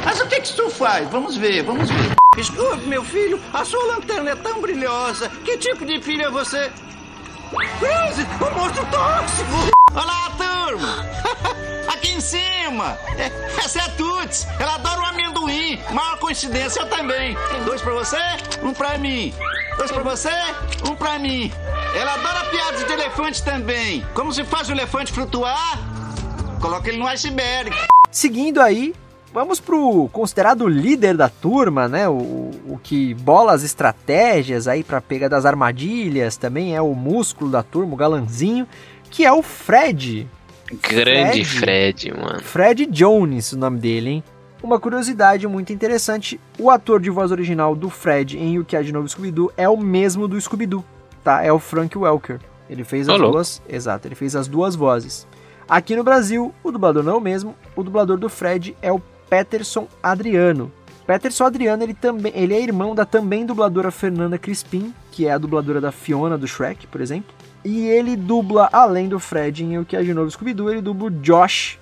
Mas 0.05 0.21
o 0.21 0.29
que, 0.29 0.41
que 0.41 0.47
isso 0.47 0.71
faz? 0.71 1.09
Vamos 1.11 1.37
ver, 1.37 1.65
vamos 1.65 1.91
ver. 1.91 2.15
Escute, 2.39 2.87
meu 2.87 3.03
filho, 3.03 3.41
a 3.53 3.65
sua 3.65 3.85
lanterna 3.95 4.31
é 4.31 4.37
tão 4.37 4.61
brilhosa. 4.61 5.29
Que 5.45 5.59
tipo 5.59 5.85
de 5.85 6.01
filho 6.01 6.27
é 6.27 6.31
você? 6.31 6.71
Crazy, 7.81 8.23
o 8.41 8.59
monstro 8.59 8.87
tóxico! 8.87 9.71
Olá, 9.93 10.31
turma! 10.39 11.05
Em 12.15 12.21
cima! 12.21 12.97
Essa 13.59 13.81
é 13.81 13.83
a 13.83 13.89
Tuts! 13.89 14.47
Ela 14.61 14.77
adora 14.77 15.01
um 15.01 15.05
amendoim! 15.07 15.81
Maior 15.91 16.17
coincidência, 16.21 16.83
eu 16.83 16.89
também! 16.89 17.37
Dois 17.65 17.83
pra 17.83 17.93
você, 17.93 18.21
um 18.63 18.73
pra 18.73 18.97
mim! 18.97 19.35
Dois 19.77 19.91
pra 19.91 20.03
você, 20.05 20.31
um 20.89 20.95
pra 20.95 21.19
mim! 21.19 21.51
Ela 21.93 22.15
adora 22.15 22.45
piadas 22.51 22.87
de 22.87 22.93
elefante 22.93 23.43
também! 23.43 24.07
Como 24.15 24.33
se 24.33 24.45
faz 24.45 24.69
o 24.69 24.73
elefante 24.73 25.13
flutuar? 25.13 25.77
Coloca 26.61 26.89
ele 26.89 26.99
no 26.99 27.07
iceberg! 27.09 27.77
Seguindo 28.13 28.61
aí, 28.63 28.95
vamos 29.33 29.59
pro 29.59 30.09
considerado 30.13 30.69
líder 30.69 31.17
da 31.17 31.29
turma, 31.29 31.89
né? 31.89 32.09
O, 32.09 32.53
o 32.69 32.81
que 32.81 33.13
bola 33.15 33.53
as 33.53 33.65
estratégias 33.65 34.69
aí 34.69 34.85
para 34.85 35.01
pegar 35.01 35.27
das 35.27 35.45
armadilhas, 35.45 36.37
também 36.37 36.77
é 36.77 36.81
o 36.81 36.95
músculo 36.95 37.51
da 37.51 37.65
turma, 37.65 37.95
o 37.95 37.97
galanzinho, 37.97 38.69
que 39.11 39.25
é 39.25 39.33
o 39.33 39.43
Fred. 39.43 40.29
Grande 40.83 41.45
Fred, 41.45 42.09
Fred, 42.09 42.13
mano. 42.13 42.41
Fred 42.43 42.87
Jones, 42.87 43.53
o 43.53 43.59
nome 43.59 43.79
dele, 43.79 44.11
hein? 44.11 44.25
Uma 44.63 44.81
curiosidade 44.81 45.47
muito 45.47 45.73
interessante, 45.73 46.41
o 46.59 46.71
ator 46.71 46.99
de 47.01 47.11
voz 47.11 47.31
original 47.31 47.77
do 47.77 47.91
Fred 47.91 48.39
em 48.39 48.59
O 48.59 48.65
Que 48.65 48.77
Há 48.77 48.83
de 48.83 48.93
Novo 48.93 49.07
Scooby-Doo 49.07 49.53
é 49.57 49.69
o 49.69 49.77
mesmo 49.77 50.27
do 50.27 50.41
Scooby-Doo, 50.41 50.83
tá? 51.23 51.43
É 51.43 51.53
o 51.53 51.59
Frank 51.59 51.97
Welker. 51.99 52.41
Ele 52.69 52.83
fez 52.83 53.09
as 53.09 53.19
duas, 53.19 53.63
exato, 53.69 54.09
ele 54.09 54.15
fez 54.15 54.35
as 54.35 54.49
duas 54.49 54.75
vozes. 54.75 55.27
Aqui 55.69 55.95
no 55.95 56.03
Brasil, 56.03 56.55
o 56.63 56.73
dublador 56.73 57.03
não 57.03 57.13
é 57.13 57.17
o 57.17 57.21
mesmo, 57.21 57.55
o 57.77 57.83
dublador 57.83 58.17
do 58.17 58.29
Fred 58.29 58.75
é 58.81 58.91
o 58.91 59.03
Peterson 59.29 59.87
Adriano. 60.03 60.73
Peterson 61.07 61.45
Adriano, 61.45 61.83
ele 61.83 61.93
também, 61.93 62.33
ele 62.35 62.55
é 62.55 62.61
irmão 62.63 62.95
da 62.95 63.05
também 63.05 63.45
dubladora 63.45 63.91
Fernanda 63.91 64.39
Crispim, 64.39 64.95
que 65.11 65.27
é 65.27 65.33
a 65.33 65.39
dubladora 65.39 65.81
da 65.81 65.93
Fiona 65.93 66.39
do 66.39 66.49
Shrek, 66.49 66.87
por 66.87 67.03
exemplo. 67.03 67.35
E 67.65 67.87
ele 67.87 68.15
dubla, 68.15 68.69
além 68.71 69.09
do 69.09 69.19
Fred 69.19 69.65
em 69.65 69.79
O 69.79 69.85
Que 69.85 69.97
É 69.97 70.03
de 70.03 70.13
Novo 70.13 70.31
Scooby-Doo, 70.31 70.71
ele 70.71 70.83
dubla 70.83 71.09
o 71.09 71.11
Josh, 71.11 71.79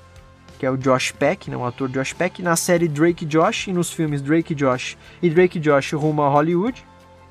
que 0.59 0.65
é 0.65 0.71
o 0.71 0.77
Josh 0.77 1.11
Peck, 1.11 1.51
né, 1.51 1.57
o 1.57 1.65
ator 1.65 1.89
Josh 1.89 2.13
Peck, 2.13 2.41
na 2.41 2.55
série 2.55 2.87
Drake 2.87 3.25
Josh 3.25 3.67
e 3.67 3.73
nos 3.73 3.91
filmes 3.91 4.23
Drake 4.23 4.55
Josh 4.55 4.97
e 5.21 5.29
Drake 5.29 5.59
Josh 5.59 5.93
rumo 5.93 6.23
a 6.23 6.29
Hollywood. 6.29 6.85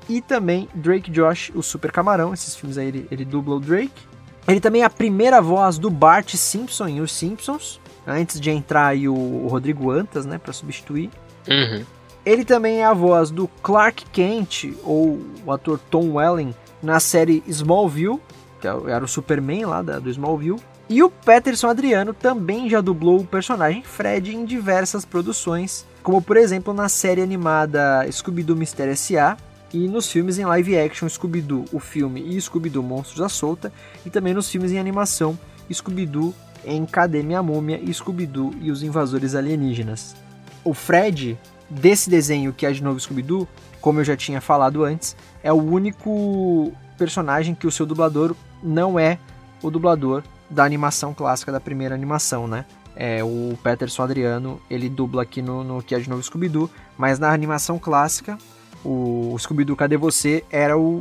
E 0.08 0.20
também 0.20 0.68
Drake 0.74 1.10
Josh, 1.10 1.50
o 1.54 1.62
Super 1.62 1.90
Camarão, 1.90 2.34
esses 2.34 2.54
filmes 2.54 2.76
aí 2.76 2.88
ele, 2.88 3.08
ele 3.10 3.24
dubla 3.24 3.56
o 3.56 3.60
Drake. 3.60 4.02
Ele 4.46 4.60
também 4.60 4.82
é 4.82 4.84
a 4.84 4.90
primeira 4.90 5.40
voz 5.40 5.78
do 5.78 5.88
Bart 5.88 6.34
Simpson 6.34 6.88
em 6.88 7.00
Os 7.00 7.12
Simpsons, 7.12 7.80
antes 8.06 8.38
de 8.38 8.50
entrar 8.50 8.88
aí 8.88 9.08
o, 9.08 9.14
o 9.14 9.46
Rodrigo 9.48 9.90
Antas, 9.90 10.26
né, 10.26 10.36
para 10.36 10.52
substituir. 10.52 11.08
Uhum. 11.48 11.84
Ele 12.26 12.44
também 12.44 12.80
é 12.80 12.84
a 12.84 12.92
voz 12.92 13.30
do 13.30 13.48
Clark 13.62 14.04
Kent, 14.12 14.74
ou 14.84 15.20
o 15.46 15.52
ator 15.52 15.78
Tom 15.90 16.16
Welling, 16.16 16.54
na 16.82 17.00
série 17.00 17.42
Smallville, 17.46 18.20
que 18.62 18.68
é 18.68 18.92
era 18.92 19.04
o 19.04 19.08
Superman 19.08 19.66
lá 19.66 19.82
da, 19.82 19.98
do 19.98 20.08
Smallville. 20.08 20.62
E 20.88 21.02
o 21.02 21.10
Peterson 21.10 21.68
Adriano 21.68 22.14
também 22.14 22.70
já 22.70 22.80
dublou 22.80 23.20
o 23.20 23.26
personagem 23.26 23.82
Fred 23.82 24.34
em 24.34 24.44
diversas 24.44 25.04
produções, 25.04 25.84
como 26.02 26.22
por 26.22 26.36
exemplo 26.36 26.72
na 26.72 26.88
série 26.88 27.20
animada 27.20 28.06
Scooby-Doo 28.10 28.56
Mistério 28.56 28.92
S.A., 28.92 29.36
e 29.74 29.88
nos 29.88 30.10
filmes 30.10 30.38
em 30.38 30.44
live 30.44 30.78
action 30.78 31.08
Scooby-Doo, 31.08 31.64
o 31.72 31.80
filme 31.80 32.20
e 32.20 32.38
Scooby-Doo 32.38 32.82
Monstros 32.82 33.22
à 33.22 33.28
Solta, 33.28 33.72
e 34.04 34.10
também 34.10 34.34
nos 34.34 34.50
filmes 34.50 34.70
em 34.70 34.78
animação 34.78 35.38
Scooby-Doo 35.72 36.34
em 36.64 36.84
Cadê 36.84 37.22
Minha 37.22 37.42
Múmia 37.42 37.80
e 37.82 37.92
Scooby-Doo 37.92 38.54
e 38.60 38.70
os 38.70 38.82
Invasores 38.82 39.34
Alienígenas. 39.34 40.14
O 40.62 40.74
Fred, 40.74 41.38
desse 41.70 42.10
desenho 42.10 42.52
que 42.52 42.66
é 42.66 42.70
de 42.70 42.82
novo 42.82 43.00
Scooby-Doo, 43.00 43.48
como 43.80 44.00
eu 44.00 44.04
já 44.04 44.14
tinha 44.14 44.42
falado 44.42 44.84
antes, 44.84 45.16
é 45.42 45.50
o 45.50 45.56
único 45.56 46.70
personagem 46.98 47.54
que 47.54 47.66
o 47.66 47.70
seu 47.70 47.86
dublador 47.86 48.36
não 48.62 48.98
é 48.98 49.18
o 49.62 49.70
dublador 49.70 50.22
da 50.48 50.64
animação 50.64 51.14
clássica 51.14 51.50
da 51.50 51.60
primeira 51.60 51.94
animação, 51.94 52.46
né? 52.46 52.64
É, 52.94 53.24
o 53.24 53.56
Peterson 53.62 54.02
Adriano, 54.02 54.60
ele 54.68 54.88
dubla 54.88 55.22
aqui 55.22 55.40
no, 55.40 55.64
no 55.64 55.82
que 55.82 55.94
é 55.94 55.98
de 55.98 56.10
novo 56.10 56.22
Scooby-Doo, 56.22 56.70
mas 56.98 57.18
na 57.18 57.32
animação 57.32 57.78
clássica, 57.78 58.36
o 58.84 59.34
Scooby-Doo 59.38 59.76
Cadê 59.76 59.96
Você 59.96 60.44
era 60.50 60.76
o 60.76 61.00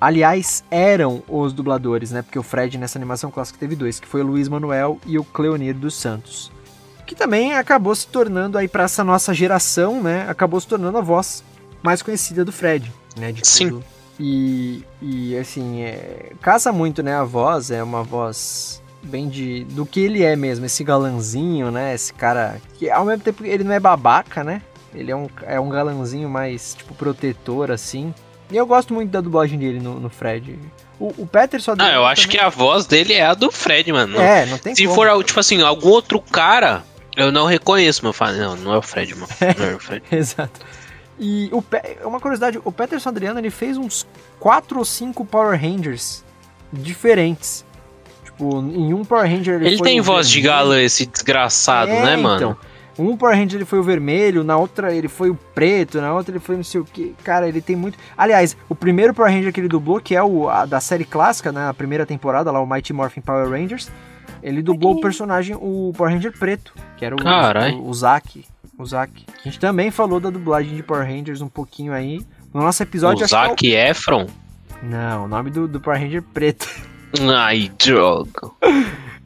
Aliás, 0.00 0.62
eram 0.70 1.24
os 1.28 1.52
dubladores, 1.52 2.12
né? 2.12 2.22
Porque 2.22 2.38
o 2.38 2.42
Fred 2.42 2.78
nessa 2.78 2.96
animação 2.96 3.32
clássica 3.32 3.58
teve 3.58 3.74
dois, 3.74 3.98
que 3.98 4.06
foi 4.06 4.22
o 4.22 4.26
Luiz 4.26 4.48
Manuel 4.48 5.00
e 5.04 5.18
o 5.18 5.24
Cleonir 5.24 5.74
dos 5.74 5.94
Santos. 5.94 6.52
Que 7.04 7.16
também 7.16 7.54
acabou 7.54 7.94
se 7.94 8.06
tornando 8.06 8.56
aí 8.56 8.68
para 8.68 8.84
essa 8.84 9.02
nossa 9.02 9.34
geração, 9.34 10.00
né? 10.00 10.24
Acabou 10.28 10.60
se 10.60 10.68
tornando 10.68 10.98
a 10.98 11.00
voz 11.00 11.42
mais 11.82 12.00
conhecida 12.00 12.44
do 12.44 12.52
Fred, 12.52 12.92
né? 13.16 13.32
De 13.32 13.44
Sim. 13.44 13.70
Tudo. 13.70 13.84
E, 14.18 14.84
e 15.00 15.36
assim, 15.36 15.82
é, 15.82 16.32
casa 16.40 16.72
muito, 16.72 17.02
né? 17.02 17.14
A 17.14 17.24
voz 17.24 17.70
é 17.70 17.82
uma 17.82 18.02
voz 18.02 18.82
bem 19.02 19.28
de 19.28 19.64
do 19.64 19.86
que 19.86 20.00
ele 20.00 20.22
é 20.24 20.34
mesmo, 20.34 20.66
esse 20.66 20.82
galanzinho, 20.82 21.70
né? 21.70 21.94
Esse 21.94 22.12
cara 22.12 22.60
que 22.78 22.90
ao 22.90 23.04
mesmo 23.04 23.22
tempo 23.22 23.44
ele 23.44 23.62
não 23.64 23.72
é 23.72 23.80
babaca, 23.80 24.42
né? 24.42 24.60
Ele 24.94 25.10
é 25.10 25.16
um, 25.16 25.28
é 25.42 25.60
um 25.60 25.68
galanzinho 25.68 26.28
mais 26.28 26.74
tipo 26.74 26.94
protetor 26.94 27.70
assim. 27.70 28.12
E 28.50 28.56
eu 28.56 28.66
gosto 28.66 28.94
muito 28.94 29.10
da 29.10 29.20
dublagem 29.20 29.58
dele 29.58 29.78
no, 29.78 30.00
no 30.00 30.08
Fred. 30.08 30.58
O, 30.98 31.08
o 31.18 31.26
Peter 31.26 31.60
só 31.60 31.74
Ah, 31.78 31.92
eu 31.92 32.04
acho 32.04 32.22
também... 32.22 32.38
que 32.38 32.44
a 32.44 32.48
voz 32.48 32.86
dele 32.86 33.12
é 33.12 33.24
a 33.24 33.34
do 33.34 33.52
Fred, 33.52 33.92
mano. 33.92 34.18
É, 34.18 34.46
não 34.46 34.58
tem 34.58 34.74
Se 34.74 34.84
como. 34.84 34.94
for, 34.94 35.24
tipo 35.24 35.38
assim, 35.38 35.60
algum 35.62 35.90
outro 35.90 36.18
cara, 36.20 36.82
eu 37.14 37.30
não 37.30 37.46
reconheço, 37.46 38.00
mas 38.02 38.08
eu 38.08 38.12
falo, 38.14 38.36
não, 38.36 38.56
não 38.56 38.74
é 38.74 38.78
o 38.78 38.82
Fred, 38.82 39.14
mano. 39.14 39.28
Não 39.58 39.66
é 39.66 39.74
o 39.74 39.78
Fred. 39.78 40.02
Exato. 40.10 40.60
E 41.18 41.48
o 41.52 41.60
Pe... 41.60 41.98
uma 42.04 42.20
curiosidade, 42.20 42.60
o 42.64 42.70
Peterson 42.70 43.08
Adriano, 43.08 43.40
ele 43.40 43.50
fez 43.50 43.76
uns 43.76 44.06
4 44.38 44.78
ou 44.78 44.84
5 44.84 45.24
Power 45.24 45.60
Rangers 45.60 46.24
diferentes. 46.72 47.64
Tipo, 48.24 48.60
em 48.60 48.94
um 48.94 49.04
Power 49.04 49.28
Ranger 49.28 49.56
ele, 49.56 49.66
ele 49.66 49.82
tem 49.82 50.00
voz 50.00 50.28
de 50.28 50.40
galã, 50.40 50.80
esse 50.80 51.06
desgraçado, 51.06 51.90
é, 51.90 52.04
né, 52.04 52.16
mano? 52.16 52.36
Então, 52.36 52.56
um 52.98 53.16
Power 53.16 53.36
Ranger 53.36 53.56
ele 53.56 53.64
foi 53.64 53.78
o 53.78 53.82
vermelho, 53.82 54.42
na 54.42 54.56
outra 54.56 54.92
ele 54.94 55.08
foi 55.08 55.30
o 55.30 55.34
preto, 55.54 56.00
na 56.00 56.12
outra 56.12 56.32
ele 56.32 56.40
foi 56.40 56.56
não 56.56 56.64
sei 56.64 56.80
o 56.80 56.84
que. 56.84 57.14
Cara, 57.22 57.48
ele 57.48 57.60
tem 57.60 57.76
muito. 57.76 57.98
Aliás, 58.16 58.56
o 58.68 58.74
primeiro 58.74 59.14
Power 59.14 59.32
Ranger 59.32 59.52
que 59.52 59.60
ele 59.60 59.68
dublou, 59.68 60.00
que 60.00 60.14
é 60.14 60.22
o 60.22 60.48
a, 60.48 60.66
da 60.66 60.80
série 60.80 61.04
clássica, 61.04 61.52
né? 61.52 61.68
A 61.68 61.74
primeira 61.74 62.04
temporada, 62.04 62.50
lá, 62.50 62.60
o 62.60 62.66
Mighty 62.66 62.92
Morphin 62.92 63.20
Power 63.20 63.48
Rangers, 63.48 63.90
ele 64.42 64.62
dublou 64.62 64.94
o 64.94 65.00
personagem, 65.00 65.56
o 65.56 65.92
Power 65.96 66.12
Ranger 66.12 66.32
preto, 66.36 66.74
que 66.96 67.04
era 67.04 67.14
o, 67.14 67.18
o, 67.18 67.88
o 67.88 67.94
Zack. 67.94 68.44
O 68.78 68.86
Zack. 68.86 69.24
A 69.28 69.42
gente 69.42 69.58
também 69.58 69.90
falou 69.90 70.20
da 70.20 70.30
dublagem 70.30 70.76
de 70.76 70.82
Power 70.82 71.04
Rangers 71.04 71.40
um 71.40 71.48
pouquinho 71.48 71.92
aí. 71.92 72.24
No 72.54 72.62
nosso 72.62 72.82
episódio. 72.82 73.24
O 73.24 73.28
Zack 73.28 73.74
é 73.74 73.88
o... 73.88 73.90
Efron? 73.90 74.26
Não, 74.82 75.24
o 75.24 75.28
nome 75.28 75.50
do, 75.50 75.66
do 75.66 75.80
Power 75.80 76.00
Ranger 76.00 76.22
preto. 76.22 76.68
Ai, 77.20 77.70
droga. 77.76 78.50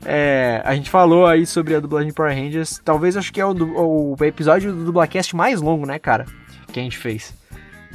É, 0.04 0.62
a 0.64 0.74
gente 0.74 0.88
falou 0.88 1.26
aí 1.26 1.46
sobre 1.46 1.74
a 1.74 1.80
dublagem 1.80 2.08
de 2.08 2.14
Power 2.14 2.34
Rangers. 2.34 2.80
Talvez 2.84 3.16
acho 3.16 3.32
que 3.32 3.40
é 3.40 3.46
o, 3.46 4.16
o 4.18 4.24
episódio 4.24 4.72
do 4.72 4.84
Dublacast 4.84 5.36
mais 5.36 5.60
longo, 5.60 5.84
né, 5.84 5.98
cara? 5.98 6.26
Que 6.72 6.80
a 6.80 6.82
gente 6.82 6.96
fez. 6.96 7.34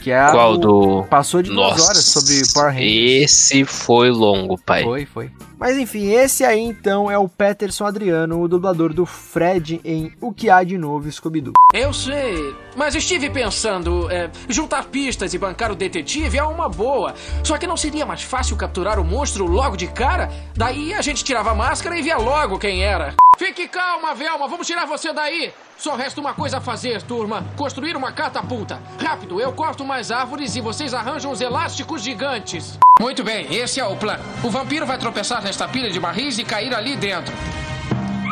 Que 0.02 0.12
é 0.12 0.30
Qual 0.30 0.58
do. 0.58 1.04
Passou 1.10 1.42
de 1.42 1.50
Nossa, 1.50 1.76
duas 1.76 1.90
horas 1.90 2.06
sobre 2.06 2.54
Power 2.54 2.74
Rangers. 2.74 3.24
Esse 3.24 3.66
foi 3.66 4.12
longo, 4.12 4.58
pai. 4.60 4.84
Foi, 4.84 5.06
foi. 5.06 5.32
Mas 5.60 5.76
enfim, 5.78 6.12
esse 6.12 6.44
aí 6.44 6.60
então 6.60 7.10
é 7.10 7.18
o 7.18 7.28
Peterson 7.28 7.86
Adriano, 7.86 8.40
o 8.42 8.48
dublador 8.48 8.94
do 8.94 9.06
Fred 9.06 9.82
em 9.84 10.14
O 10.22 10.32
que 10.32 10.50
há 10.50 10.64
de 10.64 10.78
novo 10.78 11.12
Scooby-Doo. 11.12 11.54
Eu 11.74 11.92
sei, 11.92 12.56
mas 12.76 12.94
estive 12.94 13.30
pensando, 13.30 14.10
é, 14.12 14.30
juntar 14.48 14.86
pistas 14.86 15.34
e 15.34 15.38
bancar 15.38 15.72
o 15.72 15.76
detetive 15.76 16.38
é 16.38 16.44
uma 16.44 16.70
boa. 16.70 17.16
Só 17.44 17.58
que 17.58 17.66
não 17.66 17.76
seria 17.76 18.06
mais 18.06 18.22
fácil 18.22 18.56
capturar 18.56 19.00
o 19.00 19.04
monstro 19.04 19.46
logo 19.46 19.76
de 19.76 19.88
cara? 19.88 20.30
Daí 20.56 20.94
a 20.94 21.02
gente 21.02 21.24
tirava 21.24 21.52
a 21.52 21.56
máscara 21.56 21.98
e 21.98 22.04
via 22.04 22.18
logo 22.18 22.60
quem 22.60 22.84
era. 22.84 23.16
Fique 23.38 23.68
calma, 23.68 24.16
Velma, 24.16 24.48
vamos 24.48 24.66
tirar 24.66 24.86
você 24.86 25.14
daí. 25.14 25.54
Só 25.78 25.96
resta 25.96 26.20
uma 26.20 26.34
coisa 26.34 26.58
a 26.58 26.62
fazer, 26.62 27.04
turma: 27.04 27.46
construir 27.56 27.96
uma 27.96 28.12
catapulta. 28.12 28.82
Rápido, 29.00 29.40
eu 29.40 29.54
corto 29.54 29.86
mais 29.86 30.12
árvores 30.12 30.56
e 30.56 30.62
vocês 30.62 30.94
arranjam 30.94 31.32
os 31.32 31.40
elásticos 31.40 32.02
gigantes. 32.02 32.80
Muito 33.00 33.24
bem, 33.24 33.54
esse 33.54 33.80
é 33.80 33.86
o 33.86 33.96
plano. 33.96 34.24
O 34.44 34.50
vampiro 34.50 34.88
vai 34.88 34.98
tropeçar 34.98 35.40
nesta 35.48 35.66
pilha 35.66 35.90
de 35.90 35.98
barris 35.98 36.38
e 36.38 36.44
cair 36.44 36.76
ali 36.76 36.98
dentro. 36.98 37.34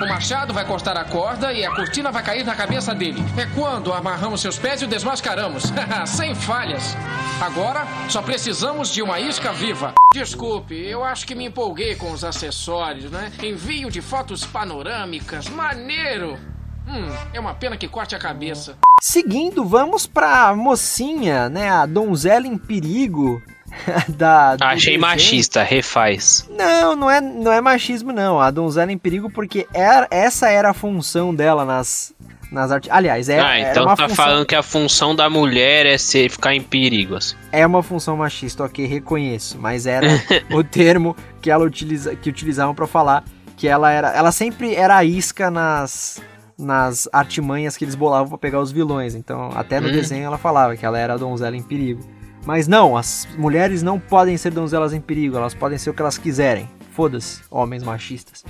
O 0.03 0.09
machado 0.09 0.53
vai 0.53 0.65
cortar 0.65 0.97
a 0.97 1.05
corda 1.05 1.53
e 1.53 1.63
a 1.63 1.73
cortina 1.73 2.11
vai 2.11 2.21
cair 2.21 2.43
na 2.43 2.53
cabeça 2.53 2.93
dele. 2.93 3.23
É 3.37 3.45
quando 3.55 3.93
amarramos 3.93 4.41
seus 4.41 4.59
pés 4.59 4.81
e 4.81 4.85
o 4.85 4.87
desmascaramos. 4.87 5.71
Sem 6.05 6.35
falhas. 6.35 6.93
Agora, 7.41 7.87
só 8.09 8.21
precisamos 8.21 8.93
de 8.93 9.01
uma 9.01 9.17
isca 9.17 9.53
viva. 9.53 9.93
Desculpe, 10.13 10.75
eu 10.75 11.05
acho 11.05 11.25
que 11.25 11.33
me 11.33 11.45
empolguei 11.45 11.95
com 11.95 12.11
os 12.11 12.25
acessórios, 12.25 13.09
né? 13.09 13.31
Envio 13.41 13.89
de 13.89 14.01
fotos 14.01 14.45
panorâmicas. 14.45 15.47
Maneiro! 15.47 16.37
Hum, 16.85 17.07
é 17.33 17.39
uma 17.39 17.53
pena 17.53 17.77
que 17.77 17.87
corte 17.87 18.13
a 18.13 18.19
cabeça. 18.19 18.77
Seguindo, 19.01 19.63
vamos 19.63 20.05
pra 20.05 20.53
mocinha, 20.53 21.47
né? 21.47 21.69
A 21.69 21.85
donzela 21.85 22.45
em 22.45 22.57
perigo. 22.57 23.41
da, 24.09 24.57
Achei 24.61 24.97
machista, 24.97 25.63
refaz. 25.63 26.47
Não, 26.49 26.95
não 26.95 27.09
é, 27.09 27.21
não 27.21 27.51
é 27.51 27.61
machismo, 27.61 28.11
não. 28.11 28.39
A 28.39 28.51
donzela 28.51 28.91
em 28.91 28.97
perigo, 28.97 29.29
porque 29.29 29.67
era, 29.73 30.07
essa 30.09 30.49
era 30.49 30.69
a 30.69 30.73
função 30.73 31.33
dela 31.33 31.65
nas, 31.65 32.13
nas 32.51 32.71
artes. 32.71 32.89
Aliás, 32.91 33.29
é. 33.29 33.39
Ah, 33.39 33.59
então 33.59 33.85
tá 33.85 34.07
função... 34.07 34.15
falando 34.15 34.45
que 34.45 34.55
a 34.55 34.63
função 34.63 35.15
da 35.15 35.29
mulher 35.29 35.85
é 35.85 35.97
ser, 35.97 36.29
ficar 36.29 36.53
em 36.53 36.61
perigo, 36.61 37.15
assim. 37.15 37.35
É 37.51 37.65
uma 37.65 37.83
função 37.83 38.17
machista, 38.17 38.63
ok, 38.63 38.85
reconheço. 38.85 39.57
Mas 39.59 39.85
era 39.85 40.07
o 40.51 40.63
termo 40.63 41.15
que 41.41 41.51
ela 41.51 41.65
utiliza, 41.65 42.15
que 42.15 42.29
utilizavam 42.29 42.73
para 42.73 42.87
falar 42.87 43.23
que 43.57 43.67
ela 43.67 43.91
era. 43.91 44.09
Ela 44.11 44.31
sempre 44.31 44.75
era 44.75 44.97
a 44.97 45.03
isca 45.03 45.49
nas 45.49 46.21
nas 46.57 47.09
artimanhas 47.11 47.75
que 47.75 47.83
eles 47.83 47.95
bolavam 47.95 48.29
para 48.29 48.37
pegar 48.37 48.59
os 48.59 48.71
vilões. 48.71 49.13
Então, 49.13 49.49
até 49.53 49.79
no 49.79 49.89
hum. 49.89 49.91
desenho 49.91 50.25
ela 50.25 50.37
falava 50.37 50.75
que 50.75 50.85
ela 50.85 50.97
era 50.97 51.13
a 51.13 51.17
donzela 51.17 51.55
em 51.55 51.61
perigo. 51.61 52.01
Mas 52.45 52.67
não, 52.67 52.95
as 52.95 53.27
mulheres 53.37 53.81
não 53.81 53.99
podem 53.99 54.37
ser 54.37 54.51
donzelas 54.51 54.93
em 54.93 55.01
perigo, 55.01 55.35
elas 55.35 55.53
podem 55.53 55.77
ser 55.77 55.89
o 55.89 55.93
que 55.93 56.01
elas 56.01 56.17
quiserem. 56.17 56.69
Foda-se, 56.91 57.41
homens 57.49 57.83
machistas. 57.83 58.45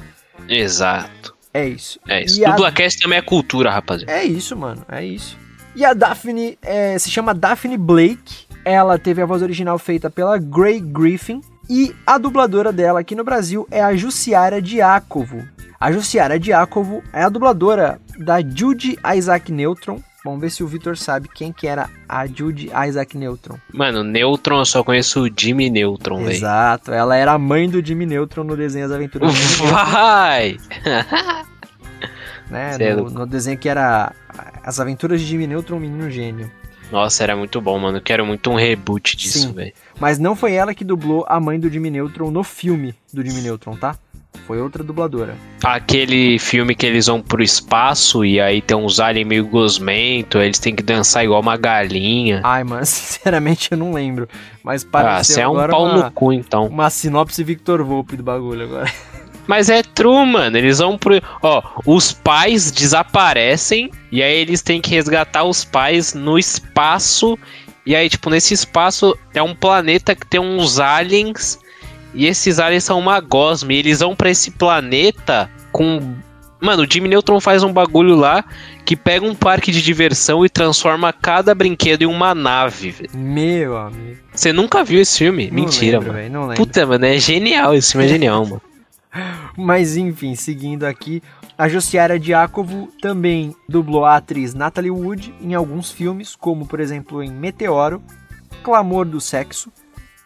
Exato. 0.47 1.33
É 1.53 1.67
isso. 1.67 1.99
É 2.07 2.23
isso. 2.23 2.39
E 2.39 2.45
a... 2.45 2.55
também 3.01 3.17
é 3.17 3.21
cultura, 3.21 3.71
rapaziada. 3.71 4.11
É 4.11 4.25
isso, 4.25 4.55
mano, 4.57 4.85
é 4.89 5.03
isso. 5.03 5.37
E 5.75 5.85
a 5.85 5.93
Daphne 5.93 6.57
é, 6.61 6.99
se 6.99 7.09
chama 7.09 7.33
Daphne 7.33 7.77
Blake. 7.77 8.45
Ela 8.63 8.99
teve 8.99 9.21
a 9.21 9.25
voz 9.25 9.41
original 9.41 9.79
feita 9.79 10.09
pela 10.09 10.37
Gray 10.37 10.79
Griffin. 10.79 11.41
E 11.69 11.95
a 12.05 12.17
dubladora 12.17 12.71
dela 12.71 12.99
aqui 12.99 13.15
no 13.15 13.23
Brasil 13.23 13.67
é 13.71 13.81
a 13.81 13.95
Jussiara 13.95 14.61
Diácovo. 14.61 15.47
A 15.79 15.91
Jussiara 15.91 16.39
Diácovo 16.39 17.01
é 17.11 17.23
a 17.23 17.29
dubladora 17.29 17.99
da 18.17 18.41
Judy 18.41 18.97
Isaac 19.15 19.51
Neutron. 19.51 20.01
Vamos 20.26 20.41
ver 20.41 20.49
se 20.49 20.63
o 20.63 20.67
Victor 20.67 20.97
sabe 20.97 21.30
quem 21.32 21.53
que 21.53 21.67
era 21.67 21.88
a 22.09 22.26
Judy 22.26 22.71
Isaac 22.88 23.15
Neutron. 23.15 23.59
Mano, 23.71 24.03
Neutron 24.03 24.57
eu 24.57 24.65
só 24.65 24.84
conheço 24.84 25.21
o 25.21 25.30
Jimmy 25.30 25.69
Neutron, 25.69 26.17
velho. 26.17 26.32
Exato, 26.32 26.91
ela 26.91 27.15
era 27.15 27.34
a 27.34 27.38
mãe 27.38 27.69
do 27.69 27.80
Jimmy 27.86 28.07
Neutron 28.07 28.43
no 28.43 28.57
desenho 28.57 28.88
As 28.88 28.91
Aventuras 28.91 29.32
Vai! 29.57 30.57
né? 32.49 32.76
É 32.80 32.95
no, 32.95 33.07
no, 33.11 33.28
desenho 33.28 33.55
que 33.55 33.69
era 33.69 34.11
As 34.63 34.80
Aventuras 34.80 35.21
de 35.21 35.28
Jimmy 35.28 35.45
Neutron, 35.45 35.80
Menino 35.80 36.09
Gênio. 36.09 36.49
Nossa, 36.91 37.23
era 37.23 37.36
muito 37.36 37.61
bom, 37.61 37.78
mano. 37.78 38.01
Quero 38.01 38.26
muito 38.26 38.49
um 38.49 38.55
reboot 38.55 39.15
disso, 39.15 39.53
velho. 39.53 39.73
Mas 39.99 40.17
não 40.17 40.36
foi 40.36 40.53
ela 40.53 40.73
que 40.73 40.84
dublou 40.84 41.23
a 41.28 41.39
mãe 41.39 41.59
do 41.59 41.69
Jimmy 41.69 41.91
Neutron 41.91 42.32
no 42.32 42.43
filme 42.43 42.95
do 43.13 43.23
Jimmy 43.23 43.41
Neutron, 43.41 43.76
tá? 43.76 43.95
Foi 44.45 44.61
outra 44.61 44.83
dubladora. 44.83 45.36
Aquele 45.63 46.38
filme 46.39 46.75
que 46.75 46.86
eles 46.86 47.07
vão 47.07 47.21
pro 47.21 47.41
espaço 47.43 48.23
e 48.23 48.39
aí 48.39 48.61
tem 48.61 48.77
uns 48.77 48.99
aliens 48.99 49.27
meio 49.27 49.47
gosmento, 49.47 50.38
eles 50.38 50.59
têm 50.59 50.75
que 50.75 50.83
dançar 50.83 51.23
igual 51.23 51.41
uma 51.41 51.57
galinha. 51.57 52.41
Ai, 52.43 52.63
mano, 52.63 52.86
sinceramente 52.86 53.69
eu 53.71 53.77
não 53.77 53.93
lembro. 53.93 54.27
Mas 54.63 54.83
parece. 54.83 55.31
Ah, 55.31 55.36
você 55.36 55.41
é 55.41 55.47
um 55.47 55.67
pau 55.67 55.86
uma, 55.86 56.03
no 56.05 56.11
cu, 56.11 56.33
então. 56.33 56.67
Uma 56.67 56.89
sinopse 56.89 57.43
Victor 57.43 57.83
Volpe 57.83 58.15
do 58.15 58.23
bagulho 58.23 58.63
agora. 58.63 58.91
Mas 59.47 59.69
é 59.69 59.83
true, 59.83 60.25
mano. 60.25 60.57
Eles 60.57 60.79
vão 60.79 60.97
pro. 60.97 61.21
Ó, 61.41 61.61
os 61.86 62.11
pais 62.11 62.71
desaparecem 62.71 63.91
e 64.11 64.23
aí 64.23 64.33
eles 64.33 64.61
têm 64.61 64.81
que 64.81 64.89
resgatar 64.89 65.43
os 65.43 65.63
pais 65.63 66.13
no 66.13 66.38
espaço. 66.38 67.38
E 67.86 67.95
aí, 67.95 68.09
tipo, 68.09 68.29
nesse 68.31 68.53
espaço 68.53 69.15
é 69.33 69.43
um 69.43 69.53
planeta 69.53 70.15
que 70.15 70.25
tem 70.25 70.39
uns 70.39 70.79
aliens 70.79 71.59
e 72.16 72.26
esses 72.26 72.59
aliens 72.59 72.84
são 72.84 72.97
uma 72.97 73.20
gosma. 73.20 73.74
E 73.74 73.78
eles 73.78 73.99
vão 73.99 74.16
para 74.16 74.30
esse 74.30 74.51
planeta 74.51 75.49
com. 75.72 76.16
Mano, 76.61 76.84
o 76.84 76.88
Jimmy 76.89 77.09
Neutron 77.09 77.39
faz 77.39 77.61
um 77.61 77.72
bagulho 77.72 78.16
lá 78.16 78.43
que 78.86 78.95
pega 78.95 79.26
um 79.26 79.36
parque 79.36 79.72
de 79.72 79.82
diversão 79.82 80.45
e 80.45 80.49
transforma 80.49 81.11
cada 81.11 81.53
brinquedo 81.53 82.03
em 82.03 82.05
uma 82.05 82.34
nave, 82.34 82.91
velho. 82.91 83.09
Meu 83.13 83.78
amigo. 83.78 84.18
Você 84.34 84.53
nunca 84.53 84.84
viu 84.84 85.01
esse 85.01 85.18
filme? 85.18 85.47
Não 85.47 85.55
Mentira, 85.55 85.99
lembro, 85.99 86.13
mano. 86.13 86.20
Véio, 86.20 86.32
não 86.32 86.55
Puta, 86.55 86.86
mano, 86.86 87.05
é 87.05 87.20
genial. 87.20 87.76
Esse 87.76 87.91
filme 87.91 88.05
é 88.05 88.09
genial, 88.09 88.45
mano. 88.45 88.61
Mas 89.57 89.97
enfim, 89.97 90.34
seguindo 90.34 90.86
aqui, 90.86 91.22
a 91.57 91.68
Josiara 91.68 92.18
Diácovo 92.18 92.89
também 93.01 93.55
dublou 93.68 94.05
a 94.05 94.16
atriz 94.16 94.53
Natalie 94.53 94.91
Wood 94.91 95.34
em 95.41 95.53
alguns 95.53 95.91
filmes, 95.91 96.36
como 96.36 96.66
por 96.66 96.80
exemplo 96.80 97.22
em 97.22 97.32
Meteoro, 97.32 98.01
Clamor 98.63 99.05
do 99.05 99.22
Sexo, 99.22 99.72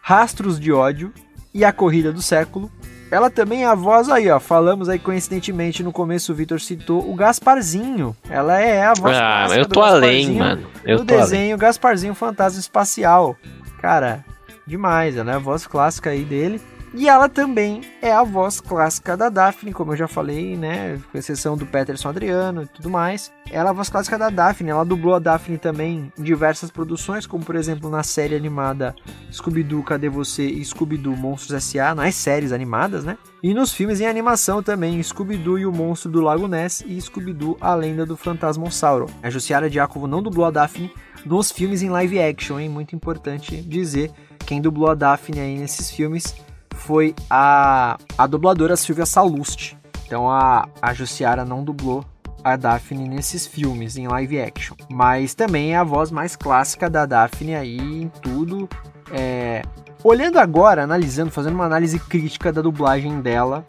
Rastros 0.01 0.59
de 0.59 0.71
Ódio 0.71 1.11
e 1.53 1.65
A 1.65 1.71
Corrida 1.71 2.11
do 2.11 2.21
Século. 2.21 2.71
Ela 3.11 3.29
também 3.29 3.63
é 3.63 3.65
a 3.65 3.73
voz 3.73 4.07
aí, 4.07 4.29
ó. 4.29 4.39
Falamos 4.39 4.87
aí 4.87 4.99
coincidentemente 4.99 5.81
no 5.81 5.91
começo, 5.91 6.31
o 6.31 6.35
Vitor 6.35 6.61
citou 6.61 7.09
o 7.09 7.15
Gasparzinho. 7.15 8.15
Ela 8.29 8.59
é 8.61 8.83
a 8.85 8.93
voz 8.93 9.17
Ah, 9.17 9.47
eu 9.57 9.65
tô 9.65 9.81
além, 9.81 10.35
mano. 10.35 10.67
Eu 10.85 10.99
no 10.99 11.05
desenho 11.05 11.55
além. 11.55 11.57
Gasparzinho 11.57 12.13
Fantasma 12.13 12.59
Espacial. 12.59 13.35
Cara, 13.81 14.23
demais. 14.65 15.17
Ela 15.17 15.31
é 15.31 15.35
a 15.35 15.39
voz 15.39 15.65
clássica 15.65 16.11
aí 16.11 16.23
dele. 16.23 16.61
E 16.93 17.07
ela 17.07 17.29
também 17.29 17.81
é 18.01 18.11
a 18.11 18.23
voz 18.23 18.59
clássica 18.59 19.15
da 19.15 19.29
Daphne, 19.29 19.71
como 19.71 19.93
eu 19.93 19.97
já 19.97 20.07
falei, 20.07 20.57
né? 20.57 20.99
Com 21.11 21.17
exceção 21.17 21.55
do 21.55 21.65
Peterson 21.65 22.09
Adriano 22.09 22.63
e 22.63 22.67
tudo 22.67 22.89
mais. 22.89 23.31
Ela 23.51 23.69
é 23.69 23.71
a 23.71 23.73
voz 23.73 23.89
clássica 23.89 24.17
da 24.17 24.29
Daphne. 24.29 24.71
Ela 24.71 24.83
dublou 24.83 25.13
a 25.13 25.19
Daphne 25.19 25.57
também 25.57 26.11
em 26.17 26.23
diversas 26.23 26.71
produções, 26.71 27.27
como 27.27 27.43
por 27.43 27.55
exemplo 27.55 27.89
na 27.89 28.01
série 28.01 28.35
animada 28.35 28.95
Scooby-Doo 29.31 29.83
Cadê 29.83 30.09
Você 30.09 30.45
e 30.45 30.65
Scooby-Doo 30.65 31.15
Monstros 31.15 31.53
S.A., 31.53 31.93
nas 31.93 32.15
séries 32.15 32.51
animadas, 32.51 33.03
né? 33.03 33.17
E 33.41 33.53
nos 33.53 33.71
filmes 33.71 34.01
em 34.01 34.07
animação 34.07 34.61
também, 34.63 35.01
Scooby-Doo 35.01 35.59
e 35.59 35.65
o 35.65 35.71
Monstro 35.71 36.11
do 36.11 36.21
Lago 36.21 36.47
Ness 36.47 36.83
e 36.85 36.99
Scooby-Doo 36.99 37.57
A 37.61 37.73
Lenda 37.75 38.05
do 38.05 38.17
Fantasmossauro. 38.17 39.05
A 39.21 39.29
Jussiara 39.29 39.69
Diácovo 39.69 40.07
não 40.07 40.23
dublou 40.23 40.45
a 40.45 40.51
Daphne 40.51 40.91
nos 41.25 41.51
filmes 41.51 41.81
em 41.81 41.89
live 41.89 42.19
action, 42.19 42.59
hein? 42.59 42.69
Muito 42.69 42.95
importante 42.95 43.61
dizer 43.61 44.11
quem 44.45 44.59
dublou 44.59 44.89
a 44.89 44.95
Daphne 44.95 45.39
aí 45.39 45.57
nesses 45.57 45.91
filmes 45.91 46.35
foi 46.79 47.15
a, 47.29 47.97
a 48.17 48.27
dubladora 48.27 48.75
Silvia 48.75 49.05
Salusti. 49.05 49.77
Então 50.05 50.29
a, 50.29 50.67
a 50.81 50.93
Jussiara 50.93 51.45
não 51.45 51.63
dublou 51.63 52.03
a 52.43 52.55
Daphne 52.55 53.07
nesses 53.07 53.45
filmes 53.45 53.97
em 53.97 54.07
live 54.07 54.41
action. 54.41 54.75
Mas 54.89 55.33
também 55.35 55.73
é 55.73 55.77
a 55.77 55.83
voz 55.83 56.09
mais 56.09 56.35
clássica 56.35 56.89
da 56.89 57.05
Daphne 57.05 57.55
aí 57.55 57.77
em 57.77 58.07
tudo. 58.21 58.67
É... 59.11 59.61
Olhando 60.03 60.39
agora, 60.39 60.83
analisando, 60.83 61.29
fazendo 61.29 61.55
uma 61.55 61.65
análise 61.65 61.99
crítica 61.99 62.51
da 62.51 62.61
dublagem 62.61 63.21
dela 63.21 63.65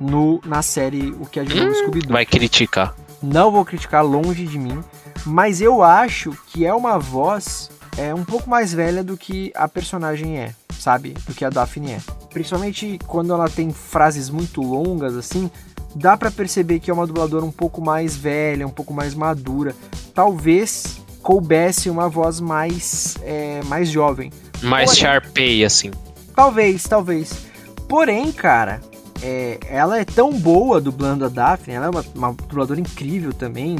no, 0.00 0.40
na 0.46 0.62
série 0.62 1.10
O 1.20 1.26
que 1.26 1.40
a 1.40 1.44
gente 1.44 1.60
hum, 1.60 1.74
Scooby-Doo. 1.74 2.12
Vai 2.12 2.24
criticar. 2.24 2.94
Não 3.22 3.50
vou 3.50 3.64
criticar 3.64 4.04
longe 4.04 4.46
de 4.46 4.58
mim, 4.58 4.82
mas 5.26 5.60
eu 5.60 5.82
acho 5.82 6.32
que 6.48 6.64
é 6.64 6.72
uma 6.72 6.98
voz 6.98 7.70
é 7.96 8.14
um 8.14 8.24
pouco 8.24 8.48
mais 8.48 8.72
velha 8.72 9.04
do 9.04 9.16
que 9.16 9.52
a 9.54 9.68
personagem 9.68 10.38
é, 10.38 10.54
sabe? 10.78 11.14
Do 11.26 11.34
que 11.34 11.44
a 11.44 11.50
Daphne 11.50 11.92
é. 11.92 12.00
Principalmente 12.32 12.98
quando 13.06 13.32
ela 13.32 13.48
tem 13.48 13.70
frases 13.70 14.30
muito 14.30 14.62
longas 14.62 15.16
assim, 15.16 15.50
dá 15.94 16.16
para 16.16 16.30
perceber 16.30 16.80
que 16.80 16.90
é 16.90 16.94
uma 16.94 17.06
dubladora 17.06 17.44
um 17.44 17.52
pouco 17.52 17.80
mais 17.80 18.16
velha, 18.16 18.66
um 18.66 18.70
pouco 18.70 18.92
mais 18.92 19.14
madura. 19.14 19.74
Talvez 20.14 21.00
coubesse 21.22 21.88
uma 21.88 22.08
voz 22.08 22.40
mais 22.40 23.16
é, 23.22 23.60
mais 23.64 23.88
jovem. 23.88 24.32
Mais 24.62 24.90
Porém, 24.90 25.00
Sharpay, 25.00 25.64
assim. 25.64 25.90
Talvez, 26.34 26.84
talvez. 26.84 27.46
Porém, 27.88 28.32
cara, 28.32 28.80
é, 29.22 29.58
ela 29.68 29.98
é 29.98 30.04
tão 30.04 30.32
boa 30.32 30.80
dublando 30.80 31.24
a 31.24 31.28
Daphne, 31.28 31.74
ela 31.74 31.86
é 31.86 31.90
uma, 31.90 32.04
uma 32.14 32.32
dubladora 32.32 32.80
incrível 32.80 33.32
também. 33.32 33.76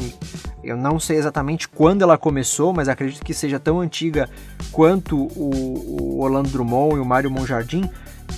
Eu 0.63 0.77
não 0.77 0.99
sei 0.99 1.17
exatamente 1.17 1.67
quando 1.67 2.03
ela 2.03 2.17
começou, 2.17 2.71
mas 2.71 2.87
acredito 2.87 3.23
que 3.23 3.33
seja 3.33 3.59
tão 3.59 3.81
antiga 3.81 4.29
quanto 4.71 5.17
o, 5.17 6.15
o 6.17 6.21
Orlando 6.21 6.49
Drummond 6.49 6.95
e 6.95 6.99
o 6.99 7.05
Mário 7.05 7.29
Monjardim. 7.29 7.89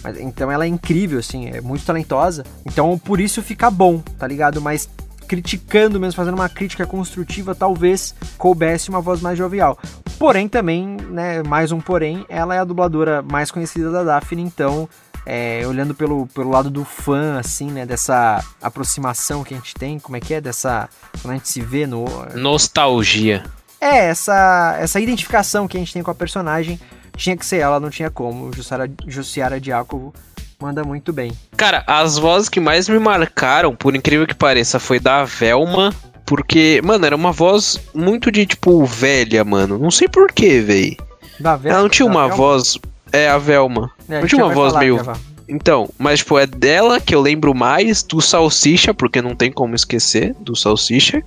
Mas, 0.04 0.20
então 0.20 0.52
ela 0.52 0.66
é 0.66 0.68
incrível, 0.68 1.20
assim, 1.20 1.48
é 1.48 1.62
muito 1.62 1.86
talentosa. 1.86 2.44
Então 2.66 2.98
por 2.98 3.20
isso 3.20 3.42
fica 3.42 3.70
bom, 3.70 4.00
tá 4.18 4.28
ligado? 4.28 4.62
Mas 4.62 4.90
criticando 5.26 6.00
mesmo, 6.00 6.16
fazendo 6.16 6.36
uma 6.36 6.50
crítica 6.50 6.86
construtiva, 6.86 7.56
talvez 7.56 8.16
coubesse 8.38 8.90
uma 8.90 9.02
voz 9.02 9.22
mais 9.22 9.38
jovial. 9.38 9.78
Porém, 10.18 10.48
também, 10.48 10.98
né, 11.10 11.44
mais 11.44 11.72
um 11.72 11.82
porém, 11.82 12.26
ela 12.30 12.56
é 12.56 12.60
a 12.60 12.64
dubladora 12.64 13.22
mais 13.22 13.52
conhecida 13.52 13.92
da 13.92 14.04
Daphne, 14.04 14.42
então, 14.42 14.88
é, 15.26 15.64
olhando 15.68 15.94
pelo, 15.94 16.28
pelo 16.28 16.50
lado 16.50 16.70
do 16.70 16.86
fã, 16.86 17.40
assim, 17.40 17.70
né, 17.70 17.86
dessa 17.86 18.44
aproximação 18.62 19.44
que 19.44 19.54
a 19.54 19.58
gente 19.58 19.74
tem, 19.74 20.00
como 20.00 20.16
é 20.16 20.20
que 20.20 20.34
é, 20.34 20.40
dessa, 20.40 20.88
quando 21.22 21.34
a 21.34 21.38
gente 21.38 21.50
se 21.50 21.62
vê 21.62 21.86
no... 21.86 22.06
Nostalgia. 22.34 23.44
É, 23.82 24.06
essa, 24.08 24.78
essa 24.80 25.00
identificação 25.00 25.68
que 25.68 25.76
a 25.76 25.80
gente 25.80 25.92
tem 25.92 26.02
com 26.02 26.12
a 26.12 26.16
personagem, 26.16 26.80
tinha 27.16 27.36
que 27.36 27.46
ser 27.46 27.58
ela, 27.58 27.80
não 27.80 27.90
tinha 27.90 28.10
como, 28.10 28.52
Jussiara, 28.54 28.90
Jussiara 29.08 29.60
Diácovo 29.60 30.14
manda 30.60 30.84
muito 30.84 31.12
bem. 31.12 31.32
Cara, 31.56 31.84
as 31.86 32.18
vozes 32.18 32.50
que 32.50 32.60
mais 32.60 32.88
me 32.90 33.00
marcaram, 33.00 33.76
por 33.76 33.96
incrível 33.96 34.26
que 34.26 34.34
pareça, 34.34 34.80
foi 34.80 35.00
da 35.00 35.24
Velma. 35.24 35.94
Porque, 36.26 36.82
mano, 36.84 37.06
era 37.06 37.16
uma 37.16 37.32
voz 37.32 37.80
muito 37.94 38.32
de, 38.32 38.48
tipo, 38.48 38.84
velha, 38.84 39.44
mano. 39.44 39.78
Não 39.78 39.92
sei 39.92 40.08
porquê, 40.08 40.60
véi. 40.60 40.98
Da 41.40 41.56
Velma? 41.56 41.76
Ela 41.76 41.82
não 41.84 41.90
tinha 41.90 42.08
uma 42.08 42.22
Velma? 42.22 42.36
voz. 42.36 42.80
É, 43.12 43.30
a 43.30 43.38
Velma. 43.38 43.92
É, 44.10 44.22
não 44.22 44.28
tinha 44.28 44.44
uma 44.44 44.54
voz 44.54 44.76
meio. 44.76 45.00
Então, 45.48 45.88
mas, 46.00 46.20
tipo, 46.20 46.40
é 46.40 46.48
dela 46.48 47.00
que 47.00 47.14
eu 47.14 47.22
lembro 47.22 47.54
mais 47.54 48.02
do 48.02 48.20
Salsicha, 48.20 48.92
porque 48.92 49.22
não 49.22 49.36
tem 49.36 49.52
como 49.52 49.76
esquecer 49.76 50.34
do 50.40 50.56
Salsicha. 50.56 51.22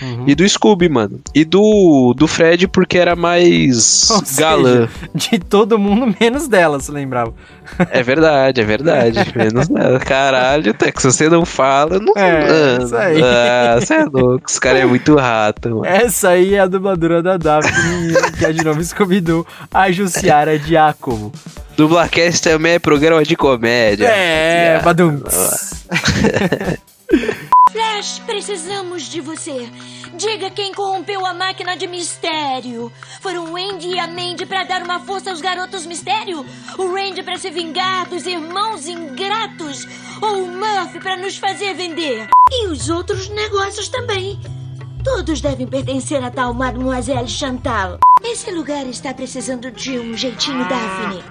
Uhum. 0.00 0.24
E 0.26 0.34
do 0.34 0.48
Scooby, 0.48 0.88
mano. 0.88 1.20
E 1.34 1.44
do, 1.44 2.14
do 2.16 2.26
Fred, 2.26 2.66
porque 2.68 2.98
era 2.98 3.14
mais 3.14 4.10
Ou 4.10 4.22
galã. 4.36 4.88
Seja, 4.88 5.10
de 5.14 5.38
todo 5.38 5.78
mundo, 5.78 6.14
menos 6.20 6.48
dela, 6.48 6.80
se 6.80 6.90
lembrava. 6.90 7.34
É 7.90 8.02
verdade, 8.02 8.60
é 8.60 8.64
verdade. 8.64 9.18
menos 9.36 9.68
dela. 9.68 9.98
Caralho, 10.00 10.74
Tex, 10.74 11.02
você 11.02 11.28
não 11.28 11.44
fala, 11.44 11.98
não. 11.98 12.14
É, 12.16 12.78
isso 12.82 12.96
aí. 12.96 13.22
Ah, 13.22 13.78
você 13.80 13.94
é 13.94 14.04
louco. 14.04 14.44
Esse 14.48 14.60
cara 14.60 14.78
é 14.78 14.86
muito 14.86 15.16
rato, 15.16 15.70
mano. 15.70 15.86
Essa 15.86 16.30
aí 16.30 16.54
é 16.54 16.60
a 16.60 16.66
dubladora 16.66 17.22
da 17.22 17.36
Daphne, 17.36 18.14
que 18.38 18.44
é 18.44 18.52
de 18.52 18.64
nome 18.64 18.84
Scooby-Doo, 18.84 19.46
a 19.72 19.90
Jussiara 19.90 20.58
Giacomo. 20.58 21.32
Dublacast 21.76 22.42
também 22.42 22.74
é 22.74 22.78
programa 22.78 23.24
de 23.24 23.36
comédia. 23.36 24.06
É, 24.06 24.80
badum. 24.82 25.20
Flash, 27.72 28.18
precisamos 28.26 29.04
de 29.04 29.22
você. 29.22 29.66
Diga 30.14 30.50
quem 30.50 30.74
corrompeu 30.74 31.24
a 31.24 31.32
máquina 31.32 31.74
de 31.74 31.86
mistério. 31.86 32.92
Foram 33.22 33.50
o 33.50 33.56
Andy 33.56 33.88
e 33.88 33.98
a 33.98 34.06
Mandy 34.06 34.44
para 34.44 34.64
dar 34.64 34.82
uma 34.82 35.00
força 35.00 35.30
aos 35.30 35.40
garotos 35.40 35.86
mistério? 35.86 36.44
O 36.76 36.94
Randy 36.94 37.22
para 37.22 37.38
se 37.38 37.50
vingar 37.50 38.06
dos 38.10 38.26
irmãos 38.26 38.86
ingratos? 38.86 39.88
Ou 40.20 40.44
o 40.44 40.48
Murphy 40.48 41.00
para 41.00 41.16
nos 41.16 41.38
fazer 41.38 41.72
vender? 41.72 42.28
E 42.50 42.66
os 42.66 42.90
outros 42.90 43.30
negócios 43.30 43.88
também. 43.88 44.38
Todos 45.02 45.40
devem 45.40 45.66
pertencer 45.66 46.22
a 46.22 46.30
tal 46.30 46.52
Mademoiselle 46.52 47.26
Chantal. 47.26 47.98
Esse 48.22 48.50
lugar 48.50 48.86
está 48.86 49.14
precisando 49.14 49.70
de 49.70 49.98
um 49.98 50.14
jeitinho 50.14 50.68
Daphne. 50.68 51.24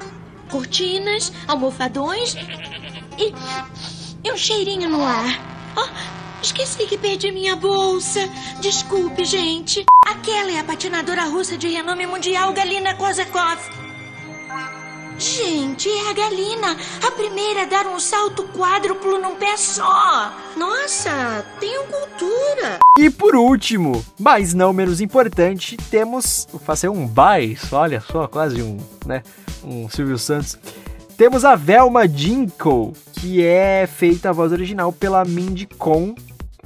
Cortinas, 0.49 1.31
almofadões 1.47 2.35
e, 3.19 3.31
e 4.23 4.31
um 4.31 4.37
cheirinho 4.37 4.89
no 4.89 5.05
ar. 5.05 5.39
Oh, 5.77 6.20
Esqueci 6.41 6.87
que 6.87 6.97
perdi 6.97 7.31
minha 7.31 7.55
bolsa. 7.55 8.19
Desculpe, 8.59 9.23
gente. 9.23 9.85
Aquela 10.05 10.51
é 10.51 10.59
a 10.59 10.63
patinadora 10.63 11.25
russa 11.25 11.55
de 11.55 11.67
renome 11.67 12.07
mundial, 12.07 12.51
Galina 12.51 12.95
Kozakov. 12.95 13.59
Gente, 15.19 15.87
é 15.87 16.09
a 16.09 16.13
Galina, 16.13 16.75
a 17.07 17.11
primeira 17.11 17.61
a 17.61 17.65
dar 17.65 17.85
um 17.85 17.99
salto 17.99 18.43
quádruplo 18.57 19.19
num 19.19 19.35
pé 19.35 19.55
só. 19.55 20.33
Nossa, 20.57 21.45
tenho 21.59 21.83
cultura. 21.83 22.79
E 22.97 23.07
por 23.07 23.35
último, 23.35 24.03
mas 24.19 24.55
não 24.55 24.73
menos 24.73 24.99
importante, 24.99 25.77
temos 25.77 26.47
vou 26.51 26.59
fazer 26.59 26.89
um 26.89 27.05
baixo, 27.05 27.75
olha 27.75 28.01
só, 28.01 28.27
quase 28.27 28.63
um, 28.63 28.79
né, 29.05 29.21
um 29.63 29.87
Silvio 29.87 30.17
Santos. 30.17 30.57
Temos 31.15 31.45
a 31.45 31.55
Velma 31.55 32.07
Dinko, 32.07 32.93
que 33.13 33.45
é 33.45 33.85
feita 33.85 34.29
a 34.29 34.33
voz 34.33 34.51
original 34.51 34.91
pela 34.91 35.23
Mindy 35.23 35.67
Con 35.67 36.15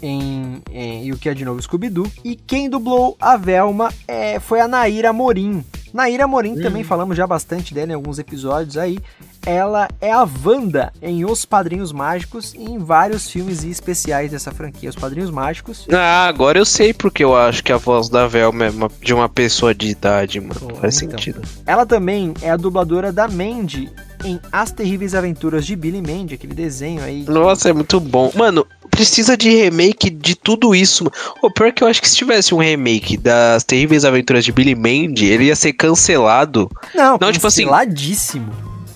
em, 0.06 0.62
em 0.72 1.06
E 1.06 1.12
o 1.12 1.18
que 1.18 1.30
é 1.30 1.34
de 1.34 1.44
novo 1.44 1.62
Scooby-Doo. 1.62 2.12
E 2.24 2.36
quem 2.36 2.70
dublou 2.70 3.18
a 3.20 3.36
Velma 3.36 3.92
é, 4.08 4.40
foi 4.40 4.60
a 4.60 4.68
Naira 4.68 5.12
Morim. 5.12 5.64
Naira 5.94 6.28
Morim, 6.28 6.60
hum. 6.60 6.62
também 6.62 6.84
falamos 6.84 7.16
já 7.16 7.26
bastante 7.26 7.74
dela 7.74 7.92
em 7.92 7.96
alguns 7.96 8.20
episódios 8.20 8.78
aí. 8.78 9.00
Ela 9.46 9.88
é 10.02 10.12
a 10.12 10.28
Wanda 10.44 10.92
em 11.02 11.24
Os 11.24 11.46
Padrinhos 11.46 11.92
Mágicos 11.92 12.54
e 12.54 12.64
em 12.64 12.80
vários 12.80 13.30
filmes 13.30 13.64
e 13.64 13.70
especiais 13.70 14.32
dessa 14.32 14.52
franquia, 14.52 14.90
Os 14.90 14.96
Padrinhos 14.96 15.30
Mágicos. 15.30 15.88
Ah, 15.92 16.26
agora 16.28 16.58
eu 16.58 16.66
sei 16.66 16.94
porque 16.94 17.24
eu 17.24 17.36
acho 17.36 17.64
que 17.64 17.72
a 17.72 17.78
voz 17.78 18.10
da 18.10 18.28
Velma 18.28 18.66
é 18.66 18.70
uma, 18.72 18.92
de 19.02 19.14
uma 19.14 19.30
pessoa 19.30 19.74
de 19.74 19.88
idade, 19.88 20.42
mano. 20.42 20.60
Oh, 20.64 20.76
Faz 20.76 21.02
então. 21.02 21.18
sentido. 21.18 21.42
Ela 21.66 21.86
também 21.86 22.34
é 22.42 22.50
a 22.50 22.58
dubladora 22.58 23.12
da 23.12 23.28
Mandy 23.28 23.90
em 24.24 24.40
As 24.52 24.72
Terríveis 24.72 25.14
Aventuras 25.14 25.66
de 25.66 25.76
Billy 25.76 26.02
Mandy, 26.02 26.36
aquele 26.36 26.54
desenho 26.54 27.04
aí. 27.04 27.24
Nossa, 27.28 27.70
é 27.70 27.74
muito 27.74 28.00
bom. 28.00 28.32
Mano, 28.36 28.66
precisa 28.90 29.36
de 29.36 29.50
remake 29.50 30.10
de 30.10 30.36
tudo 30.36 30.74
isso. 30.74 31.12
O 31.42 31.52
pior 31.52 31.68
é 31.68 31.72
que 31.72 31.84
eu 31.84 31.88
acho 31.88 32.02
que 32.02 32.10
se 32.10 32.16
tivesse 32.16 32.56
um 32.56 32.60
remake 32.60 33.18
das 33.18 33.64
Terríveis 33.64 34.06
Aventuras 34.06 34.46
de 34.46 34.52
Billy 34.52 34.76
Mandy, 34.76 35.26
ele 35.26 35.46
ia 35.46 35.56
ser 35.56 35.74
cancelado. 35.74 36.70
Não, 36.94 37.18
não 37.20 37.32
tipo 37.32 37.48
assim. 37.48 37.64
Canceladíssimo. 37.64 38.52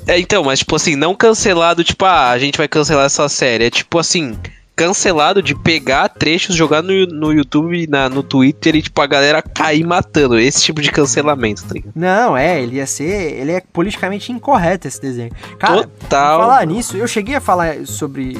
É, 0.07 0.17
então, 0.17 0.43
mas 0.43 0.59
tipo 0.59 0.75
assim, 0.75 0.95
não 0.95 1.13
cancelado, 1.13 1.83
tipo, 1.83 2.03
ah, 2.03 2.31
a 2.31 2.39
gente 2.39 2.57
vai 2.57 2.67
cancelar 2.67 3.05
essa 3.05 3.29
série. 3.29 3.65
É 3.65 3.69
tipo 3.69 3.99
assim, 3.99 4.35
cancelado 4.79 5.41
de 5.41 5.53
pegar 5.53 6.07
trechos, 6.07 6.55
jogar 6.55 6.81
no, 6.81 7.05
no 7.05 7.33
YouTube, 7.33 7.85
na, 7.87 8.07
no 8.07 8.23
Twitter 8.23 8.75
e, 8.75 8.81
tipo, 8.81 9.01
a 9.01 9.07
galera 9.07 9.41
cair 9.41 9.85
matando. 9.85 10.39
Esse 10.39 10.63
tipo 10.63 10.81
de 10.81 10.91
cancelamento, 10.91 11.63
tá 11.65 11.73
ligado? 11.73 11.91
Não, 11.95 12.37
é, 12.37 12.61
ele 12.61 12.77
ia 12.77 12.87
ser. 12.87 13.33
Ele 13.33 13.51
é 13.51 13.61
politicamente 13.61 14.31
incorreto 14.31 14.87
esse 14.87 15.01
desenho. 15.01 15.31
Cara, 15.59 15.83
Total. 15.83 16.39
falar 16.39 16.65
nisso, 16.65 16.95
eu 16.95 17.07
cheguei 17.07 17.35
a 17.35 17.41
falar 17.41 17.85
sobre 17.85 18.37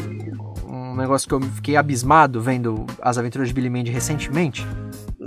negócio 0.99 1.27
que 1.27 1.33
eu 1.33 1.41
fiquei 1.41 1.75
abismado 1.75 2.41
vendo 2.41 2.85
as 3.01 3.17
aventuras 3.17 3.47
de 3.47 3.53
Billy 3.53 3.69
Mandy 3.69 3.91
recentemente? 3.91 4.67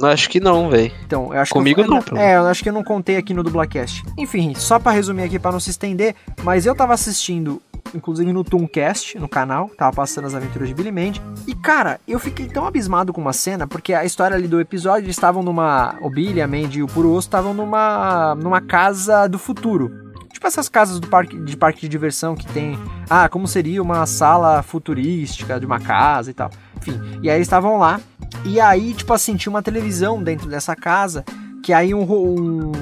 Acho 0.02 0.30
que 0.30 0.40
não, 0.40 0.70
velho. 0.70 0.92
Então, 1.04 1.34
eu 1.34 1.40
acho 1.40 1.52
Comigo 1.52 1.82
que 1.82 1.90
eu, 1.90 1.90
não. 1.90 2.20
É, 2.20 2.36
eu 2.36 2.46
acho 2.46 2.62
que 2.62 2.68
eu 2.68 2.72
não 2.72 2.84
contei 2.84 3.16
aqui 3.16 3.34
no 3.34 3.42
Dublacast. 3.42 4.02
Enfim, 4.16 4.54
só 4.54 4.78
para 4.78 4.92
resumir 4.92 5.24
aqui 5.24 5.38
para 5.38 5.52
não 5.52 5.60
se 5.60 5.70
estender, 5.70 6.14
mas 6.42 6.64
eu 6.64 6.74
tava 6.74 6.94
assistindo 6.94 7.60
inclusive 7.95 8.32
no 8.32 8.45
Tooncast, 8.45 9.18
no 9.18 9.28
canal, 9.28 9.68
tava 9.76 9.95
passando 9.95 10.26
as 10.26 10.34
aventuras 10.34 10.68
de 10.68 10.74
Billy 10.74 10.93
Mandy. 10.93 11.22
E 11.47 11.55
cara, 11.55 12.01
eu 12.07 12.18
fiquei 12.18 12.47
tão 12.47 12.66
abismado 12.66 13.12
com 13.12 13.20
uma 13.20 13.32
cena, 13.32 13.66
porque 13.66 13.95
a 13.95 14.05
história 14.05 14.36
ali 14.36 14.49
do 14.49 14.61
episódio, 14.61 15.07
eles 15.07 15.16
estavam 15.16 15.43
numa. 15.43 15.97
O 16.01 16.11
Billy, 16.11 16.40
a 16.40 16.47
Mandy 16.47 16.80
e 16.80 16.82
o 16.82 16.86
Puro 16.86 17.12
Osso 17.12 17.28
estavam 17.28 17.55
numa, 17.55 18.34
numa 18.34 18.61
casa 18.61 19.26
do 19.26 19.38
futuro. 19.38 20.12
Tipo 20.32 20.47
essas 20.47 20.68
casas 20.68 20.99
do 20.99 21.07
parque, 21.07 21.38
de 21.38 21.57
parque 21.57 21.80
de 21.82 21.88
diversão 21.88 22.34
que 22.34 22.47
tem. 22.53 22.78
Ah, 23.09 23.28
como 23.28 23.47
seria 23.47 23.82
uma 23.82 24.07
sala 24.07 24.62
futurística 24.62 25.61
de 25.61 25.66
uma 25.66 25.78
casa 25.78 26.30
e 26.30 26.34
tal. 26.34 26.51
Enfim, 26.78 27.01
e 27.22 27.30
aí 27.30 27.36
eles 27.36 27.47
estavam 27.47 27.78
lá. 27.78 28.01
E 28.45 28.59
aí, 28.59 28.95
tipo 28.95 29.12
assim, 29.12 29.36
tinha 29.36 29.51
uma 29.51 29.62
televisão 29.62 30.22
dentro 30.22 30.49
dessa 30.49 30.74
casa. 30.74 31.24
Que 31.62 31.72
aí 31.72 31.95
um, 31.95 32.03
um, 32.03 32.72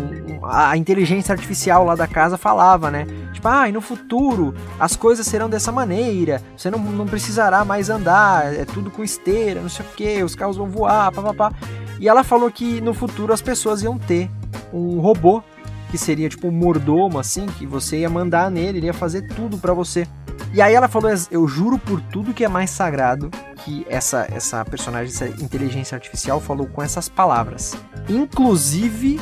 a 0.42 0.74
inteligência 0.76 1.34
artificial 1.34 1.84
lá 1.84 1.94
da 1.94 2.06
casa 2.06 2.38
falava, 2.38 2.90
né? 2.90 3.06
Tipo, 3.40 3.48
ah, 3.48 3.68
e 3.70 3.72
no 3.72 3.80
futuro 3.80 4.54
as 4.78 4.94
coisas 4.94 5.26
serão 5.26 5.48
dessa 5.48 5.72
maneira, 5.72 6.42
você 6.54 6.70
não, 6.70 6.78
não 6.78 7.06
precisará 7.06 7.64
mais 7.64 7.88
andar, 7.88 8.54
é 8.54 8.66
tudo 8.66 8.90
com 8.90 9.02
esteira, 9.02 9.62
não 9.62 9.68
sei 9.70 9.86
o 9.86 9.88
que, 9.96 10.22
os 10.22 10.34
carros 10.34 10.58
vão 10.58 10.68
voar, 10.68 11.10
papapá. 11.10 11.50
E 11.98 12.06
ela 12.06 12.22
falou 12.22 12.50
que 12.50 12.82
no 12.82 12.92
futuro 12.92 13.32
as 13.32 13.40
pessoas 13.40 13.82
iam 13.82 13.96
ter 13.96 14.30
um 14.74 15.00
robô 15.00 15.42
que 15.90 15.96
seria 15.96 16.28
tipo 16.28 16.48
um 16.48 16.50
mordomo, 16.50 17.18
assim, 17.18 17.46
que 17.46 17.64
você 17.64 18.00
ia 18.00 18.10
mandar 18.10 18.50
nele, 18.50 18.78
ele 18.78 18.86
ia 18.86 18.94
fazer 18.94 19.22
tudo 19.22 19.56
para 19.56 19.72
você. 19.72 20.06
E 20.52 20.60
aí 20.60 20.74
ela 20.74 20.86
falou: 20.86 21.10
Eu 21.30 21.48
juro 21.48 21.78
por 21.78 21.98
tudo 22.00 22.34
que 22.34 22.44
é 22.44 22.48
mais 22.48 22.68
sagrado 22.68 23.30
que 23.64 23.86
essa, 23.88 24.28
essa 24.30 24.62
personagem, 24.66 25.12
essa 25.12 25.28
inteligência 25.42 25.94
artificial 25.94 26.40
falou 26.40 26.66
com 26.66 26.82
essas 26.82 27.08
palavras. 27.08 27.74
Inclusive, 28.06 29.18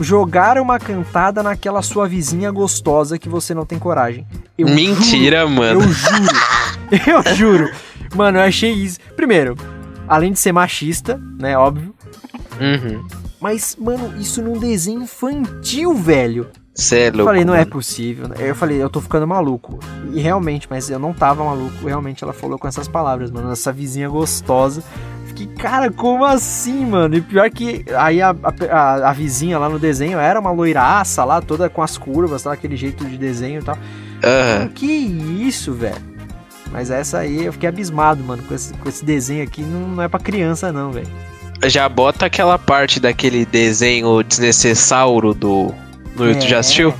jogar 0.00 0.58
uma 0.58 0.78
cantada 0.78 1.42
naquela 1.42 1.82
sua 1.82 2.08
vizinha 2.08 2.50
gostosa 2.50 3.18
que 3.18 3.28
você 3.28 3.54
não 3.54 3.64
tem 3.64 3.78
coragem. 3.78 4.26
Eu 4.58 4.68
Mentira, 4.68 5.40
juro, 5.40 5.50
mano. 5.50 5.80
Eu 5.80 5.92
juro. 5.92 7.24
eu 7.26 7.34
juro. 7.34 7.70
Mano, 8.14 8.38
eu 8.38 8.42
achei 8.42 8.72
isso. 8.72 8.98
Primeiro, 9.14 9.56
além 10.08 10.32
de 10.32 10.38
ser 10.38 10.52
machista, 10.52 11.20
né? 11.38 11.56
Óbvio. 11.56 11.94
Uhum. 12.60 13.06
Mas, 13.40 13.76
mano, 13.78 14.14
isso 14.18 14.42
num 14.42 14.58
desenho 14.58 15.02
infantil, 15.02 15.94
velho. 15.94 16.48
Cê 16.74 17.04
é 17.04 17.04
louco, 17.04 17.20
eu 17.20 17.24
falei, 17.24 17.44
não 17.44 17.54
é 17.54 17.58
mano. 17.58 17.68
é 17.68 17.72
possível. 17.72 18.26
Eu 18.38 18.54
falei, 18.54 18.82
eu 18.82 18.90
tô 18.90 19.00
ficando 19.00 19.26
maluco. 19.26 19.78
E 20.12 20.20
realmente, 20.20 20.66
mas 20.68 20.90
eu 20.90 20.98
não 20.98 21.12
tava 21.12 21.42
maluco. 21.42 21.86
Realmente 21.86 22.22
ela 22.22 22.32
falou 22.34 22.58
com 22.58 22.68
essas 22.68 22.86
palavras, 22.86 23.30
mano. 23.30 23.50
Essa 23.50 23.72
vizinha 23.72 24.08
gostosa. 24.08 24.82
Fiquei, 25.36 25.46
cara, 25.46 25.90
como 25.90 26.24
assim, 26.24 26.86
mano? 26.86 27.14
E 27.14 27.20
pior 27.20 27.50
que 27.50 27.84
aí 27.96 28.22
a, 28.22 28.34
a, 28.70 29.10
a, 29.10 29.12
vizinha 29.12 29.58
lá 29.58 29.68
no 29.68 29.78
desenho 29.78 30.18
era 30.18 30.40
uma 30.40 30.50
loiraça 30.50 31.24
lá, 31.24 31.40
toda 31.40 31.68
com 31.68 31.82
as 31.82 31.98
curvas, 31.98 32.42
tá? 32.42 32.52
aquele 32.52 32.76
jeito 32.76 33.04
de 33.04 33.18
desenho 33.18 33.60
e 33.60 33.64
tal. 33.64 33.76
Uhum. 33.76 34.68
Que 34.68 34.86
isso, 34.86 35.74
velho? 35.74 36.16
Mas 36.72 36.90
essa 36.90 37.18
aí 37.18 37.44
eu 37.44 37.52
fiquei 37.52 37.68
abismado, 37.68 38.24
mano, 38.24 38.42
com 38.42 38.54
esse, 38.54 38.72
com 38.74 38.88
esse 38.88 39.04
desenho 39.04 39.44
aqui. 39.44 39.62
Não, 39.62 39.88
não 39.88 40.02
é 40.02 40.08
pra 40.08 40.18
criança, 40.18 40.72
não, 40.72 40.90
velho. 40.90 41.08
Já 41.64 41.88
bota 41.88 42.26
aquela 42.26 42.58
parte 42.58 42.98
daquele 42.98 43.44
desenho 43.44 44.22
desnecessário 44.22 45.32
do. 45.32 45.72
No, 46.16 46.30
é. 46.30 46.34
Tu 46.34 46.46
já 46.48 46.58
assistiu? 46.58 46.94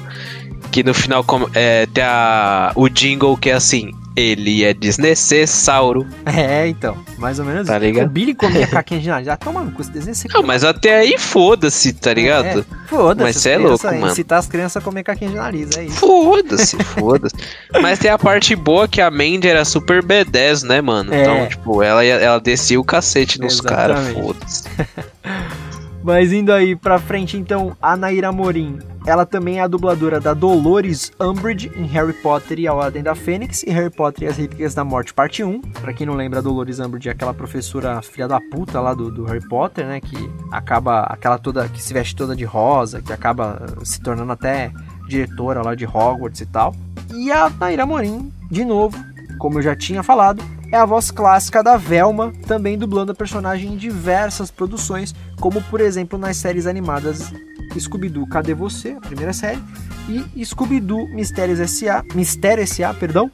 Que 0.71 0.83
no 0.83 0.95
final 0.95 1.25
é, 1.55 1.87
tem 1.87 2.05
a, 2.05 2.73
o 2.75 2.89
jingle 2.89 3.37
que 3.37 3.51
é 3.51 3.55
assim: 3.55 3.93
ele 4.17 4.65
é 4.65 4.73
desnecessário. 4.73 6.07
É, 6.25 6.67
então. 6.67 6.97
Mais 7.19 7.39
ou 7.39 7.45
menos 7.45 7.69
tá 7.69 7.79
ligado? 7.79 8.07
O 8.07 8.11
Billy 8.11 8.35
comia 8.35 8.67
caquinha 8.67 8.99
de 8.99 9.09
nariz. 9.09 9.29
Ah, 9.29 9.37
toma 9.37 9.63
no 9.63 9.73
cu, 9.73 9.83
esse 9.83 10.29
Não, 10.33 10.43
mas 10.43 10.65
até 10.65 11.01
aí 11.01 11.19
foda-se, 11.19 11.93
tá 11.93 12.15
ligado? 12.15 12.61
É, 12.61 12.87
foda-se. 12.87 13.23
Mas 13.23 13.37
você 13.37 13.51
é 13.51 13.59
louco, 13.59 13.85
mano. 13.85 14.09
Incitar 14.09 14.39
as 14.39 14.47
crianças 14.47 14.83
a 14.83 14.85
comer 14.85 15.03
caquinha 15.03 15.31
de 15.31 15.37
nariz, 15.37 15.77
é 15.77 15.85
isso. 15.85 15.99
Foda-se, 15.99 16.77
foda-se. 16.99 17.35
mas 17.83 17.99
tem 17.99 18.11
a 18.11 18.19
parte 18.19 18.57
boa 18.57 18.89
que 18.89 19.03
a 19.03 19.11
Mandy 19.11 19.49
era 19.49 19.65
super 19.65 20.03
B10, 20.03 20.63
né, 20.63 20.81
mano? 20.81 21.13
É. 21.13 21.23
Então, 21.23 21.47
tipo, 21.49 21.83
ela, 21.83 22.03
ela 22.03 22.39
descia 22.41 22.81
o 22.81 22.85
cacete 22.85 23.39
nos 23.39 23.61
caras, 23.61 24.09
foda-se. 24.09 24.65
Mas 26.07 26.33
indo 26.33 26.53
aí 26.53 26.77
pra 26.77 27.01
frente, 27.01 27.37
então, 27.37 27.77
a 27.83 27.97
Naira 27.97 28.31
Morim. 28.31 28.79
Ela 29.05 29.27
também 29.27 29.59
é 29.59 29.63
a 29.63 29.67
dubladora 29.67 30.21
da 30.21 30.35
Dolores 30.35 31.11
Umbridge 31.21 31.73
em 31.75 31.85
Harry 31.87 32.13
Potter 32.13 32.61
e 32.61 32.69
a 32.69 32.73
Ordem 32.73 33.03
da 33.03 33.17
Fênix 33.17 33.65
e 33.65 33.71
Harry 33.71 33.91
Potter 33.91 34.23
e 34.23 34.31
as 34.31 34.37
Relíquias 34.37 34.73
da 34.73 34.85
Morte, 34.85 35.13
parte 35.13 35.43
1. 35.43 35.63
Pra 35.63 35.93
quem 35.93 36.07
não 36.07 36.15
lembra, 36.15 36.39
a 36.39 36.43
Dolores 36.43 36.79
Umbridge 36.79 37.09
é 37.09 37.13
aquela 37.13 37.35
professora 37.35 38.01
filha 38.03 38.29
da 38.29 38.41
puta 38.41 38.81
lá 38.81 38.95
do, 38.95 39.11
do 39.11 39.25
Harry 39.25 39.45
Potter, 39.49 39.85
né? 39.85 40.01
Que 40.01 40.17
acaba, 40.53 41.01
aquela 41.07 41.39
toda, 41.39 41.69
que 41.69 41.83
se 41.83 41.93
veste 41.93 42.15
toda 42.15 42.37
de 42.37 42.45
rosa, 42.45 43.03
que 43.03 43.13
acaba 43.13 43.67
se 43.83 44.01
tornando 44.01 44.31
até 44.31 44.71
diretora 45.09 45.61
lá 45.61 45.75
de 45.75 45.87
Hogwarts 45.87 46.41
e 46.41 46.47
tal. 46.47 46.73
E 47.13 47.33
a 47.33 47.51
Naira 47.51 47.85
Morim, 47.85 48.33
de 48.49 48.65
novo, 48.65 48.97
como 49.39 49.59
eu 49.59 49.63
já 49.63 49.77
tinha 49.77 50.03
falado, 50.03 50.43
é 50.73 50.77
a 50.77 50.85
voz 50.85 51.11
clássica 51.11 51.63
da 51.63 51.77
Velma, 51.77 52.33
também 52.47 52.77
dublando 52.77 53.13
a 53.13 53.15
personagem 53.15 53.73
em 53.73 53.77
diversas 53.77 54.51
produções, 54.51 55.15
como 55.41 55.63
por 55.63 55.81
exemplo 55.81 56.19
nas 56.19 56.37
séries 56.37 56.67
animadas 56.67 57.33
Scooby-Doo 57.79 58.27
Cadê 58.27 58.55
Você, 58.55 58.93
a 58.93 59.01
primeira 59.01 59.33
série, 59.33 59.61
e 60.09 60.45
Scooby-Doo 60.45 61.09
Mistérios 61.09 61.61
S.A., 61.61 62.03
Mistério 62.15 62.63
S.A., 62.63 62.95
perdão, 62.95 63.31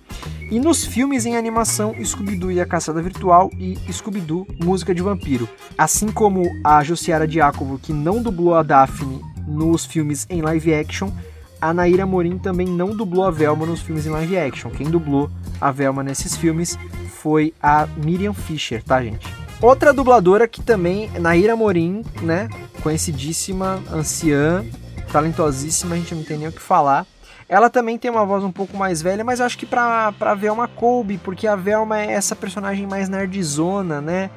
e 0.51 0.59
nos 0.59 0.85
filmes 0.85 1.25
em 1.25 1.37
animação 1.37 1.95
Scooby-Doo 2.05 2.53
e 2.53 2.61
a 2.61 2.67
Caçada 2.67 3.01
Virtual 3.01 3.51
e 3.59 3.79
Scooby-Doo 3.91 4.47
Música 4.63 4.95
de 4.95 5.03
Vampiro. 5.03 5.49
Assim 5.79 6.09
como 6.09 6.43
a 6.65 6.83
Josiara 6.83 7.27
Diácovo, 7.27 7.79
que 7.79 7.93
não 7.93 8.23
dublou 8.23 8.55
a 8.55 8.63
Daphne 8.63 9.21
nos 9.47 9.85
filmes 9.85 10.27
em 10.29 10.43
live 10.43 10.75
action, 10.75 11.11
a 11.63 11.73
Naira 11.73 12.05
Morim 12.05 12.39
também 12.39 12.67
não 12.67 12.91
dublou 12.91 13.25
a 13.25 13.31
Velma 13.31 13.65
nos 13.65 13.81
filmes 13.81 14.05
em 14.05 14.11
live 14.11 14.37
action. 14.37 14.69
Quem 14.69 14.91
dublou 14.91 15.31
a 15.61 15.71
Velma 15.71 16.03
nesses 16.03 16.37
filmes 16.37 16.77
foi 17.21 17.55
a 17.63 17.87
Miriam 18.05 18.35
Fisher, 18.35 18.83
tá, 18.83 19.01
gente? 19.01 19.33
Outra 19.61 19.93
dubladora 19.93 20.49
que 20.49 20.61
também, 20.61 21.09
Naira 21.21 21.55
Morim, 21.55 22.05
né? 22.21 22.49
Conhecidíssima, 22.83 23.81
anciã, 23.93 24.65
talentosíssima, 25.13 25.95
a 25.95 25.99
gente 25.99 26.17
não 26.17 26.25
tem 26.25 26.37
nem 26.37 26.49
o 26.49 26.53
que 26.53 26.61
falar. 26.61 27.07
Ela 27.49 27.71
também 27.71 27.97
tem 27.97 28.11
uma 28.11 28.27
voz 28.27 28.43
um 28.43 28.51
pouco 28.51 28.77
mais 28.77 29.01
velha, 29.01 29.23
mas 29.23 29.41
acho 29.41 29.57
que 29.57 29.65
pra, 29.65 30.11
pra 30.19 30.35
Velma 30.35 30.67
coube, 30.67 31.17
porque 31.19 31.47
a 31.47 31.55
Velma 31.55 32.01
é 32.01 32.11
essa 32.11 32.35
personagem 32.35 32.89
mais 32.89 33.09
nerdzona, 33.09 34.01
né? 34.01 34.31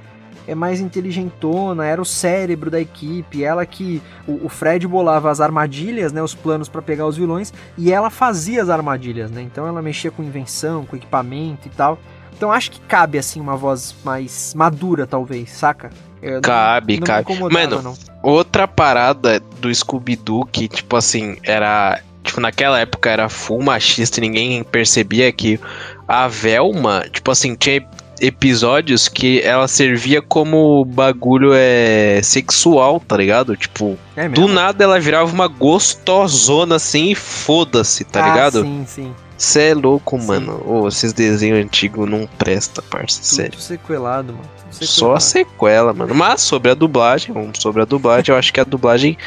É 0.47 0.55
mais 0.55 0.79
inteligentona, 0.79 1.85
era 1.85 2.01
o 2.01 2.05
cérebro 2.05 2.69
da 2.69 2.79
equipe, 2.79 3.43
ela 3.43 3.65
que 3.65 4.01
o, 4.27 4.45
o 4.45 4.49
Fred 4.49 4.87
bolava 4.87 5.31
as 5.31 5.41
armadilhas, 5.41 6.11
né, 6.11 6.21
os 6.21 6.35
planos 6.35 6.69
para 6.69 6.81
pegar 6.81 7.05
os 7.07 7.17
vilões, 7.17 7.53
e 7.77 7.91
ela 7.91 8.09
fazia 8.09 8.61
as 8.61 8.69
armadilhas, 8.69 9.31
né? 9.31 9.41
Então 9.41 9.67
ela 9.67 9.81
mexia 9.81 10.11
com 10.11 10.23
invenção, 10.23 10.85
com 10.85 10.95
equipamento 10.95 11.67
e 11.67 11.71
tal. 11.71 11.99
Então 12.35 12.51
acho 12.51 12.71
que 12.71 12.79
cabe 12.81 13.17
assim 13.17 13.39
uma 13.39 13.55
voz 13.55 13.95
mais 14.03 14.53
madura, 14.53 15.07
talvez, 15.07 15.51
saca? 15.51 15.89
Eu 16.21 16.41
cabe, 16.41 16.93
não, 16.93 16.99
não 16.99 17.05
cabe. 17.05 17.53
Mano, 17.53 17.81
não. 17.81 17.93
outra 18.23 18.67
parada 18.67 19.39
do 19.59 19.73
Scooby-Doo 19.73 20.45
que, 20.45 20.67
tipo 20.67 20.95
assim, 20.95 21.37
era. 21.43 22.01
Tipo, 22.23 22.41
naquela 22.41 22.79
época 22.79 23.11
era 23.11 23.29
full 23.29 23.61
machista 23.61 24.19
e 24.19 24.21
ninguém 24.21 24.63
percebia 24.63 25.31
que 25.31 25.59
a 26.07 26.27
Velma, 26.27 27.05
tipo 27.11 27.29
assim, 27.29 27.53
tinha 27.53 27.87
episódios 28.19 29.07
que 29.07 29.41
ela 29.41 29.67
servia 29.67 30.21
como 30.21 30.85
bagulho 30.85 31.51
é 31.53 32.21
sexual, 32.23 32.99
tá 32.99 33.17
ligado? 33.17 33.55
Tipo, 33.55 33.97
é 34.15 34.29
do 34.29 34.47
nada 34.47 34.83
ela 34.83 34.99
virava 34.99 35.31
uma 35.31 35.47
gostosona 35.47 36.75
assim 36.75 37.11
e 37.11 37.15
foda-se, 37.15 38.03
tá 38.03 38.23
ah, 38.23 38.29
ligado? 38.29 38.61
Sim, 38.61 38.83
sim. 38.87 39.13
Cê 39.37 39.71
é 39.71 39.73
louco, 39.73 40.19
Sim. 40.19 40.27
mano. 40.27 40.63
Oh, 40.65 40.87
esses 40.87 41.11
desenhos 41.11 41.63
antigos 41.63 42.09
não 42.09 42.27
presta, 42.37 42.81
parça, 42.81 43.19
Tudo 43.19 43.27
sério. 43.27 43.59
sequelado, 43.59 44.33
mano. 44.33 44.45
Sequelado. 44.71 44.85
Só 44.85 45.13
a 45.15 45.19
sequela, 45.19 45.93
mano. 45.93 46.15
Mas 46.15 46.41
sobre 46.41 46.71
a 46.71 46.73
dublagem, 46.73 47.33
sobre 47.59 47.81
a 47.81 47.85
dublagem, 47.85 48.33
eu 48.33 48.39
acho 48.39 48.53
que 48.53 48.59
a 48.59 48.63
dublagem. 48.63 49.17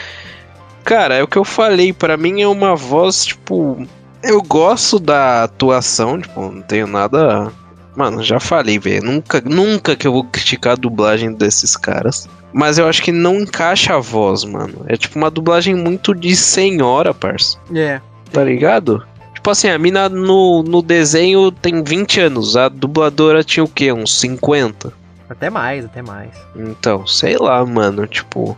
Cara, 0.82 1.16
é 1.16 1.22
o 1.22 1.28
que 1.28 1.36
eu 1.36 1.44
falei, 1.44 1.92
para 1.92 2.16
mim 2.16 2.40
é 2.40 2.48
uma 2.48 2.74
voz, 2.74 3.26
tipo. 3.26 3.86
Eu 4.22 4.42
gosto 4.42 4.98
da 4.98 5.44
atuação, 5.44 6.20
tipo, 6.20 6.40
não 6.40 6.62
tenho 6.62 6.86
nada. 6.86 7.52
Mano, 7.98 8.22
já 8.22 8.38
falei, 8.38 8.78
velho. 8.78 9.02
Nunca, 9.02 9.42
nunca 9.44 9.96
que 9.96 10.06
eu 10.06 10.12
vou 10.12 10.22
criticar 10.22 10.74
a 10.74 10.76
dublagem 10.76 11.32
desses 11.32 11.76
caras. 11.76 12.28
Mas 12.52 12.78
eu 12.78 12.86
acho 12.86 13.02
que 13.02 13.10
não 13.10 13.40
encaixa 13.40 13.96
a 13.96 13.98
voz, 13.98 14.44
mano. 14.44 14.84
É 14.86 14.96
tipo 14.96 15.18
uma 15.18 15.28
dublagem 15.28 15.74
muito 15.74 16.14
de 16.14 16.36
senhora, 16.36 17.12
parça. 17.12 17.58
É. 17.74 18.00
Tá 18.32 18.44
ligado? 18.44 19.04
Tipo 19.34 19.50
assim, 19.50 19.68
a 19.68 19.76
mina 19.76 20.08
no, 20.08 20.62
no 20.62 20.80
desenho 20.80 21.50
tem 21.50 21.82
20 21.82 22.20
anos, 22.20 22.56
a 22.56 22.68
dubladora 22.68 23.42
tinha 23.42 23.64
o 23.64 23.68
quê? 23.68 23.92
Uns 23.92 24.16
50? 24.20 24.92
Até 25.28 25.50
mais, 25.50 25.84
até 25.84 26.00
mais. 26.00 26.30
Então, 26.54 27.04
sei 27.04 27.36
lá, 27.36 27.66
mano, 27.66 28.06
tipo. 28.06 28.56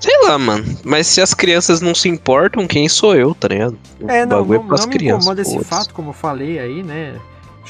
Sei 0.00 0.18
lá, 0.22 0.38
mano. 0.38 0.64
Mas 0.82 1.06
se 1.08 1.20
as 1.20 1.34
crianças 1.34 1.82
não 1.82 1.94
se 1.94 2.08
importam, 2.08 2.66
quem 2.66 2.88
sou 2.88 3.14
eu, 3.14 3.34
tá 3.34 3.48
ligado? 3.48 3.78
O 4.00 4.10
é, 4.10 4.24
não, 4.24 4.46
não, 4.46 4.54
é 4.54 4.58
não 4.58 4.86
me 4.86 4.96
incomoda 4.96 5.42
esse 5.42 5.62
fato, 5.62 5.92
como 5.92 6.08
eu 6.08 6.14
falei 6.14 6.58
aí, 6.58 6.82
né? 6.82 7.16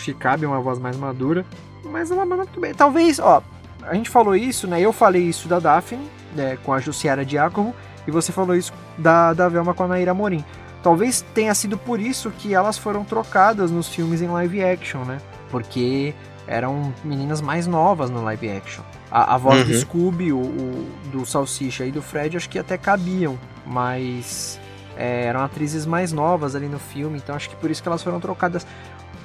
Que 0.04 0.14
cabe 0.14 0.46
uma 0.46 0.60
voz 0.60 0.78
mais 0.78 0.96
madura. 0.96 1.44
Mas 1.84 2.10
ela 2.10 2.24
manda 2.24 2.44
muito 2.44 2.60
bem. 2.60 2.74
Talvez, 2.74 3.18
ó, 3.18 3.42
a 3.82 3.94
gente 3.94 4.10
falou 4.10 4.36
isso, 4.36 4.66
né? 4.66 4.80
Eu 4.80 4.92
falei 4.92 5.22
isso 5.22 5.48
da 5.48 5.58
Daphne, 5.58 6.06
né, 6.34 6.58
com 6.62 6.72
a 6.72 6.78
Jussiara 6.78 7.24
Diácono, 7.24 7.74
e 8.06 8.10
você 8.10 8.32
falou 8.32 8.54
isso 8.54 8.72
da, 8.98 9.32
da 9.32 9.48
Velma 9.48 9.74
com 9.74 9.84
a 9.84 9.88
Naira 9.88 10.14
Morim. 10.14 10.44
Talvez 10.82 11.24
tenha 11.34 11.54
sido 11.54 11.76
por 11.76 11.98
isso 11.98 12.30
que 12.30 12.54
elas 12.54 12.78
foram 12.78 13.04
trocadas 13.04 13.70
nos 13.70 13.88
filmes 13.88 14.22
em 14.22 14.28
live 14.28 14.62
action, 14.62 15.04
né? 15.04 15.18
Porque 15.50 16.14
eram 16.46 16.94
meninas 17.02 17.40
mais 17.40 17.66
novas 17.66 18.10
no 18.10 18.22
live 18.22 18.50
action. 18.50 18.84
A, 19.10 19.34
a 19.34 19.38
voz 19.38 19.60
uhum. 19.60 19.66
do 19.66 19.74
Scooby, 19.74 20.32
o, 20.32 20.38
o, 20.38 20.88
do 21.10 21.26
Salsicha 21.26 21.84
e 21.84 21.90
do 21.90 22.02
Fred, 22.02 22.36
acho 22.36 22.48
que 22.48 22.58
até 22.58 22.78
cabiam, 22.78 23.36
mas 23.66 24.60
é, 24.96 25.24
eram 25.24 25.40
atrizes 25.40 25.84
mais 25.86 26.12
novas 26.12 26.54
ali 26.54 26.68
no 26.68 26.78
filme, 26.78 27.18
então 27.18 27.34
acho 27.34 27.50
que 27.50 27.56
por 27.56 27.70
isso 27.70 27.82
que 27.82 27.88
elas 27.88 28.02
foram 28.02 28.20
trocadas. 28.20 28.66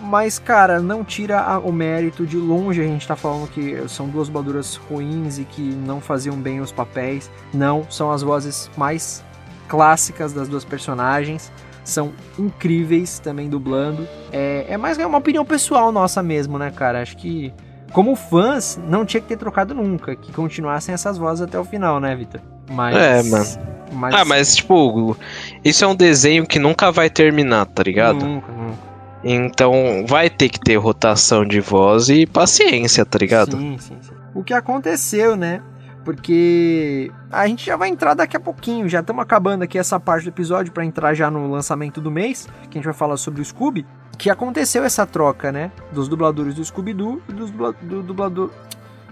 Mas, 0.02 0.40
cara, 0.40 0.80
não 0.80 1.04
tira 1.04 1.40
a, 1.40 1.60
o 1.60 1.72
mérito 1.72 2.26
de 2.26 2.38
longe. 2.38 2.82
A 2.82 2.86
gente 2.86 3.08
tá 3.08 3.16
falando 3.16 3.48
que 3.48 3.88
são 3.88 4.08
duas 4.08 4.28
dubladoras 4.28 4.76
ruins 4.76 5.38
e 5.38 5.46
que 5.46 5.62
não 5.62 6.02
faziam 6.02 6.36
bem 6.36 6.60
os 6.60 6.72
papéis. 6.72 7.30
Não, 7.54 7.86
são 7.90 8.12
as 8.12 8.22
vozes 8.22 8.70
mais 8.76 9.24
clássicas 9.68 10.34
das 10.34 10.48
duas 10.48 10.66
personagens. 10.66 11.52
São 11.84 12.14
incríveis 12.38 13.20
também 13.20 13.50
dublando. 13.50 14.08
É, 14.32 14.66
é 14.70 14.78
mais 14.78 14.98
uma 14.98 15.18
opinião 15.18 15.46
pessoal 15.46 15.92
nossa 15.92 16.22
mesmo, 16.22 16.58
né, 16.58 16.72
cara? 16.72 17.02
Acho 17.02 17.16
que, 17.18 17.54
como 17.92 18.16
fãs, 18.16 18.80
não 18.88 19.06
tinha 19.06 19.22
que 19.22 19.28
ter 19.28 19.38
trocado 19.38 19.74
nunca. 19.74 20.16
Que 20.16 20.32
continuassem 20.32 20.94
essas 20.94 21.18
vozes 21.18 21.42
até 21.42 21.60
o 21.60 21.64
final, 21.64 22.00
né, 22.00 22.16
Vitor? 22.16 22.42
Mas. 22.72 22.96
É, 22.96 23.24
mano. 23.24 23.46
Mas... 23.94 24.16
Ah, 24.16 24.26
mas, 24.26 24.56
tipo, 24.56 25.18
isso 25.64 25.84
é 25.84 25.88
um 25.88 25.96
desenho 25.96 26.48
que 26.48 26.58
nunca 26.58 26.92
vai 26.92 27.10
terminar, 27.10 27.66
tá 27.66 27.84
ligado? 27.84 28.26
Nunca, 28.26 28.52
nunca. 28.52 28.91
Então 29.24 30.06
vai 30.08 30.30
ter 30.30 30.50
que 30.50 30.60
ter 30.60 30.76
rotação 30.78 31.46
de 31.46 31.60
voz 31.60 32.10
e 32.10 32.26
paciência, 32.26 33.06
tá 33.06 33.18
ligado? 33.18 33.58
Sim, 33.58 33.78
sim, 33.78 33.98
sim. 34.02 34.14
O 34.34 34.44
que 34.44 34.54
aconteceu, 34.54 35.36
né? 35.36 35.62
porque 36.04 37.12
a 37.32 37.48
gente 37.48 37.66
já 37.66 37.76
vai 37.76 37.90
entrar 37.90 38.14
daqui 38.14 38.36
a 38.36 38.40
pouquinho, 38.40 38.90
já 38.90 39.02
estamos 39.02 39.22
acabando 39.22 39.64
aqui 39.64 39.78
essa 39.78 40.00
parte 40.00 40.24
do 40.24 40.30
episódio 40.30 40.72
para 40.72 40.86
entrar 40.86 41.14
já 41.14 41.30
no 41.30 41.50
lançamento 41.50 42.02
do 42.02 42.12
mês, 42.12 42.48
que 42.64 42.78
a 42.78 42.80
gente 42.80 42.86
vai 42.86 42.94
falar 42.94 43.18
sobre 43.18 43.42
o 43.42 43.46
Scooby, 43.46 43.86
que 44.18 44.30
aconteceu 44.30 44.84
essa 44.84 45.06
troca, 45.06 45.52
né, 45.52 45.72
dos 45.92 46.08
dubladores 46.08 46.56
do 46.56 46.64
Scooby-Doo 46.64 47.22
e 47.30 47.34
dos 47.34 47.52
dubla 47.52 47.76
do 47.82 48.04
dublador 48.04 48.50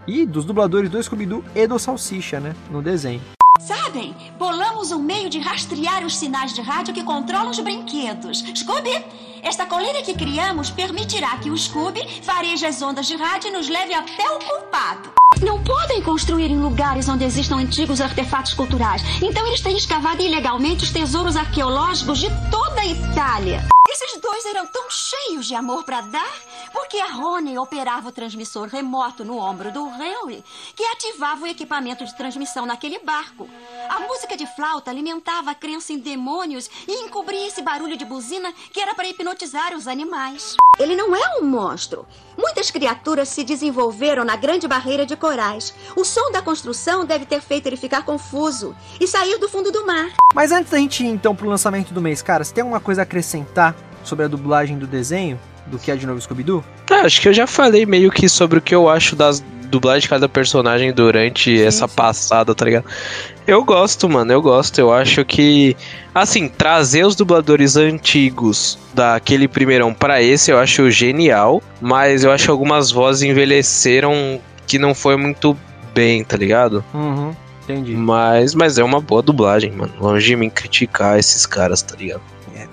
e 0.07 0.26
dos 0.26 0.45
dubladores 0.45 0.89
do 0.89 1.01
Scooby-Doo 1.01 1.43
e 1.55 1.68
do 1.68 1.78
Salsicha, 1.78 2.39
né, 2.39 2.55
no 2.72 2.82
desenho. 2.82 3.22
Sabem, 3.60 4.16
bolamos 4.38 4.93
um 4.93 4.99
meio 4.99 5.30
de 5.30 5.38
rastrear 5.38 6.05
os 6.05 6.18
sinais 6.18 6.53
de 6.53 6.62
rádio 6.62 6.93
que 6.93 7.03
controlam 7.03 7.49
os 7.49 7.60
brinquedos. 7.60 8.39
Scooby, 8.55 9.05
esta 9.43 9.66
coleira 9.66 10.01
que 10.01 10.14
criamos 10.14 10.70
permitirá 10.70 11.38
que 11.38 11.51
o 11.51 11.57
Scooby 11.57 12.01
fareje 12.24 12.66
as 12.66 12.82
ondas 12.82 13.05
de 13.05 13.18
rádio 13.18 13.49
e 13.49 13.51
nos 13.51 13.68
leve 13.68 13.93
até 13.93 14.32
o 14.32 14.39
culpado. 14.39 15.12
Não 15.41 15.62
podem 15.62 16.01
construir 16.01 16.49
em 16.49 16.60
lugares 16.60 17.10
onde 17.10 17.26
existam 17.26 17.57
antigos 17.57 17.99
artefatos 17.99 18.53
culturais. 18.53 19.01
Então 19.22 19.45
eles 19.45 19.62
têm 19.62 19.76
escavado 19.76 20.22
ilegalmente 20.22 20.86
os 20.86 20.91
tesouros 20.91 21.36
arqueológicos 21.36 22.18
de 22.18 22.30
toda 22.49 22.80
a 22.80 22.86
Itália. 22.86 23.68
Esses 23.91 24.22
dois 24.22 24.45
eram 24.45 24.68
tão 24.68 24.88
cheios 24.89 25.47
de 25.47 25.55
amor 25.55 25.84
para 25.84 26.01
dar, 26.01 26.38
porque 26.72 26.97
a 26.99 27.12
Rony 27.12 27.57
operava 27.57 28.10
o 28.10 28.12
transmissor 28.12 28.68
remoto 28.68 29.26
no 29.26 29.39
ombro 29.39 29.72
do 29.72 29.88
Henry, 29.88 30.43
que 30.76 30.86
ativava 30.86 31.43
o 31.43 31.47
equipamento 31.47 32.05
de 32.05 32.16
transmissão 32.16 32.68
naquele 32.68 32.99
barco. 32.99 33.48
A 33.89 33.99
música 34.01 34.37
de 34.37 34.45
flauta 34.45 34.91
alimentava 34.91 35.51
a 35.51 35.55
crença 35.55 35.91
em 35.91 35.97
demônios 35.97 36.69
e 36.87 37.05
encobria 37.05 37.47
esse 37.47 37.61
barulho 37.61 37.97
de 37.97 38.05
buzina 38.05 38.53
que 38.71 38.79
era 38.79 38.93
para 38.93 39.07
hipnotizar 39.07 39.73
os 39.75 39.87
animais. 39.87 40.55
Ele 40.79 40.95
não 40.95 41.15
é 41.15 41.39
um 41.39 41.45
monstro. 41.45 42.05
Muitas 42.37 42.69
criaturas 42.69 43.29
se 43.29 43.43
desenvolveram 43.43 44.23
na 44.23 44.35
grande 44.35 44.67
barreira 44.67 45.05
de 45.05 45.15
corais. 45.15 45.73
O 45.95 46.05
som 46.05 46.31
da 46.31 46.41
construção 46.41 47.03
deve 47.03 47.25
ter 47.25 47.41
feito 47.41 47.67
ele 47.67 47.75
ficar 47.77 48.03
confuso 48.03 48.75
e 48.99 49.07
sair 49.07 49.37
do 49.39 49.49
fundo 49.49 49.71
do 49.71 49.85
mar. 49.85 50.11
Mas 50.33 50.51
antes 50.51 50.71
da 50.71 50.77
gente 50.77 51.03
ir 51.03 51.07
então 51.07 51.35
pro 51.35 51.49
lançamento 51.49 51.93
do 51.93 52.01
mês, 52.01 52.21
cara, 52.21 52.43
você 52.43 52.53
tem 52.53 52.61
alguma 52.61 52.79
coisa 52.79 53.01
a 53.01 53.03
acrescentar 53.03 53.75
sobre 54.03 54.23
a 54.23 54.27
dublagem 54.27 54.77
do 54.77 54.85
desenho? 54.85 55.39
Do 55.67 55.77
que 55.77 55.91
é 55.91 55.95
de 55.95 56.05
novo 56.05 56.21
Scooby-Doo? 56.21 56.63
Ah, 56.89 57.01
acho 57.05 57.21
que 57.21 57.27
eu 57.27 57.33
já 57.33 57.45
falei 57.45 57.85
meio 57.85 58.11
que 58.11 58.29
sobre 58.29 58.59
o 58.59 58.61
que 58.61 58.73
eu 58.73 58.87
acho 58.87 59.15
das 59.15 59.43
dublagens 59.70 60.03
de 60.03 60.09
cada 60.09 60.28
personagem 60.28 60.91
durante 60.91 61.57
sim, 61.57 61.63
essa 61.63 61.88
sim. 61.88 61.95
passada, 61.95 62.53
tá 62.53 62.65
ligado? 62.65 62.86
Eu 63.47 63.63
gosto, 63.63 64.07
mano, 64.09 64.32
eu 64.32 64.41
gosto. 64.41 64.80
Eu 64.80 64.91
acho 64.93 65.24
que, 65.26 65.76
assim, 66.13 66.47
trazer 66.47 67.05
os 67.05 67.15
dubladores 67.15 67.76
antigos 67.76 68.78
daquele 68.93 69.47
primeirão 69.47 69.93
para 69.93 70.22
esse 70.22 70.51
eu 70.51 70.59
acho 70.59 70.89
genial, 70.91 71.61
mas 71.82 72.24
eu 72.24 72.32
acho 72.32 72.45
que 72.45 72.51
algumas 72.51 72.91
vozes 72.91 73.24
envelheceram 73.24 74.39
que 74.67 74.78
não 74.78 74.93
foi 74.93 75.15
muito 75.15 75.57
bem, 75.93 76.24
tá 76.24 76.38
ligado? 76.38 76.84
Uhum, 76.93 77.36
entendi. 77.63 77.93
Mas, 77.93 78.53
mas 78.53 78.78
é 78.78 78.84
uma 78.84 79.01
boa 79.01 79.22
dublagem, 79.22 79.72
mano. 79.72 79.93
Longe 79.99 80.26
de 80.26 80.36
mim 80.36 80.49
criticar 80.49 81.17
esses 81.17 81.45
caras, 81.45 81.82
tá 81.82 81.95
ligado? 81.95 82.22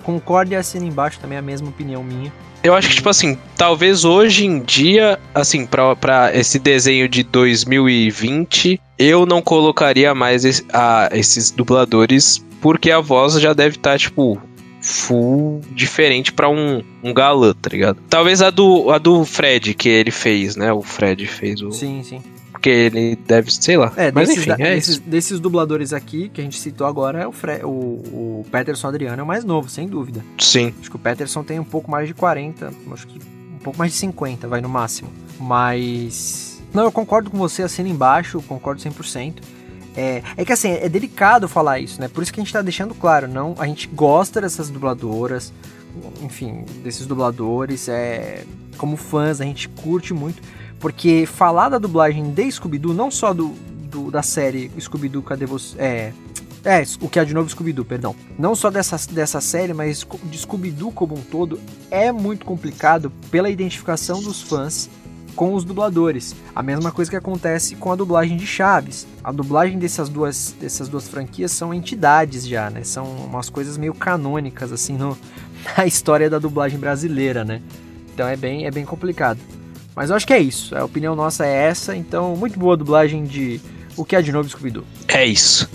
Concorde 0.03 0.53
e 0.53 0.55
assina 0.55 0.85
embaixo 0.85 1.19
também 1.19 1.37
a 1.37 1.41
mesma 1.41 1.69
opinião 1.69 2.03
minha. 2.03 2.31
Eu 2.67 2.75
acho 2.75 2.89
que, 2.89 2.95
tipo 2.95 3.07
assim, 3.07 3.37
talvez 3.55 4.03
hoje 4.03 4.45
em 4.45 4.59
dia, 4.59 5.17
assim, 5.33 5.65
pra, 5.65 5.95
pra 5.95 6.35
esse 6.35 6.59
desenho 6.59 7.07
de 7.07 7.23
2020, 7.23 8.77
eu 8.99 9.25
não 9.25 9.41
colocaria 9.41 10.13
mais 10.13 10.43
a, 10.73 11.09
esses 11.13 11.49
dubladores, 11.49 12.45
porque 12.59 12.91
a 12.91 12.99
voz 12.99 13.39
já 13.39 13.53
deve 13.53 13.77
estar, 13.77 13.91
tá, 13.91 13.97
tipo, 13.97 14.37
full 14.81 15.61
diferente 15.71 16.33
para 16.33 16.49
um, 16.49 16.83
um 17.01 17.13
galã, 17.13 17.53
tá 17.53 17.69
ligado? 17.69 17.99
Talvez 18.09 18.41
a 18.41 18.49
do, 18.49 18.91
a 18.91 18.97
do 18.97 19.23
Fred 19.23 19.73
que 19.73 19.87
ele 19.87 20.11
fez, 20.11 20.57
né? 20.57 20.73
O 20.73 20.81
Fred 20.81 21.25
fez 21.25 21.61
o. 21.61 21.71
Sim, 21.71 22.03
sim 22.03 22.21
porque 22.67 22.69
ele 22.69 23.15
deve, 23.15 23.51
sei 23.51 23.77
lá. 23.77 23.93
É, 23.95 24.11
Mas 24.11 24.27
desses, 24.27 24.47
enfim, 24.47 24.61
é 24.61 24.75
desses, 24.75 24.97
desses, 24.99 25.39
dubladores 25.39 25.93
aqui 25.93 26.29
que 26.29 26.41
a 26.41 26.43
gente 26.43 26.59
citou 26.59 26.85
agora, 26.85 27.21
é 27.21 27.27
o, 27.27 27.31
Fre 27.31 27.63
o, 27.63 27.69
o 27.69 28.45
Peterson 28.51 28.87
Adriano 28.89 29.21
é 29.21 29.23
o 29.23 29.27
mais 29.27 29.45
novo, 29.45 29.69
sem 29.69 29.87
dúvida. 29.87 30.23
Sim. 30.37 30.73
Acho 30.79 30.89
que 30.89 30.95
o 30.95 30.99
Peterson 30.99 31.43
tem 31.43 31.59
um 31.59 31.63
pouco 31.63 31.89
mais 31.89 32.07
de 32.07 32.13
40, 32.13 32.73
acho 32.91 33.07
que 33.07 33.19
um 33.19 33.59
pouco 33.59 33.79
mais 33.79 33.93
de 33.93 33.97
50, 33.99 34.47
vai 34.47 34.59
no 34.59 34.67
máximo. 34.67 35.09
Mas. 35.39 36.61
Não, 36.73 36.83
eu 36.83 36.91
concordo 36.91 37.29
com 37.29 37.37
você, 37.37 37.63
assina 37.63 37.87
embaixo, 37.87 38.41
concordo 38.41 38.81
100%. 38.81 39.35
É, 39.95 40.21
é 40.35 40.45
que 40.45 40.51
assim, 40.51 40.69
é 40.69 40.89
delicado 40.89 41.47
falar 41.47 41.79
isso, 41.79 41.99
né? 41.99 42.07
Por 42.07 42.21
isso 42.21 42.31
que 42.31 42.39
a 42.39 42.43
gente 42.43 42.53
tá 42.53 42.61
deixando 42.61 42.93
claro, 42.93 43.27
não, 43.27 43.55
a 43.57 43.65
gente 43.65 43.87
gosta 43.87 44.41
dessas 44.41 44.69
dubladoras, 44.69 45.51
enfim, 46.21 46.65
desses 46.83 47.07
dubladores, 47.07 47.89
é, 47.89 48.43
como 48.77 48.95
fãs, 48.95 49.41
a 49.41 49.45
gente 49.45 49.67
curte 49.69 50.13
muito, 50.13 50.39
porque 50.79 51.25
falar 51.25 51.69
da 51.69 51.77
dublagem 51.77 52.31
de 52.31 52.51
Scooby-Doo, 52.51 52.93
não 52.93 53.09
só 53.09 53.33
do, 53.33 53.49
do 53.89 54.11
da 54.11 54.21
série 54.21 54.71
Scooby-Doo, 54.79 55.23
cadê 55.23 55.45
você? 55.45 55.77
É. 55.79 56.13
É, 56.65 56.83
o 56.99 57.07
que 57.07 57.17
é 57.17 57.23
de 57.23 57.33
novo 57.33 57.49
Scooby-Doo, 57.49 57.85
perdão. 57.85 58.13
Não 58.37 58.53
só 58.53 58.69
dessa, 58.69 58.97
dessa 59.11 59.39
série, 59.39 59.73
mas 59.73 60.05
de 60.23 60.37
Scooby-Doo 60.37 60.91
como 60.91 61.15
um 61.15 61.21
todo, 61.21 61.59
é 61.89 62.11
muito 62.11 62.45
complicado 62.45 63.11
pela 63.31 63.49
identificação 63.49 64.21
dos 64.21 64.41
fãs 64.41 64.89
com 65.37 65.53
os 65.53 65.63
dubladores. 65.63 66.35
A 66.53 66.63
mesma 66.63 66.91
coisa 66.91 67.09
que 67.11 67.15
acontece 67.15 67.75
com 67.75 67.91
a 67.91 67.95
dublagem 67.95 68.35
de 68.35 68.45
Chaves. 68.45 69.07
A 69.23 69.31
dublagem 69.31 69.77
dessas 69.77 70.09
duas, 70.09 70.53
dessas 70.59 70.89
duas 70.89 71.07
franquias 71.07 71.51
são 71.51 71.73
entidades 71.73 72.45
já, 72.45 72.69
né? 72.69 72.83
São 72.83 73.05
umas 73.05 73.47
coisas 73.47 73.77
meio 73.77 73.93
canônicas, 73.93 74.71
assim, 74.73 74.97
no, 74.97 75.17
na 75.77 75.85
história 75.85 76.29
da 76.29 76.39
dublagem 76.39 76.79
brasileira, 76.79 77.45
né? 77.45 77.61
Então 78.13 78.27
é 78.27 78.35
bem, 78.35 78.65
é 78.65 78.71
bem 78.71 78.83
complicado. 78.83 79.39
Mas 79.97 80.11
eu 80.11 80.15
acho 80.15 80.27
que 80.27 80.33
é 80.33 80.37
isso. 80.37 80.77
A 80.77 80.85
opinião 80.85 81.15
nossa 81.15 81.43
é 81.43 81.51
essa. 81.51 81.95
Então, 81.95 82.35
muito 82.35 82.59
boa 82.59 82.77
dublagem 82.77 83.23
de 83.23 83.59
O 83.97 84.05
que 84.05 84.15
há 84.15 84.21
de 84.21 84.31
novo 84.31 84.47
Scooby-Doo. 84.47 84.83
É 85.07 85.25
isso. 85.25 85.67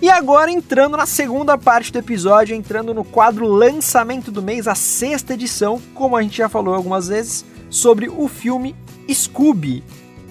E 0.00 0.08
agora 0.08 0.52
entrando 0.52 0.96
na 0.96 1.04
segunda 1.04 1.58
parte 1.58 1.92
do 1.92 1.98
episódio, 1.98 2.54
entrando 2.54 2.94
no 2.94 3.02
quadro 3.02 3.44
lançamento 3.44 4.30
do 4.30 4.40
mês, 4.40 4.68
a 4.68 4.76
sexta 4.76 5.34
edição, 5.34 5.82
como 5.92 6.16
a 6.16 6.22
gente 6.22 6.38
já 6.38 6.48
falou 6.48 6.74
algumas 6.74 7.08
vezes, 7.08 7.44
sobre 7.68 8.08
o 8.08 8.28
filme 8.28 8.76
Scooby, 9.12 9.82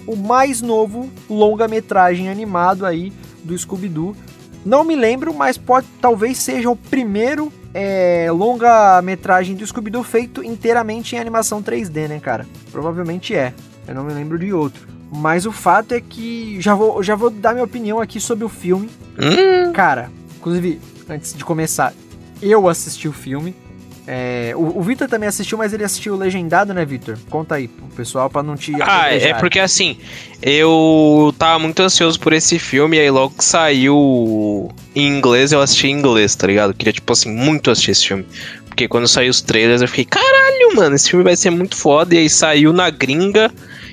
o 0.06 0.16
mais 0.16 0.62
novo 0.62 1.10
longa-metragem 1.28 2.30
animado 2.30 2.86
aí 2.86 3.12
do 3.44 3.56
Scooby-Doo. 3.56 4.16
Não 4.64 4.82
me 4.82 4.96
lembro, 4.96 5.34
mas 5.34 5.58
pode 5.58 5.86
talvez 6.00 6.38
seja 6.38 6.70
o 6.70 6.74
primeiro 6.74 7.52
é, 7.80 8.28
longa-metragem 8.32 9.54
do 9.54 9.64
Scooby-Doo 9.64 10.02
feito 10.02 10.42
inteiramente 10.42 11.14
em 11.14 11.20
animação 11.20 11.62
3D, 11.62 12.08
né, 12.08 12.18
cara? 12.18 12.44
Provavelmente 12.72 13.36
é. 13.36 13.54
Eu 13.86 13.94
não 13.94 14.02
me 14.02 14.12
lembro 14.12 14.36
de 14.36 14.52
outro. 14.52 14.88
Mas 15.12 15.46
o 15.46 15.52
fato 15.52 15.92
é 15.94 16.00
que 16.00 16.60
já 16.60 16.74
vou, 16.74 17.00
já 17.04 17.14
vou 17.14 17.30
dar 17.30 17.52
minha 17.52 17.64
opinião 17.64 18.00
aqui 18.00 18.18
sobre 18.18 18.44
o 18.44 18.48
filme. 18.48 18.90
Hum. 19.16 19.72
Cara, 19.72 20.10
inclusive, 20.36 20.80
antes 21.08 21.32
de 21.34 21.44
começar, 21.44 21.94
eu 22.42 22.68
assisti 22.68 23.06
o 23.06 23.12
filme. 23.12 23.54
É, 24.10 24.54
o, 24.56 24.78
o 24.78 24.82
Vitor 24.82 25.06
também 25.06 25.28
assistiu, 25.28 25.58
mas 25.58 25.74
ele 25.74 25.84
assistiu 25.84 26.16
legendado, 26.16 26.72
né, 26.72 26.82
Vitor? 26.82 27.18
Conta 27.28 27.56
aí 27.56 27.68
pro 27.68 27.86
pessoal 27.88 28.30
pra 28.30 28.42
não 28.42 28.56
te. 28.56 28.72
Ah, 28.80 29.12
é 29.12 29.34
porque 29.34 29.60
assim, 29.60 29.98
eu 30.40 31.34
tava 31.38 31.58
muito 31.58 31.82
ansioso 31.82 32.18
por 32.18 32.32
esse 32.32 32.58
filme, 32.58 32.96
e 32.96 33.00
aí 33.00 33.10
logo 33.10 33.34
que 33.36 33.44
saiu 33.44 34.70
em 34.96 35.06
inglês, 35.06 35.52
eu 35.52 35.60
assisti 35.60 35.88
em 35.88 35.98
inglês, 35.98 36.34
tá 36.34 36.46
ligado? 36.46 36.70
Eu 36.70 36.74
queria, 36.74 36.94
tipo 36.94 37.12
assim, 37.12 37.30
muito 37.30 37.70
assistir 37.70 37.90
esse 37.90 38.06
filme. 38.06 38.24
Porque 38.66 38.88
quando 38.88 39.06
saiu 39.06 39.28
os 39.28 39.42
trailers, 39.42 39.82
eu 39.82 39.88
fiquei, 39.88 40.06
caralho, 40.06 40.74
mano, 40.74 40.96
esse 40.96 41.10
filme 41.10 41.22
vai 41.22 41.36
ser 41.36 41.50
muito 41.50 41.76
foda. 41.76 42.14
E 42.14 42.18
aí 42.18 42.30
saiu 42.30 42.72
na 42.72 42.88
gringa 42.88 43.52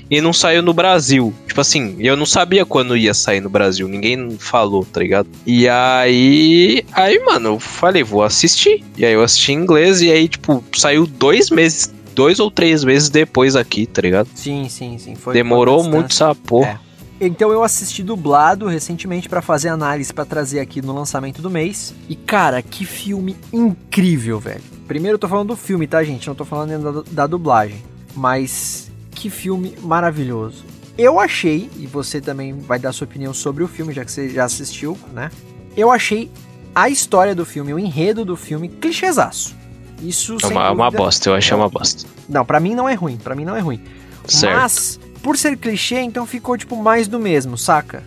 e 0.09 0.21
não 0.21 0.33
saiu 0.33 0.61
no 0.61 0.73
Brasil. 0.73 1.33
Tipo 1.47 1.61
assim, 1.61 1.95
eu 1.99 2.15
não 2.15 2.25
sabia 2.25 2.65
quando 2.65 2.95
ia 2.95 3.13
sair 3.13 3.41
no 3.41 3.49
Brasil, 3.49 3.87
ninguém 3.87 4.37
falou, 4.39 4.85
tá 4.85 4.99
ligado? 4.99 5.27
E 5.45 5.67
aí, 5.67 6.85
aí, 6.91 7.19
mano, 7.19 7.49
eu 7.49 7.59
falei, 7.59 8.03
vou 8.03 8.23
assistir. 8.23 8.83
E 8.97 9.05
aí 9.05 9.13
eu 9.13 9.23
assisti 9.23 9.53
em 9.53 9.55
inglês 9.55 10.01
e 10.01 10.11
aí, 10.11 10.27
tipo, 10.27 10.63
saiu 10.73 11.07
dois 11.07 11.49
meses, 11.49 11.93
dois 12.13 12.39
ou 12.39 12.51
três 12.51 12.83
meses 12.83 13.09
depois 13.09 13.55
aqui, 13.55 13.85
tá 13.85 14.01
ligado? 14.01 14.29
Sim, 14.35 14.67
sim, 14.69 14.97
sim. 14.97 15.15
Foi 15.15 15.33
Demorou 15.33 15.83
muito 15.83 16.11
essa 16.11 16.33
porra. 16.35 16.81
É. 16.81 16.85
Então 17.19 17.49
eu 17.49 17.63
assisti 17.63 18.03
dublado 18.03 18.67
recentemente 18.67 19.29
para 19.29 19.41
fazer 19.41 19.69
análise 19.69 20.13
para 20.13 20.25
trazer 20.25 20.59
aqui 20.59 20.81
no 20.81 20.93
lançamento 20.93 21.41
do 21.41 21.49
mês. 21.49 21.93
E 22.09 22.15
cara, 22.15 22.61
que 22.61 22.85
filme 22.85 23.37
incrível, 23.53 24.37
velho. 24.37 24.61
Primeiro 24.85 25.15
eu 25.15 25.19
tô 25.19 25.27
falando 25.27 25.47
do 25.47 25.55
filme, 25.55 25.87
tá, 25.87 26.03
gente? 26.03 26.27
Não 26.27 26.35
tô 26.35 26.43
falando 26.43 27.03
da, 27.05 27.11
da 27.11 27.27
dublagem. 27.27 27.81
Mas 28.13 28.84
que 29.25 29.29
filme 29.31 29.73
maravilhoso. 29.81 30.63
Eu 30.95 31.19
achei, 31.19 31.67
e 31.77 31.87
você 31.87 32.21
também 32.21 32.53
vai 32.53 32.77
dar 32.77 32.93
sua 32.93 33.05
opinião 33.05 33.33
sobre 33.33 33.63
o 33.63 33.67
filme, 33.67 33.91
já 33.91 34.05
que 34.05 34.11
você 34.11 34.29
já 34.29 34.45
assistiu, 34.45 34.95
né? 35.11 35.31
Eu 35.75 35.91
achei 35.91 36.29
a 36.75 36.89
história 36.89 37.33
do 37.33 37.43
filme, 37.43 37.73
o 37.73 37.79
enredo 37.79 38.23
do 38.23 38.35
filme, 38.35 38.69
clichêzaço. 38.69 39.55
Isso 39.99 40.37
é 40.43 40.45
uma, 40.45 40.69
uma 40.69 40.91
bosta, 40.91 41.29
eu 41.29 41.33
achei 41.33 41.57
uma 41.57 41.67
bosta. 41.67 42.07
Não, 42.29 42.45
para 42.45 42.59
mim 42.59 42.75
não 42.75 42.87
é 42.87 42.93
ruim, 42.93 43.17
para 43.17 43.33
mim 43.33 43.45
não 43.45 43.55
é 43.55 43.59
ruim. 43.59 43.81
Certo. 44.27 44.61
Mas, 44.61 44.99
por 45.23 45.35
ser 45.35 45.57
clichê, 45.57 46.01
então 46.01 46.27
ficou 46.27 46.55
tipo 46.55 46.75
mais 46.75 47.07
do 47.07 47.19
mesmo, 47.19 47.57
saca? 47.57 48.03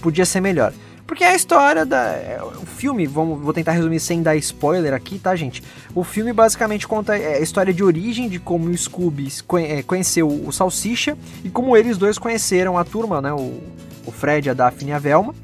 Podia 0.00 0.26
ser 0.26 0.40
melhor. 0.40 0.72
Porque 1.12 1.24
é 1.24 1.32
a 1.32 1.36
história 1.36 1.84
da. 1.84 2.04
É, 2.04 2.40
o 2.42 2.64
filme, 2.64 3.06
vamos, 3.06 3.38
vou 3.38 3.52
tentar 3.52 3.72
resumir 3.72 4.00
sem 4.00 4.22
dar 4.22 4.34
spoiler 4.36 4.94
aqui, 4.94 5.18
tá, 5.18 5.36
gente? 5.36 5.62
O 5.94 6.02
filme 6.02 6.32
basicamente 6.32 6.88
conta 6.88 7.14
é, 7.14 7.34
a 7.34 7.40
história 7.40 7.70
de 7.70 7.84
origem 7.84 8.30
de 8.30 8.38
como 8.38 8.70
o 8.70 8.74
Scooby 8.74 9.28
é, 9.58 9.82
conheceu 9.82 10.26
o 10.26 10.50
Salsicha 10.50 11.14
e 11.44 11.50
como 11.50 11.76
eles 11.76 11.98
dois 11.98 12.16
conheceram 12.16 12.78
a 12.78 12.84
turma, 12.84 13.20
né? 13.20 13.30
O, 13.30 13.60
o 14.06 14.10
Fred, 14.10 14.48
a 14.48 14.54
Daphne 14.54 14.92
e 14.92 14.94
a 14.94 14.98
Velma. 14.98 15.34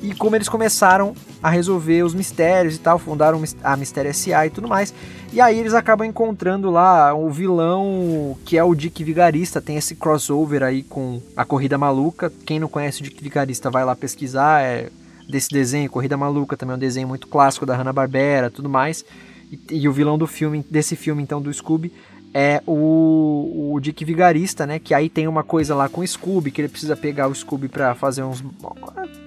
e 0.00 0.14
como 0.14 0.36
eles 0.36 0.48
começaram 0.48 1.12
a 1.42 1.50
resolver 1.50 2.04
os 2.04 2.14
mistérios 2.14 2.76
e 2.76 2.78
tal, 2.78 2.96
fundaram 2.96 3.42
a 3.64 3.76
Mistério 3.76 4.10
S.A. 4.10 4.46
e 4.46 4.50
tudo 4.50 4.68
mais. 4.68 4.94
E 5.32 5.40
aí 5.40 5.58
eles 5.58 5.74
acabam 5.74 6.06
encontrando 6.06 6.70
lá 6.70 7.12
o 7.12 7.28
vilão 7.30 8.38
que 8.44 8.56
é 8.56 8.62
o 8.62 8.76
Dick 8.76 9.02
Vigarista, 9.02 9.60
tem 9.60 9.76
esse 9.76 9.96
crossover 9.96 10.62
aí 10.62 10.84
com 10.84 11.20
a 11.36 11.44
Corrida 11.44 11.76
Maluca. 11.76 12.32
Quem 12.46 12.60
não 12.60 12.68
conhece 12.68 13.00
o 13.00 13.02
Dick 13.02 13.20
Vigarista 13.20 13.68
vai 13.72 13.84
lá 13.84 13.96
pesquisar, 13.96 14.62
é 14.62 14.88
desse 15.28 15.50
desenho, 15.50 15.90
Corrida 15.90 16.16
Maluca, 16.16 16.56
também 16.56 16.74
é 16.74 16.76
um 16.76 16.80
desenho 16.80 17.08
muito 17.08 17.26
clássico 17.26 17.66
da 17.66 17.76
Hanna-Barbera, 17.76 18.50
tudo 18.50 18.68
mais. 18.68 19.04
E, 19.50 19.58
e, 19.70 19.88
o 19.88 19.92
vilão 19.92 20.18
do 20.18 20.26
filme, 20.26 20.64
desse 20.68 20.96
filme 20.96 21.22
então 21.22 21.40
do 21.40 21.52
Scooby, 21.52 21.92
é 22.34 22.62
o, 22.66 23.72
o 23.72 23.80
Dick 23.80 24.04
Vigarista, 24.04 24.66
né? 24.66 24.78
Que 24.78 24.92
aí 24.92 25.08
tem 25.08 25.26
uma 25.26 25.42
coisa 25.42 25.74
lá 25.74 25.88
com 25.88 26.02
o 26.02 26.06
Scooby, 26.06 26.50
que 26.50 26.60
ele 26.60 26.68
precisa 26.68 26.94
pegar 26.96 27.28
o 27.28 27.34
Scooby 27.34 27.68
para 27.68 27.94
fazer 27.94 28.22
uns. 28.22 28.44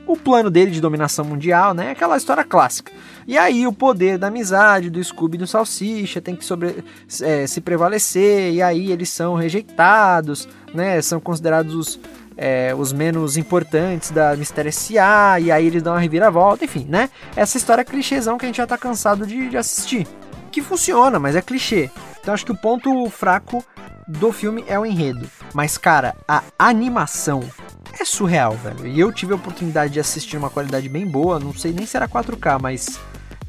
O 0.05 0.15
plano 0.17 0.49
dele 0.49 0.71
de 0.71 0.81
dominação 0.81 1.25
mundial, 1.25 1.73
né? 1.73 1.91
Aquela 1.91 2.17
história 2.17 2.43
clássica. 2.43 2.91
E 3.27 3.37
aí 3.37 3.65
o 3.65 3.73
poder 3.73 4.17
da 4.17 4.27
amizade 4.27 4.89
do 4.89 5.03
Scooby 5.03 5.37
e 5.37 5.39
do 5.39 5.47
Salsicha 5.47 6.21
tem 6.21 6.35
que 6.35 6.45
sobre, 6.45 6.83
é, 7.21 7.47
se 7.47 7.61
prevalecer, 7.61 8.53
e 8.53 8.61
aí 8.61 8.91
eles 8.91 9.09
são 9.09 9.35
rejeitados, 9.35 10.47
né? 10.73 11.01
São 11.01 11.19
considerados 11.19 11.73
os, 11.73 11.99
é, 12.41 12.73
os 12.73 12.93
menos 12.93 13.35
importantes 13.35 14.11
da 14.11 14.33
Mistério 14.37 14.69
S.A. 14.69 15.41
E 15.41 15.51
aí 15.51 15.67
eles 15.67 15.83
dão 15.83 15.93
uma 15.93 15.99
reviravolta, 15.99 16.63
enfim, 16.63 16.85
né? 16.87 17.09
Essa 17.35 17.57
história 17.57 17.83
clichêzão 17.83 18.37
que 18.37 18.45
a 18.45 18.47
gente 18.47 18.57
já 18.57 18.65
tá 18.65 18.77
cansado 18.77 19.27
de, 19.27 19.49
de 19.49 19.57
assistir. 19.57 20.07
Que 20.49 20.61
funciona, 20.61 21.19
mas 21.19 21.35
é 21.35 21.41
clichê. 21.41 21.91
Então 22.21 22.33
acho 22.33 22.45
que 22.45 22.53
o 22.53 22.57
ponto 22.57 23.09
fraco 23.09 23.63
do 24.07 24.31
filme 24.31 24.63
é 24.67 24.79
o 24.79 24.85
enredo. 24.85 25.29
Mas, 25.53 25.77
cara, 25.77 26.15
a 26.27 26.41
animação 26.57 27.43
é 27.99 28.05
surreal, 28.05 28.53
velho. 28.53 28.87
E 28.87 28.97
eu 28.97 29.11
tive 29.11 29.33
a 29.33 29.35
oportunidade 29.35 29.93
de 29.93 29.99
assistir 29.99 30.37
uma 30.37 30.49
qualidade 30.49 30.87
bem 30.87 31.05
boa, 31.05 31.39
não 31.39 31.53
sei 31.53 31.73
nem 31.73 31.85
se 31.85 31.97
era 31.97 32.07
4K, 32.07 32.59
mas 32.61 32.99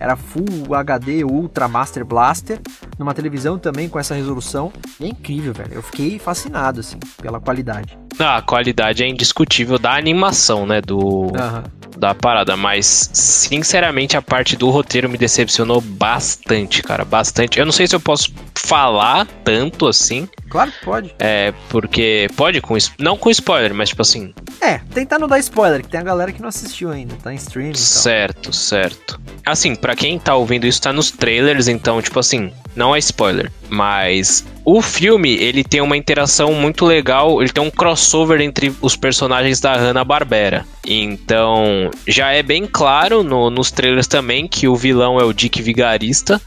era 0.01 0.17
Full 0.17 0.75
HD 0.75 1.23
Ultra 1.23 1.69
Master 1.69 2.05
Blaster, 2.05 2.59
numa 2.99 3.13
televisão 3.13 3.59
também 3.59 3.89
com 3.89 3.99
essa 3.99 4.15
resolução. 4.15 4.73
E 4.99 5.05
é 5.05 5.09
incrível, 5.09 5.53
velho. 5.53 5.75
Eu 5.75 5.83
fiquei 5.83 6.19
fascinado, 6.19 6.81
assim, 6.81 6.99
pela 7.21 7.39
qualidade. 7.39 7.99
Ah, 8.19 8.39
a 8.39 8.43
qualidade 8.43 9.05
é 9.05 9.09
indiscutível 9.09 9.79
da 9.79 9.95
animação, 9.95 10.67
né? 10.67 10.81
Do. 10.81 10.99
Uhum 10.99 11.81
da 12.01 12.15
parada, 12.15 12.57
mas 12.57 13.11
sinceramente 13.13 14.17
a 14.17 14.23
parte 14.23 14.57
do 14.57 14.71
roteiro 14.71 15.09
me 15.09 15.19
decepcionou 15.19 15.83
bastante, 15.83 16.83
cara, 16.83 17.05
bastante. 17.05 17.59
Eu 17.59 17.67
não 17.67 17.73
sei 17.73 17.87
se 17.87 17.95
eu 17.95 18.01
posso 18.01 18.33
falar 18.55 19.27
tanto 19.45 19.87
assim. 19.87 20.27
Claro 20.51 20.73
que 20.73 20.85
pode. 20.85 21.15
É, 21.19 21.55
porque 21.69 22.27
pode 22.37 22.61
com 22.61 22.77
não 22.99 23.17
com 23.17 23.31
spoiler, 23.31 23.73
mas 23.73 23.91
tipo 23.91 24.03
assim. 24.03 24.35
É, 24.61 24.79
tentar 24.93 25.19
não 25.19 25.29
dar 25.29 25.39
spoiler, 25.39 25.81
que 25.81 25.89
tem 25.89 26.01
a 26.01 26.03
galera 26.03 26.33
que 26.33 26.43
não 26.43 26.49
assistiu 26.49 26.91
ainda, 26.91 27.15
tá 27.23 27.33
em 27.33 27.37
streaming. 27.37 27.75
Certo, 27.75 28.53
certo. 28.53 29.21
Assim, 29.47 29.77
para 29.77 29.95
quem 29.95 30.19
tá 30.19 30.35
ouvindo 30.35 30.67
isso 30.67 30.83
tá 30.83 30.93
nos 30.93 31.13
trailers, 31.13 31.69
então 31.69 32.03
tipo 32.03 32.19
assim, 32.19 32.53
não 32.75 32.95
é 32.95 32.99
spoiler, 32.99 33.51
mas 33.69 34.45
o 34.65 34.83
filme, 34.83 35.35
ele 35.35 35.65
tem 35.65 35.81
uma 35.81 35.97
interação 35.97 36.53
muito 36.53 36.85
legal, 36.85 37.41
ele 37.41 37.53
tem 37.53 37.63
um 37.63 37.71
crossover 37.71 38.41
entre 38.41 38.75
os 38.81 38.97
personagens 38.97 39.61
da 39.61 39.75
Hanna-Barbera. 39.77 40.67
Então, 40.87 41.91
já 42.07 42.33
é 42.33 42.43
bem 42.43 42.67
claro 42.67 43.23
no, 43.23 43.51
nos 43.51 43.71
trailers 43.71 44.07
também 44.07 44.47
que 44.47 44.69
o 44.69 44.77
vilão 44.77 45.19
é 45.19 45.25
o 45.25 45.33
Dick 45.33 45.63
Vigarista 45.63 46.41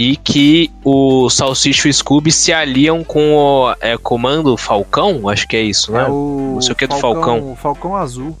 e 0.00 0.16
que 0.16 0.70
o 0.82 1.28
Salsicha 1.28 1.86
e 1.86 1.90
o 1.90 1.92
Scooby 1.92 2.32
se 2.32 2.54
aliam 2.54 3.04
com 3.04 3.34
o 3.36 3.74
é, 3.82 3.98
Comando 3.98 4.56
Falcão, 4.56 5.28
acho 5.28 5.46
que 5.46 5.54
é 5.54 5.60
isso, 5.60 5.92
né? 5.92 6.04
É 6.04 6.08
o 6.08 6.52
Não 6.54 6.62
sei 6.62 6.72
o 6.72 6.74
que 6.74 6.86
do 6.86 6.96
Falcão. 6.96 7.54
Falcão 7.54 7.94
Azul. 7.94 8.34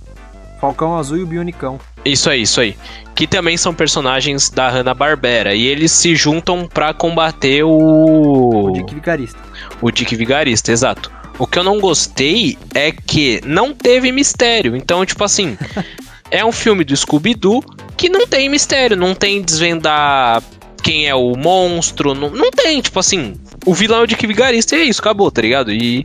Falcão 0.58 0.96
Azul 0.96 1.18
e 1.18 1.22
o 1.22 1.26
Bionicão. 1.26 1.78
Isso 2.02 2.30
aí, 2.30 2.40
isso 2.40 2.62
aí. 2.62 2.74
Que 3.14 3.26
também 3.26 3.58
são 3.58 3.74
personagens 3.74 4.48
da 4.48 4.70
Hanna-Barbera. 4.70 5.54
E 5.54 5.66
eles 5.66 5.92
se 5.92 6.16
juntam 6.16 6.66
para 6.66 6.94
combater 6.94 7.62
o. 7.62 8.68
O 8.68 8.72
Dick 8.72 8.94
Vigarista. 8.94 9.38
O 9.82 9.90
Dick 9.90 10.16
Vigarista, 10.16 10.72
exato. 10.72 11.12
O 11.38 11.46
que 11.46 11.58
eu 11.58 11.64
não 11.64 11.78
gostei 11.78 12.56
é 12.74 12.90
que 12.90 13.42
não 13.44 13.74
teve 13.74 14.10
mistério. 14.12 14.74
Então, 14.74 15.04
tipo 15.04 15.22
assim, 15.24 15.58
é 16.30 16.42
um 16.42 16.52
filme 16.52 16.84
do 16.84 16.96
Scooby-Doo 16.96 17.62
que 17.98 18.08
não 18.08 18.26
tem 18.26 18.48
mistério, 18.48 18.96
não 18.96 19.14
tem 19.14 19.42
desvendar 19.42 20.42
quem 20.80 21.08
é 21.08 21.14
o 21.14 21.36
monstro, 21.36 22.14
não, 22.14 22.30
não 22.30 22.50
tem, 22.50 22.80
tipo 22.80 22.98
assim, 22.98 23.34
o 23.66 23.74
vilão 23.74 24.02
é 24.02 24.06
Dick 24.06 24.26
Vigarista 24.26 24.76
e 24.76 24.80
é 24.80 24.84
isso, 24.84 25.00
acabou, 25.00 25.30
tá 25.30 25.42
ligado? 25.42 25.72
E 25.72 26.04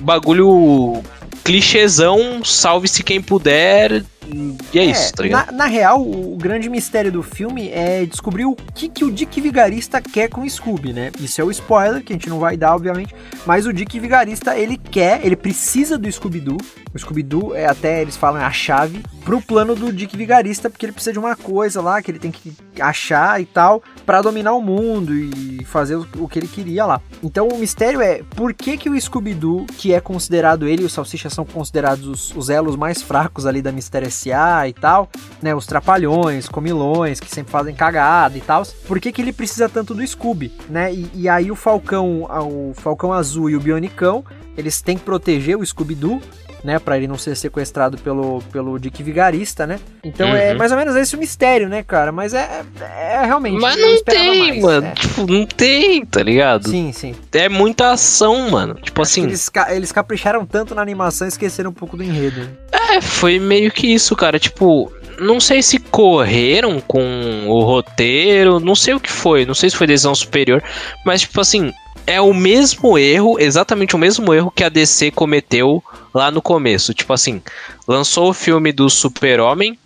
bagulho 0.00 1.02
clichêzão, 1.44 2.42
salve-se 2.44 3.02
quem 3.02 3.20
puder, 3.20 4.02
e 4.32 4.78
é, 4.78 4.82
é, 4.82 4.84
isso, 4.86 5.12
tá 5.12 5.22
ligado? 5.22 5.46
Na, 5.46 5.52
na, 5.52 5.64
real, 5.66 6.00
o 6.00 6.36
grande 6.36 6.68
mistério 6.68 7.12
do 7.12 7.22
filme 7.22 7.68
é 7.70 8.04
descobrir 8.04 8.44
o 8.44 8.56
que, 8.74 8.88
que 8.88 9.04
o 9.04 9.10
Dick 9.10 9.40
Vigarista 9.40 10.00
quer 10.00 10.28
com 10.28 10.42
o 10.42 10.50
Scooby, 10.50 10.92
né? 10.92 11.10
Isso 11.20 11.40
é 11.40 11.44
o 11.44 11.50
spoiler, 11.50 12.02
que 12.02 12.12
a 12.12 12.16
gente 12.16 12.28
não 12.28 12.38
vai 12.38 12.56
dar, 12.56 12.74
obviamente. 12.74 13.14
Mas 13.46 13.66
o 13.66 13.72
Dick 13.72 13.98
Vigarista, 13.98 14.56
ele 14.56 14.76
quer, 14.76 15.24
ele 15.24 15.36
precisa 15.36 15.98
do 15.98 16.10
Scooby-Doo. 16.10 16.58
O 16.94 16.98
Scooby-Doo, 16.98 17.54
é, 17.54 17.66
até 17.66 18.00
eles 18.02 18.16
falam, 18.16 18.40
é 18.40 18.44
a 18.44 18.52
chave 18.52 19.02
pro 19.24 19.40
plano 19.40 19.74
do 19.74 19.92
Dick 19.92 20.16
Vigarista, 20.16 20.68
porque 20.68 20.86
ele 20.86 20.92
precisa 20.92 21.12
de 21.12 21.18
uma 21.18 21.34
coisa 21.34 21.80
lá 21.80 22.00
que 22.02 22.10
ele 22.10 22.18
tem 22.18 22.30
que 22.30 22.52
achar 22.80 23.40
e 23.40 23.46
tal, 23.46 23.82
para 24.04 24.22
dominar 24.22 24.52
o 24.52 24.60
mundo 24.60 25.14
e 25.14 25.64
fazer 25.64 25.96
o, 25.96 26.06
o, 26.18 26.28
que 26.28 26.38
ele 26.38 26.46
queria 26.46 26.84
lá. 26.84 27.00
Então 27.22 27.48
o 27.48 27.58
mistério 27.58 28.00
é 28.00 28.22
por 28.36 28.52
que, 28.52 28.76
que 28.76 28.90
o 28.90 29.00
Scooby-Doo, 29.00 29.66
que 29.78 29.92
é 29.92 30.00
considerado 30.00 30.68
ele 30.68 30.82
e 30.82 30.84
o 30.84 30.90
Salsicha 30.90 31.30
são 31.30 31.44
considerados 31.44 32.06
os, 32.06 32.36
os 32.36 32.50
elos 32.50 32.76
mais 32.76 33.02
fracos 33.02 33.46
ali 33.46 33.62
da 33.62 33.72
Mistério 33.72 34.06
SA 34.14 34.68
e 34.68 34.72
tal, 34.72 35.08
né? 35.42 35.54
Os 35.54 35.66
trapalhões, 35.66 36.48
comilões, 36.48 37.20
que 37.20 37.30
sempre 37.30 37.52
fazem 37.52 37.74
cagada 37.74 38.38
e 38.38 38.40
tal. 38.40 38.62
Por 38.86 39.00
que, 39.00 39.12
que 39.12 39.20
ele 39.20 39.32
precisa 39.32 39.68
tanto 39.68 39.94
do 39.94 40.06
Scooby, 40.06 40.52
né? 40.68 40.92
E, 40.92 41.10
e 41.14 41.28
aí 41.28 41.50
o 41.50 41.56
Falcão, 41.56 42.22
o 42.22 42.72
Falcão 42.74 43.12
Azul 43.12 43.50
e 43.50 43.56
o 43.56 43.60
Bionicão, 43.60 44.24
eles 44.56 44.80
têm 44.80 44.96
que 44.96 45.04
proteger 45.04 45.58
o 45.58 45.66
Scooby-Doo, 45.66 46.20
né, 46.64 46.78
para 46.78 46.96
ele 46.96 47.06
não 47.06 47.18
ser 47.18 47.36
sequestrado 47.36 47.98
pelo, 47.98 48.42
pelo 48.50 48.78
Dick 48.78 49.02
Vigarista, 49.02 49.66
né? 49.66 49.78
Então 50.02 50.28
é 50.28 50.30
uhum. 50.30 50.36
é 50.36 50.54
mais 50.54 50.72
ou 50.72 50.78
menos 50.78 50.96
esse 50.96 51.14
o 51.14 51.18
mistério, 51.18 51.68
né, 51.68 51.82
cara? 51.82 52.10
Mas 52.10 52.32
é, 52.32 52.62
é, 52.80 53.16
é 53.16 53.26
realmente. 53.26 53.60
Mas 53.60 53.76
não 53.76 54.02
tem, 54.02 54.38
mais, 54.38 54.62
mano. 54.62 54.80
Né? 54.80 54.94
Tipo, 54.96 55.26
não 55.30 55.46
tem, 55.46 56.06
tá 56.06 56.22
ligado? 56.22 56.70
Sim, 56.70 56.90
sim. 56.92 57.14
É 57.32 57.48
muita 57.50 57.92
ação, 57.92 58.50
mano. 58.50 58.74
Tipo 58.74 59.02
Acho 59.02 59.10
assim. 59.10 59.22
Eles, 59.24 59.50
eles 59.68 59.92
capricharam 59.92 60.46
tanto 60.46 60.74
na 60.74 60.80
animação 60.80 61.26
e 61.26 61.28
esqueceram 61.28 61.70
um 61.70 61.74
pouco 61.74 61.96
do 61.96 62.02
enredo. 62.02 62.48
É, 62.72 63.00
foi 63.00 63.38
meio 63.38 63.70
que 63.70 63.92
isso, 63.92 64.16
cara. 64.16 64.38
Tipo, 64.38 64.90
não 65.20 65.38
sei 65.38 65.62
se 65.62 65.78
correram 65.78 66.80
com 66.80 67.46
o 67.46 67.60
roteiro, 67.60 68.58
não 68.58 68.74
sei 68.74 68.94
o 68.94 69.00
que 69.00 69.10
foi, 69.10 69.44
não 69.44 69.54
sei 69.54 69.68
se 69.68 69.76
foi 69.76 69.86
decisão 69.86 70.14
superior, 70.14 70.62
mas 71.04 71.20
tipo 71.22 71.40
assim, 71.40 71.72
é 72.06 72.20
o 72.20 72.34
mesmo 72.34 72.98
erro, 72.98 73.38
exatamente 73.38 73.94
o 73.94 73.98
mesmo 73.98 74.32
erro 74.32 74.50
que 74.50 74.64
a 74.64 74.68
DC 74.68 75.10
cometeu 75.10 75.82
lá 76.14 76.30
no 76.30 76.40
começo. 76.40 76.94
Tipo 76.94 77.12
assim, 77.12 77.42
lançou 77.86 78.30
o 78.30 78.34
filme 78.34 78.72
do 78.72 78.88
Super-Homem 78.88 79.78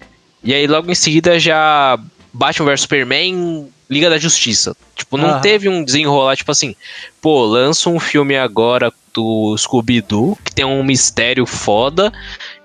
e 0.45 0.55
aí 0.55 0.67
logo 0.67 0.91
em 0.91 0.95
seguida 0.95 1.39
já 1.41 1.99
Batman 2.33 2.67
vs 2.67 2.83
Superman, 2.83 3.69
Liga 3.91 4.11
da 4.11 4.19
Justiça. 4.19 4.77
Tipo, 4.95 5.17
não 5.17 5.35
uhum. 5.35 5.41
teve 5.41 5.69
um 5.69 5.83
desenrolar, 5.83 6.37
tipo 6.37 6.53
assim, 6.53 6.77
pô, 7.21 7.45
lança 7.45 7.89
um 7.89 7.99
filme 7.99 8.37
agora 8.37 8.93
do 9.15 9.57
Scooby-Doo, 9.57 10.39
que 10.45 10.55
tem 10.55 10.65
um 10.65 10.85
mistério 10.85 11.47
foda, 11.47 12.13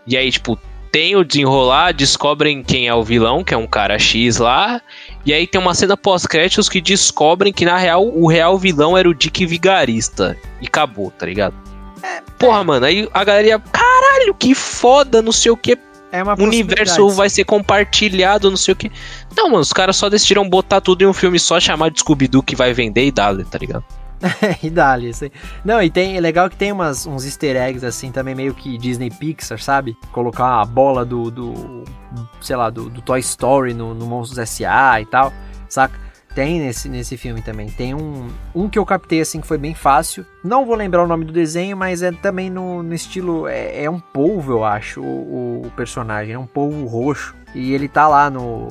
e 0.06 0.18
aí, 0.18 0.30
tipo, 0.30 0.60
tem 0.92 1.16
o 1.16 1.24
desenrolar, 1.24 1.92
descobrem 1.92 2.62
quem 2.62 2.88
é 2.88 2.94
o 2.94 3.04
vilão, 3.04 3.44
que 3.44 3.54
é 3.54 3.58
um 3.58 3.66
cara 3.66 3.98
X 3.98 4.38
lá. 4.38 4.80
E 5.26 5.34
aí 5.34 5.48
tem 5.48 5.60
uma 5.60 5.74
cena 5.74 5.98
pós-créditos 5.98 6.70
que 6.70 6.80
descobrem 6.80 7.52
que 7.52 7.66
na 7.66 7.78
real 7.78 8.06
o 8.06 8.28
real 8.28 8.60
vilão 8.60 8.96
era 8.96 9.10
o 9.10 9.14
Dick 9.14 9.44
Vigarista. 9.44 10.38
E 10.62 10.68
acabou, 10.68 11.10
tá 11.10 11.26
ligado? 11.26 11.56
É, 12.04 12.22
Porra, 12.38 12.60
é. 12.60 12.64
mano, 12.64 12.86
aí 12.86 13.10
a 13.14 13.24
galera 13.24 13.48
ia, 13.48 13.60
caralho, 13.60 14.34
que 14.34 14.54
foda, 14.54 15.22
não 15.22 15.32
sei 15.32 15.52
o 15.52 15.58
que. 15.58 15.78
É 16.12 16.22
uma 16.22 16.36
o 16.36 16.44
universo 16.44 17.10
vai 17.10 17.28
ser 17.28 17.44
compartilhado, 17.44 18.50
não 18.50 18.58
sei 18.58 18.74
o 18.74 18.76
que. 18.76 18.92
Não, 19.36 19.48
mano, 19.50 19.62
os 19.62 19.74
caras 19.74 19.96
só 19.96 20.10
decidiram 20.10 20.48
botar 20.48 20.80
tudo 20.80 21.02
em 21.02 21.08
um 21.08 21.14
filme 21.14 21.40
só, 21.40 21.60
chamar 21.60 21.90
de 21.90 22.02
Scooby-Doo 22.02 22.44
que 22.44 22.56
vai 22.56 22.72
vender 22.72 23.08
e 23.08 23.12
dá, 23.12 23.34
tá 23.46 23.58
ligado? 23.58 23.84
e 24.62 24.70
dali, 24.70 25.10
isso 25.10 25.26
aí. 25.26 25.32
Não, 25.66 25.82
e 25.82 25.90
tem, 25.90 26.16
é 26.16 26.20
legal 26.20 26.50
que 26.50 26.56
tem 26.56 26.72
umas, 26.72 27.06
uns 27.06 27.26
easter 27.26 27.56
eggs 27.56 27.86
assim, 27.86 28.12
também 28.12 28.36
meio 28.36 28.54
que 28.54 28.78
Disney 28.78 29.10
Pixar, 29.10 29.60
sabe? 29.60 29.98
Colocar 30.12 30.62
a 30.62 30.66
bola 30.66 31.04
do, 31.04 31.32
do 31.32 31.84
sei 32.42 32.56
lá, 32.56 32.70
do, 32.70 32.90
do 32.90 33.02
Toy 33.02 33.20
Story 33.20 33.74
no, 33.74 33.94
no 33.94 34.06
Monstros 34.06 34.38
S.A. 34.38 35.02
e 35.02 35.06
tal, 35.06 35.34
saca? 35.68 36.00
Tem 36.36 36.60
nesse, 36.60 36.90
nesse 36.90 37.16
filme 37.16 37.42
também. 37.42 37.70
Tem 37.70 37.94
um, 37.94 38.28
um 38.56 38.68
que 38.68 38.80
eu 38.80 38.86
captei 38.86 39.22
assim 39.22 39.40
que 39.40 39.48
foi 39.48 39.58
bem 39.58 39.76
fácil. 39.76 40.26
Não 40.44 40.66
vou 40.66 40.76
lembrar 40.76 41.04
o 41.04 41.08
nome 41.08 41.26
do 41.26 41.32
desenho, 41.32 41.78
mas 41.78 42.02
é 42.02 42.12
também 42.12 42.50
no, 42.50 42.82
no 42.82 42.94
estilo. 42.94 43.48
É, 43.48 43.84
é 43.84 43.90
um 43.90 44.00
polvo, 44.00 44.52
eu 44.52 44.66
acho, 44.66 45.02
o, 45.02 45.62
o, 45.66 45.72
personagem. 45.72 46.34
É 46.34 46.40
um 46.40 46.48
polvo 46.48 46.86
roxo. 46.88 47.36
E 47.54 47.74
ele 47.74 47.88
tá 47.88 48.08
lá 48.08 48.30
no. 48.32 48.68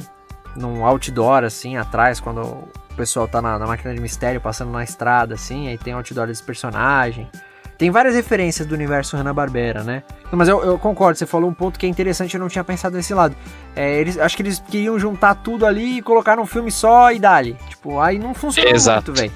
num 0.57 0.85
outdoor, 0.85 1.45
assim, 1.45 1.77
atrás, 1.77 2.19
quando 2.19 2.41
o 2.41 2.69
pessoal 2.97 3.29
tá 3.29 3.41
na, 3.41 3.59
na, 3.59 3.67
máquina 3.67 3.95
de 3.95 4.01
mistério 4.01 4.41
passando 4.41 4.73
na 4.73 4.83
estrada, 4.83 5.35
assim, 5.35 5.69
aí 5.69 5.79
tem 5.79 5.95
o 5.95 5.99
outdoor 5.99 6.27
desse 6.27 6.43
personagem. 6.43 7.31
Tem 7.79 7.91
várias 7.91 8.15
referências 8.15 8.67
do 8.67 8.75
universo 8.75 9.17
Hanna-Barbera, 9.17 9.83
né? 9.83 10.03
Mas 10.31 10.49
eu, 10.49 10.63
eu, 10.63 10.79
concordo, 10.79 11.19
você 11.19 11.27
falou 11.27 11.51
um 11.51 11.55
ponto 11.55 11.79
que 11.79 11.87
é 11.87 11.89
interessante, 11.89 12.35
eu 12.35 12.41
não 12.41 12.49
tinha 12.49 12.63
pensado 12.63 12.97
nesse 12.97 13.13
lado. 13.13 13.35
É, 13.75 14.01
eles, 14.01 14.19
acho 14.19 14.37
que 14.37 14.43
eles 14.43 14.59
queriam 14.61 14.99
juntar 14.99 15.35
tudo 15.37 15.67
ali 15.67 15.99
e 15.99 16.03
colocar 16.03 16.37
num 16.37 16.47
filme 16.47 16.71
só 16.71 17.11
e 17.11 17.19
dali. 17.19 17.57
Tipo, 17.69 17.99
aí 18.01 18.19
não 18.19 18.35
funcionou 18.35 18.73
Exato. 18.73 19.11
muito, 19.11 19.21
velho. 19.21 19.33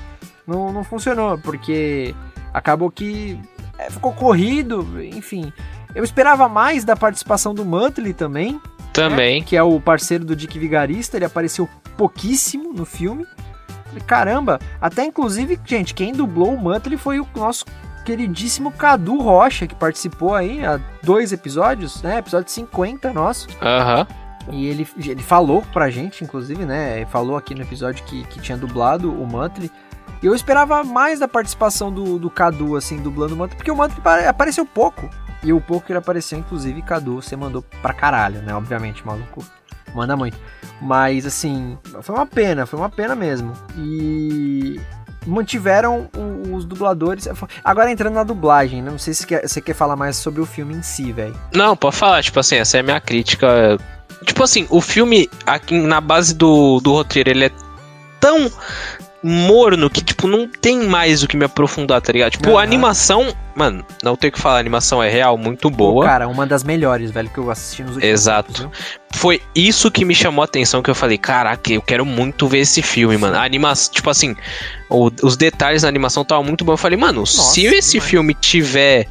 Não, 0.47 0.73
não 0.73 0.85
funcionou, 0.85 1.39
porque 1.39 2.15
acabou 2.55 2.91
que 2.91 3.39
é, 3.79 3.91
ficou 3.91 4.13
corrido, 4.13 4.87
enfim. 5.03 5.53
Eu 5.95 6.05
esperava 6.05 6.49
mais 6.49 6.85
da 6.85 6.95
participação 6.95 7.55
do 7.55 7.65
Mantley 7.65 8.13
também. 8.13 8.61
Também. 8.93 9.41
Né? 9.41 9.47
Que 9.47 9.57
é 9.57 9.63
o 9.63 9.81
parceiro 9.81 10.25
do 10.25 10.37
Dick 10.37 10.59
Vigarista, 10.59 11.17
ele 11.17 11.25
apareceu 11.25 11.69
pouquíssimo 11.97 12.73
no 12.73 12.85
filme. 12.85 13.27
Caramba, 14.07 14.61
até 14.81 15.05
inclusive, 15.05 15.59
gente, 15.65 15.95
quem 15.95 16.13
dublou 16.13 16.55
o 16.55 16.63
Mantley 16.63 16.99
foi 16.99 17.19
o 17.19 17.27
nosso 17.35 17.65
queridíssimo 18.07 18.71
Cadu 18.71 19.19
Rocha, 19.19 19.67
que 19.67 19.75
participou 19.75 20.33
aí 20.33 20.65
há 20.65 20.81
dois 21.03 21.33
episódios, 21.33 22.01
né? 22.03 22.19
Episódio 22.19 22.51
50 22.53 23.13
nosso. 23.13 23.49
Aham. 23.61 24.07
Uhum. 24.49 24.55
E 24.55 24.67
ele, 24.69 24.87
ele 25.05 25.23
falou 25.25 25.61
pra 25.73 25.91
gente, 25.91 26.23
inclusive, 26.23 26.65
né? 26.65 27.05
Falou 27.07 27.37
aqui 27.37 27.53
no 27.53 27.63
episódio 27.63 28.05
que, 28.05 28.23
que 28.27 28.41
tinha 28.41 28.57
dublado 28.57 29.13
o 29.13 29.27
Mantley. 29.27 29.69
E 30.23 30.27
eu 30.27 30.37
esperava 30.37 30.85
mais 30.85 31.19
da 31.19 31.27
participação 31.27 31.93
do, 31.93 32.17
do 32.17 32.31
Cadu, 32.31 32.77
assim, 32.77 32.97
dublando 32.99 33.35
o 33.35 33.37
Mantley, 33.37 33.57
porque 33.57 33.73
o 33.73 33.77
Mantley 33.77 34.25
apareceu 34.29 34.65
pouco. 34.65 35.11
E 35.43 35.53
o 35.53 35.61
pouco 35.61 35.87
que 35.87 35.93
ele 35.93 35.99
apareceu, 35.99 36.39
inclusive, 36.39 36.81
Cadu, 36.83 37.21
você 37.21 37.35
mandou 37.35 37.63
pra 37.83 37.93
caralho, 37.93 38.41
né? 38.43 38.55
Obviamente, 38.55 39.05
maluco. 39.05 39.45
Manda 39.93 40.17
muito. 40.17 40.39
Mas, 40.81 41.27
assim, 41.27 41.77
foi 42.03 42.15
uma 42.15 42.27
pena, 42.27 42.67
foi 42.67 42.79
uma 42.79 42.89
pena 42.89 43.17
mesmo. 43.17 43.53
E 43.77 44.81
mantiveram 45.27 46.09
os 46.53 46.65
dubladores. 46.65 47.29
Agora 47.65 47.91
entrando 47.91 48.15
na 48.15 48.25
dublagem, 48.25 48.83
né? 48.83 48.91
não 48.91 48.99
sei 48.99 49.13
se 49.15 49.27
você 49.27 49.61
quer 49.61 49.75
falar 49.75 49.97
mais 49.97 50.17
sobre 50.17 50.41
o 50.41 50.47
filme 50.47 50.75
em 50.75 50.83
si, 50.83 51.13
velho. 51.13 51.35
Não, 51.53 51.77
pode 51.77 51.97
falar, 51.97 52.23
tipo 52.23 52.39
assim, 52.39 52.57
essa 52.57 52.77
é 52.77 52.81
a 52.81 52.83
minha 52.83 53.01
crítica. 53.01 53.79
Tipo 54.25 54.43
assim, 54.43 54.67
o 54.71 54.81
filme, 54.81 55.29
aqui 55.45 55.79
na 55.79 56.01
base 56.01 56.35
do, 56.35 56.81
do 56.81 56.93
roteiro, 56.93 57.31
ele 57.31 57.47
é 57.47 57.51
tão 58.21 58.51
morno 59.27 59.91
que, 59.91 60.03
tipo, 60.03 60.29
não 60.29 60.47
tem 60.47 60.87
mais 60.87 61.23
o 61.23 61.29
que 61.29 61.37
me 61.37 61.45
aprofundar, 61.45 62.01
tá 62.01 62.13
ligado? 62.13 62.33
Tipo, 62.33 62.51
uhum. 62.51 62.59
a 62.59 62.63
animação, 62.63 63.35
mano, 63.55 63.85
não 64.03 64.15
tem 64.15 64.29
o 64.29 64.33
que 64.33 64.41
falar, 64.41 64.57
a 64.57 64.61
animação 64.61 65.03
é 65.03 65.11
real, 65.11 65.37
muito 65.37 65.69
boa. 65.69 66.05
Pô, 66.05 66.09
cara, 66.09 66.29
uma 66.29 66.47
das 66.47 66.63
melhores, 66.63 67.11
velho, 67.11 67.29
que 67.29 67.39
eu 67.39 67.51
assisti 67.51 67.83
nos 67.83 67.97
últimos 67.97 68.13
Exato. 68.13 68.63
Anos, 68.63 68.77
Foi 69.15 69.43
isso 69.55 69.91
que 69.91 70.05
me 70.05 70.15
chamou 70.15 70.43
a 70.43 70.45
atenção, 70.45 70.83
que 70.83 70.91
eu 70.91 70.95
falei, 70.95 71.19
caraca, 71.19 71.73
eu 71.73 71.83
quero 71.83 72.07
muito 72.07 72.47
ver 72.47 72.61
esse 72.61 72.83
filme, 72.83 73.17
mano. 73.19 73.37
A 73.37 73.43
animação, 73.43 73.93
tipo 73.93 74.09
assim, 74.09 74.37
o, 74.89 75.11
os 75.23 75.37
detalhes 75.37 75.83
da 75.83 75.89
animação 75.89 76.23
estavam 76.23 76.45
muito 76.45 76.65
bons. 76.65 76.75
Eu 76.75 76.79
falei, 76.79 76.99
mano, 76.99 77.21
Nossa, 77.21 77.53
se 77.53 77.67
esse 77.67 77.99
filme 78.01 78.33
tiver 78.35 79.09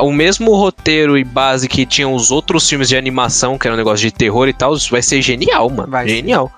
o 0.00 0.10
mesmo 0.10 0.54
roteiro 0.56 1.16
e 1.18 1.24
base 1.24 1.68
que 1.68 1.86
tinham 1.86 2.14
os 2.14 2.30
outros 2.30 2.68
filmes 2.68 2.88
de 2.88 2.96
animação, 2.96 3.58
que 3.58 3.66
era 3.66 3.74
um 3.74 3.78
negócio 3.78 4.04
de 4.04 4.10
terror 4.10 4.48
e 4.48 4.52
tal, 4.52 4.76
vai 4.90 5.02
ser 5.02 5.22
genial, 5.22 5.68
mano. 5.70 5.90
Vai 5.90 6.08
genial. 6.08 6.50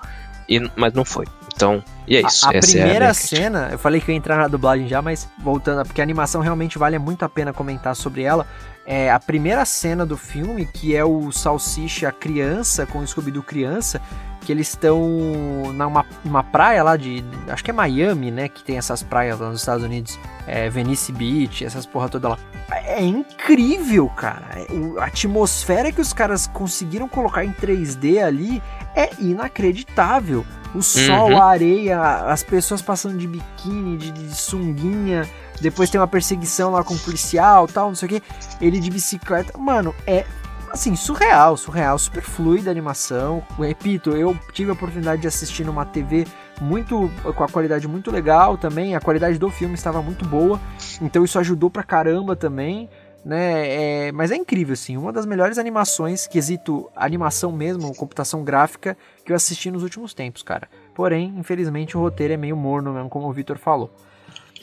E, 0.47 0.59
mas 0.75 0.93
não 0.93 1.03
foi. 1.03 1.25
Então, 1.55 1.83
e 2.05 2.17
é 2.17 2.21
isso. 2.21 2.45
A, 2.45 2.49
a 2.49 2.59
primeira 2.59 3.05
é 3.05 3.09
a 3.09 3.13
cena, 3.13 3.69
eu 3.71 3.79
falei 3.79 4.01
que 4.01 4.11
eu 4.11 4.13
ia 4.13 4.17
entrar 4.17 4.37
na 4.37 4.47
dublagem 4.47 4.87
já, 4.87 5.01
mas 5.01 5.27
voltando, 5.39 5.85
porque 5.85 6.01
a 6.01 6.03
animação 6.03 6.41
realmente 6.41 6.77
vale 6.77 6.99
muito 6.99 7.23
a 7.23 7.29
pena 7.29 7.53
comentar 7.53 7.95
sobre 7.95 8.23
ela. 8.23 8.45
É 8.85 9.09
a 9.09 9.19
primeira 9.19 9.65
cena 9.65 10.05
do 10.05 10.15
filme, 10.15 10.65
que 10.65 10.95
é 10.95 11.03
o 11.03 11.31
Salsicha 11.31 12.11
criança 12.11 12.85
com 12.85 12.99
o 12.99 13.07
Scooby-Doo 13.07 13.41
criança, 13.41 13.99
que 14.41 14.51
eles 14.51 14.67
estão 14.67 15.01
numa, 15.73 16.05
numa 16.23 16.43
praia 16.43 16.83
lá 16.83 16.95
de. 16.95 17.25
Acho 17.47 17.63
que 17.63 17.71
é 17.71 17.73
Miami, 17.73 18.29
né? 18.29 18.47
Que 18.47 18.63
tem 18.63 18.77
essas 18.77 19.01
praias 19.01 19.39
lá 19.39 19.49
nos 19.49 19.61
Estados 19.61 19.83
Unidos. 19.83 20.19
É, 20.45 20.69
Venice 20.69 21.11
Beach, 21.11 21.65
essas 21.65 21.87
porra 21.87 22.07
toda 22.09 22.29
lá. 22.29 22.37
É 22.69 23.01
incrível, 23.01 24.07
cara. 24.09 24.45
É, 24.55 25.01
a 25.01 25.05
atmosfera 25.05 25.91
que 25.91 25.99
os 25.99 26.13
caras 26.13 26.45
conseguiram 26.45 27.07
colocar 27.07 27.43
em 27.43 27.51
3D 27.51 28.23
ali 28.23 28.61
é 28.95 29.09
inacreditável. 29.19 30.45
O 30.75 30.81
sol, 30.81 31.31
uhum. 31.31 31.41
a 31.41 31.45
areia, 31.45 32.01
as 32.01 32.43
pessoas 32.43 32.81
passando 32.81 33.17
de 33.17 33.27
biquíni, 33.27 33.97
de, 33.97 34.11
de 34.11 34.35
sunguinha. 34.35 35.27
Depois 35.61 35.89
tem 35.89 35.99
uma 35.99 36.07
perseguição 36.07 36.71
lá 36.71 36.83
com 36.83 36.93
o 36.93 36.99
policial 36.99 37.67
tal, 37.67 37.87
não 37.87 37.95
sei 37.95 38.07
o 38.07 38.09
que. 38.09 38.23
Ele 38.59 38.79
de 38.79 38.89
bicicleta. 38.89 39.57
Mano, 39.57 39.95
é 40.05 40.25
assim, 40.69 40.95
surreal, 40.95 41.55
surreal, 41.55 41.97
super 41.97 42.21
fluida 42.21 42.69
a 42.69 42.71
animação. 42.71 43.41
Repito, 43.57 44.11
eu 44.11 44.37
tive 44.51 44.69
a 44.69 44.73
oportunidade 44.73 45.21
de 45.21 45.27
assistir 45.27 45.63
numa 45.63 45.85
TV 45.85 46.27
muito 46.61 47.09
com 47.35 47.43
a 47.43 47.47
qualidade 47.47 47.87
muito 47.87 48.11
legal 48.11 48.57
também. 48.57 48.95
A 48.95 48.99
qualidade 48.99 49.37
do 49.37 49.49
filme 49.49 49.73
estava 49.75 50.01
muito 50.01 50.25
boa, 50.25 50.59
então 51.01 51.23
isso 51.23 51.39
ajudou 51.39 51.69
pra 51.69 51.83
caramba 51.83 52.35
também. 52.35 52.89
Né, 53.25 54.07
é, 54.07 54.11
mas 54.11 54.29
é 54.29 54.35
incrível, 54.35 54.73
assim, 54.73 54.95
uma 54.95 55.11
das 55.11 55.25
melhores 55.25 55.57
animações, 55.57 56.27
quesito 56.27 56.87
animação 56.95 57.51
mesmo, 57.51 57.95
computação 57.95 58.43
gráfica, 58.43 58.95
que 59.25 59.31
eu 59.31 59.35
assisti 59.35 59.71
nos 59.71 59.81
últimos 59.81 60.13
tempos, 60.13 60.43
cara. 60.43 60.69
Porém, 60.93 61.33
infelizmente, 61.35 61.97
o 61.97 62.01
roteiro 62.01 62.33
é 62.33 62.37
meio 62.37 62.55
morno 62.55 62.93
mesmo, 62.93 63.09
como 63.09 63.27
o 63.27 63.33
Victor 63.33 63.57
falou. 63.57 63.89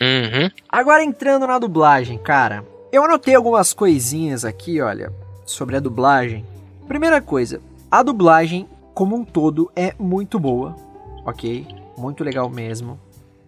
Uhum. 0.01 0.48
Agora 0.68 1.02
entrando 1.02 1.44
na 1.44 1.59
dublagem, 1.59 2.18
cara. 2.18 2.64
Eu 2.93 3.02
anotei 3.02 3.34
algumas 3.34 3.72
coisinhas 3.72 4.44
aqui, 4.44 4.80
olha, 4.80 5.12
sobre 5.44 5.76
a 5.76 5.80
dublagem. 5.80 6.47
Primeira 6.86 7.20
coisa, 7.20 7.60
a 7.90 8.01
dublagem 8.01 8.68
como 8.94 9.16
um 9.16 9.24
todo 9.24 9.72
é 9.74 9.93
muito 9.98 10.39
boa, 10.39 10.76
ok? 11.24 11.66
Muito 11.98 12.22
legal 12.22 12.48
mesmo. 12.48 13.01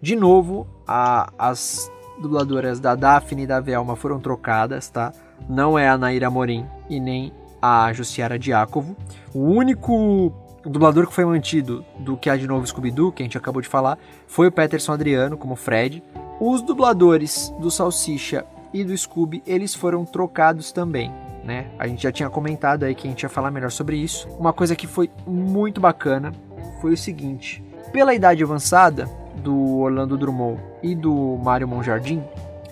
De 0.02 0.16
novo, 0.16 0.66
a, 0.86 1.32
as 1.38 1.90
dubladoras 2.18 2.80
da 2.80 2.94
Daphne 2.94 3.42
e 3.42 3.46
da 3.46 3.60
Velma 3.60 3.96
foram 3.96 4.20
trocadas, 4.20 4.88
tá? 4.88 5.12
Não 5.48 5.78
é 5.78 5.88
a 5.88 5.98
Naira 5.98 6.30
Morim 6.30 6.66
e 6.88 7.00
nem 7.00 7.32
a 7.60 7.92
Jussiara 7.92 8.38
Diácovo. 8.38 8.96
O 9.32 9.40
único 9.40 10.32
dublador 10.64 11.06
que 11.06 11.14
foi 11.14 11.24
mantido 11.24 11.84
do 11.98 12.16
que 12.16 12.30
há 12.30 12.36
de 12.36 12.46
novo 12.46 12.66
Scooby-Doo, 12.66 13.12
que 13.12 13.22
a 13.22 13.26
gente 13.26 13.38
acabou 13.38 13.60
de 13.60 13.68
falar, 13.68 13.98
foi 14.26 14.48
o 14.48 14.52
Peterson 14.52 14.92
Adriano, 14.92 15.36
como 15.36 15.56
Fred. 15.56 16.02
Os 16.40 16.62
dubladores 16.62 17.52
do 17.60 17.70
Salsicha 17.70 18.44
e 18.72 18.84
do 18.84 18.96
Scooby, 18.96 19.42
eles 19.46 19.74
foram 19.74 20.04
trocados 20.04 20.72
também. 20.72 21.12
Né? 21.44 21.66
A 21.78 21.86
gente 21.86 22.02
já 22.02 22.10
tinha 22.10 22.30
comentado 22.30 22.84
aí 22.84 22.94
que 22.94 23.06
a 23.06 23.10
gente 23.10 23.22
ia 23.22 23.28
falar 23.28 23.50
melhor 23.50 23.70
sobre 23.70 23.96
isso. 23.96 24.26
Uma 24.38 24.52
coisa 24.52 24.74
que 24.74 24.86
foi 24.86 25.10
muito 25.26 25.80
bacana 25.80 26.32
foi 26.80 26.94
o 26.94 26.96
seguinte: 26.96 27.62
pela 27.92 28.14
idade 28.14 28.42
avançada, 28.42 29.08
do 29.36 29.78
Orlando 29.78 30.16
Drummond 30.16 30.60
e 30.82 30.94
do 30.94 31.38
Mário 31.42 31.66
Monjardim, 31.68 32.22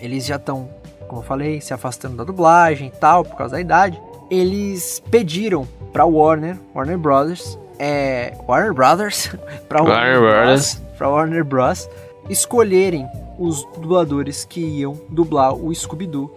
eles 0.01 0.27
já 0.27 0.37
estão, 0.37 0.69
como 1.09 1.21
eu 1.21 1.25
falei, 1.25 1.61
se 1.61 1.73
afastando 1.73 2.17
da 2.17 2.25
dublagem 2.25 2.89
e 2.89 2.99
tal, 2.99 3.25
por 3.25 3.37
causa 3.37 3.55
da 3.55 3.61
idade. 3.61 4.01
Eles 4.31 5.03
pediram 5.11 5.67
para 5.93 6.05
Warner, 6.05 6.57
Warner 6.75 6.99
Brothers, 6.99 7.59
é, 7.79 8.35
Warner 8.47 8.73
Brothers, 8.73 9.35
para 9.69 9.83
Warner, 9.83 10.21
Warner 10.21 10.21
Brothers, 10.21 10.83
para 10.97 11.09
Warner 11.09 11.45
Bros, 11.45 11.89
escolherem 12.29 13.07
os 13.39 13.65
dubladores 13.77 14.45
que 14.45 14.61
iam 14.61 14.99
dublar 15.09 15.55
o 15.55 15.75
Scooby-Doo 15.75 16.31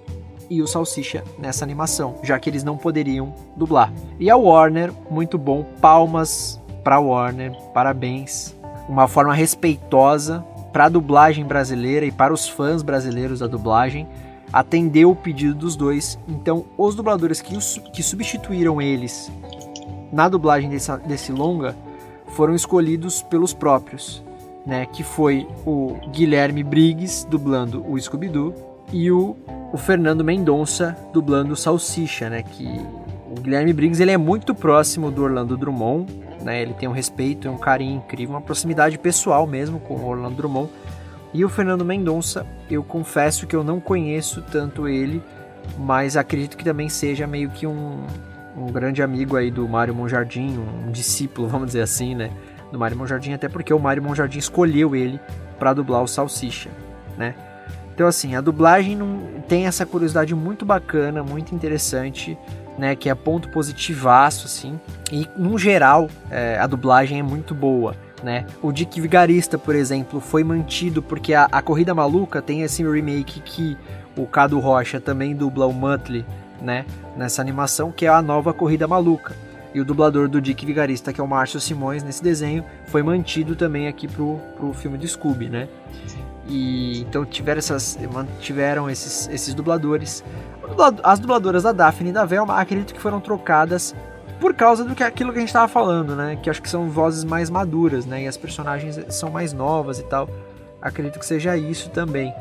e 0.50 0.62
o 0.62 0.68
Salsicha 0.68 1.24
nessa 1.38 1.64
animação, 1.64 2.16
já 2.24 2.40
que 2.40 2.50
eles 2.50 2.64
não 2.64 2.78
poderiam 2.78 3.34
dublar. 3.56 3.92
E 4.20 4.30
a 4.30 4.36
Warner, 4.36 4.92
muito 5.10 5.38
bom, 5.38 5.64
palmas 5.82 6.60
para 6.84 7.00
Warner, 7.00 7.52
parabéns 7.74 8.55
uma 8.88 9.08
forma 9.08 9.34
respeitosa 9.34 10.46
para 10.72 10.86
a 10.86 10.90
dublagem 10.90 11.46
brasileira 11.46 12.06
e 12.06 12.12
para 12.12 12.34
os 12.34 12.48
fãs 12.48 12.82
brasileiros 12.82 13.40
da 13.40 13.48
dublagem, 13.48 14.08
atendeu 14.52 15.12
o 15.12 15.16
pedido 15.16 15.56
dos 15.56 15.76
dois. 15.76 16.20
Então, 16.28 16.66
os 16.78 16.96
dubladores 16.96 17.42
que, 17.42 17.56
os, 17.56 17.82
que 17.94 18.04
substituíram 18.04 18.82
eles 18.82 19.32
na 20.12 20.30
dublagem 20.30 20.70
desse, 20.70 20.96
desse 21.00 21.32
longa 21.32 21.76
foram 22.28 22.54
escolhidos 22.54 23.22
pelos 23.22 23.54
próprios, 23.54 24.24
né? 24.66 24.86
Que 24.86 25.04
foi 25.04 25.48
o 25.66 25.96
Guilherme 26.12 26.64
Briggs 26.64 27.26
dublando 27.28 27.86
o 27.90 28.00
Scooby-Doo 28.00 28.54
e 28.92 29.10
o, 29.12 29.36
o 29.72 29.78
Fernando 29.78 30.24
Mendonça 30.24 30.98
dublando 31.14 31.54
o 31.54 31.56
Salsicha, 31.56 32.30
né? 32.30 32.44
Que 32.44 32.68
o 33.30 33.40
Guilherme 33.42 33.74
Briggs 33.74 34.02
ele 34.02 34.12
é 34.12 34.18
muito 34.18 34.54
próximo 34.54 35.12
do 35.12 35.24
Orlando 35.24 35.58
Drummond, 35.58 36.12
né? 36.46 36.62
Ele 36.62 36.76
tem 36.76 36.88
um 36.88 36.92
respeito 36.92 37.48
e 37.48 37.50
um 37.50 37.58
carinho 37.58 37.98
incrível, 37.98 38.36
uma 38.36 38.42
proximidade 38.42 39.00
pessoal 39.00 39.48
mesmo 39.48 39.80
com 39.80 39.96
o 39.96 40.08
Orlando 40.08 40.36
Drummond. 40.36 40.70
E 41.34 41.44
o 41.44 41.50
Fernando 41.50 41.84
Mendonça, 41.84 42.46
eu 42.70 42.84
confesso 42.84 43.48
que 43.48 43.56
eu 43.56 43.64
não 43.64 43.80
conheço 43.80 44.42
tanto 44.44 44.88
ele, 44.88 45.22
mas 45.78 46.16
acredito 46.16 46.56
que 46.56 46.64
também 46.64 46.88
seja 46.88 47.26
meio 47.26 47.50
que 47.50 47.66
um, 47.66 48.06
um 48.56 48.68
grande 48.68 49.02
amigo 49.02 49.36
aí 49.36 49.50
do 49.50 49.68
Mário 49.68 49.94
Monjardim, 49.94 50.58
um 50.58 50.92
discípulo, 50.92 51.48
vamos 51.50 51.68
dizer 51.68 51.82
assim, 51.82 52.14
né? 52.14 52.30
Do 52.72 52.78
Mário 52.80 52.96
Monjardim, 52.96 53.34
até 53.34 53.50
porque 53.50 53.74
o 53.74 53.80
Mário 53.80 54.04
Monjardim 54.04 54.38
escolheu 54.38 54.96
ele 54.96 55.20
para 55.58 55.74
dublar 55.74 56.04
o 56.04 56.08
Salsicha, 56.08 56.70
né? 57.18 57.34
Então 57.94 58.08
assim, 58.08 58.36
a 58.36 58.42
dublagem 58.42 59.00
tem 59.48 59.66
essa 59.66 59.86
curiosidade 59.86 60.36
muito 60.36 60.66
bacana, 60.66 61.24
muito 61.24 61.56
interessante 61.56 62.38
né? 62.78 62.96
Que 62.96 63.10
é 63.10 63.16
ponto 63.16 63.50
positivaço, 63.50 64.46
assim. 64.46 64.80
E, 65.12 65.28
no 65.38 65.58
geral, 65.58 66.10
é, 66.30 66.58
a 66.60 66.68
dublagem 66.68 67.20
é 67.20 67.24
muito 67.24 67.54
boa. 67.54 67.96
né? 68.24 68.46
O 68.62 68.72
Dick 68.72 69.00
Vigarista, 69.00 69.58
por 69.58 69.76
exemplo, 69.76 70.20
foi 70.20 70.44
mantido 70.44 71.02
porque 71.02 71.34
a, 71.34 71.48
a 71.52 71.62
Corrida 71.62 71.94
Maluca 71.94 72.42
tem 72.42 72.62
esse 72.62 72.84
remake 72.84 73.40
que 73.42 73.78
o 74.18 74.26
Cado 74.26 74.60
Rocha 74.60 75.00
também 75.00 75.36
dubla 75.36 75.68
o 75.68 75.74
Muttley, 75.74 76.26
né? 76.62 76.86
Nessa 77.16 77.42
animação, 77.42 77.92
que 77.92 78.06
é 78.06 78.10
a 78.10 78.22
nova 78.22 78.54
Corrida 78.54 78.88
Maluca. 78.88 79.36
E 79.76 79.82
o 79.82 79.84
dublador 79.84 80.30
do 80.30 80.40
Dick 80.40 80.66
Vigarista, 80.66 81.12
que 81.12 81.20
é 81.20 81.24
o 81.24 81.28
Márcio 81.28 81.60
Simões, 81.60 82.02
nesse 82.02 82.24
desenho, 82.24 82.64
foi 82.88 83.04
mantido 83.04 83.58
também 83.58 83.90
aqui 83.90 84.08
pro, 84.08 84.40
pro 84.56 84.72
filme 84.72 84.98
do 84.98 85.06
Scooby, 85.06 85.50
né? 85.50 85.68
E 86.48 87.02
então 87.02 87.26
tiveram, 87.26 87.60
essas, 87.60 88.00
mantiveram 88.10 88.90
esses, 88.90 89.28
esses 89.28 89.54
dubladores. 89.54 90.24
As 91.04 91.20
dubladoras 91.20 91.64
da 91.64 91.74
Daphne 91.74 92.12
e 92.12 92.14
da 92.14 92.24
Velma 92.24 92.58
acredito 92.58 92.94
que 92.94 93.02
foram 93.02 93.20
trocadas 93.20 93.94
por 94.40 94.54
causa 94.54 94.86
do 94.86 94.96
que 94.96 95.04
aquilo 95.04 95.34
que 95.34 95.40
a 95.40 95.42
gente 95.42 95.50
estava 95.50 95.68
falando, 95.68 96.16
né? 96.16 96.40
Que 96.42 96.50
acho 96.50 96.62
que 96.62 96.70
são 96.70 96.90
vozes 96.90 97.26
mais 97.26 97.50
maduras, 97.50 98.06
né? 98.06 98.24
E 98.24 98.28
as 98.30 98.38
personagens 98.38 98.98
são 99.10 99.30
mais 99.30 99.52
novas 99.52 100.00
e 100.00 100.04
tal. 100.04 100.30
Acredito 100.82 101.20
que 101.20 101.26
seja 101.26 101.58
isso 101.58 101.90
também, 101.90 102.34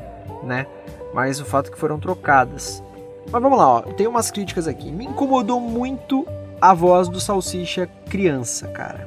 né? 0.44 0.68
Mas 1.12 1.40
o 1.40 1.44
fato 1.44 1.68
é 1.68 1.72
que 1.72 1.78
foram 1.80 1.98
trocadas. 1.98 2.80
Mas 3.28 3.42
vamos 3.42 3.58
lá, 3.58 3.68
ó. 3.68 3.80
Tem 3.80 4.06
umas 4.06 4.30
críticas 4.30 4.68
aqui. 4.68 4.92
Me 4.92 5.04
incomodou 5.04 5.60
muito 5.60 6.24
a 6.64 6.72
voz 6.72 7.10
do 7.10 7.20
Salsicha 7.20 7.86
criança, 8.08 8.66
cara. 8.68 9.06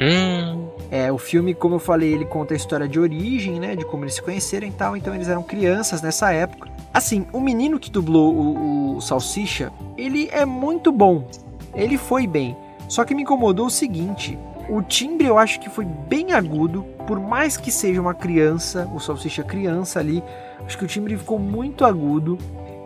Hum. 0.00 0.70
É, 0.90 1.12
o 1.12 1.18
filme, 1.18 1.52
como 1.52 1.74
eu 1.74 1.78
falei, 1.78 2.10
ele 2.10 2.24
conta 2.24 2.54
a 2.54 2.56
história 2.56 2.88
de 2.88 2.98
origem, 2.98 3.60
né? 3.60 3.76
De 3.76 3.84
como 3.84 4.04
eles 4.04 4.14
se 4.14 4.22
conheceram 4.22 4.66
e 4.66 4.70
tal. 4.70 4.96
Então 4.96 5.14
eles 5.14 5.28
eram 5.28 5.42
crianças 5.42 6.00
nessa 6.00 6.32
época. 6.32 6.70
Assim, 6.94 7.26
o 7.34 7.40
menino 7.40 7.78
que 7.78 7.90
dublou 7.90 8.34
o, 8.34 8.96
o 8.96 9.00
Salsicha, 9.02 9.70
ele 9.98 10.30
é 10.32 10.46
muito 10.46 10.90
bom. 10.90 11.28
Ele 11.74 11.98
foi 11.98 12.26
bem. 12.26 12.56
Só 12.88 13.04
que 13.04 13.14
me 13.14 13.24
incomodou 13.24 13.66
o 13.66 13.70
seguinte: 13.70 14.38
o 14.66 14.80
timbre 14.80 15.26
eu 15.26 15.36
acho 15.36 15.60
que 15.60 15.68
foi 15.68 15.84
bem 15.84 16.32
agudo, 16.32 16.82
por 17.06 17.20
mais 17.20 17.58
que 17.58 17.70
seja 17.70 18.00
uma 18.00 18.14
criança, 18.14 18.90
o 18.94 18.98
Salsicha 18.98 19.42
criança 19.42 20.00
ali, 20.00 20.24
acho 20.64 20.78
que 20.78 20.84
o 20.86 20.88
timbre 20.88 21.14
ficou 21.18 21.38
muito 21.38 21.84
agudo. 21.84 22.38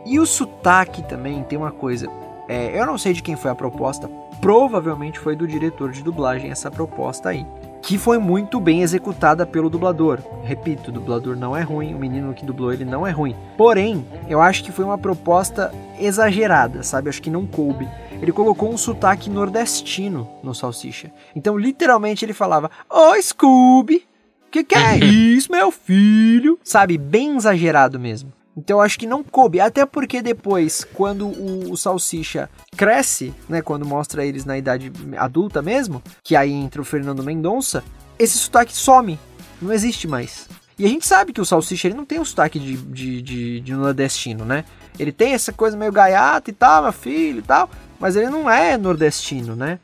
E 0.05 0.19
o 0.19 0.27
sotaque 0.27 1.03
também 1.05 1.45
tem 1.45 1.57
uma 1.57 1.70
coisa. 1.70 2.09
É, 2.51 2.77
eu 2.77 2.85
não 2.85 2.98
sei 2.98 3.12
de 3.12 3.22
quem 3.22 3.36
foi 3.36 3.48
a 3.48 3.55
proposta, 3.55 4.10
provavelmente 4.40 5.20
foi 5.20 5.36
do 5.36 5.47
diretor 5.47 5.93
de 5.93 6.02
dublagem 6.02 6.51
essa 6.51 6.68
proposta 6.68 7.28
aí. 7.28 7.47
Que 7.81 7.97
foi 7.97 8.18
muito 8.18 8.59
bem 8.59 8.82
executada 8.82 9.47
pelo 9.47 9.70
dublador. 9.70 10.18
Repito, 10.43 10.90
o 10.90 10.93
dublador 10.93 11.36
não 11.36 11.56
é 11.56 11.62
ruim, 11.62 11.94
o 11.94 11.98
menino 11.98 12.35
que 12.35 12.44
dublou 12.44 12.72
ele 12.72 12.85
não 12.85 13.06
é 13.06 13.12
ruim. 13.12 13.36
Porém, 13.56 14.05
eu 14.28 14.40
acho 14.40 14.64
que 14.64 14.72
foi 14.72 14.85
uma 14.85 14.98
proposta 14.98 15.72
exagerada, 15.97 16.82
sabe? 16.82 17.09
Acho 17.09 17.22
que 17.22 17.31
não 17.31 17.47
coube. 17.47 17.89
Ele 18.20 18.32
colocou 18.32 18.68
um 18.68 18.77
sotaque 18.77 19.31
nordestino 19.31 20.28
no 20.43 20.52
Salsicha. 20.52 21.12
Então, 21.36 21.56
literalmente, 21.56 22.24
ele 22.24 22.32
falava: 22.32 22.68
Ô 22.90 23.12
oh, 23.12 23.22
Scooby, 23.22 24.02
que 24.51 24.64
que 24.64 24.74
é 24.74 24.98
isso, 25.06 25.52
meu 25.52 25.70
filho? 25.70 26.59
Sabe? 26.64 26.98
Bem 26.98 27.36
exagerado 27.36 28.01
mesmo. 28.01 28.40
Então 28.61 28.78
acho 28.78 28.99
que 28.99 29.07
não 29.07 29.24
coube, 29.24 29.59
até 29.59 29.87
porque 29.87 30.20
depois, 30.20 30.85
quando 30.93 31.27
o, 31.27 31.73
o, 31.73 31.77
Salsicha 31.78 32.51
cresce, 32.77 33.35
né, 33.49 33.62
quando 33.62 33.87
mostra 33.87 34.23
eles 34.23 34.45
na 34.45 34.59
idade 34.59 34.93
adulta 35.16 35.62
mesmo, 35.62 36.03
que 36.23 36.37
aí 36.37 36.53
entra 36.53 36.82
o 36.82 36.85
Fernando 36.85 37.23
Mendonça, 37.23 37.82
esse 38.19 38.37
sotaque 38.37 38.77
some, 38.77 39.19
não 39.62 39.73
existe 39.73 40.07
mais. 40.07 40.47
E 40.78 40.85
a 40.85 40.89
gente 40.89 41.07
sabe 41.07 41.32
que 41.32 41.41
o 41.41 41.45
Salsicha 41.45 41.89
ele 41.89 41.97
não 41.97 42.05
tem 42.05 42.20
o 42.20 42.24
sotaque 42.24 42.59
de, 42.59 42.77
de, 42.77 43.23
de, 43.23 43.61
de 43.61 43.73
nordestino, 43.73 44.45
né? 44.45 44.66
Ele 44.99 45.11
tem 45.11 45.32
essa 45.32 45.55
coisa 45.55 45.74
meio 45.74 45.91
gaiata 45.91 46.51
e 46.51 46.53
tal, 46.53 46.82
meu 46.82 46.93
filho 46.93 47.39
e 47.39 47.43
tal, 47.43 47.70
mas 47.99 48.15
ele 48.15 48.28
não 48.28 48.51
é 48.51 48.77
nordestino, 48.77 49.57
né? 49.57 49.78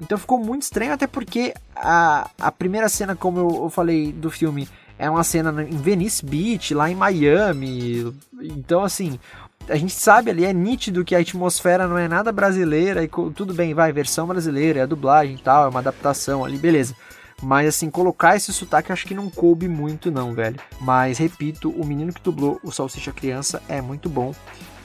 Então 0.00 0.18
ficou 0.18 0.38
muito 0.38 0.62
estranho, 0.62 0.92
até 0.92 1.06
porque 1.06 1.54
a, 1.76 2.28
a 2.40 2.50
primeira 2.50 2.88
cena, 2.88 3.14
como 3.14 3.38
eu, 3.38 3.62
eu 3.64 3.70
falei 3.70 4.12
do 4.12 4.30
filme, 4.32 4.68
é 4.98 5.08
uma 5.08 5.24
cena 5.24 5.62
em 5.62 5.76
Venice 5.76 6.24
Beach, 6.24 6.74
lá 6.74 6.90
em 6.90 6.94
Miami. 6.94 8.14
Então, 8.40 8.82
assim, 8.82 9.18
a 9.68 9.76
gente 9.76 9.92
sabe 9.92 10.30
ali, 10.30 10.44
é 10.44 10.52
nítido 10.52 11.04
que 11.04 11.14
a 11.14 11.18
atmosfera 11.18 11.86
não 11.86 11.98
é 11.98 12.08
nada 12.08 12.32
brasileira. 12.32 13.04
E 13.04 13.08
tudo 13.08 13.52
bem, 13.52 13.74
vai, 13.74 13.92
versão 13.92 14.26
brasileira, 14.26 14.80
é 14.80 14.86
dublagem 14.86 15.34
e 15.34 15.38
tal, 15.38 15.66
é 15.66 15.68
uma 15.68 15.80
adaptação 15.80 16.44
ali, 16.44 16.56
beleza. 16.56 16.94
Mas 17.42 17.68
assim, 17.68 17.90
colocar 17.90 18.36
esse 18.36 18.52
sotaque 18.52 18.92
acho 18.92 19.06
que 19.06 19.14
não 19.14 19.28
coube 19.28 19.68
muito, 19.68 20.10
não, 20.10 20.32
velho. 20.34 20.58
Mas 20.80 21.18
repito, 21.18 21.70
o 21.70 21.84
menino 21.84 22.12
que 22.12 22.22
dublou 22.22 22.58
o 22.62 22.72
Salsicha 22.72 23.12
Criança 23.12 23.62
é 23.68 23.82
muito 23.82 24.08
bom. 24.08 24.34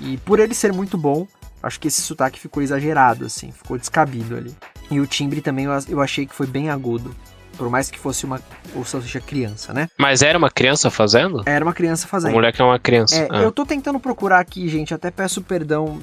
E 0.02 0.18
por 0.18 0.40
ele 0.40 0.54
ser 0.54 0.74
muito 0.74 0.98
bom, 0.98 1.26
acho 1.64 1.80
que 1.80 1.88
esse 1.88 2.02
sotaque 2.02 2.40
ficou 2.40 2.62
exagerado, 2.62 3.26
assim, 3.26 3.52
ficou 3.52 3.78
descabido 3.78 4.36
ali. 4.36 4.54
E 4.90 5.00
o 5.00 5.08
timbre 5.08 5.40
também 5.40 5.68
eu 5.88 6.02
achei 6.02 6.26
que 6.26 6.36
foi 6.36 6.48
bem 6.48 6.70
agudo. 6.70 7.16
Por 7.62 7.70
mais 7.70 7.92
que 7.92 8.00
fosse 8.00 8.26
uma 8.26 8.42
o 8.74 8.84
salsicha 8.84 9.22
criança, 9.22 9.72
né? 9.72 9.88
Mas 9.96 10.24
era 10.24 10.36
uma 10.36 10.50
criança 10.50 10.90
fazendo? 10.90 11.44
Era 11.46 11.64
uma 11.64 11.74
criança 11.74 12.08
fazendo. 12.08 12.32
O 12.32 12.34
moleque 12.34 12.60
é 12.60 12.66
uma 12.66 12.80
criança. 12.80 13.16
É, 13.16 13.28
ah. 13.30 13.44
Eu 13.44 13.52
tô 13.52 13.68
tentando 13.68 14.00
procurar 14.00 14.40
aqui, 14.40 14.68
gente, 14.68 14.96
até 14.96 15.12
peço 15.12 15.44
perdão. 15.44 16.00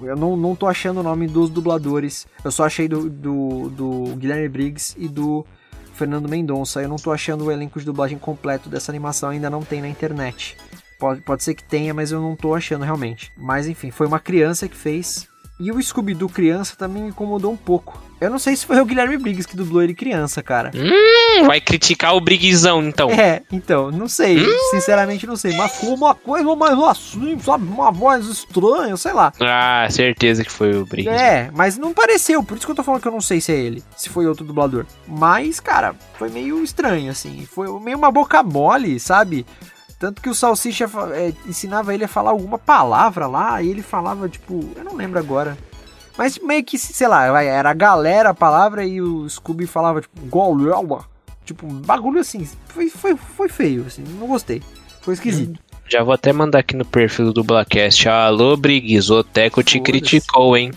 Eu 0.00 0.16
não, 0.16 0.38
não 0.38 0.56
tô 0.56 0.66
achando 0.66 1.00
o 1.00 1.02
nome 1.02 1.26
dos 1.26 1.50
dubladores. 1.50 2.26
Eu 2.42 2.50
só 2.50 2.64
achei 2.64 2.88
do, 2.88 3.10
do, 3.10 3.68
do 3.68 4.16
Guilherme 4.16 4.48
Briggs 4.48 4.94
e 4.96 5.06
do 5.06 5.44
Fernando 5.92 6.30
Mendonça. 6.30 6.80
Eu 6.80 6.88
não 6.88 6.96
tô 6.96 7.12
achando 7.12 7.44
o 7.44 7.52
elenco 7.52 7.78
de 7.78 7.84
dublagem 7.84 8.16
completo 8.16 8.70
dessa 8.70 8.90
animação, 8.90 9.28
ainda 9.28 9.50
não 9.50 9.60
tem 9.60 9.82
na 9.82 9.88
internet. 9.88 10.56
Pode, 10.98 11.20
pode 11.20 11.44
ser 11.44 11.52
que 11.52 11.62
tenha, 11.62 11.92
mas 11.92 12.10
eu 12.10 12.22
não 12.22 12.34
tô 12.34 12.54
achando 12.54 12.86
realmente. 12.86 13.30
Mas 13.36 13.66
enfim, 13.66 13.90
foi 13.90 14.06
uma 14.06 14.18
criança 14.18 14.66
que 14.66 14.76
fez 14.76 15.28
e 15.60 15.70
o 15.70 15.80
Scooby-Doo 15.80 16.28
criança 16.30 16.74
também 16.74 17.02
me 17.02 17.08
incomodou 17.10 17.52
um 17.52 17.56
pouco. 17.56 18.02
Eu 18.18 18.30
não 18.30 18.38
sei 18.38 18.56
se 18.56 18.66
foi 18.66 18.80
o 18.80 18.84
Guilherme 18.84 19.16
Briggs 19.16 19.46
que 19.46 19.56
dublou 19.56 19.82
ele 19.82 19.94
criança, 19.94 20.42
cara. 20.42 20.70
Hum, 20.74 21.46
vai 21.46 21.60
criticar 21.60 22.14
o 22.14 22.20
Briggsão, 22.20 22.82
então. 22.82 23.10
É, 23.10 23.42
então, 23.52 23.90
não 23.90 24.08
sei. 24.08 24.40
Hum. 24.40 24.58
Sinceramente, 24.70 25.26
não 25.26 25.36
sei. 25.36 25.56
Mas 25.56 25.76
foi 25.76 25.90
uma 25.90 26.14
coisa 26.14 26.54
mais 26.56 26.78
assim, 26.78 27.38
sabe? 27.38 27.66
Uma 27.66 27.90
voz 27.90 28.26
estranha, 28.26 28.96
sei 28.96 29.12
lá. 29.12 29.32
Ah, 29.40 29.86
certeza 29.90 30.44
que 30.44 30.52
foi 30.52 30.74
o 30.76 30.84
Briggs. 30.86 31.14
É, 31.14 31.50
mas 31.54 31.78
não 31.78 31.94
pareceu. 31.94 32.42
Por 32.42 32.56
isso 32.56 32.66
que 32.66 32.72
eu 32.72 32.76
tô 32.76 32.82
falando 32.82 33.00
que 33.00 33.08
eu 33.08 33.12
não 33.12 33.20
sei 33.20 33.40
se 33.40 33.52
é 33.52 33.56
ele. 33.56 33.82
Se 33.96 34.08
foi 34.08 34.26
outro 34.26 34.44
dublador. 34.44 34.86
Mas, 35.06 35.60
cara, 35.60 35.94
foi 36.14 36.30
meio 36.30 36.62
estranho, 36.62 37.10
assim. 37.10 37.46
Foi 37.50 37.68
meio 37.80 37.96
uma 37.96 38.10
boca 38.10 38.42
mole, 38.42 39.00
sabe? 39.00 39.46
Tanto 40.00 40.22
que 40.22 40.30
o 40.30 40.34
Salsicha 40.34 40.88
é, 41.12 41.30
ensinava 41.46 41.92
ele 41.92 42.04
a 42.04 42.08
falar 42.08 42.30
alguma 42.30 42.58
palavra 42.58 43.26
lá, 43.26 43.60
e 43.60 43.68
ele 43.68 43.82
falava, 43.82 44.30
tipo, 44.30 44.70
eu 44.74 44.82
não 44.82 44.96
lembro 44.96 45.18
agora. 45.18 45.58
Mas 46.16 46.38
meio 46.38 46.64
que, 46.64 46.78
sei 46.78 47.06
lá, 47.06 47.42
era 47.42 47.68
a 47.68 47.74
galera 47.74 48.30
a 48.30 48.34
palavra 48.34 48.82
e 48.82 49.02
o 49.02 49.28
Scooby 49.28 49.66
falava, 49.66 50.00
tipo, 50.00 50.18
golelba. 50.22 51.04
Tipo, 51.44 51.66
um 51.66 51.82
bagulho 51.82 52.18
assim. 52.18 52.48
Foi, 52.68 52.88
foi, 52.88 53.14
foi 53.14 53.50
feio, 53.50 53.84
assim, 53.86 54.02
não 54.18 54.26
gostei. 54.26 54.62
Foi 55.02 55.12
esquisito. 55.12 55.60
Já 55.86 56.02
vou 56.02 56.14
até 56.14 56.32
mandar 56.32 56.60
aqui 56.60 56.74
no 56.74 56.84
perfil 56.84 57.26
do 57.26 57.34
Dublacast. 57.34 58.08
Alô, 58.08 58.56
Briggs, 58.56 59.12
o 59.12 59.22
Teco 59.22 59.62
te 59.62 59.80
criticou, 59.80 60.56
hein? 60.56 60.70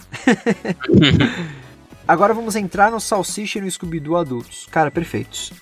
Agora 2.05 2.33
vamos 2.33 2.57
entrar 2.57 2.91
no 2.91 2.99
Salsicha 2.99 3.59
e 3.59 3.61
no 3.61 3.71
Scooby-Doo 3.71 4.17
adultos. 4.17 4.67
Cara, 4.69 4.91
perfeitos. 4.91 5.53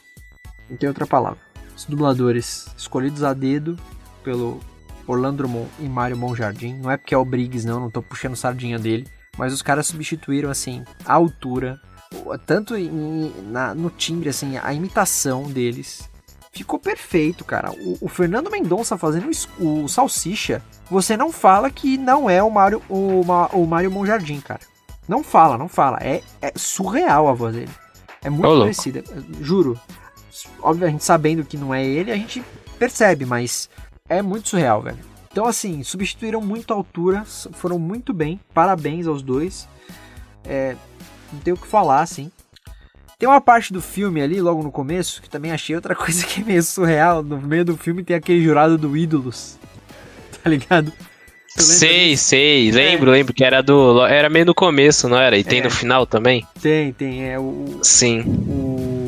Não 0.67 0.77
tem 0.77 0.89
outra 0.89 1.05
palavra 1.05 1.51
os 1.81 1.85
dubladores 1.85 2.67
escolhidos 2.77 3.23
a 3.23 3.33
dedo 3.33 3.77
pelo 4.23 4.59
Orlando 5.07 5.37
Drummond 5.37 5.67
e 5.79 5.87
Mário 5.87 6.17
Monjardim. 6.17 6.75
Não 6.75 6.91
é 6.91 6.97
porque 6.97 7.13
é 7.13 7.17
o 7.17 7.25
Briggs, 7.25 7.67
não, 7.67 7.79
não 7.79 7.91
tô 7.91 8.01
puxando 8.01 8.35
sardinha 8.35 8.77
dele. 8.77 9.07
Mas 9.37 9.53
os 9.53 9.61
caras 9.61 9.87
substituíram, 9.87 10.49
assim, 10.49 10.83
a 11.05 11.13
altura, 11.13 11.79
tanto 12.45 12.75
em, 12.75 13.33
na, 13.47 13.73
no 13.73 13.89
timbre, 13.89 14.29
assim, 14.29 14.57
a 14.57 14.73
imitação 14.73 15.43
deles. 15.43 16.09
Ficou 16.51 16.77
perfeito, 16.77 17.45
cara. 17.45 17.71
O, 17.71 17.97
o 18.01 18.07
Fernando 18.09 18.51
Mendonça 18.51 18.97
fazendo 18.97 19.31
o, 19.57 19.83
o, 19.83 19.87
Salsicha, 19.87 20.61
você 20.89 21.15
não 21.15 21.31
fala 21.31 21.71
que 21.71 21.97
não 21.97 22.29
é 22.29 22.43
o 22.43 22.51
Mário, 22.51 22.81
o, 22.89 23.21
o 23.53 23.65
Mário 23.65 23.89
Monjardim, 23.89 24.41
cara. 24.41 24.59
Não 25.07 25.23
fala, 25.23 25.57
não 25.57 25.69
fala. 25.69 25.97
É, 26.01 26.21
é 26.41 26.51
surreal 26.55 27.29
a 27.29 27.33
voz 27.33 27.55
dele. 27.55 27.71
É 28.21 28.29
muito 28.29 28.47
Olá. 28.47 28.65
parecida, 28.65 29.01
juro 29.39 29.79
obviamente 30.61 31.03
sabendo 31.03 31.43
que 31.43 31.57
não 31.57 31.73
é 31.73 31.85
ele, 31.85 32.11
a 32.11 32.15
gente 32.15 32.43
percebe, 32.77 33.26
mas 33.26 33.69
é 34.09 34.22
muito 34.22 34.49
surreal, 34.49 34.81
velho. 34.81 35.11
Então, 35.31 35.45
assim, 35.45 35.81
substituíram 35.84 36.41
muito 36.41 36.73
a 36.73 36.76
altura, 36.76 37.23
foram 37.26 37.80
muito 37.80 38.13
bem, 38.13 38.39
parabéns 38.53 39.07
aos 39.07 39.22
dois. 39.22 39.68
É, 40.43 40.76
não 41.31 41.39
tem 41.39 41.53
o 41.53 41.57
que 41.57 41.68
falar, 41.68 42.01
assim. 42.01 42.30
Tem 43.18 43.30
uma 43.30 43.39
parte 43.39 43.72
do 43.72 43.81
filme 43.81 44.22
ali, 44.22 44.41
logo 44.41 44.61
no 44.63 44.72
começo, 44.72 45.22
que 45.22 45.30
também 45.30 45.51
achei 45.51 45.76
outra 45.76 45.93
coisa 45.95 46.26
que 46.26 46.41
é 46.41 46.43
meio 46.43 46.63
surreal. 46.63 47.23
No 47.23 47.39
meio 47.39 47.63
do 47.63 47.77
filme 47.77 48.03
tem 48.03 48.15
aquele 48.15 48.43
jurado 48.43 48.77
do 48.77 48.97
Ídolos, 48.97 49.57
tá 50.43 50.49
ligado? 50.49 50.91
Sei, 51.47 52.18
sei, 52.18 52.69
é. 52.69 52.72
lembro, 52.72 53.11
lembro 53.11 53.34
que 53.34 53.43
era 53.43 53.61
do. 53.61 54.05
Era 54.05 54.30
meio 54.30 54.45
no 54.45 54.55
começo, 54.55 55.07
não 55.07 55.18
era? 55.18 55.38
E 55.38 55.43
tem 55.43 55.59
é. 55.59 55.63
no 55.63 55.69
final 55.69 56.05
também? 56.05 56.45
Tem, 56.61 56.93
tem, 56.93 57.30
é 57.30 57.38
o. 57.38 57.80
Sim. 57.84 58.22
O 58.22 59.01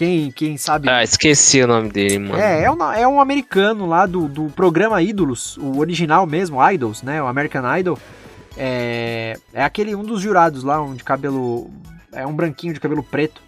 quem, 0.00 0.30
quem 0.30 0.56
sabe. 0.56 0.88
Ah, 0.88 1.04
esqueci 1.04 1.60
o 1.60 1.66
nome 1.66 1.90
dele, 1.90 2.18
mano. 2.18 2.40
É, 2.40 2.64
é 2.64 2.70
um, 2.70 2.82
é 2.90 3.06
um 3.06 3.20
americano 3.20 3.84
lá 3.84 4.06
do, 4.06 4.28
do 4.28 4.44
programa 4.44 5.02
Ídolos, 5.02 5.58
o 5.58 5.78
original 5.78 6.26
mesmo, 6.26 6.58
Idols, 6.70 7.02
né? 7.02 7.22
O 7.22 7.26
American 7.26 7.76
Idol. 7.76 7.98
É, 8.56 9.36
é 9.52 9.62
aquele, 9.62 9.94
um 9.94 10.02
dos 10.02 10.22
jurados 10.22 10.64
lá, 10.64 10.80
um 10.80 10.94
de 10.94 11.04
cabelo. 11.04 11.70
É 12.12 12.26
um 12.26 12.34
branquinho 12.34 12.72
de 12.72 12.80
cabelo 12.80 13.02
preto. 13.02 13.42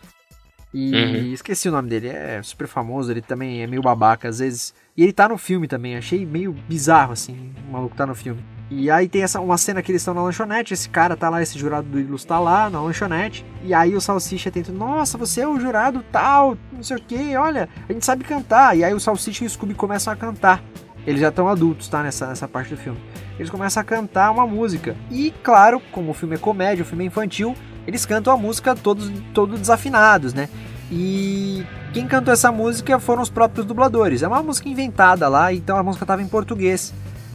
E 0.75 0.95
uhum. 0.95 1.33
esqueci 1.33 1.71
o 1.71 1.73
nome 1.73 1.89
dele, 1.89 2.09
é 2.09 2.43
super 2.43 2.67
famoso, 2.67 3.11
ele 3.11 3.23
também 3.23 3.63
é 3.63 3.67
meio 3.67 3.81
babaca 3.81 4.29
às 4.29 4.39
vezes. 4.39 4.75
E 4.97 5.03
ele 5.03 5.13
tá 5.13 5.29
no 5.29 5.39
filme 5.39 5.67
também, 5.67 5.97
achei 5.97 6.27
meio 6.27 6.53
bizarro 6.69 7.13
assim, 7.13 7.53
o 7.69 7.73
maluco 7.73 7.97
tá 7.97 8.07
no 8.07 8.15
filme. 8.15 8.45
E 8.71 8.91
aí 8.91 9.09
tem 9.09 9.23
essa 9.23 9.41
uma 9.41 9.59
cena 9.59 9.83
que 9.83 9.91
eles 9.93 10.01
estão 10.01 10.15
na 10.15 10.23
lanchonete, 10.23 10.73
esse 10.73 10.89
cara 10.89 11.17
tá 11.17 11.29
lá, 11.29 11.43
esse 11.43 11.59
jurado 11.59 11.89
do 11.89 12.01
Ilus 12.01 12.25
tá 12.25 12.39
lá 12.39 12.71
na 12.71 12.81
lanchonete, 12.81 13.45
e 13.63 13.75
aí 13.75 13.95
o 13.95 14.01
Salsicha 14.01 14.51
tenta, 14.51 14.73
nossa, 14.73 15.19
você 15.19 15.43
é 15.43 15.49
o 15.49 15.61
jurado 15.61 16.03
tal, 16.11 16.57
não 16.73 16.83
sei 16.83 16.97
o 16.97 17.01
que, 17.01 17.37
olha, 17.37 17.69
a 17.89 17.93
gente 17.93 18.05
sabe 18.05 18.25
cantar. 18.25 18.77
E 18.77 18.83
aí 18.83 18.95
o 18.95 19.01
Salsicha 19.01 19.45
e 19.45 19.47
o 19.47 19.51
Scooby 19.51 19.75
começam 19.75 20.13
a 20.13 20.17
cantar. 20.17 20.63
Eles 21.07 21.21
já 21.21 21.29
estão 21.29 21.49
adultos, 21.49 21.89
tá? 21.89 22.03
Nessa, 22.03 22.29
nessa 22.29 22.47
parte 22.47 22.71
do 22.71 22.77
filme. 22.77 22.99
Eles 23.39 23.51
começam 23.51 23.81
a 23.81 23.85
cantar 23.85 24.31
uma 24.31 24.47
música. 24.47 24.97
E, 25.11 25.33
claro, 25.43 25.81
como 25.91 26.13
o 26.13 26.15
filme 26.15 26.37
é 26.37 26.39
comédia, 26.39 26.83
o 26.83 26.87
filme 26.87 27.05
é 27.05 27.07
infantil, 27.09 27.57
eles 27.87 28.07
cantam 28.07 28.33
a 28.33 28.37
música 28.37 28.75
todos, 28.77 29.11
todos 29.35 29.59
desafinados, 29.59 30.33
né? 30.33 30.49
E 30.91 31.65
quem 31.93 32.07
cantou 32.07 32.33
essa 32.33 32.51
música 32.51 32.99
foram 32.99 33.23
os 33.23 33.31
próprios 33.31 33.67
dubladores. 33.67 34.23
É 34.23 34.29
uma 34.29 34.43
música 34.43 34.69
inventada 34.69 35.29
lá, 35.29 35.53
então 35.53 35.77
a 35.77 35.83
música 35.83 36.05
estava 36.05 36.23
em 36.23 36.29
português 36.29 36.93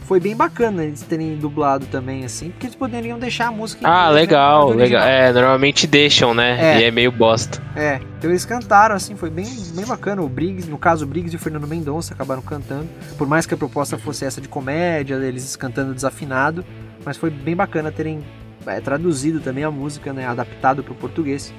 foi 0.08 0.18
bem 0.18 0.34
bacana 0.34 0.84
eles 0.84 1.02
terem 1.02 1.36
dublado 1.36 1.84
também, 1.84 2.24
assim, 2.24 2.48
porque 2.48 2.66
eles 2.66 2.74
poderiam 2.74 3.18
deixar 3.18 3.48
a 3.48 3.50
música. 3.50 3.86
Ah, 3.86 4.08
legal, 4.08 4.70
legal. 4.70 5.06
É, 5.06 5.30
normalmente 5.30 5.86
deixam, 5.86 6.32
né? 6.32 6.76
É. 6.76 6.80
E 6.80 6.84
é 6.84 6.90
meio 6.90 7.12
bosta. 7.12 7.62
É, 7.76 8.00
então 8.16 8.30
eles 8.30 8.46
cantaram, 8.46 8.96
assim, 8.96 9.14
foi 9.14 9.28
bem, 9.28 9.44
bem 9.74 9.84
bacana. 9.84 10.22
O 10.22 10.28
Briggs, 10.28 10.66
no 10.66 10.78
caso, 10.78 11.04
o 11.04 11.06
Briggs 11.06 11.34
e 11.34 11.36
o 11.36 11.38
Fernando 11.38 11.68
Mendonça 11.68 12.14
acabaram 12.14 12.40
cantando. 12.40 12.88
Por 13.18 13.28
mais 13.28 13.44
que 13.44 13.52
a 13.52 13.56
proposta 13.58 13.98
fosse 13.98 14.24
essa 14.24 14.40
de 14.40 14.48
comédia, 14.48 15.16
eles 15.16 15.54
cantando 15.56 15.92
desafinado, 15.92 16.64
mas 17.04 17.18
foi 17.18 17.28
bem 17.28 17.54
bacana 17.54 17.92
terem 17.92 18.24
é, 18.66 18.80
traduzido 18.80 19.40
também 19.40 19.62
a 19.62 19.70
música, 19.70 20.10
né? 20.14 20.26
Adaptado 20.26 20.82
para 20.82 20.92
o 20.92 20.96
português. 20.96 21.52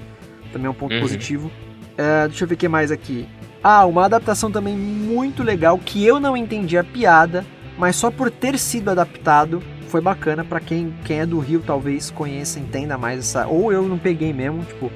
Também 0.52 0.66
é 0.66 0.70
um 0.72 0.74
ponto 0.74 0.96
uhum. 0.96 1.02
positivo. 1.02 1.52
É, 2.00 2.28
deixa 2.28 2.46
eu 2.46 2.48
ver 2.48 2.56
o 2.56 2.58
que 2.58 2.68
mais 2.68 2.92
aqui. 2.92 3.28
Ah, 3.62 3.86
uma 3.86 4.06
adaptação 4.06 4.50
também 4.50 4.78
muito 4.78 5.44
legal 5.44 5.78
que 5.78 6.06
eu 6.06 6.18
não 6.20 6.38
entendi 6.38 6.78
a 6.78 6.84
piada 6.84 7.46
mas 7.80 7.96
só 7.96 8.12
por 8.12 8.30
ter 8.30 8.60
sido 8.60 8.90
adaptado 8.90 9.64
foi 9.88 10.02
bacana 10.02 10.44
para 10.44 10.60
quem, 10.60 10.94
quem 11.06 11.22
é 11.22 11.26
do 11.26 11.40
Rio 11.40 11.64
talvez 11.66 12.12
conheça, 12.12 12.60
entenda 12.60 12.98
mais 12.98 13.20
essa. 13.20 13.48
Ou 13.48 13.72
eu 13.72 13.88
não 13.88 13.98
peguei 13.98 14.34
mesmo, 14.34 14.64
tipo. 14.66 14.92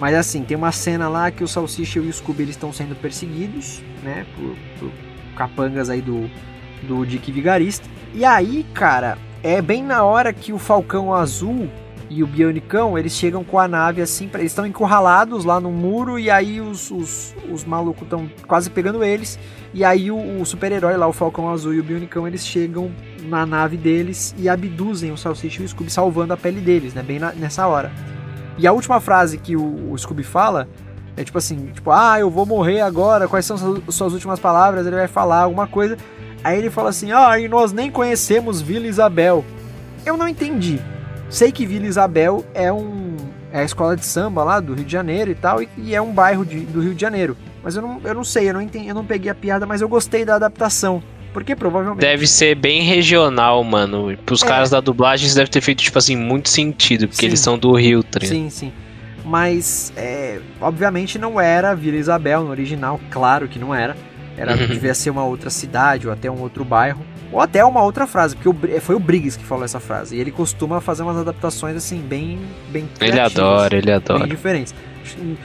Mas 0.00 0.16
assim, 0.16 0.42
tem 0.42 0.56
uma 0.56 0.72
cena 0.72 1.08
lá 1.08 1.30
que 1.30 1.44
o 1.44 1.48
Salsicha 1.48 2.00
e 2.00 2.02
o 2.02 2.12
Scooby 2.12 2.42
eles 2.42 2.56
estão 2.56 2.72
sendo 2.72 2.96
perseguidos, 2.96 3.80
né? 4.02 4.26
Por, 4.36 4.56
por 4.80 4.90
capangas 5.36 5.88
aí 5.88 6.02
do, 6.02 6.28
do 6.82 7.06
Dick 7.06 7.30
Vigarista. 7.30 7.88
E 8.12 8.24
aí, 8.24 8.66
cara, 8.74 9.16
é 9.40 9.62
bem 9.62 9.82
na 9.82 10.02
hora 10.02 10.32
que 10.32 10.52
o 10.52 10.58
Falcão 10.58 11.14
Azul 11.14 11.70
e 12.16 12.22
o 12.22 12.26
Bionicão, 12.26 12.96
eles 12.96 13.12
chegam 13.12 13.42
com 13.42 13.58
a 13.58 13.66
nave 13.66 14.00
assim, 14.00 14.30
eles 14.34 14.52
estão 14.52 14.64
encurralados 14.64 15.44
lá 15.44 15.58
no 15.58 15.70
muro 15.70 16.18
e 16.18 16.30
aí 16.30 16.60
os, 16.60 16.90
os, 16.90 17.34
os 17.50 17.64
malucos 17.64 18.02
estão 18.02 18.30
quase 18.46 18.70
pegando 18.70 19.02
eles. 19.02 19.38
E 19.72 19.84
aí 19.84 20.10
o, 20.10 20.40
o 20.40 20.46
super-herói 20.46 20.96
lá, 20.96 21.08
o 21.08 21.12
Falcão 21.12 21.50
Azul 21.50 21.74
e 21.74 21.80
o 21.80 21.82
Bionicão, 21.82 22.28
eles 22.28 22.46
chegam 22.46 22.92
na 23.24 23.44
nave 23.44 23.76
deles 23.76 24.32
e 24.38 24.48
abduzem 24.48 25.10
o 25.10 25.16
Salsicha 25.16 25.62
e 25.62 25.64
o 25.64 25.68
Scooby, 25.68 25.90
salvando 25.90 26.32
a 26.32 26.36
pele 26.36 26.60
deles, 26.60 26.94
né? 26.94 27.02
Bem 27.02 27.18
na, 27.18 27.32
nessa 27.32 27.66
hora. 27.66 27.90
E 28.56 28.66
a 28.66 28.72
última 28.72 29.00
frase 29.00 29.36
que 29.36 29.56
o, 29.56 29.92
o 29.92 29.98
Scooby 29.98 30.22
fala 30.22 30.68
é 31.16 31.24
tipo 31.24 31.38
assim, 31.38 31.66
tipo, 31.72 31.90
ah, 31.90 32.18
eu 32.20 32.30
vou 32.30 32.46
morrer 32.46 32.80
agora, 32.80 33.26
quais 33.26 33.44
são 33.44 33.56
suas, 33.56 33.94
suas 33.94 34.12
últimas 34.12 34.38
palavras? 34.38 34.86
Ele 34.86 34.96
vai 34.96 35.08
falar 35.08 35.42
alguma 35.42 35.66
coisa. 35.66 35.96
Aí 36.44 36.58
ele 36.58 36.70
fala 36.70 36.90
assim, 36.90 37.10
ah, 37.10 37.36
e 37.38 37.48
nós 37.48 37.72
nem 37.72 37.90
conhecemos 37.90 38.60
Vila 38.60 38.86
Isabel. 38.86 39.44
Eu 40.06 40.16
não 40.16 40.28
entendi. 40.28 40.80
Sei 41.28 41.50
que 41.50 41.66
Vila 41.66 41.86
Isabel 41.86 42.44
é 42.54 42.72
um 42.72 43.16
é 43.54 43.60
a 43.60 43.64
escola 43.64 43.96
de 43.96 44.04
samba 44.04 44.42
lá 44.42 44.58
do 44.58 44.74
Rio 44.74 44.84
de 44.84 44.90
Janeiro 44.90 45.30
e 45.30 45.34
tal, 45.36 45.62
e, 45.62 45.68
e 45.78 45.94
é 45.94 46.02
um 46.02 46.12
bairro 46.12 46.44
de, 46.44 46.58
do 46.60 46.80
Rio 46.80 46.92
de 46.92 47.00
Janeiro. 47.00 47.36
Mas 47.62 47.76
eu 47.76 47.82
não, 47.82 48.00
eu 48.02 48.12
não 48.12 48.24
sei, 48.24 48.48
eu 48.48 48.54
não, 48.54 48.60
entendi, 48.60 48.88
eu 48.88 48.94
não 48.96 49.04
peguei 49.04 49.30
a 49.30 49.34
piada, 49.34 49.64
mas 49.64 49.80
eu 49.80 49.88
gostei 49.88 50.24
da 50.24 50.34
adaptação. 50.34 51.00
Porque 51.32 51.54
provavelmente. 51.54 52.00
Deve 52.00 52.26
ser 52.26 52.56
bem 52.56 52.82
regional, 52.82 53.62
mano. 53.62 54.16
Pros 54.26 54.42
é. 54.42 54.46
caras 54.46 54.70
da 54.70 54.80
dublagem 54.80 55.26
isso 55.26 55.36
deve 55.36 55.50
ter 55.50 55.60
feito, 55.60 55.82
tipo 55.82 55.98
assim, 55.98 56.16
muito 56.16 56.48
sentido, 56.48 57.06
porque 57.06 57.22
sim. 57.22 57.26
eles 57.26 57.40
são 57.40 57.56
do 57.56 57.72
Rio, 57.72 58.02
tá 58.02 58.20
Sim, 58.20 58.50
sim. 58.50 58.72
Mas, 59.24 59.92
é, 59.96 60.40
obviamente 60.60 61.18
não 61.18 61.40
era 61.40 61.74
Vila 61.74 61.96
Isabel 61.96 62.42
no 62.42 62.50
original, 62.50 63.00
claro 63.10 63.48
que 63.48 63.58
não 63.58 63.74
era. 63.74 63.96
Era, 64.36 64.52
uhum. 64.52 64.66
devia 64.66 64.94
ser 64.94 65.10
uma 65.10 65.24
outra 65.24 65.50
cidade 65.50 66.06
ou 66.06 66.12
até 66.12 66.30
um 66.30 66.40
outro 66.40 66.64
bairro. 66.64 67.04
Ou 67.32 67.40
até 67.40 67.64
uma 67.64 67.82
outra 67.82 68.06
frase, 68.06 68.36
porque 68.36 68.48
o, 68.48 68.80
foi 68.80 68.94
o 68.94 69.00
Briggs 69.00 69.36
que 69.36 69.44
falou 69.44 69.64
essa 69.64 69.80
frase. 69.80 70.16
E 70.16 70.20
ele 70.20 70.30
costuma 70.30 70.80
fazer 70.80 71.02
umas 71.02 71.16
adaptações 71.16 71.76
assim, 71.76 72.00
bem. 72.00 72.38
bem 72.70 72.88
ele 73.00 73.18
adora, 73.18 73.76
ele 73.76 73.90
adora. 73.90 74.20
Bem 74.20 74.28
diferentes. 74.28 74.74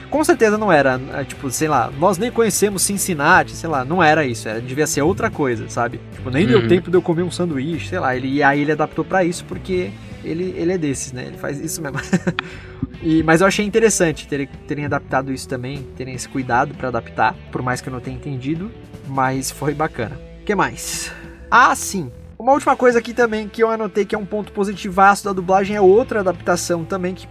Com 0.08 0.24
certeza 0.24 0.56
não 0.56 0.72
era, 0.72 0.98
é, 1.14 1.22
tipo, 1.22 1.50
sei 1.50 1.68
lá, 1.68 1.90
nós 1.98 2.16
nem 2.16 2.30
conhecemos 2.30 2.80
Cincinnati, 2.80 3.52
sei 3.52 3.68
lá, 3.68 3.84
não 3.84 4.02
era 4.02 4.24
isso, 4.24 4.48
era, 4.48 4.58
devia 4.58 4.86
ser 4.86 5.02
outra 5.02 5.30
coisa, 5.30 5.68
sabe? 5.68 6.00
Tipo, 6.14 6.30
nem 6.30 6.44
uhum. 6.44 6.50
deu 6.50 6.68
tempo 6.68 6.90
de 6.90 6.96
eu 6.96 7.02
comer 7.02 7.22
um 7.22 7.30
sanduíche, 7.30 7.88
sei 7.88 7.98
lá, 7.98 8.16
ele, 8.16 8.28
e 8.28 8.42
aí 8.42 8.62
ele 8.62 8.72
adaptou 8.72 9.04
para 9.04 9.22
isso 9.22 9.44
porque 9.44 9.90
ele, 10.24 10.54
ele 10.56 10.72
é 10.72 10.78
desses, 10.78 11.12
né? 11.12 11.26
Ele 11.26 11.36
faz 11.36 11.60
isso 11.60 11.82
mesmo. 11.82 11.98
e, 13.02 13.22
mas 13.22 13.40
eu 13.40 13.46
achei 13.46 13.64
interessante 13.64 14.28
terem, 14.28 14.46
terem 14.66 14.84
adaptado 14.84 15.32
isso 15.32 15.48
também, 15.48 15.82
terem 15.96 16.14
esse 16.14 16.28
cuidado 16.28 16.74
para 16.74 16.88
adaptar, 16.88 17.34
por 17.50 17.62
mais 17.62 17.80
que 17.80 17.88
eu 17.88 17.92
não 17.92 18.00
tenha 18.00 18.16
entendido, 18.16 18.70
mas 19.08 19.50
foi 19.50 19.74
bacana. 19.74 20.18
O 20.42 20.44
que 20.44 20.54
mais? 20.54 21.12
Ah, 21.50 21.74
sim. 21.74 22.10
Uma 22.38 22.52
última 22.52 22.76
coisa 22.76 22.98
aqui 22.98 23.12
também 23.12 23.48
que 23.48 23.62
eu 23.62 23.70
anotei 23.70 24.04
que 24.04 24.14
é 24.14 24.18
um 24.18 24.24
ponto 24.24 24.52
positivaço 24.52 25.24
da 25.24 25.32
dublagem 25.32 25.76
é 25.76 25.80
outra 25.80 26.20
adaptação 26.20 26.84
também 26.84 27.14
que 27.14 27.28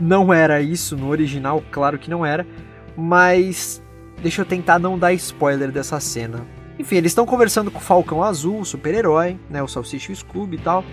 não 0.00 0.32
era 0.32 0.60
isso 0.60 0.96
no 0.96 1.08
original, 1.08 1.62
claro 1.70 1.98
que 1.98 2.10
não 2.10 2.26
era, 2.26 2.46
mas 2.96 3.82
deixa 4.20 4.42
eu 4.42 4.46
tentar 4.46 4.78
não 4.78 4.98
dar 4.98 5.12
spoiler 5.12 5.70
dessa 5.70 6.00
cena. 6.00 6.46
Enfim, 6.78 6.96
eles 6.96 7.12
estão 7.12 7.24
conversando 7.24 7.70
com 7.70 7.78
o 7.78 7.82
Falcão 7.82 8.22
Azul, 8.22 8.64
super-herói, 8.64 9.38
né, 9.48 9.62
o 9.62 9.68
Salsicha 9.68 10.10
e 10.10 10.14
o 10.14 10.16
Scooby 10.16 10.56
e 10.56 10.60
tal. 10.60 10.84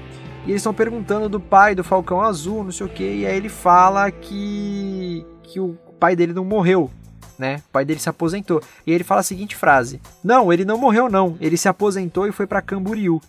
E 0.46 0.52
eles 0.52 0.62
estão 0.62 0.74
perguntando 0.74 1.30
do 1.30 1.40
pai 1.40 1.76
do 1.76 1.84
Falcão 1.84 2.22
Azul, 2.22 2.64
não 2.64 2.72
sei 2.72 2.86
o 2.86 2.90
que, 2.90 3.04
e 3.04 3.26
aí 3.26 3.38
ele 3.38 3.50
fala 3.50 4.10
que 4.10 5.26
que 5.44 5.60
o 5.60 5.78
pai 6.00 6.16
dele 6.16 6.34
não 6.34 6.46
morreu, 6.46 6.90
né? 7.38 7.62
O 7.68 7.72
pai 7.72 7.84
dele 7.84 8.00
se 8.00 8.10
aposentou. 8.10 8.62
E 8.88 8.92
ele 8.92 9.04
fala 9.04 9.20
a 9.20 9.24
seguinte 9.24 9.56
frase: 9.56 10.02
Não, 10.24 10.52
ele 10.52 10.64
não 10.64 10.78
morreu, 10.78 11.10
não. 11.10 11.38
Ele 11.42 11.58
se 11.58 11.68
aposentou 11.68 12.28
e 12.28 12.32
foi 12.32 12.48
para 12.48 12.62
Camboriú. 12.62 13.22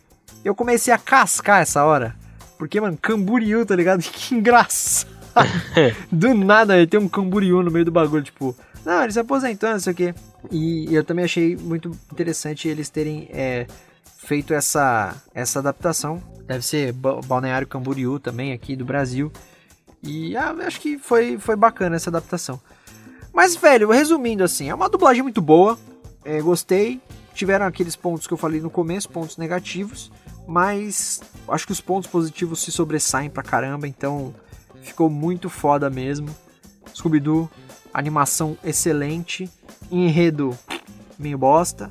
Eu 0.45 0.55
comecei 0.55 0.93
a 0.93 0.99
cascar 0.99 1.61
essa 1.61 1.85
hora. 1.85 2.15
Porque, 2.57 2.81
mano, 2.81 2.97
Camboriú, 3.01 3.67
tá 3.67 3.75
ligado? 3.75 4.03
Que 4.07 4.35
engraçado. 4.35 5.11
do 6.13 6.35
nada 6.35 6.77
ele 6.77 6.87
tem 6.87 7.01
um 7.01 7.09
Camboriú 7.09 7.63
no 7.63 7.71
meio 7.71 7.85
do 7.85 7.91
bagulho, 7.91 8.23
tipo. 8.23 8.55
Não, 8.85 9.03
ele 9.03 9.13
se 9.13 9.21
aposentou, 9.21 9.71
não 9.71 9.81
sei 9.81 9.93
o 9.93 9.97
quê. 9.97 10.15
E 10.51 10.93
eu 10.95 11.05
também 11.05 11.25
achei 11.25 11.57
muito 11.57 11.97
interessante 12.13 12.69
eles 12.69 12.91
terem 12.91 13.29
é, 13.33 13.67
feito 14.33 14.55
essa, 14.55 15.15
essa 15.35 15.59
adaptação. 15.59 16.23
Deve 16.47 16.65
ser 16.65 16.95
Balneário 16.95 17.67
Camboriú 17.67 18.19
também, 18.19 18.55
aqui 18.55 18.75
do 18.75 18.83
Brasil. 18.83 19.31
E 20.03 20.35
ah, 20.35 20.57
acho 20.67 20.81
que 20.81 20.97
foi, 20.97 21.37
foi 21.39 21.55
bacana 21.55 21.97
essa 21.97 22.09
adaptação. 22.09 22.59
Mas, 23.31 23.55
velho, 23.55 23.91
resumindo 23.91 24.43
assim, 24.43 24.71
é 24.71 24.75
uma 24.75 24.89
dublagem 24.89 25.23
muito 25.23 25.43
boa. 25.43 25.79
É, 26.25 26.41
gostei. 26.41 26.99
Tiveram 27.35 27.67
aqueles 27.67 27.95
pontos 27.95 28.27
que 28.27 28.33
eu 28.33 28.39
falei 28.39 28.59
no 28.59 28.71
começo, 28.71 29.11
pontos 29.11 29.37
negativos. 29.37 30.11
Mas 30.49 31.21
acho 31.47 31.67
que 31.67 31.73
os 31.73 31.83
pontos 31.83 32.09
positivos 32.09 32.63
se 32.63 32.73
sobressaem 32.73 33.29
pra 33.29 33.43
caramba. 33.43 33.87
Então 33.87 34.35
ficou 34.81 35.11
muito 35.11 35.51
foda 35.51 35.91
mesmo. 35.91 36.35
Scooby-Doo, 36.95 37.51
animação 37.93 38.57
excelente. 38.65 39.51
Enredo 39.91 40.59
meio 41.19 41.37
bosta. 41.37 41.91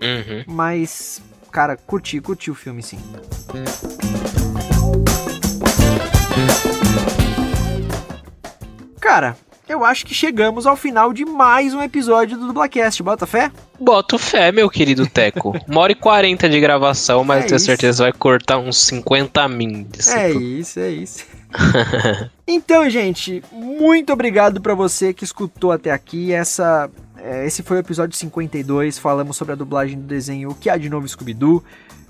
Uhum. 0.00 0.44
Mas, 0.46 1.20
cara, 1.52 1.76
curti, 1.76 2.18
curti 2.18 2.50
o 2.50 2.54
filme 2.54 2.82
sim. 2.82 2.98
Cara, 8.98 9.36
eu 9.68 9.84
acho 9.84 10.06
que 10.06 10.14
chegamos 10.14 10.66
ao 10.66 10.76
final 10.76 11.12
de 11.12 11.26
mais 11.26 11.74
um 11.74 11.82
episódio 11.82 12.38
do 12.38 12.46
Dublacast. 12.46 13.02
Bota 13.02 13.26
fé? 13.26 13.52
Boto 13.78 14.18
fé, 14.18 14.50
meu 14.50 14.70
querido 14.70 15.06
Teco. 15.06 15.54
Uma 15.68 15.82
hora 15.82 15.92
e 15.92 15.94
quarenta 15.94 16.48
de 16.48 16.58
gravação, 16.58 17.22
mas 17.22 17.44
é 17.44 17.46
tenho 17.48 17.56
isso. 17.56 17.66
certeza 17.66 18.04
vai 18.04 18.12
cortar 18.12 18.58
uns 18.58 18.78
50 18.86 19.46
min. 19.48 19.86
É 20.08 20.30
isso, 20.30 20.80
é 20.80 20.90
isso. 20.90 21.26
então, 22.48 22.88
gente, 22.88 23.42
muito 23.52 24.10
obrigado 24.10 24.60
para 24.62 24.74
você 24.74 25.12
que 25.12 25.24
escutou 25.24 25.70
até 25.70 25.90
aqui. 25.90 26.32
Essa, 26.32 26.90
esse 27.44 27.62
foi 27.62 27.76
o 27.76 27.80
episódio 27.80 28.16
52. 28.16 28.98
Falamos 28.98 29.36
sobre 29.36 29.52
a 29.52 29.56
dublagem 29.56 29.98
do 29.98 30.06
desenho 30.06 30.50
O 30.50 30.54
que 30.54 30.68
há 30.68 30.76
de 30.76 30.88
novo 30.88 31.08
Scooby-Doo. 31.08 31.62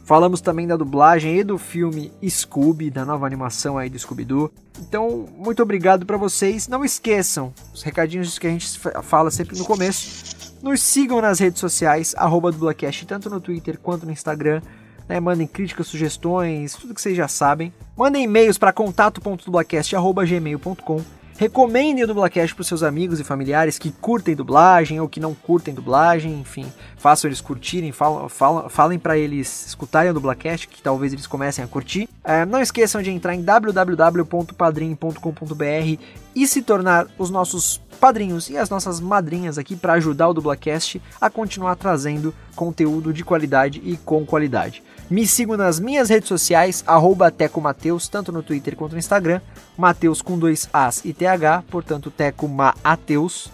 Falamos 0.04 0.40
também 0.40 0.66
da 0.66 0.76
dublagem 0.76 1.38
e 1.38 1.44
do 1.44 1.56
filme 1.56 2.12
Scooby, 2.28 2.90
da 2.90 3.04
nova 3.04 3.24
animação 3.24 3.78
aí 3.78 3.88
do 3.88 3.98
Scooby-Doo. 3.98 4.50
Então, 4.80 5.28
muito 5.36 5.62
obrigado 5.62 6.04
para 6.04 6.16
vocês. 6.16 6.66
Não 6.66 6.84
esqueçam 6.84 7.54
os 7.72 7.82
recadinhos 7.82 8.38
que 8.38 8.46
a 8.46 8.50
gente 8.50 8.78
fala 9.02 9.30
sempre 9.30 9.56
no 9.56 9.64
começo. 9.64 10.52
Nos 10.62 10.82
sigam 10.82 11.20
nas 11.20 11.38
redes 11.38 11.60
sociais, 11.60 12.14
arroba 12.16 12.50
dublacast, 12.50 13.06
tanto 13.06 13.30
no 13.30 13.40
Twitter 13.40 13.78
quanto 13.78 14.04
no 14.04 14.12
Instagram. 14.12 14.60
Né? 15.08 15.20
Mandem 15.20 15.46
críticas, 15.46 15.86
sugestões, 15.86 16.74
tudo 16.74 16.94
que 16.94 17.00
vocês 17.00 17.16
já 17.16 17.28
sabem. 17.28 17.72
Mandem 17.96 18.24
e-mails 18.24 18.58
para 18.58 18.72
contato.dublacast.gmail.com 18.72 21.21
Recomendem 21.36 22.04
o 22.04 22.06
Dublacast 22.06 22.54
para 22.54 22.64
seus 22.64 22.82
amigos 22.82 23.18
e 23.18 23.24
familiares 23.24 23.78
que 23.78 23.90
curtem 23.90 24.36
dublagem 24.36 25.00
ou 25.00 25.08
que 25.08 25.20
não 25.20 25.34
curtem 25.34 25.74
dublagem, 25.74 26.40
enfim, 26.40 26.66
façam 26.96 27.28
eles 27.28 27.40
curtirem, 27.40 27.90
falam, 27.90 28.28
falam, 28.28 28.68
falem 28.68 28.98
para 28.98 29.18
eles 29.18 29.66
escutarem 29.66 30.10
o 30.10 30.14
Dublacast, 30.14 30.68
que 30.68 30.82
talvez 30.82 31.12
eles 31.12 31.26
comecem 31.26 31.64
a 31.64 31.68
curtir. 31.68 32.08
É, 32.22 32.44
não 32.44 32.60
esqueçam 32.60 33.02
de 33.02 33.10
entrar 33.10 33.34
em 33.34 33.42
www.padrim.com.br 33.42 36.02
e 36.34 36.46
se 36.46 36.62
tornar 36.62 37.06
os 37.18 37.30
nossos 37.30 37.80
padrinhos 38.00 38.50
e 38.50 38.56
as 38.56 38.68
nossas 38.68 39.00
madrinhas 39.00 39.58
aqui 39.58 39.76
para 39.76 39.94
ajudar 39.94 40.28
o 40.28 40.34
Dublacast 40.34 41.00
a 41.20 41.30
continuar 41.30 41.76
trazendo 41.76 42.34
conteúdo 42.56 43.12
de 43.12 43.24
qualidade 43.24 43.80
e 43.84 43.96
com 43.96 44.26
qualidade. 44.26 44.82
Me 45.12 45.26
sigam 45.26 45.58
nas 45.58 45.78
minhas 45.78 46.08
redes 46.08 46.26
sociais, 46.26 46.82
arroba 46.86 47.30
Teco 47.30 47.60
Mateus, 47.60 48.08
tanto 48.08 48.32
no 48.32 48.42
Twitter 48.42 48.74
quanto 48.74 48.92
no 48.92 48.98
Instagram. 48.98 49.42
Mateus 49.76 50.22
com 50.22 50.38
dois 50.38 50.70
As 50.72 51.04
e 51.04 51.12
TH, 51.12 51.64
portanto 51.70 52.10
Teco 52.10 52.48
Mateus. 52.48 53.50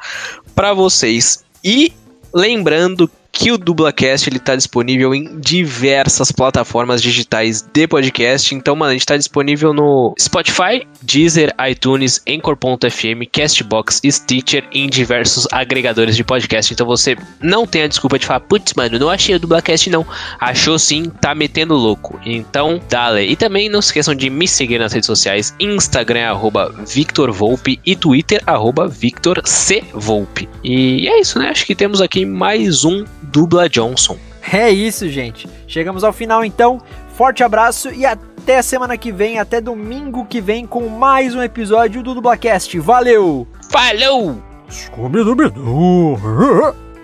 para 0.55 0.73
vocês. 0.73 1.43
E 1.61 1.91
lembrando 2.33 3.11
que 3.31 3.51
o 3.51 3.57
Dublacast 3.57 4.29
ele 4.29 4.39
tá 4.39 4.55
disponível 4.55 5.13
em 5.13 5.39
diversas 5.39 6.31
plataformas 6.31 7.01
digitais 7.01 7.61
de 7.61 7.87
podcast. 7.87 8.53
Então, 8.53 8.75
mano, 8.75 8.91
a 8.91 8.93
gente 8.93 9.05
tá 9.05 9.17
disponível 9.17 9.73
no 9.73 10.13
Spotify, 10.19 10.87
Deezer, 11.01 11.53
iTunes, 11.69 12.21
Anchor.fm, 12.27 13.25
Castbox, 13.31 14.01
Stitcher 14.05 14.67
e 14.73 14.79
em 14.81 14.89
diversos 14.89 15.47
agregadores 15.51 16.15
de 16.15 16.23
podcast. 16.23 16.73
Então 16.73 16.85
você 16.85 17.17
não 17.41 17.65
tem 17.65 17.83
a 17.83 17.87
desculpa 17.87 18.19
de 18.19 18.25
falar, 18.25 18.41
putz, 18.41 18.73
mano, 18.73 18.99
não 18.99 19.09
achei 19.09 19.35
o 19.35 19.39
Dublacast 19.39 19.89
não. 19.89 20.05
Achou 20.39 20.77
sim, 20.79 21.09
tá 21.21 21.33
metendo 21.33 21.75
louco. 21.75 22.19
Então, 22.25 22.81
dale. 22.89 23.23
E 23.23 23.35
também 23.35 23.69
não 23.69 23.81
se 23.81 23.89
esqueçam 23.89 24.15
de 24.15 24.29
me 24.29 24.47
seguir 24.47 24.79
nas 24.79 24.93
redes 24.93 25.07
sociais, 25.07 25.53
Instagram 25.59 26.29
arroba 26.29 26.73
Victor 26.87 27.31
Volpe 27.31 27.79
e 27.85 27.95
Twitter 27.95 28.41
arroba 28.45 28.87
Victor 28.87 29.41
C. 29.45 29.83
Volpe. 29.93 30.49
E 30.63 31.07
é 31.07 31.19
isso, 31.19 31.39
né? 31.39 31.49
Acho 31.49 31.65
que 31.65 31.75
temos 31.75 32.01
aqui 32.01 32.25
mais 32.25 32.83
um 32.83 33.05
Dubla 33.21 33.69
Johnson. 33.69 34.17
É 34.51 34.69
isso, 34.69 35.07
gente. 35.09 35.47
Chegamos 35.67 36.03
ao 36.03 36.13
final 36.13 36.43
então. 36.43 36.81
Forte 37.15 37.43
abraço 37.43 37.91
e 37.91 38.05
até 38.05 38.61
semana 38.61 38.97
que 38.97 39.11
vem, 39.11 39.39
até 39.39 39.59
domingo 39.59 40.25
que 40.25 40.39
vem 40.39 40.65
com 40.65 40.87
mais 40.87 41.35
um 41.35 41.43
episódio 41.43 42.01
do 42.01 42.13
Dublacast. 42.13 42.79
Valeu! 42.79 43.47
Falou! 43.69 44.41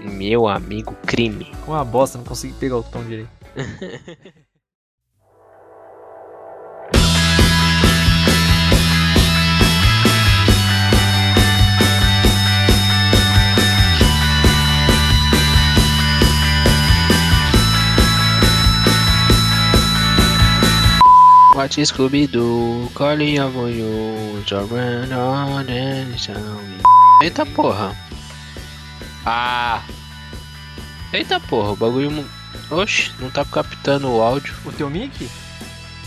Meu 0.02 0.48
amigo 0.48 0.96
crime. 1.06 1.52
Uma 1.68 1.84
bosta, 1.84 2.18
não 2.18 2.26
consegui 2.26 2.54
pegar 2.54 2.78
o 2.78 2.84
tom 2.84 3.04
direito. 3.04 3.30
What 21.56 21.80
Scooby-Doo, 21.80 22.92
calling 22.94 23.40
of 23.40 23.56
you, 23.72 24.44
run 24.70 25.14
on 25.14 25.66
and 25.70 26.14
Eita 27.24 27.46
porra. 27.46 27.96
Ah! 29.26 29.82
Eita 31.14 31.40
porra, 31.40 31.72
o 31.72 31.76
bagulho. 31.78 32.26
Oxe, 32.70 33.14
não 33.22 33.32
tá 33.32 33.46
captando 33.46 34.10
o 34.10 34.22
áudio. 34.22 34.54
O 34.66 34.72
teu 34.74 34.90
mic? 34.90 35.30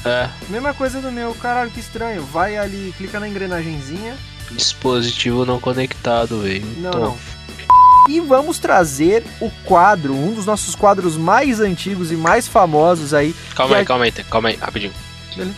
É. 0.05 0.29
Mesma 0.51 0.75
coisa 0.75 1.01
do 1.01 1.11
meu, 1.11 1.35
caralho, 1.37 1.71
que 1.71 1.81
estranho. 1.81 2.23
Vai 2.25 2.59
ali, 2.59 2.93
clica 2.99 3.19
na 3.19 3.27
engrenagemzinha. 3.27 4.19
Dispositivo 4.51 5.47
não 5.47 5.59
conectado, 5.59 6.43
velho. 6.43 6.67
Não, 6.77 6.91
Tô... 6.91 6.99
não. 6.99 7.19
E 8.07 8.21
vamos 8.21 8.59
trazer 8.59 9.25
o 9.41 9.51
quadro, 9.65 10.15
um 10.15 10.35
dos 10.35 10.45
nossos 10.45 10.75
quadros 10.75 11.17
mais 11.17 11.59
antigos 11.59 12.13
e 12.13 12.17
mais 12.17 12.47
famosos 12.47 13.15
aí. 13.15 13.35
Calma 13.55 13.77
aí, 13.77 13.83
é... 13.83 13.85
calma 13.87 14.05
aí, 14.05 14.13
calma 14.13 14.49
aí, 14.51 14.57
rapidinho. 14.57 15.08
Beleza. 15.39 15.55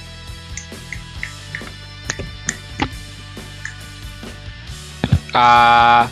Ah, 5.33 6.09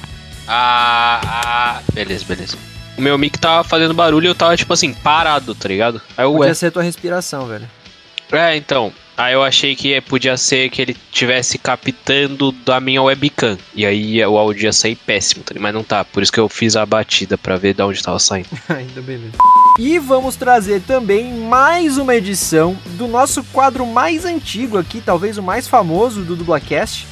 ah, 0.46 1.20
ah. 1.24 1.82
Beleza, 1.92 2.24
beleza. 2.24 2.56
O 2.96 3.02
meu 3.02 3.16
mic 3.18 3.38
tava 3.38 3.62
fazendo 3.62 3.94
barulho 3.94 4.26
e 4.26 4.28
eu 4.28 4.34
tava, 4.34 4.56
tipo 4.56 4.72
assim, 4.72 4.92
parado, 4.92 5.54
tá 5.54 5.68
ligado? 5.68 6.00
Aí 6.16 6.24
eu, 6.24 6.32
Podia 6.32 6.48
ué. 6.48 6.54
ser 6.54 6.70
tua 6.70 6.82
respiração, 6.82 7.46
velho. 7.46 7.68
É, 8.32 8.56
então. 8.56 8.92
Aí 9.16 9.34
eu 9.34 9.42
achei 9.42 9.74
que 9.74 10.00
podia 10.02 10.36
ser 10.36 10.70
que 10.70 10.80
ele 10.80 10.96
tivesse 11.10 11.58
captando 11.58 12.52
da 12.52 12.78
minha 12.80 13.02
webcam. 13.02 13.58
E 13.74 13.84
aí 13.84 14.24
o 14.24 14.38
áudio 14.38 14.66
ia 14.66 14.72
sair 14.72 14.94
péssimo, 14.94 15.42
tá 15.42 15.54
mas 15.58 15.74
não 15.74 15.82
tá. 15.82 16.04
Por 16.04 16.22
isso 16.22 16.30
que 16.30 16.38
eu 16.38 16.48
fiz 16.48 16.76
a 16.76 16.86
batida 16.86 17.36
para 17.36 17.56
ver 17.56 17.74
de 17.74 17.82
onde 17.82 18.00
tava 18.00 18.20
saindo. 18.20 18.48
Ainda 18.68 19.00
beleza. 19.00 19.32
E 19.78 19.96
vamos 19.96 20.34
trazer 20.34 20.82
também 20.82 21.32
mais 21.32 21.98
uma 21.98 22.16
edição 22.16 22.76
do 22.96 23.06
nosso 23.06 23.44
quadro 23.44 23.86
mais 23.86 24.24
antigo 24.24 24.76
aqui, 24.76 25.00
talvez 25.00 25.38
o 25.38 25.42
mais 25.42 25.68
famoso 25.68 26.24
do 26.24 26.34
Dublacast. 26.34 27.06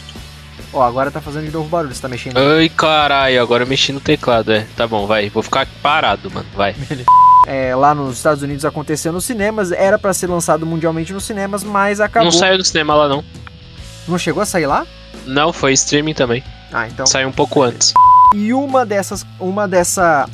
Ó, 0.73 0.83
agora 0.83 1.13
tá 1.13 1.21
fazendo 1.21 1.45
de 1.45 1.53
novo 1.53 1.69
barulho, 1.69 1.95
você 1.95 2.03
tá 2.03 2.09
mexendo. 2.09 2.37
Ai, 2.39 2.69
caralho, 2.69 3.41
agora 3.41 3.63
eu 3.63 3.69
mexi 3.69 3.93
no 3.93 4.01
teclado, 4.01 4.53
é. 4.53 4.67
Tá 4.77 4.85
bom, 4.85 5.07
vai. 5.07 5.31
Vou 5.31 5.45
ficar 5.45 5.65
parado, 5.81 6.29
mano, 6.29 6.49
vai. 6.57 6.75
É, 7.49 7.77
lá 7.77 7.95
nos 7.95 8.17
Estados 8.17 8.43
Unidos 8.43 8.65
aconteceu 8.65 9.13
nos 9.13 9.25
cinemas, 9.25 9.71
era 9.71 9.97
para 9.97 10.13
ser 10.13 10.27
lançado 10.27 10.67
mundialmente 10.67 11.13
nos 11.13 11.23
cinemas, 11.23 11.63
mas 11.63 12.01
acabou. 12.01 12.25
Não 12.25 12.37
saiu 12.37 12.59
do 12.59 12.65
cinema 12.65 12.93
lá 12.93 13.09
não. 13.09 13.25
Não 14.09 14.19
chegou 14.19 14.43
a 14.43 14.47
sair 14.47 14.67
lá? 14.67 14.85
Não, 15.25 15.53
foi 15.53 15.73
streaming 15.75 16.15
também. 16.15 16.43
Ah, 16.73 16.89
então. 16.89 17.07
Saiu 17.07 17.29
um 17.29 17.33
pouco 17.33 17.63
antes. 17.63 17.95
E 18.35 18.53
uma 18.53 18.85
dessas, 18.85 19.25
uma 19.39 19.69
dessa 19.69 20.29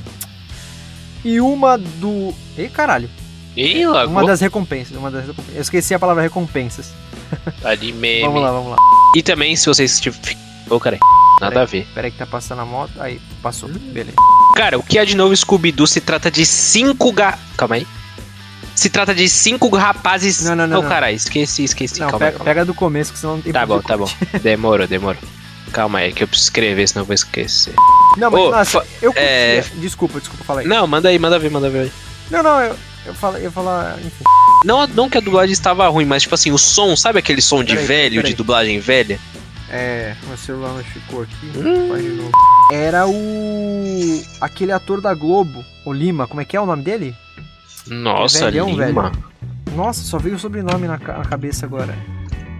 e 1.24 1.40
uma 1.40 1.78
do, 1.78 2.34
ei 2.56 2.68
caralho. 2.68 3.08
Ih, 3.56 3.86
lagou. 3.86 4.12
Uma 4.12 4.26
das 4.26 4.40
recompensas, 4.40 4.96
uma 4.96 5.10
das 5.10 5.22
recompensas. 5.22 5.54
Eu 5.54 5.62
esqueci 5.62 5.94
a 5.94 5.98
palavra 5.98 6.22
recompensas. 6.22 6.92
Ali 7.62 7.92
mesmo. 7.92 8.28
vamos 8.28 8.42
lá, 8.42 8.50
vamos 8.50 8.70
lá. 8.70 8.76
E 9.14 9.22
também 9.22 9.54
se 9.56 9.66
vocês 9.66 10.00
Ô, 10.70 10.76
oh, 10.76 10.80
cara. 10.80 10.98
Nada 11.40 11.52
pera 11.52 11.62
a 11.62 11.66
ver. 11.66 11.86
Pera 11.94 12.06
aí 12.06 12.10
que 12.10 12.18
tá 12.18 12.26
passando 12.26 12.60
a 12.60 12.64
moto. 12.64 12.92
Aí, 12.98 13.20
passou. 13.42 13.68
Beleza. 13.68 14.16
Cara, 14.54 14.78
o 14.78 14.82
que 14.82 14.98
é 14.98 15.04
de 15.04 15.16
novo 15.16 15.36
Scooby-Doo 15.36 15.86
se 15.86 16.00
trata 16.00 16.30
de 16.30 16.46
cinco 16.46 17.12
ga... 17.12 17.38
Calma 17.56 17.74
aí. 17.74 17.86
Se 18.74 18.88
trata 18.88 19.14
de 19.14 19.28
cinco 19.28 19.68
rapazes. 19.76 20.42
Não, 20.44 20.54
não, 20.54 20.66
não. 20.66 20.80
Oh, 20.80 20.82
caralho, 20.84 21.14
esqueci, 21.14 21.64
esqueci. 21.64 22.00
Não, 22.00 22.06
calma, 22.06 22.18
pega, 22.18 22.32
calma. 22.32 22.44
pega 22.44 22.64
do 22.64 22.72
começo 22.72 23.12
que 23.12 23.18
senão 23.18 23.36
não 23.36 23.42
tem 23.42 23.52
Tá 23.52 23.66
bom, 23.66 23.80
tá 23.80 23.96
bom. 23.96 24.08
Demorou, 24.42 24.86
demorou. 24.86 25.20
Calma 25.70 26.00
aí, 26.00 26.12
que 26.12 26.22
eu 26.22 26.28
preciso 26.28 26.46
escrever, 26.48 26.86
senão 26.88 27.02
eu 27.02 27.06
vou 27.06 27.14
esquecer. 27.14 27.74
Não, 28.16 28.30
mas 28.30 28.40
oh, 28.40 28.50
nossa, 28.50 28.86
eu 29.00 29.12
curti. 29.12 29.26
É... 29.26 29.64
Desculpa, 29.76 30.18
desculpa, 30.18 30.44
fala 30.44 30.60
aí. 30.60 30.66
Não, 30.66 30.86
manda 30.86 31.08
aí, 31.08 31.18
manda 31.18 31.38
ver, 31.38 31.50
manda 31.50 31.70
ver. 31.70 31.90
Não, 32.30 32.42
não, 32.42 32.60
eu, 32.60 32.76
eu, 33.06 33.14
falo, 33.14 33.36
eu 33.38 33.50
falar, 33.50 33.98
enfim. 34.00 34.24
Não, 34.64 34.86
não 34.88 35.08
que 35.08 35.18
a 35.18 35.20
dublagem 35.20 35.52
estava 35.52 35.88
ruim, 35.88 36.04
mas 36.04 36.22
tipo 36.22 36.34
assim, 36.34 36.50
o 36.52 36.58
som, 36.58 36.94
sabe 36.96 37.18
aquele 37.18 37.40
som 37.40 37.64
de 37.64 37.76
velho, 37.76 38.16
peraí. 38.16 38.30
de 38.30 38.36
dublagem 38.36 38.80
velha? 38.80 39.18
É, 39.70 40.14
meu 40.26 40.36
celular 40.36 40.74
não 40.74 40.84
ficou 40.84 41.22
aqui. 41.22 41.52
Hum. 41.56 42.30
Era 42.70 43.06
o. 43.06 44.22
aquele 44.40 44.72
ator 44.72 45.00
da 45.00 45.14
Globo, 45.14 45.64
o 45.84 45.92
Lima, 45.92 46.26
como 46.26 46.40
é 46.40 46.44
que 46.44 46.56
é 46.56 46.60
o 46.60 46.66
nome 46.66 46.82
dele? 46.82 47.14
Nossa, 47.86 48.44
velhão, 48.50 48.68
Lima. 48.68 49.10
Nossa, 49.74 50.02
só 50.02 50.18
veio 50.18 50.36
o 50.36 50.38
sobrenome 50.38 50.86
na, 50.86 50.98
ca- 50.98 51.18
na 51.18 51.24
cabeça 51.24 51.64
agora. 51.64 51.96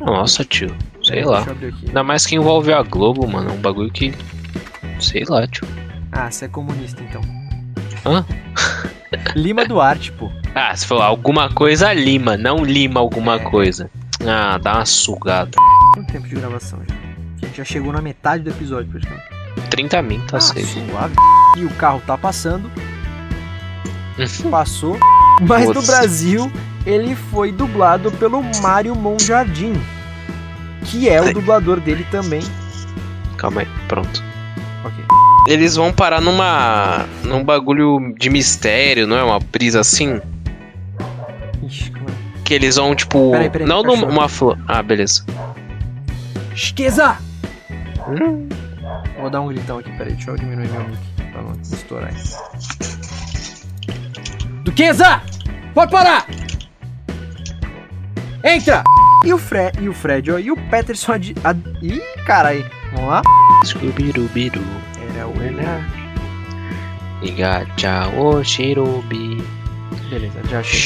Nossa, 0.05 0.45
tio. 0.45 0.75
Sei 1.03 1.25
lá. 1.25 1.45
Ainda 1.87 2.03
mais 2.03 2.27
que 2.27 2.35
envolve 2.37 2.73
a 2.73 2.83
Globo, 2.83 3.27
mano. 3.29 3.51
É 3.51 3.53
um 3.53 3.61
bagulho 3.61 3.91
que. 3.91 4.15
Sei 5.01 5.25
lá, 5.29 5.47
tio. 5.47 5.67
Ah, 6.13 6.31
você 6.31 6.45
é 6.45 6.49
comunista 6.49 7.03
então. 7.03 7.21
Hã? 8.05 8.25
Lima 9.35 9.65
Duarte, 9.65 10.13
pô. 10.13 10.31
Ah, 10.55 10.77
se 10.77 10.87
falou 10.87 11.03
alguma 11.05 11.49
coisa, 11.49 11.95
Lima, 11.95 12.37
não 12.37 12.59
Lima 12.63 13.01
alguma 13.01 13.37
É. 13.37 13.39
coisa. 13.39 13.91
Ah, 14.27 14.59
dá 14.59 14.75
uma 14.75 14.85
sugada. 14.85 15.51
Quanto 15.95 16.13
tempo 16.13 16.29
de 16.29 16.35
gravação 16.35 16.79
já? 16.87 16.95
A 16.95 17.47
gente 17.47 17.57
já 17.57 17.65
chegou 17.65 17.91
na 17.91 18.03
metade 18.03 18.45
do 18.45 18.51
episódio, 18.51 18.91
praticamente. 18.91 19.25
30 19.71 20.03
min, 20.03 20.21
tá 20.21 20.37
ah, 20.37 20.41
safe. 20.41 20.67
suave. 20.67 21.15
E 21.57 21.65
o 21.65 21.71
carro 21.71 22.03
tá 22.07 22.19
passando. 22.19 22.71
Passou. 24.51 24.99
Mas 25.41 25.67
no 25.69 25.75
Foda-se. 25.75 25.87
Brasil, 25.87 26.53
ele 26.87 27.15
foi 27.15 27.53
dublado 27.53 28.11
pelo 28.13 28.43
Mário 28.61 28.95
Monjardim. 28.95 29.75
Que 30.85 31.09
é 31.09 31.21
o 31.21 31.33
dublador 31.33 31.81
dele 31.81 32.05
também. 32.11 32.43
Calma 33.37 33.61
aí, 33.61 33.69
pronto. 33.89 34.23
Ok. 34.85 35.05
Eles 35.47 35.77
vão 35.77 35.93
parar 35.93 36.21
numa. 36.21 37.07
num 37.23 37.45
bagulho 37.45 38.15
de 38.19 38.29
mistério, 38.29 39.07
não 39.07 39.17
é? 39.17 39.23
Uma 39.23 39.39
brisa 39.39 39.81
assim? 39.81 40.21
Ixi, 41.63 41.93
como 41.93 42.09
é? 42.09 42.13
Que 42.45 42.55
eles 42.55 42.77
vão, 42.77 42.95
tipo. 42.95 43.31
Peraí, 43.31 43.51
peraí, 43.51 43.67
não 43.67 43.83
cachorro. 43.83 44.07
numa 44.07 44.29
flor. 44.29 44.59
Ah, 44.67 44.83
beleza. 44.83 45.25
Esqueza! 46.55 47.17
Hum. 48.09 48.49
Vou 49.21 49.31
dar 49.31 49.41
um 49.41 49.49
gritão 49.49 49.79
aqui, 49.79 49.91
peraí, 49.93 50.15
deixa 50.15 50.31
eu 50.31 50.37
diminuir 50.37 50.69
meu 50.69 50.89
mic 50.89 50.99
pra 51.33 51.43
não 51.43 51.53
estourar. 51.63 52.13
Duquesa! 54.65 55.23
Pode 55.75 55.91
parar! 55.91 56.27
Entra! 58.45 58.83
E 59.25 59.33
o, 59.33 59.39
Fre 59.39 59.71
e 59.81 59.89
o 59.89 59.95
Fred, 59.95 60.33
ó, 60.33 60.39
e 60.39 60.51
o 60.51 60.57
Peterson 60.69 61.13
ad... 61.13 61.35
ad... 61.45 61.61
Ih, 61.81 62.03
carai, 62.27 62.69
vamos 62.93 63.09
lá? 63.09 63.23
Scooby-Doo-Biru. 63.65 64.61
Era 65.15 65.29
o... 65.29 65.33
Igacha 67.25 68.09
o 68.17 68.43
Shirubi. 68.43 69.41
Beleza, 70.11 70.41
já 70.51 70.59
achei. 70.59 70.81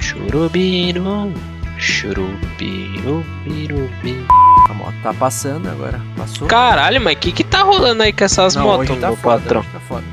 Churubiru. 0.00 1.32
Churubirubirubi. 1.78 4.26
A 4.68 4.74
moto 4.74 4.94
tá 5.04 5.14
passando 5.14 5.68
agora, 5.68 6.00
passou. 6.16 6.48
Caralho, 6.48 7.00
mas 7.00 7.16
o 7.16 7.20
que 7.20 7.30
que 7.30 7.44
tá 7.44 7.62
rolando 7.62 8.02
aí 8.02 8.12
com 8.12 8.24
essas 8.24 8.56
Não, 8.56 8.64
motos, 8.64 8.90
hoje 8.90 9.00
tá 9.00 9.06
meu 9.06 9.16
foda, 9.16 9.40
patrão? 9.42 9.60
hoje 9.60 9.70
tá 9.72 9.80
foda. 9.80 10.04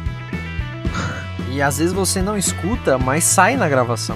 E 1.49 1.59
às 1.61 1.79
vezes 1.79 1.91
você 1.93 2.21
não 2.21 2.37
escuta, 2.37 2.99
mas 2.99 3.23
sai 3.23 3.57
na 3.57 3.67
gravação. 3.67 4.15